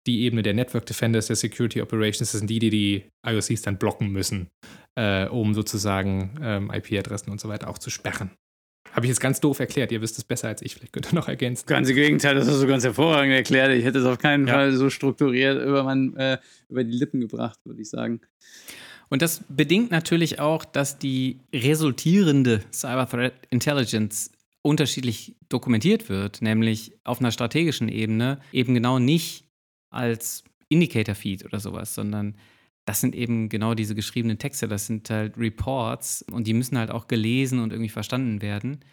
die 0.08 0.24
Ebene 0.24 0.42
der 0.42 0.54
Network 0.54 0.86
Defenders, 0.86 1.28
der 1.28 1.36
Security 1.36 1.82
Operations, 1.82 2.32
das 2.32 2.40
sind 2.40 2.50
die, 2.50 2.60
die 2.60 2.70
die 2.70 3.06
IOCs 3.26 3.62
dann 3.62 3.78
blocken 3.78 4.10
müssen, 4.12 4.50
äh, 4.96 5.28
um 5.28 5.54
sozusagen 5.54 6.40
ähm, 6.42 6.72
IP-Adressen 6.72 7.32
und 7.32 7.40
so 7.40 7.50
weiter 7.50 7.70
auch 7.70 7.78
zu 7.78 7.90
sperren. 7.90 8.32
Habe 8.94 9.06
ich 9.06 9.10
jetzt 9.10 9.22
ganz 9.22 9.40
doof 9.40 9.60
erklärt, 9.60 9.92
ihr 9.92 10.02
wisst 10.02 10.18
es 10.18 10.26
besser 10.26 10.50
als 10.50 10.62
ich, 10.62 10.76
vielleicht 10.76 10.92
könnt 10.92 11.12
ihr 11.12 11.16
noch 11.16 11.30
ergänzen. 11.30 11.66
Ganz 11.66 11.90
im 11.90 11.96
Gegenteil, 11.96 12.36
das 12.36 12.48
hast 12.48 12.62
du 12.62 12.68
ganz 12.68 12.84
hervorragend 12.84 13.34
erklärt. 13.34 13.72
Ich 13.72 13.86
hätte 13.86 14.00
es 14.00 14.06
auf 14.06 14.18
keinen 14.18 14.48
ja. 14.48 14.54
Fall 14.54 14.74
so 14.74 14.90
strukturiert 14.90 15.64
über, 15.64 15.84
mein, 15.84 16.16
äh, 16.18 16.40
über 16.68 16.84
die 16.84 16.92
Lippen 16.92 17.22
gebracht, 17.22 17.60
würde 17.64 17.82
ich 17.82 17.90
sagen. 17.90 18.20
Und 19.10 19.22
das 19.22 19.44
bedingt 19.48 19.92
natürlich 19.92 20.40
auch, 20.40 20.66
dass 20.66 20.98
die 20.98 21.40
resultierende 21.54 22.64
Cyber 22.72 23.08
Threat 23.08 23.34
Intelligence 23.50 24.32
unterschiedlich 24.62 25.36
dokumentiert 25.50 26.10
wird, 26.10 26.42
nämlich 26.42 26.94
auf 27.04 27.20
einer 27.20 27.32
strategischen 27.32 27.90
Ebene 27.90 28.40
eben 28.52 28.74
genau 28.74 29.00
nicht 29.00 29.46
als 29.90 30.44
Indicator-Feed 30.70 31.46
oder 31.46 31.60
sowas, 31.60 31.94
sondern 31.94 32.36
das 32.86 33.02
sind 33.02 33.16
eben 33.16 33.50
genau 33.50 33.74
diese 33.74 33.96
geschriebenen 33.96 34.40
Texte, 34.40 34.68
das 34.68 34.88
sind 34.88 35.10
halt 35.10 35.38
Reports 35.38 36.26
und 36.32 36.48
die 36.48 36.54
müssen 36.54 36.78
halt 36.78 36.92
auch 36.92 37.08
gelesen 37.08 37.60
und 37.60 37.72
irgendwie 37.72 37.90
verstanden 37.90 38.42
werden. 38.42 38.84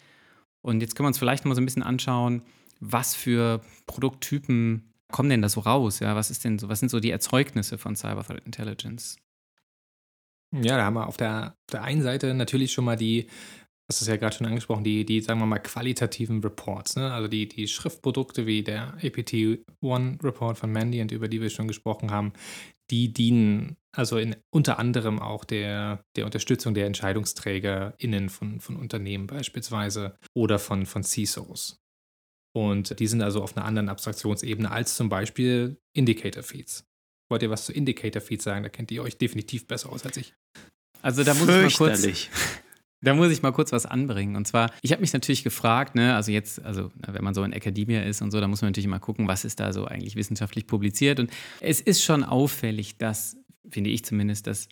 Und 0.61 0.81
jetzt 0.81 0.95
können 0.95 1.05
wir 1.05 1.09
uns 1.09 1.19
vielleicht 1.19 1.45
mal 1.45 1.55
so 1.55 1.61
ein 1.61 1.65
bisschen 1.65 1.83
anschauen, 1.83 2.43
was 2.79 3.15
für 3.15 3.61
Produkttypen 3.87 4.93
kommen 5.11 5.29
denn 5.29 5.41
da 5.41 5.49
so 5.49 5.61
raus? 5.61 5.99
Ja, 5.99 6.15
was 6.15 6.31
ist 6.31 6.43
denn 6.45 6.59
so, 6.59 6.69
was 6.69 6.79
sind 6.79 6.89
so 6.89 6.99
die 6.99 7.11
Erzeugnisse 7.11 7.77
von 7.77 7.95
Cyber 7.95 8.23
Threat 8.23 8.45
Intelligence? 8.45 9.17
Ja, 10.51 10.77
da 10.77 10.85
haben 10.85 10.95
wir 10.95 11.07
auf 11.07 11.17
der, 11.17 11.55
auf 11.67 11.71
der 11.71 11.83
einen 11.83 12.01
Seite 12.01 12.33
natürlich 12.33 12.71
schon 12.71 12.85
mal 12.85 12.95
die, 12.95 13.27
das 13.87 14.01
ist 14.01 14.07
ja 14.07 14.17
gerade 14.17 14.35
schon 14.35 14.47
angesprochen, 14.47 14.83
die, 14.83 15.05
die, 15.05 15.21
sagen 15.21 15.39
wir 15.39 15.45
mal, 15.45 15.59
qualitativen 15.59 16.41
Reports. 16.41 16.95
Ne? 16.95 17.11
Also 17.11 17.27
die, 17.27 17.47
die 17.47 17.67
Schriftprodukte 17.67 18.45
wie 18.45 18.63
der 18.63 18.93
APT-1-Report 18.95 20.57
von 20.57 20.71
Mandiant, 20.71 21.11
über 21.11 21.27
die 21.27 21.41
wir 21.41 21.49
schon 21.49 21.67
gesprochen 21.67 22.11
haben, 22.11 22.33
die 22.89 23.13
dienen 23.13 23.77
also 23.95 24.17
in, 24.17 24.35
unter 24.51 24.79
anderem 24.79 25.19
auch 25.19 25.43
der, 25.45 26.03
der 26.15 26.25
Unterstützung 26.25 26.73
der 26.73 26.85
EntscheidungsträgerInnen 26.85 28.29
von, 28.29 28.59
von 28.59 28.75
Unternehmen 28.75 29.27
beispielsweise 29.27 30.17
oder 30.35 30.59
von, 30.59 30.85
von 30.85 31.03
CISOs. 31.03 31.79
Und 32.55 32.99
die 32.99 33.07
sind 33.07 33.21
also 33.21 33.41
auf 33.41 33.55
einer 33.55 33.65
anderen 33.65 33.89
Abstraktionsebene 33.89 34.71
als 34.71 34.95
zum 34.95 35.09
Beispiel 35.09 35.79
Indicator 35.93 36.43
Feeds. 36.43 36.85
Wollt 37.29 37.43
ihr 37.43 37.49
was 37.49 37.65
zu 37.65 37.73
Indicator 37.73 38.21
Feeds 38.21 38.43
sagen? 38.43 38.63
Da 38.63 38.69
kennt 38.69 38.91
ihr 38.91 39.03
euch 39.03 39.17
definitiv 39.17 39.67
besser 39.67 39.91
aus 39.91 40.05
als 40.05 40.17
ich. 40.17 40.33
Also 41.01 41.23
da 41.23 41.33
muss 41.33 41.47
ich 41.47 41.79
mal 41.79 41.89
kurz. 41.89 42.05
Da 43.01 43.13
muss 43.13 43.31
ich 43.31 43.41
mal 43.41 43.51
kurz 43.51 43.71
was 43.71 43.85
anbringen. 43.85 44.35
Und 44.35 44.45
zwar, 44.45 44.71
ich 44.81 44.91
habe 44.91 44.99
mich 45.01 45.13
natürlich 45.13 45.43
gefragt, 45.43 45.95
ne, 45.95 46.15
also 46.15 46.33
jetzt, 46.33 46.61
also 46.65 46.91
wenn 46.97 47.23
man 47.23 47.33
so 47.33 47.43
in 47.43 47.53
Akademie 47.53 47.95
ist 47.95 48.21
und 48.21 48.31
so, 48.31 48.41
da 48.41 48.47
muss 48.49 48.61
man 48.61 48.71
natürlich 48.71 48.89
mal 48.89 48.99
gucken, 48.99 49.27
was 49.27 49.45
ist 49.45 49.61
da 49.61 49.71
so 49.71 49.85
eigentlich 49.85 50.17
wissenschaftlich 50.17 50.67
publiziert. 50.67 51.19
Und 51.21 51.31
es 51.61 51.79
ist 51.79 52.03
schon 52.03 52.25
auffällig, 52.25 52.97
dass, 52.97 53.37
finde 53.67 53.89
ich 53.89 54.05
zumindest, 54.05 54.47
dass 54.47 54.69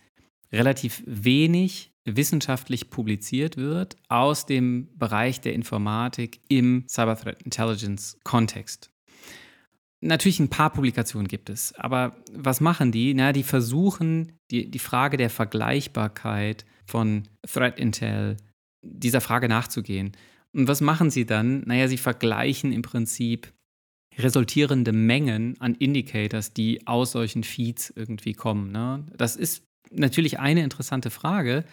relativ 0.52 1.04
wenig 1.06 1.92
wissenschaftlich 2.06 2.90
publiziert 2.90 3.58
wird 3.58 3.98
aus 4.08 4.46
dem 4.46 4.88
Bereich 4.98 5.42
der 5.42 5.54
Informatik 5.54 6.40
im 6.48 6.86
Cyber 6.88 7.18
Threat 7.18 7.44
Intelligence 7.44 8.18
Kontext. 8.24 8.92
Natürlich 10.00 10.40
ein 10.40 10.50
paar 10.50 10.70
Publikationen 10.72 11.28
gibt 11.28 11.50
es, 11.50 11.74
aber 11.74 12.24
was 12.32 12.62
machen 12.62 12.92
die? 12.92 13.14
Na, 13.14 13.34
die 13.34 13.44
versuchen, 13.44 14.34
die, 14.52 14.70
die 14.70 14.80
Frage 14.80 15.18
der 15.18 15.30
Vergleichbarkeit 15.30 16.66
von 16.86 17.24
Threat 17.46 17.80
Intel, 17.80 18.38
dieser 18.84 19.22
Frage 19.22 19.50
nachzugehen. 19.50 20.12
Und 20.54 20.68
was 20.68 20.82
machen 20.82 21.10
sie 21.10 21.26
dann? 21.26 21.62
Naja, 21.62 21.88
sie 21.88 21.98
vergleichen 21.98 22.72
im 22.72 22.84
Prinzip 22.84 23.52
resultierende 24.18 24.94
Mengen 24.94 25.56
an 25.60 25.76
Indicators, 25.76 26.54
die 26.54 26.86
aus 26.88 27.12
solchen 27.12 27.44
Feeds 27.44 27.94
irgendwie 27.96 28.34
kommen. 28.34 28.72
Ne? 28.72 29.06
Das 29.16 29.36
ist 29.36 29.64
natürlich 29.92 30.40
eine 30.40 30.64
interessante 30.64 31.10
Frage, 31.10 31.64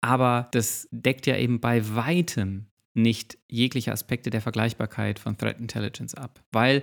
aber 0.00 0.48
das 0.52 0.88
deckt 0.90 1.26
ja 1.26 1.36
eben 1.36 1.60
bei 1.60 1.94
weitem 1.94 2.66
nicht 2.94 3.38
jegliche 3.48 3.92
Aspekte 3.92 4.30
der 4.30 4.40
Vergleichbarkeit 4.40 5.18
von 5.18 5.36
Threat 5.36 5.60
Intelligence 5.60 6.14
ab, 6.14 6.42
weil 6.50 6.82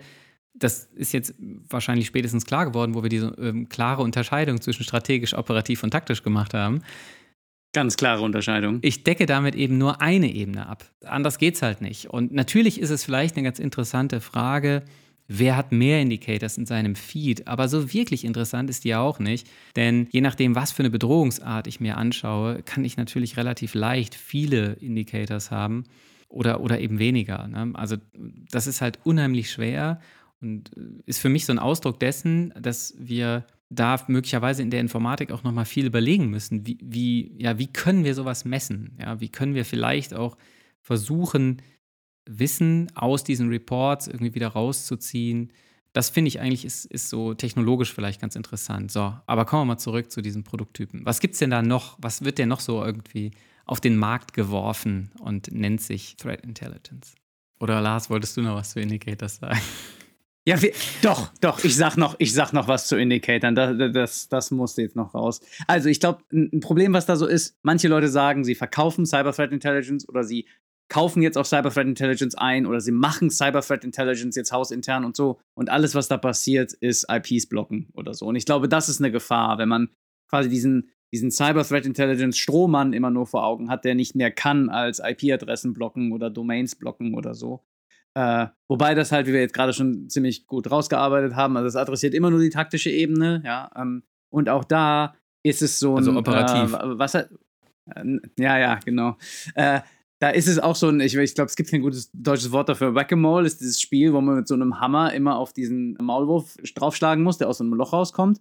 das 0.54 0.86
ist 0.93 1.14
jetzt 1.14 1.34
wahrscheinlich 1.39 2.06
spätestens 2.06 2.45
klar 2.45 2.66
geworden, 2.66 2.93
wo 2.93 3.01
wir 3.01 3.10
diese 3.10 3.34
ähm, 3.39 3.70
klare 3.70 4.04
Unterscheidung 4.04 4.62
zwischen 4.62 4.84
strategisch, 4.84 5.34
operativ 5.34 5.82
und 5.84 5.89
taktisch 5.89 6.22
gemacht 6.22 6.54
haben. 6.54 6.84
Ganz 7.74 7.97
klare 7.97 8.21
Unterscheidung. 8.21 8.80
Ich 8.84 9.03
decke 9.03 9.26
damit 9.26 9.55
eben 9.55 9.80
nur 9.80 9.99
eine 9.99 10.32
Ebene 10.32 10.67
ab. 10.67 10.86
Anders 11.03 11.39
geht 11.39 11.55
es 11.55 11.63
halt 11.63 11.82
nicht. 11.82 12.07
Und 12.07 12.32
natürlich 12.32 12.80
ist 12.80 12.91
es 12.91 13.03
vielleicht 13.03 13.36
eine 13.36 13.43
ganz 13.43 13.57
interessante 13.57 14.21
Frage, 14.21 14.84
wer 15.28 15.57
hat 15.57 15.71
mehr 15.71 15.99
Indicators 15.99 16.59
in 16.59 16.67
seinem 16.67 16.95
Feed. 16.95 17.47
Aber 17.47 17.67
so 17.67 17.91
wirklich 17.91 18.26
interessant 18.26 18.69
ist 18.69 18.84
die 18.84 18.93
auch 18.93 19.17
nicht. 19.17 19.49
Denn 19.76 20.07
je 20.11 20.21
nachdem, 20.21 20.53
was 20.53 20.71
für 20.71 20.84
eine 20.84 20.91
Bedrohungsart 20.91 21.65
ich 21.65 21.80
mir 21.80 21.97
anschaue, 21.97 22.61
kann 22.61 22.86
ich 22.86 22.95
natürlich 22.95 23.38
relativ 23.38 23.74
leicht 23.74 24.13
viele 24.13 24.74
Indicators 24.74 25.49
haben 25.49 25.86
oder, 26.30 26.61
oder 26.61 26.80
eben 26.80 26.99
weniger. 26.99 27.47
Ne? 27.47 27.71
Also 27.74 27.97
das 28.51 28.67
ist 28.67 28.82
halt 28.82 28.99
unheimlich 29.03 29.51
schwer 29.51 29.99
und 30.41 30.78
äh, 30.78 30.82
ist 31.07 31.19
für 31.19 31.30
mich 31.30 31.45
so 31.45 31.53
ein 31.53 31.59
Ausdruck 31.59 31.99
dessen, 31.99 32.53
dass 32.59 32.93
wir 32.99 33.45
da 33.76 33.99
möglicherweise 34.07 34.61
in 34.61 34.69
der 34.69 34.82
Informatik 34.82 35.32
auch 35.32 35.43
nochmal 35.43 35.65
viel 35.65 35.86
überlegen 35.86 36.30
müssen. 36.30 36.65
Wie, 36.65 36.78
wie, 36.82 37.34
ja, 37.41 37.57
wie 37.57 37.67
können 37.67 38.03
wir 38.03 38.15
sowas 38.15 38.45
messen? 38.45 38.97
Ja, 38.99 39.19
wie 39.19 39.30
können 39.30 39.55
wir 39.55 39.65
vielleicht 39.65 40.13
auch 40.13 40.38
versuchen, 40.82 41.61
Wissen 42.26 42.91
aus 42.95 43.24
diesen 43.24 43.49
Reports 43.49 44.07
irgendwie 44.07 44.34
wieder 44.36 44.49
rauszuziehen. 44.49 45.51
Das 45.91 46.09
finde 46.09 46.30
ich 46.30 46.39
eigentlich 46.39 46.65
ist, 46.65 46.86
ist 46.86 47.09
so 47.09 47.34
technologisch 47.34 47.93
vielleicht 47.93 48.21
ganz 48.21 48.36
interessant. 48.36 48.91
So, 48.91 49.13
aber 49.26 49.45
kommen 49.45 49.63
wir 49.63 49.74
mal 49.74 49.78
zurück 49.78 50.11
zu 50.11 50.21
diesen 50.21 50.43
Produkttypen. 50.43 51.05
Was 51.05 51.19
gibt 51.19 51.34
es 51.34 51.39
denn 51.39 51.49
da 51.49 51.61
noch? 51.61 51.97
Was 51.99 52.24
wird 52.24 52.38
denn 52.38 52.49
noch 52.49 52.61
so 52.61 52.84
irgendwie 52.84 53.32
auf 53.65 53.80
den 53.80 53.97
Markt 53.97 54.34
geworfen 54.34 55.11
und 55.19 55.51
nennt 55.51 55.82
sich 55.82 56.15
Threat 56.17 56.41
Intelligence? 56.41 57.15
Oder 57.59 57.82
Lars, 57.82 58.09
wolltest 58.09 58.36
du 58.38 58.41
noch 58.41 58.55
was 58.55 58.71
zu 58.71 58.80
Indicators 58.80 59.38
sagen? 59.38 59.59
Ja, 60.46 60.62
wir, 60.62 60.74
doch, 61.02 61.32
doch, 61.39 61.64
ich 61.64 61.78
sag 61.78 61.96
noch, 61.96 62.16
ich 62.20 62.34
sag 62.34 62.52
noch 62.52 62.68
was 62.68 62.88
zu 62.88 62.98
Indicatoren. 62.98 63.56
Das, 63.56 63.78
das, 63.94 64.28
das 64.28 64.52
musste 64.52 64.82
jetzt 64.82 64.96
noch 64.96 65.14
raus. 65.14 65.39
Also, 65.68 65.88
ich 65.88 66.02
glaube, 66.02 66.22
ein 66.34 66.60
Problem, 66.60 66.91
was 66.91 67.06
da 67.06 67.16
so 67.16 67.26
ist, 67.26 67.58
manche 67.64 67.88
Leute 67.88 68.10
sagen, 68.10 68.44
sie 68.44 68.56
verkaufen 68.56 69.06
Cyber 69.06 69.32
Threat 69.32 69.54
Intelligence 69.54 70.08
oder 70.08 70.26
sie 70.26 70.46
kaufen 70.89 71.22
jetzt 71.22 71.38
auf 71.38 71.48
Cyber 71.48 71.72
Threat 71.72 71.88
Intelligence 71.88 72.36
ein 72.36 72.66
oder 72.66 72.82
sie 72.82 72.91
machen 72.91 73.30
Cyber 73.30 73.62
Threat 73.62 73.86
Intelligence 73.86 74.36
jetzt 74.36 74.52
hausintern 74.52 75.06
und 75.06 75.16
so. 75.16 75.39
Und 75.54 75.70
alles, 75.70 75.96
was 75.96 76.10
da 76.10 76.18
passiert, 76.18 76.74
ist 76.74 77.08
IPs 77.10 77.48
blocken 77.48 77.88
oder 77.94 78.14
so. 78.14 78.26
Und 78.26 78.36
ich 78.36 78.46
glaube, 78.46 78.68
das 78.68 78.89
ist 78.89 79.00
eine 79.00 79.12
Gefahr, 79.12 79.58
wenn 79.60 79.70
man 79.70 79.89
quasi 80.30 80.50
diesen, 80.50 80.89
diesen 81.14 81.32
Cyber 81.32 81.64
Threat 81.64 81.86
Intelligence 81.86 82.38
Strohmann 82.38 82.91
immer 82.91 83.12
nur 83.12 83.28
vor 83.28 83.46
Augen 83.46 83.70
hat, 83.70 83.86
der 83.86 83.96
nicht 83.96 84.14
mehr 84.16 84.30
kann 84.30 84.70
als 84.70 85.00
IP-Adressen 85.00 85.74
blocken 85.74 86.12
oder 86.12 86.30
Domains 86.30 86.76
blocken 86.76 87.16
oder 87.16 87.34
so. 87.34 87.64
Äh, 88.16 88.47
wobei 88.70 88.93
das 88.95 89.11
halt, 89.11 89.28
wie 89.28 89.34
wir 89.34 89.41
jetzt 89.41 89.53
gerade 89.53 89.74
schon 89.74 90.09
ziemlich 90.09 90.45
gut 90.45 90.70
rausgearbeitet 90.70 91.36
haben, 91.36 91.57
also 91.57 91.68
es 91.68 91.76
adressiert 91.76 92.14
immer 92.14 92.30
nur 92.30 92.39
die 92.39 92.49
taktische 92.49 92.91
Ebene, 92.91 93.41
ja. 93.43 93.72
Ähm, 93.76 94.03
und 94.32 94.49
auch 94.49 94.64
da 94.64 95.16
ist 95.43 95.61
es 95.61 95.80
so 95.80 95.95
also 95.95 96.11
ein. 96.11 96.18
Also 96.18 96.32
operativ. 96.32 96.74
Äh, 96.74 96.99
was, 96.99 97.16
äh, 97.16 97.26
ja, 98.38 98.57
ja, 98.57 98.80
genau. 98.84 99.18
Äh, 99.55 99.82
da 100.20 100.30
ist 100.30 100.47
es 100.47 100.57
auch 100.57 100.76
so 100.76 100.88
ein, 100.88 101.01
ich, 101.01 101.16
ich 101.16 101.36
glaube, 101.36 101.49
es 101.49 101.55
gibt 101.55 101.70
kein 101.70 101.82
gutes 101.82 102.09
deutsches 102.14 102.51
Wort 102.51 102.70
dafür. 102.70 102.95
Whack-a-Mole 102.95 103.45
ist 103.45 103.59
dieses 103.59 103.82
Spiel, 103.82 104.14
wo 104.14 104.22
man 104.22 104.38
mit 104.38 104.47
so 104.47 104.53
einem 104.53 104.80
Hammer 104.80 105.14
immer 105.14 105.38
auf 105.38 105.51
diesen 105.51 105.97
Maulwurf 106.01 106.55
draufschlagen 106.76 107.24
muss, 107.24 107.39
der 107.39 107.49
aus 107.49 107.57
so 107.57 107.64
einem 107.64 107.74
Loch 107.74 107.91
rauskommt. 107.91 108.39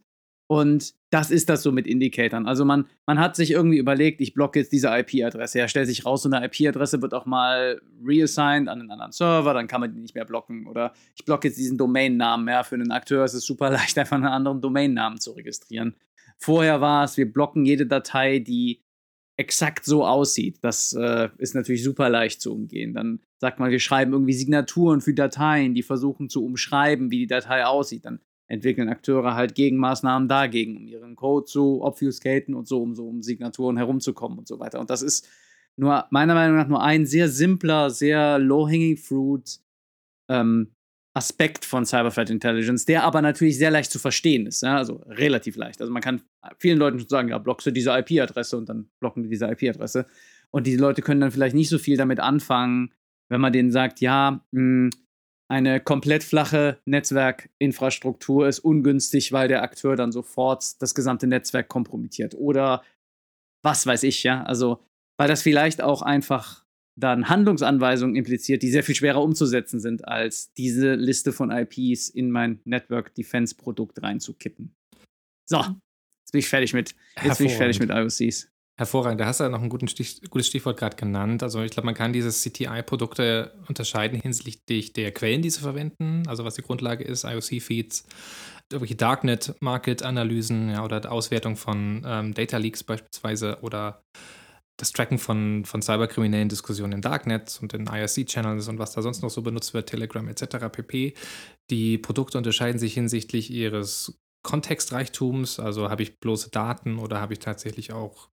Und 0.52 0.92
das 1.08 1.30
ist 1.30 1.48
das 1.48 1.62
so 1.62 1.72
mit 1.72 1.86
Indicatoren. 1.86 2.46
Also 2.46 2.66
man, 2.66 2.84
man 3.06 3.18
hat 3.18 3.36
sich 3.36 3.52
irgendwie 3.52 3.78
überlegt, 3.78 4.20
ich 4.20 4.34
blocke 4.34 4.58
jetzt 4.58 4.70
diese 4.70 4.88
IP-Adresse. 4.88 5.58
Ja, 5.58 5.66
stellt 5.66 5.86
sich 5.86 6.04
raus, 6.04 6.24
so 6.24 6.30
eine 6.30 6.44
IP-Adresse 6.44 7.00
wird 7.00 7.14
auch 7.14 7.24
mal 7.24 7.80
reassigned 8.04 8.68
an 8.68 8.82
einen 8.82 8.90
anderen 8.90 9.12
Server, 9.12 9.54
dann 9.54 9.66
kann 9.66 9.80
man 9.80 9.94
die 9.94 10.00
nicht 10.00 10.14
mehr 10.14 10.26
blocken. 10.26 10.66
Oder 10.66 10.92
ich 11.16 11.24
blocke 11.24 11.48
jetzt 11.48 11.56
diesen 11.56 11.78
Domainnamen. 11.78 12.46
Ja, 12.48 12.64
für 12.64 12.74
einen 12.74 12.90
Akteur 12.90 13.24
ist 13.24 13.32
es 13.32 13.46
super 13.46 13.70
leicht, 13.70 13.96
einfach 13.96 14.16
einen 14.16 14.26
anderen 14.26 14.60
Domainnamen 14.60 15.18
zu 15.20 15.30
registrieren. 15.30 15.96
Vorher 16.36 16.82
war 16.82 17.04
es, 17.04 17.16
wir 17.16 17.32
blocken 17.32 17.64
jede 17.64 17.86
Datei, 17.86 18.38
die 18.38 18.82
exakt 19.38 19.86
so 19.86 20.04
aussieht. 20.04 20.58
Das 20.60 20.92
äh, 20.92 21.30
ist 21.38 21.54
natürlich 21.54 21.82
super 21.82 22.10
leicht 22.10 22.42
zu 22.42 22.52
umgehen. 22.52 22.92
Dann 22.92 23.20
sagt 23.38 23.58
man, 23.58 23.70
wir 23.70 23.80
schreiben 23.80 24.12
irgendwie 24.12 24.34
Signaturen 24.34 25.00
für 25.00 25.14
Dateien, 25.14 25.72
die 25.72 25.82
versuchen 25.82 26.28
zu 26.28 26.44
umschreiben, 26.44 27.10
wie 27.10 27.20
die 27.20 27.26
Datei 27.26 27.64
aussieht. 27.64 28.04
Dann 28.04 28.20
entwickeln 28.52 28.90
Akteure 28.90 29.34
halt 29.34 29.54
Gegenmaßnahmen 29.54 30.28
dagegen, 30.28 30.76
um 30.76 30.86
ihren 30.86 31.16
Code 31.16 31.46
zu 31.46 31.82
obfuscaten 31.82 32.54
und 32.54 32.68
so, 32.68 32.82
um 32.82 32.94
so 32.94 33.08
um 33.08 33.22
Signaturen 33.22 33.78
herumzukommen 33.78 34.38
und 34.38 34.46
so 34.46 34.60
weiter. 34.60 34.78
Und 34.78 34.90
das 34.90 35.00
ist 35.00 35.26
nur 35.76 36.04
meiner 36.10 36.34
Meinung 36.34 36.58
nach 36.58 36.68
nur 36.68 36.82
ein 36.82 37.06
sehr 37.06 37.30
simpler, 37.30 37.88
sehr 37.88 38.38
low-hanging 38.38 38.98
fruit 38.98 39.58
ähm, 40.28 40.74
Aspekt 41.14 41.64
von 41.64 41.86
Cyber 41.86 42.10
Threat 42.10 42.28
Intelligence, 42.28 42.84
der 42.84 43.04
aber 43.04 43.22
natürlich 43.22 43.56
sehr 43.56 43.70
leicht 43.70 43.90
zu 43.90 43.98
verstehen 43.98 44.46
ist. 44.46 44.62
Ja? 44.62 44.76
Also 44.76 44.96
relativ 45.06 45.56
leicht. 45.56 45.80
Also 45.80 45.90
man 45.90 46.02
kann 46.02 46.20
vielen 46.58 46.78
Leuten 46.78 46.98
schon 46.98 47.08
sagen, 47.08 47.28
ja, 47.30 47.38
blockst 47.38 47.66
du 47.66 47.70
diese 47.70 47.90
IP-Adresse 47.90 48.58
und 48.58 48.68
dann 48.68 48.90
blocken 49.00 49.22
die 49.22 49.30
diese 49.30 49.46
IP-Adresse. 49.46 50.06
Und 50.50 50.66
die 50.66 50.76
Leute 50.76 51.00
können 51.00 51.22
dann 51.22 51.30
vielleicht 51.30 51.54
nicht 51.54 51.70
so 51.70 51.78
viel 51.78 51.96
damit 51.96 52.20
anfangen, 52.20 52.92
wenn 53.30 53.40
man 53.40 53.54
denen 53.54 53.70
sagt, 53.70 54.02
ja, 54.02 54.44
mh, 54.50 54.60
hm, 54.60 54.90
eine 55.52 55.80
komplett 55.80 56.24
flache 56.24 56.80
Netzwerkinfrastruktur 56.86 58.48
ist 58.48 58.60
ungünstig, 58.60 59.32
weil 59.32 59.48
der 59.48 59.62
Akteur 59.62 59.96
dann 59.96 60.10
sofort 60.10 60.80
das 60.80 60.94
gesamte 60.94 61.26
Netzwerk 61.26 61.68
kompromittiert. 61.68 62.34
Oder 62.34 62.82
was 63.62 63.86
weiß 63.86 64.02
ich, 64.04 64.22
ja. 64.22 64.42
Also, 64.44 64.82
weil 65.18 65.28
das 65.28 65.42
vielleicht 65.42 65.82
auch 65.82 66.00
einfach 66.00 66.64
dann 66.98 67.28
Handlungsanweisungen 67.28 68.16
impliziert, 68.16 68.62
die 68.62 68.70
sehr 68.70 68.82
viel 68.82 68.94
schwerer 68.94 69.22
umzusetzen 69.22 69.78
sind, 69.78 70.08
als 70.08 70.54
diese 70.54 70.94
Liste 70.94 71.32
von 71.32 71.50
IPs 71.50 72.08
in 72.08 72.30
mein 72.30 72.60
Network 72.64 73.14
Defense 73.14 73.54
Produkt 73.54 74.02
reinzukippen. 74.02 74.74
So, 75.46 75.58
jetzt 75.58 76.32
bin 76.32 76.38
ich 76.38 76.48
fertig 76.48 76.72
mit, 76.72 76.94
jetzt 77.22 77.38
bin 77.38 77.48
ich 77.48 77.56
fertig 77.56 77.78
mit 77.78 77.90
IOCs. 77.90 78.51
Hervorragend, 78.82 79.20
da 79.20 79.26
hast 79.26 79.38
du 79.38 79.44
ja 79.44 79.50
noch 79.50 79.62
ein 79.62 79.88
Stich, 79.88 80.22
gutes 80.28 80.48
Stichwort 80.48 80.76
gerade 80.76 80.96
genannt. 80.96 81.44
Also 81.44 81.62
ich 81.62 81.70
glaube, 81.70 81.86
man 81.86 81.94
kann 81.94 82.12
diese 82.12 82.30
CTI-Produkte 82.30 83.52
unterscheiden 83.68 84.20
hinsichtlich 84.20 84.92
der 84.92 85.12
Quellen, 85.12 85.40
die 85.40 85.50
sie 85.50 85.60
verwenden, 85.60 86.24
also 86.26 86.44
was 86.44 86.54
die 86.54 86.62
Grundlage 86.62 87.04
ist, 87.04 87.22
IOC-Feeds, 87.22 88.04
irgendwelche 88.72 88.96
Darknet-Market-Analysen 88.96 90.70
ja, 90.70 90.84
oder 90.84 91.12
Auswertung 91.12 91.54
von 91.54 92.02
ähm, 92.04 92.34
Data 92.34 92.56
Leaks 92.56 92.82
beispielsweise 92.82 93.58
oder 93.60 94.02
das 94.78 94.90
Tracken 94.90 95.18
von, 95.18 95.64
von 95.64 95.80
cyberkriminellen 95.80 96.48
Diskussionen 96.48 96.94
in 96.94 97.02
Darknet 97.02 97.60
und 97.62 97.74
in 97.74 97.86
IRC-Channels 97.86 98.66
und 98.66 98.80
was 98.80 98.90
da 98.90 99.02
sonst 99.02 99.22
noch 99.22 99.30
so 99.30 99.42
benutzt 99.42 99.74
wird, 99.74 99.90
Telegram 99.90 100.26
etc. 100.26 100.56
pp. 100.72 101.14
Die 101.70 101.98
Produkte 101.98 102.36
unterscheiden 102.36 102.80
sich 102.80 102.94
hinsichtlich 102.94 103.48
ihres 103.52 104.18
Kontextreichtums, 104.42 105.60
also 105.60 105.88
habe 105.88 106.02
ich 106.02 106.18
bloße 106.18 106.50
Daten 106.50 106.98
oder 106.98 107.20
habe 107.20 107.34
ich 107.34 107.38
tatsächlich 107.38 107.92
auch 107.92 108.31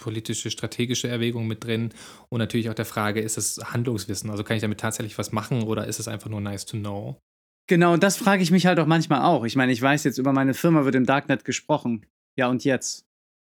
politische, 0.00 0.50
strategische 0.50 1.08
Erwägungen 1.08 1.48
mit 1.48 1.64
drin 1.64 1.90
und 2.28 2.38
natürlich 2.38 2.70
auch 2.70 2.74
der 2.74 2.84
Frage, 2.84 3.20
ist 3.20 3.38
es 3.38 3.60
Handlungswissen, 3.62 4.30
also 4.30 4.42
kann 4.42 4.56
ich 4.56 4.62
damit 4.62 4.80
tatsächlich 4.80 5.16
was 5.18 5.32
machen 5.32 5.62
oder 5.62 5.86
ist 5.86 6.00
es 6.00 6.08
einfach 6.08 6.28
nur 6.28 6.40
nice 6.40 6.66
to 6.66 6.76
know? 6.76 7.20
Genau, 7.68 7.92
und 7.92 8.02
das 8.02 8.16
frage 8.16 8.42
ich 8.42 8.50
mich 8.50 8.66
halt 8.66 8.80
auch 8.80 8.86
manchmal 8.86 9.22
auch. 9.22 9.44
Ich 9.44 9.54
meine, 9.54 9.70
ich 9.70 9.80
weiß 9.80 10.02
jetzt, 10.02 10.18
über 10.18 10.32
meine 10.32 10.54
Firma 10.54 10.84
wird 10.84 10.96
im 10.96 11.06
Darknet 11.06 11.44
gesprochen. 11.44 12.04
Ja, 12.36 12.48
und 12.48 12.64
jetzt? 12.64 13.04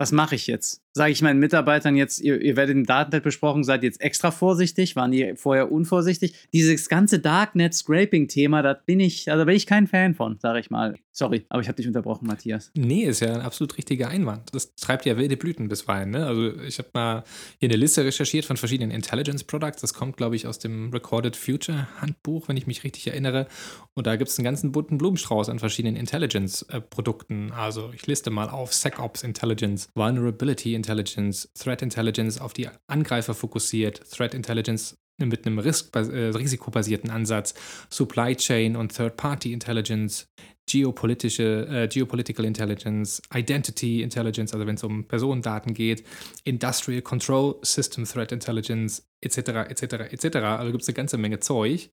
was 0.03 0.11
mache 0.11 0.35
ich 0.35 0.49
jetzt? 0.49 0.82
Sage 0.95 1.13
ich 1.13 1.23
meinen 1.23 1.41
Mitarbeitern 1.41 1.97
jetzt, 1.97 2.21
ihr, 2.21 2.41
ihr 2.41 2.57
werdet 2.57 2.77
im 2.77 2.85
Darknet 2.85 3.25
besprochen, 3.25 3.65
seid 3.65 3.83
jetzt 3.83 4.01
extra 4.01 4.31
vorsichtig, 4.31 4.95
waren 4.95 5.11
die 5.11 5.35
vorher 5.37 5.73
unvorsichtig? 5.73 6.35
Dieses 6.53 6.89
ganze 6.91 7.19
Darknet-Scraping-Thema, 7.19 8.63
da 8.63 8.75
bin 8.75 9.01
ich, 9.01 9.31
also 9.31 9.47
bin 9.47 9.57
ich 9.57 9.67
kein 9.67 9.87
Fan 9.87 10.15
von, 10.15 10.39
sage 10.39 10.61
ich 10.61 10.71
mal. 10.71 10.97
Sorry, 11.15 11.45
aber 11.51 11.61
ich 11.61 11.69
habe 11.69 11.77
dich 11.77 11.87
unterbrochen, 11.87 12.27
Matthias. 12.27 12.71
Nee, 12.75 13.05
ist 13.05 13.21
ja 13.21 13.35
ein 13.35 13.43
absolut 13.43 13.77
richtiger 13.77 14.09
Einwand. 14.09 14.55
Das 14.55 14.75
treibt 14.77 15.05
ja 15.05 15.19
wilde 15.19 15.37
Blüten 15.37 15.69
bisweilen. 15.69 16.11
Ne? 16.11 16.27
Also 16.27 16.59
ich 16.63 16.79
habe 16.79 16.89
mal 16.95 17.25
hier 17.59 17.69
eine 17.69 17.77
Liste 17.77 18.03
recherchiert 18.03 18.47
von 18.47 18.57
verschiedenen 18.57 18.91
Intelligence 18.91 19.45
Products. 19.45 19.83
Das 19.83 19.93
kommt, 19.93 20.17
glaube 20.17 20.37
ich, 20.37 20.47
aus 20.47 20.59
dem 20.59 20.91
Recorded 20.91 21.37
Future 21.37 21.87
Handbuch, 22.01 22.49
wenn 22.49 22.57
ich 22.57 22.67
mich 22.67 22.83
richtig 22.83 23.09
erinnere. 23.09 23.47
Und 23.93 24.07
da 24.07 24.17
gibt 24.17 24.31
es 24.31 24.39
einen 24.39 24.45
ganzen 24.45 24.73
bunten 24.73 24.97
Blumenstrauß 24.97 25.51
an 25.51 25.59
verschiedenen 25.59 25.97
Intelligence-Produkten. 25.97 27.53
Also 27.53 27.91
ich 27.95 28.07
liste 28.07 28.31
mal 28.31 28.49
auf 28.49 28.73
SecOps 28.73 29.23
Intelligence, 29.23 29.89
Vulnerability 29.95 30.75
Intelligence, 30.75 30.82
Threat 30.83 31.83
Intelligence 31.83 32.41
auf 32.41 32.53
die 32.53 32.69
Angreifer 32.87 33.35
fokussiert, 33.35 34.03
Threat 34.11 34.35
Intelligence 34.35 34.97
mit 35.19 35.47
einem 35.47 35.59
äh, 35.59 35.63
risikobasierten 35.63 37.11
Ansatz, 37.11 37.55
Supply 37.91 38.35
Chain 38.35 38.77
und 38.77 38.95
Third-Party 38.95 39.53
Intelligence, 39.53 40.27
geopolitische, 40.69 41.67
äh, 41.69 41.89
Geopolitical 41.89 42.45
Intelligence, 42.45 43.23
Identity 43.33 44.03
Intelligence, 44.03 44.53
also 44.53 44.67
wenn 44.67 44.77
es 44.77 44.85
um 44.85 45.07
Personendaten 45.07 45.75
geht, 45.75 46.05
Industrial 46.45 47.03
Control 47.03 47.57
System 47.63 48.05
Threat 48.05 48.33
Intelligence, 48.33 49.05
etc., 49.21 49.39
etc., 49.69 49.83
etc. 50.11 50.37
Also 50.37 50.73
gibt 50.73 50.83
es 50.83 50.89
eine 50.89 50.95
ganze 50.95 51.19
Menge 51.19 51.41
Zeug. 51.41 51.91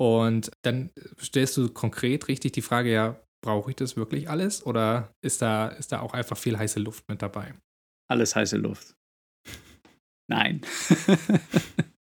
Und 0.00 0.50
dann 0.62 0.90
stellst 1.20 1.56
du 1.56 1.68
konkret 1.68 2.28
richtig 2.28 2.52
die 2.52 2.62
Frage, 2.62 2.92
ja, 2.92 3.20
brauche 3.44 3.70
ich 3.70 3.76
das 3.76 3.96
wirklich 3.96 4.30
alles 4.30 4.64
oder 4.64 5.12
ist 5.22 5.42
da, 5.42 5.68
ist 5.68 5.92
da 5.92 6.00
auch 6.00 6.14
einfach 6.14 6.36
viel 6.36 6.56
heiße 6.56 6.80
Luft 6.80 7.08
mit 7.08 7.22
dabei? 7.22 7.54
Alles 8.12 8.36
heiße 8.36 8.58
Luft. 8.58 8.94
Nein. 10.28 10.60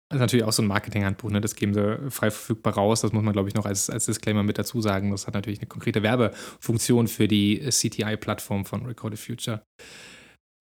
Das 0.10 0.18
ist 0.18 0.22
natürlich 0.22 0.46
auch 0.46 0.54
so 0.54 0.62
ein 0.62 0.68
Marketinghandbuch, 0.68 1.32
ne? 1.32 1.41
das 1.41 1.56
geben 1.56 1.74
sie 1.74 2.12
frei 2.12 2.30
verfügbar 2.30 2.76
raus. 2.76 3.02
Das 3.02 3.14
muss 3.14 3.24
man, 3.24 3.34
glaube 3.34 3.50
ich, 3.50 3.56
noch 3.56 3.66
als, 3.66 3.89
als 3.89 4.06
Disclaimer 4.06 4.44
mit 4.44 4.60
dazu 4.60 4.80
sagen. 4.80 5.10
Das 5.10 5.26
hat 5.26 5.34
natürlich 5.34 5.58
eine 5.58 5.68
konkrete 5.68 6.04
Werbefunktion 6.04 7.08
für 7.08 7.28
die 7.28 7.68
CTI-Plattform 7.68 8.66
von 8.66 8.86
Recorded 8.86 9.18
Future. 9.18 9.66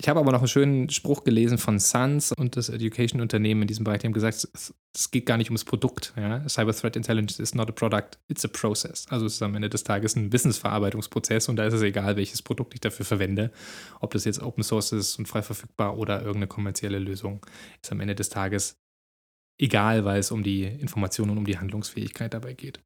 Ich 0.03 0.09
habe 0.09 0.19
aber 0.19 0.33
noch 0.33 0.41
einen 0.41 0.49
schönen 0.49 0.91
Spruch 0.91 1.23
gelesen 1.23 1.59
von 1.59 1.79
Suns 1.79 2.33
und 2.33 2.57
das 2.57 2.69
Education-Unternehmen 2.69 3.63
in 3.63 3.69
diesem 3.69 3.85
Bereich. 3.85 4.01
Die 4.01 4.09
haben 4.09 4.13
gesagt, 4.13 4.35
es, 4.53 4.75
es, 4.93 5.11
geht 5.13 5.27
gar 5.27 5.37
nicht 5.37 5.49
ums 5.49 5.65
Produkt. 5.65 6.13
Ja? 6.17 6.43
Cyber 6.49 6.75
Threat 6.75 6.97
Intelligence 6.97 7.39
is 7.39 7.55
not 7.55 7.69
a 7.69 7.73
product, 7.73 8.19
it's 8.27 8.45
a 8.45 8.49
process. 8.49 9.07
Also 9.11 9.27
es 9.27 9.35
ist 9.35 9.43
am 9.43 9.55
Ende 9.55 9.69
des 9.69 9.85
Tages 9.85 10.17
ein 10.17 10.33
Wissensverarbeitungsprozess 10.33 11.49
und 11.49 11.55
da 11.55 11.67
ist 11.67 11.75
es 11.75 11.83
egal, 11.83 12.17
welches 12.17 12.43
Produkt 12.43 12.75
ich 12.75 12.81
dafür 12.81 13.07
verwende. 13.07 13.53
Ob 14.01 14.11
das 14.11 14.25
jetzt 14.25 14.43
Open 14.43 14.65
Source 14.65 14.91
ist 14.91 15.21
und 15.21 15.29
frei 15.29 15.41
verfügbar 15.41 15.97
oder 15.97 16.19
irgendeine 16.19 16.49
kommerzielle 16.49 16.99
Lösung, 16.99 17.47
ist 17.81 17.93
am 17.93 18.01
Ende 18.01 18.17
des 18.17 18.29
Tages 18.29 18.75
egal, 19.57 20.05
weil 20.05 20.19
es 20.19 20.33
um 20.33 20.43
die 20.43 20.65
Information 20.65 21.31
und 21.31 21.39
um 21.39 21.47
die 21.47 21.59
Handlungsfähigkeit 21.59 22.35
dabei 22.35 22.55
geht. 22.55 22.81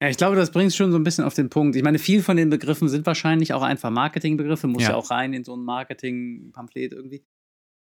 Ja, 0.00 0.08
ich 0.08 0.16
glaube, 0.16 0.36
das 0.36 0.50
bringt 0.50 0.68
es 0.68 0.76
schon 0.76 0.90
so 0.90 0.98
ein 0.98 1.04
bisschen 1.04 1.24
auf 1.24 1.34
den 1.34 1.48
Punkt. 1.48 1.76
Ich 1.76 1.82
meine, 1.82 1.98
viel 1.98 2.22
von 2.22 2.36
den 2.36 2.50
Begriffen 2.50 2.88
sind 2.88 3.06
wahrscheinlich 3.06 3.52
auch 3.52 3.62
einfach 3.62 3.90
Marketingbegriffe, 3.90 4.66
muss 4.66 4.82
ja, 4.82 4.90
ja 4.90 4.94
auch 4.96 5.10
rein 5.10 5.32
in 5.32 5.44
so 5.44 5.54
ein 5.54 5.64
Marketing-Pamphlet 5.64 6.92
irgendwie. 6.92 7.24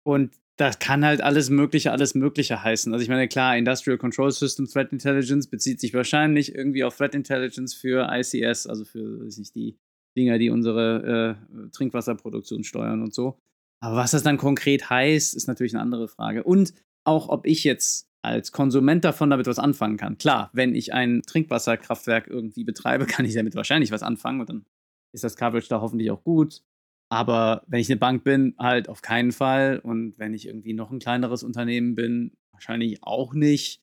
Und 0.05 0.37
das 0.57 0.79
kann 0.79 1.05
halt 1.05 1.21
alles 1.21 1.51
Mögliche, 1.51 1.93
alles 1.93 2.15
Mögliche 2.15 2.63
heißen. 2.63 2.93
Also 2.93 3.03
ich 3.03 3.09
meine, 3.09 3.29
klar, 3.29 3.57
Industrial 3.57 3.99
Control 3.99 4.31
System 4.31 4.67
Threat 4.67 4.93
Intelligence 4.93 5.49
bezieht 5.49 5.81
sich 5.81 5.93
wahrscheinlich 5.95 6.55
irgendwie 6.55 6.85
auf 6.85 6.97
Threat 6.97 7.15
Intelligence 7.15 7.75
für 7.75 8.09
ICS, 8.11 8.67
also 8.67 8.85
für, 8.85 9.25
weiß 9.25 9.39
nicht, 9.39 9.55
die 9.55 9.77
Dinger, 10.17 10.39
die 10.39 10.51
unsere 10.51 11.37
äh, 11.53 11.71
Trinkwasserproduktion 11.73 12.65
steuern 12.65 13.03
und 13.03 13.15
so. 13.15 13.39
Aber 13.81 13.97
was 13.97 14.13
das 14.13 14.23
dann 14.23 14.39
konkret 14.39 14.89
heißt, 14.89 15.35
ist 15.35 15.49
natürlich 15.49 15.75
eine 15.75 15.83
andere 15.83 16.09
Frage. 16.09 16.45
Und 16.45 16.73
auch, 17.05 17.29
ob 17.29 17.47
ich 17.47 17.65
jetzt 17.65 18.06
als 18.27 18.53
Konsument 18.53 19.05
davon 19.05 19.31
damit 19.31 19.47
was 19.47 19.59
anfangen 19.59 19.97
kann. 19.97 20.19
Klar, 20.19 20.51
wenn 20.53 20.75
ich 20.75 20.93
ein 20.93 21.23
Trinkwasserkraftwerk 21.23 22.27
irgendwie 22.27 22.65
betreibe, 22.65 23.07
kann 23.07 23.25
ich 23.25 23.35
damit 23.35 23.55
wahrscheinlich 23.55 23.93
was 23.93 24.03
anfangen 24.03 24.41
und 24.41 24.49
dann 24.49 24.67
ist 25.13 25.25
das 25.25 25.37
Coverage 25.37 25.69
da 25.69 25.81
hoffentlich 25.81 26.11
auch 26.11 26.23
gut. 26.23 26.63
Aber 27.09 27.63
wenn 27.69 27.81
ich 27.81 27.89
eine 27.89 27.99
Bank 27.99 28.25
bin, 28.25 28.55
halt 28.59 28.89
auf 28.89 29.01
keinen 29.01 29.33
Fall. 29.33 29.79
Und 29.79 30.15
wenn 30.19 30.35
ich 30.35 30.47
irgendwie 30.47 30.73
noch 30.73 30.91
ein 30.91 30.99
kleineres 30.99 31.43
Unternehmen 31.43 31.95
bin, 31.95 32.33
wahrscheinlich 32.53 33.03
auch 33.03 33.33
nicht. 33.33 33.81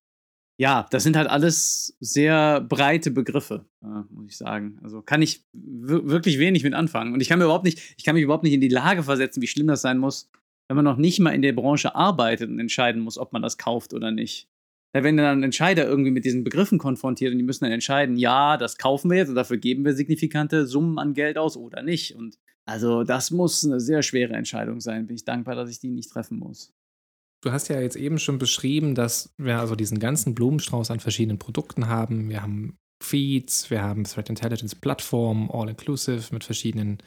Ja, 0.57 0.85
das 0.91 1.03
sind 1.03 1.15
halt 1.15 1.29
alles 1.29 1.95
sehr 1.99 2.61
breite 2.61 3.09
Begriffe, 3.11 3.65
äh, 3.81 4.03
muss 4.09 4.27
ich 4.27 4.37
sagen. 4.37 4.77
Also 4.83 5.01
kann 5.01 5.21
ich 5.21 5.45
wirklich 5.53 6.37
wenig 6.37 6.63
mit 6.63 6.73
anfangen. 6.73 7.13
Und 7.13 7.21
ich 7.21 7.29
kann 7.29 7.39
mir 7.39 7.45
überhaupt 7.45 7.65
nicht, 7.65 7.95
ich 7.97 8.03
kann 8.03 8.13
mich 8.13 8.23
überhaupt 8.23 8.43
nicht 8.43 8.53
in 8.53 8.61
die 8.61 8.67
Lage 8.67 9.03
versetzen, 9.03 9.41
wie 9.41 9.47
schlimm 9.47 9.67
das 9.67 9.81
sein 9.81 9.97
muss, 9.97 10.29
wenn 10.68 10.76
man 10.76 10.86
noch 10.86 10.97
nicht 10.97 11.20
mal 11.20 11.32
in 11.32 11.41
der 11.41 11.53
Branche 11.53 11.95
arbeitet 11.95 12.49
und 12.49 12.59
entscheiden 12.59 13.01
muss, 13.01 13.18
ob 13.18 13.34
man 13.34 13.41
das 13.41 13.57
kauft 13.57 13.93
oder 13.93 14.11
nicht. 14.11 14.47
Wenn 14.95 15.18
dann 15.18 15.41
Entscheider 15.41 15.88
irgendwie 15.88 16.11
mit 16.11 16.24
diesen 16.24 16.43
Begriffen 16.43 16.78
konfrontiert 16.78 17.32
und 17.32 17.39
die 17.39 17.43
müssen 17.43 17.64
dann 17.64 17.74
entscheiden, 17.74 18.16
ja, 18.16 18.57
das 18.57 18.78
kaufen 18.78 19.09
wir 19.09 19.18
jetzt 19.18 19.30
und 19.30 19.36
dafür 19.36 19.57
geben 19.57 19.84
wir 19.86 19.93
signifikante 19.93 20.68
Summen 20.68 20.99
an 20.99 21.16
Geld 21.16 21.39
aus 21.39 21.57
oder 21.57 21.82
nicht. 21.82 22.16
Und 22.16 22.38
also 22.66 23.03
das 23.03 23.32
muss 23.32 23.66
eine 23.66 23.80
sehr 23.80 24.03
schwere 24.03 24.34
Entscheidung 24.34 24.80
sein. 24.80 25.07
Bin 25.07 25.16
ich 25.16 25.26
dankbar, 25.26 25.55
dass 25.55 25.72
ich 25.72 25.80
die 25.80 25.89
nicht 25.89 26.11
treffen 26.11 26.38
muss. 26.38 26.72
Du 27.41 27.51
hast 27.51 27.70
ja 27.70 27.82
jetzt 27.82 27.95
eben 27.95 28.20
schon 28.20 28.38
beschrieben, 28.38 28.93
dass 28.93 29.34
wir 29.38 29.59
also 29.59 29.76
diesen 29.76 29.99
ganzen 29.99 30.36
Blumenstrauß 30.36 30.91
an 30.91 30.99
verschiedenen 30.99 31.39
Produkten 31.39 31.88
haben. 31.88 32.30
Wir 32.30 32.43
haben 32.43 32.78
Feeds, 33.03 33.70
wir 33.70 33.82
haben 33.82 34.05
Threat 34.05 34.30
Intelligence 34.30 34.76
Plattform, 34.76 35.51
all-inclusive 35.51 36.34
mit 36.34 36.43
verschiedenen 36.43 36.99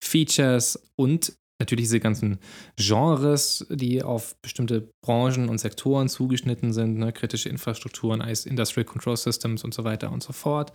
Features 0.00 0.90
und 0.96 1.36
natürlich 1.60 1.84
diese 1.84 2.00
ganzen 2.00 2.38
Genres, 2.76 3.66
die 3.70 4.02
auf 4.02 4.36
bestimmte 4.42 4.90
Branchen 5.04 5.48
und 5.48 5.58
Sektoren 5.58 6.08
zugeschnitten 6.08 6.72
sind, 6.72 6.98
ne? 6.98 7.12
kritische 7.12 7.48
Infrastrukturen, 7.48 8.20
Industrial 8.20 8.84
Control 8.84 9.16
Systems 9.16 9.64
und 9.64 9.72
so 9.72 9.84
weiter 9.84 10.10
und 10.12 10.22
so 10.22 10.32
fort. 10.32 10.72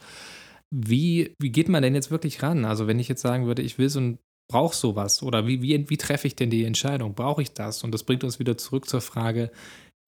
Wie, 0.72 1.34
wie 1.40 1.52
geht 1.52 1.68
man 1.68 1.82
denn 1.82 1.96
jetzt 1.96 2.12
wirklich 2.12 2.44
ran? 2.44 2.64
Also 2.64 2.88
wenn 2.88 3.00
ich 3.00 3.08
jetzt 3.08 3.22
sagen 3.22 3.48
würde, 3.48 3.62
ich 3.62 3.78
will 3.78 3.90
so 3.90 4.00
ein 4.00 4.20
brauche 4.50 4.76
sowas 4.76 5.24
oder 5.24 5.48
wie, 5.48 5.62
wie, 5.62 5.90
wie 5.90 5.98
treffe 5.98 6.28
ich 6.28 6.36
denn 6.36 6.50
die 6.50 6.66
Entscheidung? 6.66 7.14
Brauche 7.14 7.42
ich 7.42 7.54
das? 7.54 7.84
Und 7.84 7.94
das 7.94 8.04
bringt 8.04 8.24
uns 8.24 8.40
wieder 8.40 8.58
zurück 8.58 8.90
zur 8.90 9.02
Frage, 9.02 9.52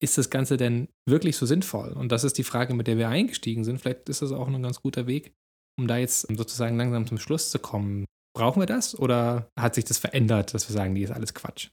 ist 0.02 0.18
das 0.18 0.30
Ganze 0.30 0.56
denn 0.56 0.88
wirklich 1.08 1.36
so 1.36 1.46
sinnvoll? 1.46 1.92
Und 1.92 2.10
das 2.10 2.24
ist 2.24 2.36
die 2.36 2.44
Frage, 2.44 2.74
mit 2.74 2.88
der 2.88 2.98
wir 2.98 3.08
eingestiegen 3.08 3.64
sind. 3.64 3.80
Vielleicht 3.80 4.08
ist 4.08 4.20
das 4.20 4.32
auch 4.32 4.48
ein 4.48 4.62
ganz 4.62 4.82
guter 4.82 5.06
Weg, 5.06 5.32
um 5.78 5.86
da 5.86 5.96
jetzt 5.96 6.22
sozusagen 6.36 6.76
langsam 6.76 7.06
zum 7.06 7.18
Schluss 7.18 7.50
zu 7.50 7.60
kommen. 7.60 8.04
Brauchen 8.34 8.62
wir 8.62 8.66
das 8.66 8.98
oder 8.98 9.50
hat 9.58 9.74
sich 9.74 9.84
das 9.84 9.98
verändert, 9.98 10.54
dass 10.54 10.68
wir 10.68 10.74
sagen, 10.74 10.94
die 10.94 11.02
ist 11.02 11.10
alles 11.10 11.34
Quatsch? 11.34 11.68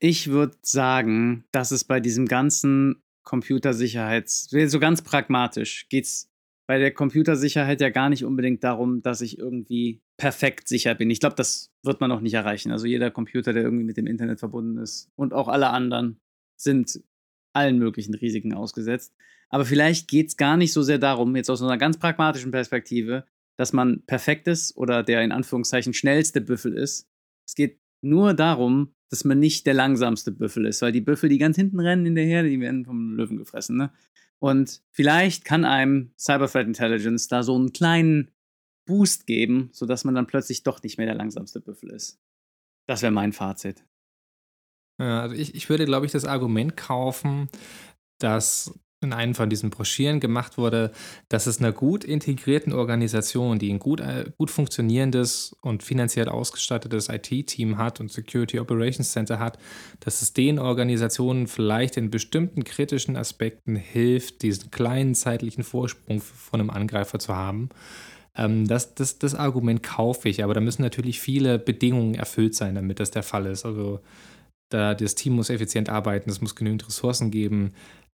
Ich 0.00 0.28
würde 0.28 0.56
sagen, 0.62 1.44
dass 1.52 1.70
es 1.70 1.84
bei 1.84 2.00
diesem 2.00 2.26
ganzen 2.26 3.02
Computersicherheits, 3.22 4.48
so 4.50 4.80
ganz 4.80 5.02
pragmatisch, 5.02 5.88
geht 5.88 6.06
es 6.06 6.30
bei 6.66 6.78
der 6.78 6.92
Computersicherheit 6.92 7.80
ja 7.80 7.90
gar 7.90 8.08
nicht 8.08 8.24
unbedingt 8.24 8.64
darum, 8.64 9.02
dass 9.02 9.20
ich 9.20 9.38
irgendwie 9.38 10.00
perfekt 10.16 10.68
sicher 10.68 10.94
bin. 10.94 11.10
Ich 11.10 11.20
glaube, 11.20 11.34
das 11.34 11.70
wird 11.82 12.00
man 12.00 12.12
auch 12.12 12.20
nicht 12.20 12.34
erreichen. 12.34 12.70
Also 12.70 12.86
jeder 12.86 13.10
Computer, 13.10 13.52
der 13.52 13.64
irgendwie 13.64 13.84
mit 13.84 13.96
dem 13.96 14.06
Internet 14.06 14.38
verbunden 14.38 14.78
ist 14.78 15.10
und 15.16 15.34
auch 15.34 15.48
alle 15.48 15.70
anderen 15.70 16.20
sind 16.56 17.02
allen 17.52 17.78
möglichen 17.78 18.14
Risiken 18.14 18.54
ausgesetzt. 18.54 19.14
Aber 19.48 19.64
vielleicht 19.64 20.08
geht 20.08 20.28
es 20.28 20.36
gar 20.36 20.56
nicht 20.56 20.72
so 20.72 20.82
sehr 20.82 20.98
darum, 20.98 21.34
jetzt 21.34 21.50
aus 21.50 21.62
einer 21.62 21.76
ganz 21.76 21.98
pragmatischen 21.98 22.52
Perspektive, 22.52 23.26
dass 23.60 23.74
man 23.74 24.00
perfekt 24.06 24.48
ist 24.48 24.74
oder 24.78 25.02
der 25.02 25.20
in 25.22 25.32
Anführungszeichen 25.32 25.92
schnellste 25.92 26.40
Büffel 26.40 26.72
ist. 26.72 27.10
Es 27.46 27.54
geht 27.54 27.78
nur 28.02 28.32
darum, 28.32 28.94
dass 29.10 29.24
man 29.24 29.38
nicht 29.38 29.66
der 29.66 29.74
langsamste 29.74 30.32
Büffel 30.32 30.64
ist, 30.64 30.80
weil 30.80 30.92
die 30.92 31.02
Büffel, 31.02 31.28
die 31.28 31.36
ganz 31.36 31.56
hinten 31.56 31.78
rennen 31.78 32.06
in 32.06 32.14
der 32.14 32.24
Herde, 32.24 32.48
die 32.48 32.58
werden 32.58 32.86
vom 32.86 33.12
Löwen 33.12 33.36
gefressen. 33.36 33.76
Ne? 33.76 33.92
Und 34.38 34.80
vielleicht 34.92 35.44
kann 35.44 35.66
einem 35.66 36.14
Cyber 36.18 36.48
Threat 36.48 36.68
Intelligence 36.68 37.28
da 37.28 37.42
so 37.42 37.54
einen 37.54 37.74
kleinen 37.74 38.30
Boost 38.86 39.26
geben, 39.26 39.68
sodass 39.72 40.04
man 40.04 40.14
dann 40.14 40.26
plötzlich 40.26 40.62
doch 40.62 40.82
nicht 40.82 40.96
mehr 40.96 41.06
der 41.06 41.16
langsamste 41.16 41.60
Büffel 41.60 41.90
ist. 41.90 42.18
Das 42.88 43.02
wäre 43.02 43.12
mein 43.12 43.34
Fazit. 43.34 43.84
Ja, 44.98 45.20
also 45.20 45.34
ich, 45.34 45.54
ich 45.54 45.68
würde, 45.68 45.84
glaube 45.84 46.06
ich, 46.06 46.12
das 46.12 46.24
Argument 46.24 46.78
kaufen, 46.78 47.50
dass 48.20 48.72
in 49.02 49.12
einem 49.14 49.34
von 49.34 49.48
diesen 49.48 49.70
Broschüren 49.70 50.20
gemacht 50.20 50.58
wurde, 50.58 50.92
dass 51.28 51.46
es 51.46 51.58
einer 51.58 51.72
gut 51.72 52.04
integrierten 52.04 52.72
Organisation, 52.72 53.58
die 53.58 53.72
ein 53.72 53.78
gut, 53.78 54.00
äh, 54.00 54.30
gut 54.36 54.50
funktionierendes 54.50 55.56
und 55.62 55.82
finanziell 55.82 56.28
ausgestattetes 56.28 57.08
IT-Team 57.08 57.78
hat 57.78 58.00
und 58.00 58.12
Security 58.12 58.58
Operations 58.58 59.10
Center 59.10 59.38
hat, 59.38 59.58
dass 60.00 60.20
es 60.20 60.34
den 60.34 60.58
Organisationen 60.58 61.46
vielleicht 61.46 61.96
in 61.96 62.10
bestimmten 62.10 62.62
kritischen 62.62 63.16
Aspekten 63.16 63.74
hilft, 63.74 64.42
diesen 64.42 64.70
kleinen 64.70 65.14
zeitlichen 65.14 65.64
Vorsprung 65.64 66.20
von 66.20 66.60
einem 66.60 66.70
Angreifer 66.70 67.18
zu 67.18 67.34
haben. 67.34 67.70
Ähm, 68.36 68.68
das, 68.68 68.94
das, 68.94 69.18
das 69.18 69.34
Argument 69.34 69.82
kaufe 69.82 70.28
ich, 70.28 70.44
aber 70.44 70.52
da 70.52 70.60
müssen 70.60 70.82
natürlich 70.82 71.20
viele 71.20 71.58
Bedingungen 71.58 72.14
erfüllt 72.14 72.54
sein, 72.54 72.74
damit 72.74 73.00
das 73.00 73.10
der 73.10 73.22
Fall 73.22 73.46
ist. 73.46 73.64
Also 73.64 74.00
da, 74.70 74.94
das 74.94 75.14
Team 75.14 75.34
muss 75.34 75.50
effizient 75.50 75.88
arbeiten, 75.88 76.30
es 76.30 76.40
muss 76.40 76.54
genügend 76.54 76.86
Ressourcen 76.86 77.30
geben, 77.30 77.72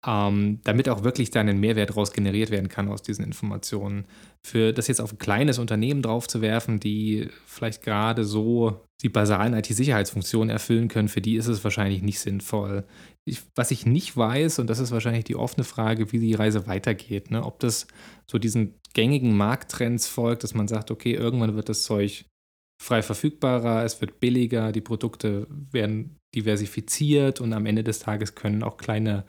ähm, 0.07 0.61
damit 0.65 0.89
auch 0.89 1.03
wirklich 1.03 1.31
dann 1.31 1.49
ein 1.49 1.61
Mehrwert 1.61 1.91
daraus 1.91 2.13
generiert 2.13 2.51
werden 2.51 2.69
kann 2.69 2.89
aus 2.89 3.03
diesen 3.03 3.25
Informationen. 3.25 4.05
Für 4.43 4.73
das 4.73 4.89
jetzt 4.89 5.01
auf 5.01 5.13
ein 5.13 5.19
kleines 5.19 5.59
Unternehmen 5.59 6.03
draufzuwerfen, 6.03 6.79
die 6.79 7.29
vielleicht 7.47 7.83
gerade 7.83 8.25
so 8.25 8.81
die 9.03 9.09
basalen 9.09 9.55
IT-Sicherheitsfunktionen 9.55 10.51
erfüllen 10.51 10.89
können, 10.89 11.09
für 11.09 11.21
die 11.21 11.37
ist 11.37 11.47
es 11.47 11.65
wahrscheinlich 11.65 12.03
nicht 12.03 12.21
sinnvoll. 12.21 12.85
Ich, 13.25 13.43
was 13.55 13.71
ich 13.71 13.87
nicht 13.87 14.17
weiß, 14.17 14.59
und 14.59 14.69
das 14.69 14.79
ist 14.79 14.93
wahrscheinlich 14.93 15.25
die 15.25 15.37
offene 15.37 15.65
Frage, 15.65 16.13
wie 16.13 16.19
die 16.19 16.35
Reise 16.35 16.67
weitergeht, 16.67 17.31
ne? 17.31 17.43
ob 17.43 17.59
das 17.61 17.87
so 18.27 18.39
diesen 18.39 18.75
gängigen 18.93 19.37
Markttrends 19.37 20.07
folgt, 20.07 20.45
dass 20.45 20.55
man 20.55 20.69
sagt, 20.69 20.91
okay, 20.91 21.15
irgendwann 21.15 21.57
wird 21.57 21.71
das 21.71 21.85
Zeug 21.85 22.27
frei 22.81 23.03
verfügbarer, 23.03 23.85
es 23.85 24.01
wird 24.01 24.21
billiger, 24.21 24.73
die 24.73 24.81
Produkte 24.83 25.47
werden 25.71 26.19
diversifiziert 26.35 27.41
und 27.41 27.53
am 27.53 27.67
Ende 27.67 27.85
des 27.85 28.01
Tages 28.01 28.35
können 28.35 28.63
auch 28.63 28.77
kleine 28.77 29.25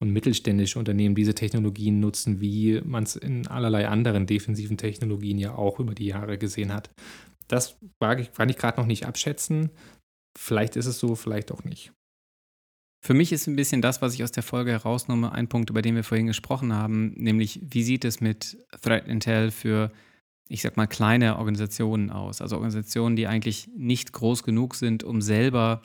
und 0.00 0.10
mittelständische 0.10 0.78
Unternehmen 0.78 1.14
diese 1.14 1.34
Technologien 1.34 2.00
nutzen, 2.00 2.40
wie 2.40 2.80
man 2.84 3.04
es 3.04 3.16
in 3.16 3.46
allerlei 3.46 3.86
anderen 3.86 4.26
defensiven 4.26 4.78
Technologien 4.78 5.38
ja 5.38 5.54
auch 5.54 5.78
über 5.78 5.94
die 5.94 6.06
Jahre 6.06 6.38
gesehen 6.38 6.72
hat. 6.72 6.90
Das 7.48 7.76
kann 8.00 8.48
ich 8.48 8.56
gerade 8.56 8.80
noch 8.80 8.86
nicht 8.86 9.06
abschätzen. 9.06 9.70
Vielleicht 10.38 10.76
ist 10.76 10.86
es 10.86 10.98
so, 10.98 11.14
vielleicht 11.16 11.52
auch 11.52 11.64
nicht. 11.64 11.92
Für 13.02 13.14
mich 13.14 13.32
ist 13.32 13.46
ein 13.46 13.56
bisschen 13.56 13.82
das, 13.82 14.02
was 14.02 14.14
ich 14.14 14.22
aus 14.22 14.32
der 14.32 14.42
Folge 14.42 14.72
herausnehme, 14.72 15.32
ein 15.32 15.48
Punkt, 15.48 15.70
über 15.70 15.82
den 15.82 15.96
wir 15.96 16.04
vorhin 16.04 16.26
gesprochen 16.26 16.72
haben, 16.72 17.12
nämlich 17.16 17.60
wie 17.62 17.82
sieht 17.82 18.04
es 18.04 18.20
mit 18.20 18.58
Threat 18.82 19.08
Intel 19.08 19.50
für, 19.50 19.90
ich 20.48 20.62
sag 20.62 20.76
mal, 20.76 20.86
kleine 20.86 21.38
Organisationen 21.38 22.10
aus? 22.10 22.42
Also 22.42 22.56
Organisationen, 22.56 23.16
die 23.16 23.26
eigentlich 23.26 23.68
nicht 23.74 24.12
groß 24.12 24.42
genug 24.42 24.74
sind, 24.74 25.02
um 25.02 25.22
selber 25.22 25.82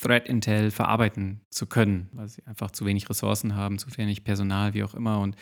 Threat 0.00 0.28
Intel 0.28 0.70
verarbeiten 0.70 1.40
zu 1.50 1.66
können, 1.66 2.08
weil 2.12 2.28
sie 2.28 2.46
einfach 2.46 2.70
zu 2.70 2.86
wenig 2.86 3.10
Ressourcen 3.10 3.56
haben, 3.56 3.78
zu 3.78 3.88
wenig 3.96 4.24
Personal, 4.24 4.74
wie 4.74 4.84
auch 4.84 4.94
immer. 4.94 5.20
Und 5.20 5.36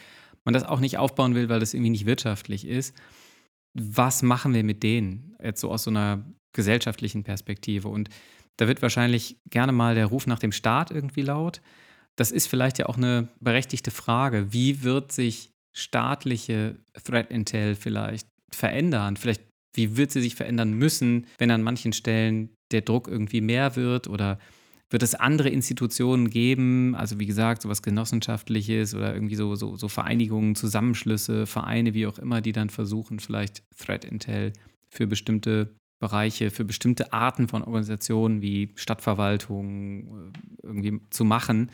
man 0.44 0.54
das 0.54 0.64
auch 0.64 0.80
nicht 0.80 0.98
aufbauen 0.98 1.34
will, 1.34 1.48
weil 1.48 1.60
das 1.60 1.74
irgendwie 1.74 1.90
nicht 1.90 2.06
wirtschaftlich 2.06 2.66
ist. 2.66 2.96
Was 3.74 4.22
machen 4.22 4.54
wir 4.54 4.64
mit 4.64 4.82
denen? 4.82 5.36
Jetzt 5.42 5.60
so 5.60 5.70
aus 5.70 5.82
so 5.84 5.90
einer 5.90 6.24
gesellschaftlichen 6.52 7.24
Perspektive. 7.24 7.88
Und 7.88 8.08
da 8.56 8.66
wird 8.66 8.80
wahrscheinlich 8.80 9.38
gerne 9.50 9.72
mal 9.72 9.94
der 9.94 10.06
Ruf 10.06 10.26
nach 10.26 10.38
dem 10.38 10.52
Staat 10.52 10.90
irgendwie 10.90 11.22
laut. 11.22 11.60
Das 12.14 12.30
ist 12.30 12.46
vielleicht 12.46 12.78
ja 12.78 12.86
auch 12.86 12.96
eine 12.96 13.28
berechtigte 13.40 13.90
Frage. 13.90 14.52
Wie 14.52 14.82
wird 14.82 15.12
sich 15.12 15.52
staatliche 15.72 16.76
Threat 17.04 17.30
Intel 17.30 17.74
vielleicht 17.74 18.26
verändern? 18.50 19.18
Vielleicht, 19.18 19.42
wie 19.76 19.96
wird 19.96 20.10
sie 20.10 20.20
sich 20.20 20.34
verändern 20.34 20.72
müssen, 20.72 21.26
wenn 21.38 21.50
an 21.50 21.62
manchen 21.62 21.92
Stellen 21.92 22.50
der 22.70 22.82
Druck 22.82 23.08
irgendwie 23.08 23.40
mehr 23.40 23.76
wird 23.76 24.08
oder 24.08 24.38
wird 24.90 25.02
es 25.02 25.14
andere 25.14 25.48
Institutionen 25.48 26.30
geben, 26.30 26.94
also 26.94 27.18
wie 27.18 27.26
gesagt, 27.26 27.62
sowas 27.62 27.82
Genossenschaftliches 27.82 28.94
oder 28.94 29.12
irgendwie 29.14 29.34
so, 29.34 29.54
so, 29.56 29.76
so 29.76 29.88
Vereinigungen, 29.88 30.54
Zusammenschlüsse, 30.54 31.46
Vereine, 31.46 31.92
wie 31.94 32.06
auch 32.06 32.18
immer, 32.18 32.40
die 32.40 32.52
dann 32.52 32.70
versuchen, 32.70 33.18
vielleicht 33.18 33.64
Threat 33.76 34.04
Intel 34.04 34.52
für 34.88 35.06
bestimmte 35.06 35.74
Bereiche, 35.98 36.50
für 36.50 36.64
bestimmte 36.64 37.12
Arten 37.12 37.48
von 37.48 37.62
Organisationen 37.62 38.42
wie 38.42 38.72
Stadtverwaltung 38.76 40.32
äh, 40.32 40.66
irgendwie 40.66 41.00
zu 41.10 41.24
machen. 41.24 41.70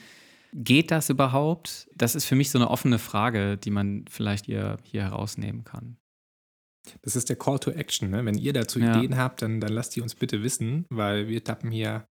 Geht 0.54 0.90
das 0.90 1.10
überhaupt? 1.10 1.88
Das 1.94 2.14
ist 2.14 2.24
für 2.24 2.36
mich 2.36 2.50
so 2.50 2.58
eine 2.58 2.70
offene 2.70 2.98
Frage, 2.98 3.56
die 3.56 3.70
man 3.70 4.04
vielleicht 4.08 4.46
hier, 4.46 4.76
hier 4.84 5.02
herausnehmen 5.02 5.64
kann. 5.64 5.96
Das 7.02 7.16
ist 7.16 7.28
der 7.28 7.36
Call 7.36 7.58
to 7.58 7.70
Action. 7.70 8.10
Ne? 8.10 8.24
Wenn 8.24 8.36
ihr 8.36 8.52
dazu 8.52 8.80
ja. 8.80 8.96
Ideen 8.96 9.16
habt, 9.16 9.42
dann, 9.42 9.60
dann 9.60 9.72
lasst 9.72 9.94
die 9.96 10.00
uns 10.00 10.14
bitte 10.14 10.42
wissen, 10.42 10.84
weil 10.90 11.28
wir 11.28 11.42
tappen 11.44 11.70
hier, 11.70 12.06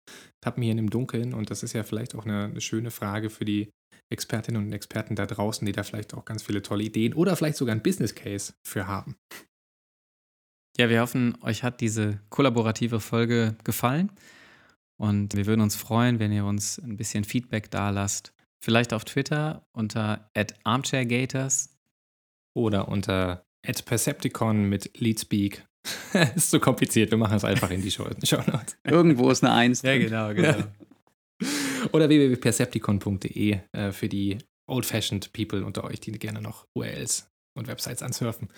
tappen 0.41 0.63
hier 0.63 0.73
in 0.73 0.79
dem 0.79 0.91
Dunkeln 0.91 1.35
und 1.35 1.51
das 1.51 1.63
ist 1.63 1.73
ja 1.73 1.83
vielleicht 1.83 2.15
auch 2.15 2.25
eine, 2.25 2.45
eine 2.45 2.61
schöne 2.61 2.91
Frage 2.91 3.31
für 3.31 3.45
die 3.45 3.71
Expertinnen 4.11 4.65
und 4.65 4.73
Experten 4.73 5.17
da 5.17 5.27
draußen, 5.27 5.65
die 5.67 5.73
da 5.73 5.83
vielleicht 5.83 6.15
auch 6.15 6.25
ganz 6.25 6.43
viele 6.43 6.63
tolle 6.63 6.85
Ideen 6.85 7.15
oder 7.15 7.37
vielleicht 7.37 7.57
sogar 7.57 7.75
ein 7.75 7.83
Business 7.83 8.15
Case 8.15 8.55
für 8.65 8.87
haben. 8.87 9.17
Ja, 10.79 10.89
wir 10.89 11.01
hoffen, 11.01 11.37
euch 11.43 11.63
hat 11.63 11.81
diese 11.81 12.21
kollaborative 12.29 13.01
Folge 13.01 13.57
gefallen 13.65 14.13
und 14.99 15.35
wir 15.35 15.47
würden 15.47 15.63
uns 15.63 15.75
freuen, 15.75 16.19
wenn 16.19 16.33
ihr 16.33 16.45
uns 16.45 16.79
ein 16.79 16.97
bisschen 16.97 17.25
Feedback 17.25 17.71
da 17.71 17.91
lasst. 17.91 18.33
Vielleicht 18.63 18.93
auf 18.93 19.05
Twitter 19.05 19.67
unter 19.73 20.31
armchairgators 20.65 21.77
oder 22.55 22.89
unter 22.89 23.46
at 23.67 23.85
Percepticon 23.85 24.69
mit 24.69 24.91
Leadspeak. 24.99 25.65
ist 26.35 26.51
zu 26.51 26.61
kompliziert, 26.61 27.11
wir 27.11 27.19
machen 27.19 27.37
es 27.37 27.45
einfach 27.45 27.71
in 27.71 27.83
die 27.83 27.91
Show 27.91 28.05
Notes. 28.47 28.77
Irgendwo 28.85 29.31
ist 29.31 29.45
eine 29.45 29.53
Eins. 29.53 29.83
Ja, 29.83 29.97
genau, 29.97 30.35
genau. 30.35 30.65
Oder 31.93 32.09
www.percepticon.de 32.09 33.59
äh, 33.73 33.93
für 33.93 34.09
die 34.09 34.39
old-fashioned 34.67 35.33
People 35.33 35.65
unter 35.65 35.85
euch, 35.85 36.01
die 36.01 36.13
gerne 36.13 36.41
noch 36.41 36.67
URLs 36.75 37.29
und 37.57 37.69
Websites 37.69 38.03
ansurfen. 38.03 38.49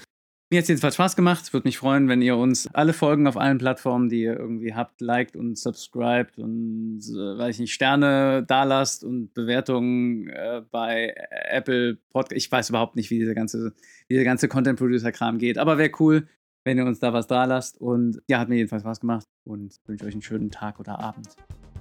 Mir 0.51 0.59
hat 0.59 0.63
es 0.63 0.69
jedenfalls 0.69 0.95
Spaß 0.95 1.15
gemacht. 1.15 1.53
Würde 1.53 1.69
mich 1.69 1.77
freuen, 1.77 2.09
wenn 2.09 2.23
ihr 2.23 2.35
uns 2.37 2.73
alle 2.75 2.95
Folgen 2.95 3.27
auf 3.27 3.37
allen 3.37 3.59
Plattformen, 3.59 4.09
die 4.09 4.23
ihr 4.23 4.39
irgendwie 4.39 4.73
habt, 4.73 5.03
liked 5.03 5.37
und 5.37 5.59
subscribed 5.59 6.39
und, 6.39 7.01
äh, 7.01 7.39
weiß 7.39 7.57
ich 7.57 7.61
nicht, 7.61 7.75
Sterne 7.75 8.45
da 8.49 8.65
lasst 8.65 9.05
und 9.05 9.35
Bewertungen 9.35 10.29
äh, 10.29 10.63
bei 10.71 11.15
Apple 11.51 11.99
Podcast. 12.11 12.39
Ich 12.39 12.51
weiß 12.51 12.71
überhaupt 12.71 12.97
nicht, 12.97 13.11
wie 13.11 13.19
dieser 13.19 13.35
ganze, 13.35 13.75
wie 14.09 14.25
ganze 14.25 14.49
Content 14.49 14.79
Producer 14.79 15.13
Kram 15.13 15.37
geht. 15.37 15.59
Aber 15.59 15.77
wäre 15.77 15.93
cool, 16.01 16.27
wenn 16.65 16.79
ihr 16.79 16.87
uns 16.87 16.99
da 16.99 17.13
was 17.13 17.27
da 17.27 17.45
lasst. 17.45 17.79
Und 17.79 18.23
ja, 18.27 18.39
hat 18.39 18.49
mir 18.49 18.57
jedenfalls 18.57 18.85
Spaß 18.85 19.01
gemacht 19.01 19.27
und 19.45 19.79
wünsche 19.85 20.07
euch 20.07 20.15
einen 20.15 20.23
schönen 20.23 20.51
Tag 20.51 20.81
oder 20.81 20.99
Abend 20.99 21.29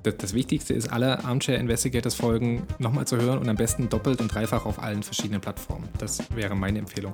das, 0.08 0.18
das, 0.18 0.34
Wichtigste 0.34 0.74
ist, 0.74 0.92
alle 0.92 1.24
Armchair 1.24 1.60
Investigators 1.60 2.16
Folgen 2.16 2.64
nochmal 2.80 3.06
zu 3.06 3.18
hören 3.18 3.40
und 3.40 3.50
am 3.50 3.56
besten 3.56 3.90
doppelt 3.90 4.22
und 4.22 4.34
dreifach 4.34 4.66
auf 4.66 4.82
allen 4.82 5.04
verschiedenen 5.04 5.42
Plattformen. 5.42 5.88
Das 5.98 6.24
wäre 6.36 6.56
meine 6.56 6.80
Empfehlung. 6.80 7.14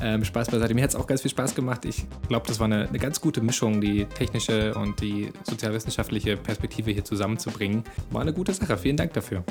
Ähm, 0.00 0.24
Spaß 0.24 0.50
beiseite. 0.50 0.74
Mir 0.74 0.82
hat 0.82 0.90
es 0.90 0.96
auch 0.96 1.06
ganz 1.06 1.22
viel 1.22 1.30
Spaß 1.30 1.54
gemacht. 1.54 1.84
Ich 1.84 2.06
glaube, 2.28 2.46
das 2.46 2.60
war 2.60 2.66
eine, 2.66 2.88
eine, 2.88 2.98
ganz 2.98 3.20
gute 3.20 3.40
Mischung, 3.40 3.80
die 3.80 4.04
technische 4.06 4.74
und 4.74 5.00
die 5.00 5.32
sozialwissenschaftliche 5.44 6.36
Perspektive 6.36 6.90
hier 6.90 7.04
zusammenzubringen. 7.04 7.84
War 8.10 8.22
eine 8.22 8.32
gute 8.32 8.52
Sache. 8.52 8.76
Vielen 8.76 8.96
Dank 8.96 9.12
dafür. 9.12 9.44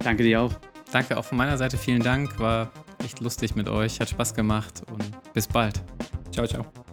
Danke 0.00 0.22
dir 0.22 0.42
auch. 0.42 0.54
Danke 0.92 1.16
auch 1.18 1.24
von 1.24 1.38
meiner 1.38 1.56
Seite. 1.58 1.76
Vielen 1.76 2.02
Dank. 2.02 2.38
War 2.38 2.70
echt 3.04 3.20
lustig 3.20 3.56
mit 3.56 3.68
euch. 3.68 4.00
Hat 4.00 4.08
Spaß 4.08 4.34
gemacht 4.34 4.82
und 4.90 5.04
bis 5.32 5.46
bald. 5.46 5.82
Ciao, 6.32 6.46
ciao. 6.46 6.87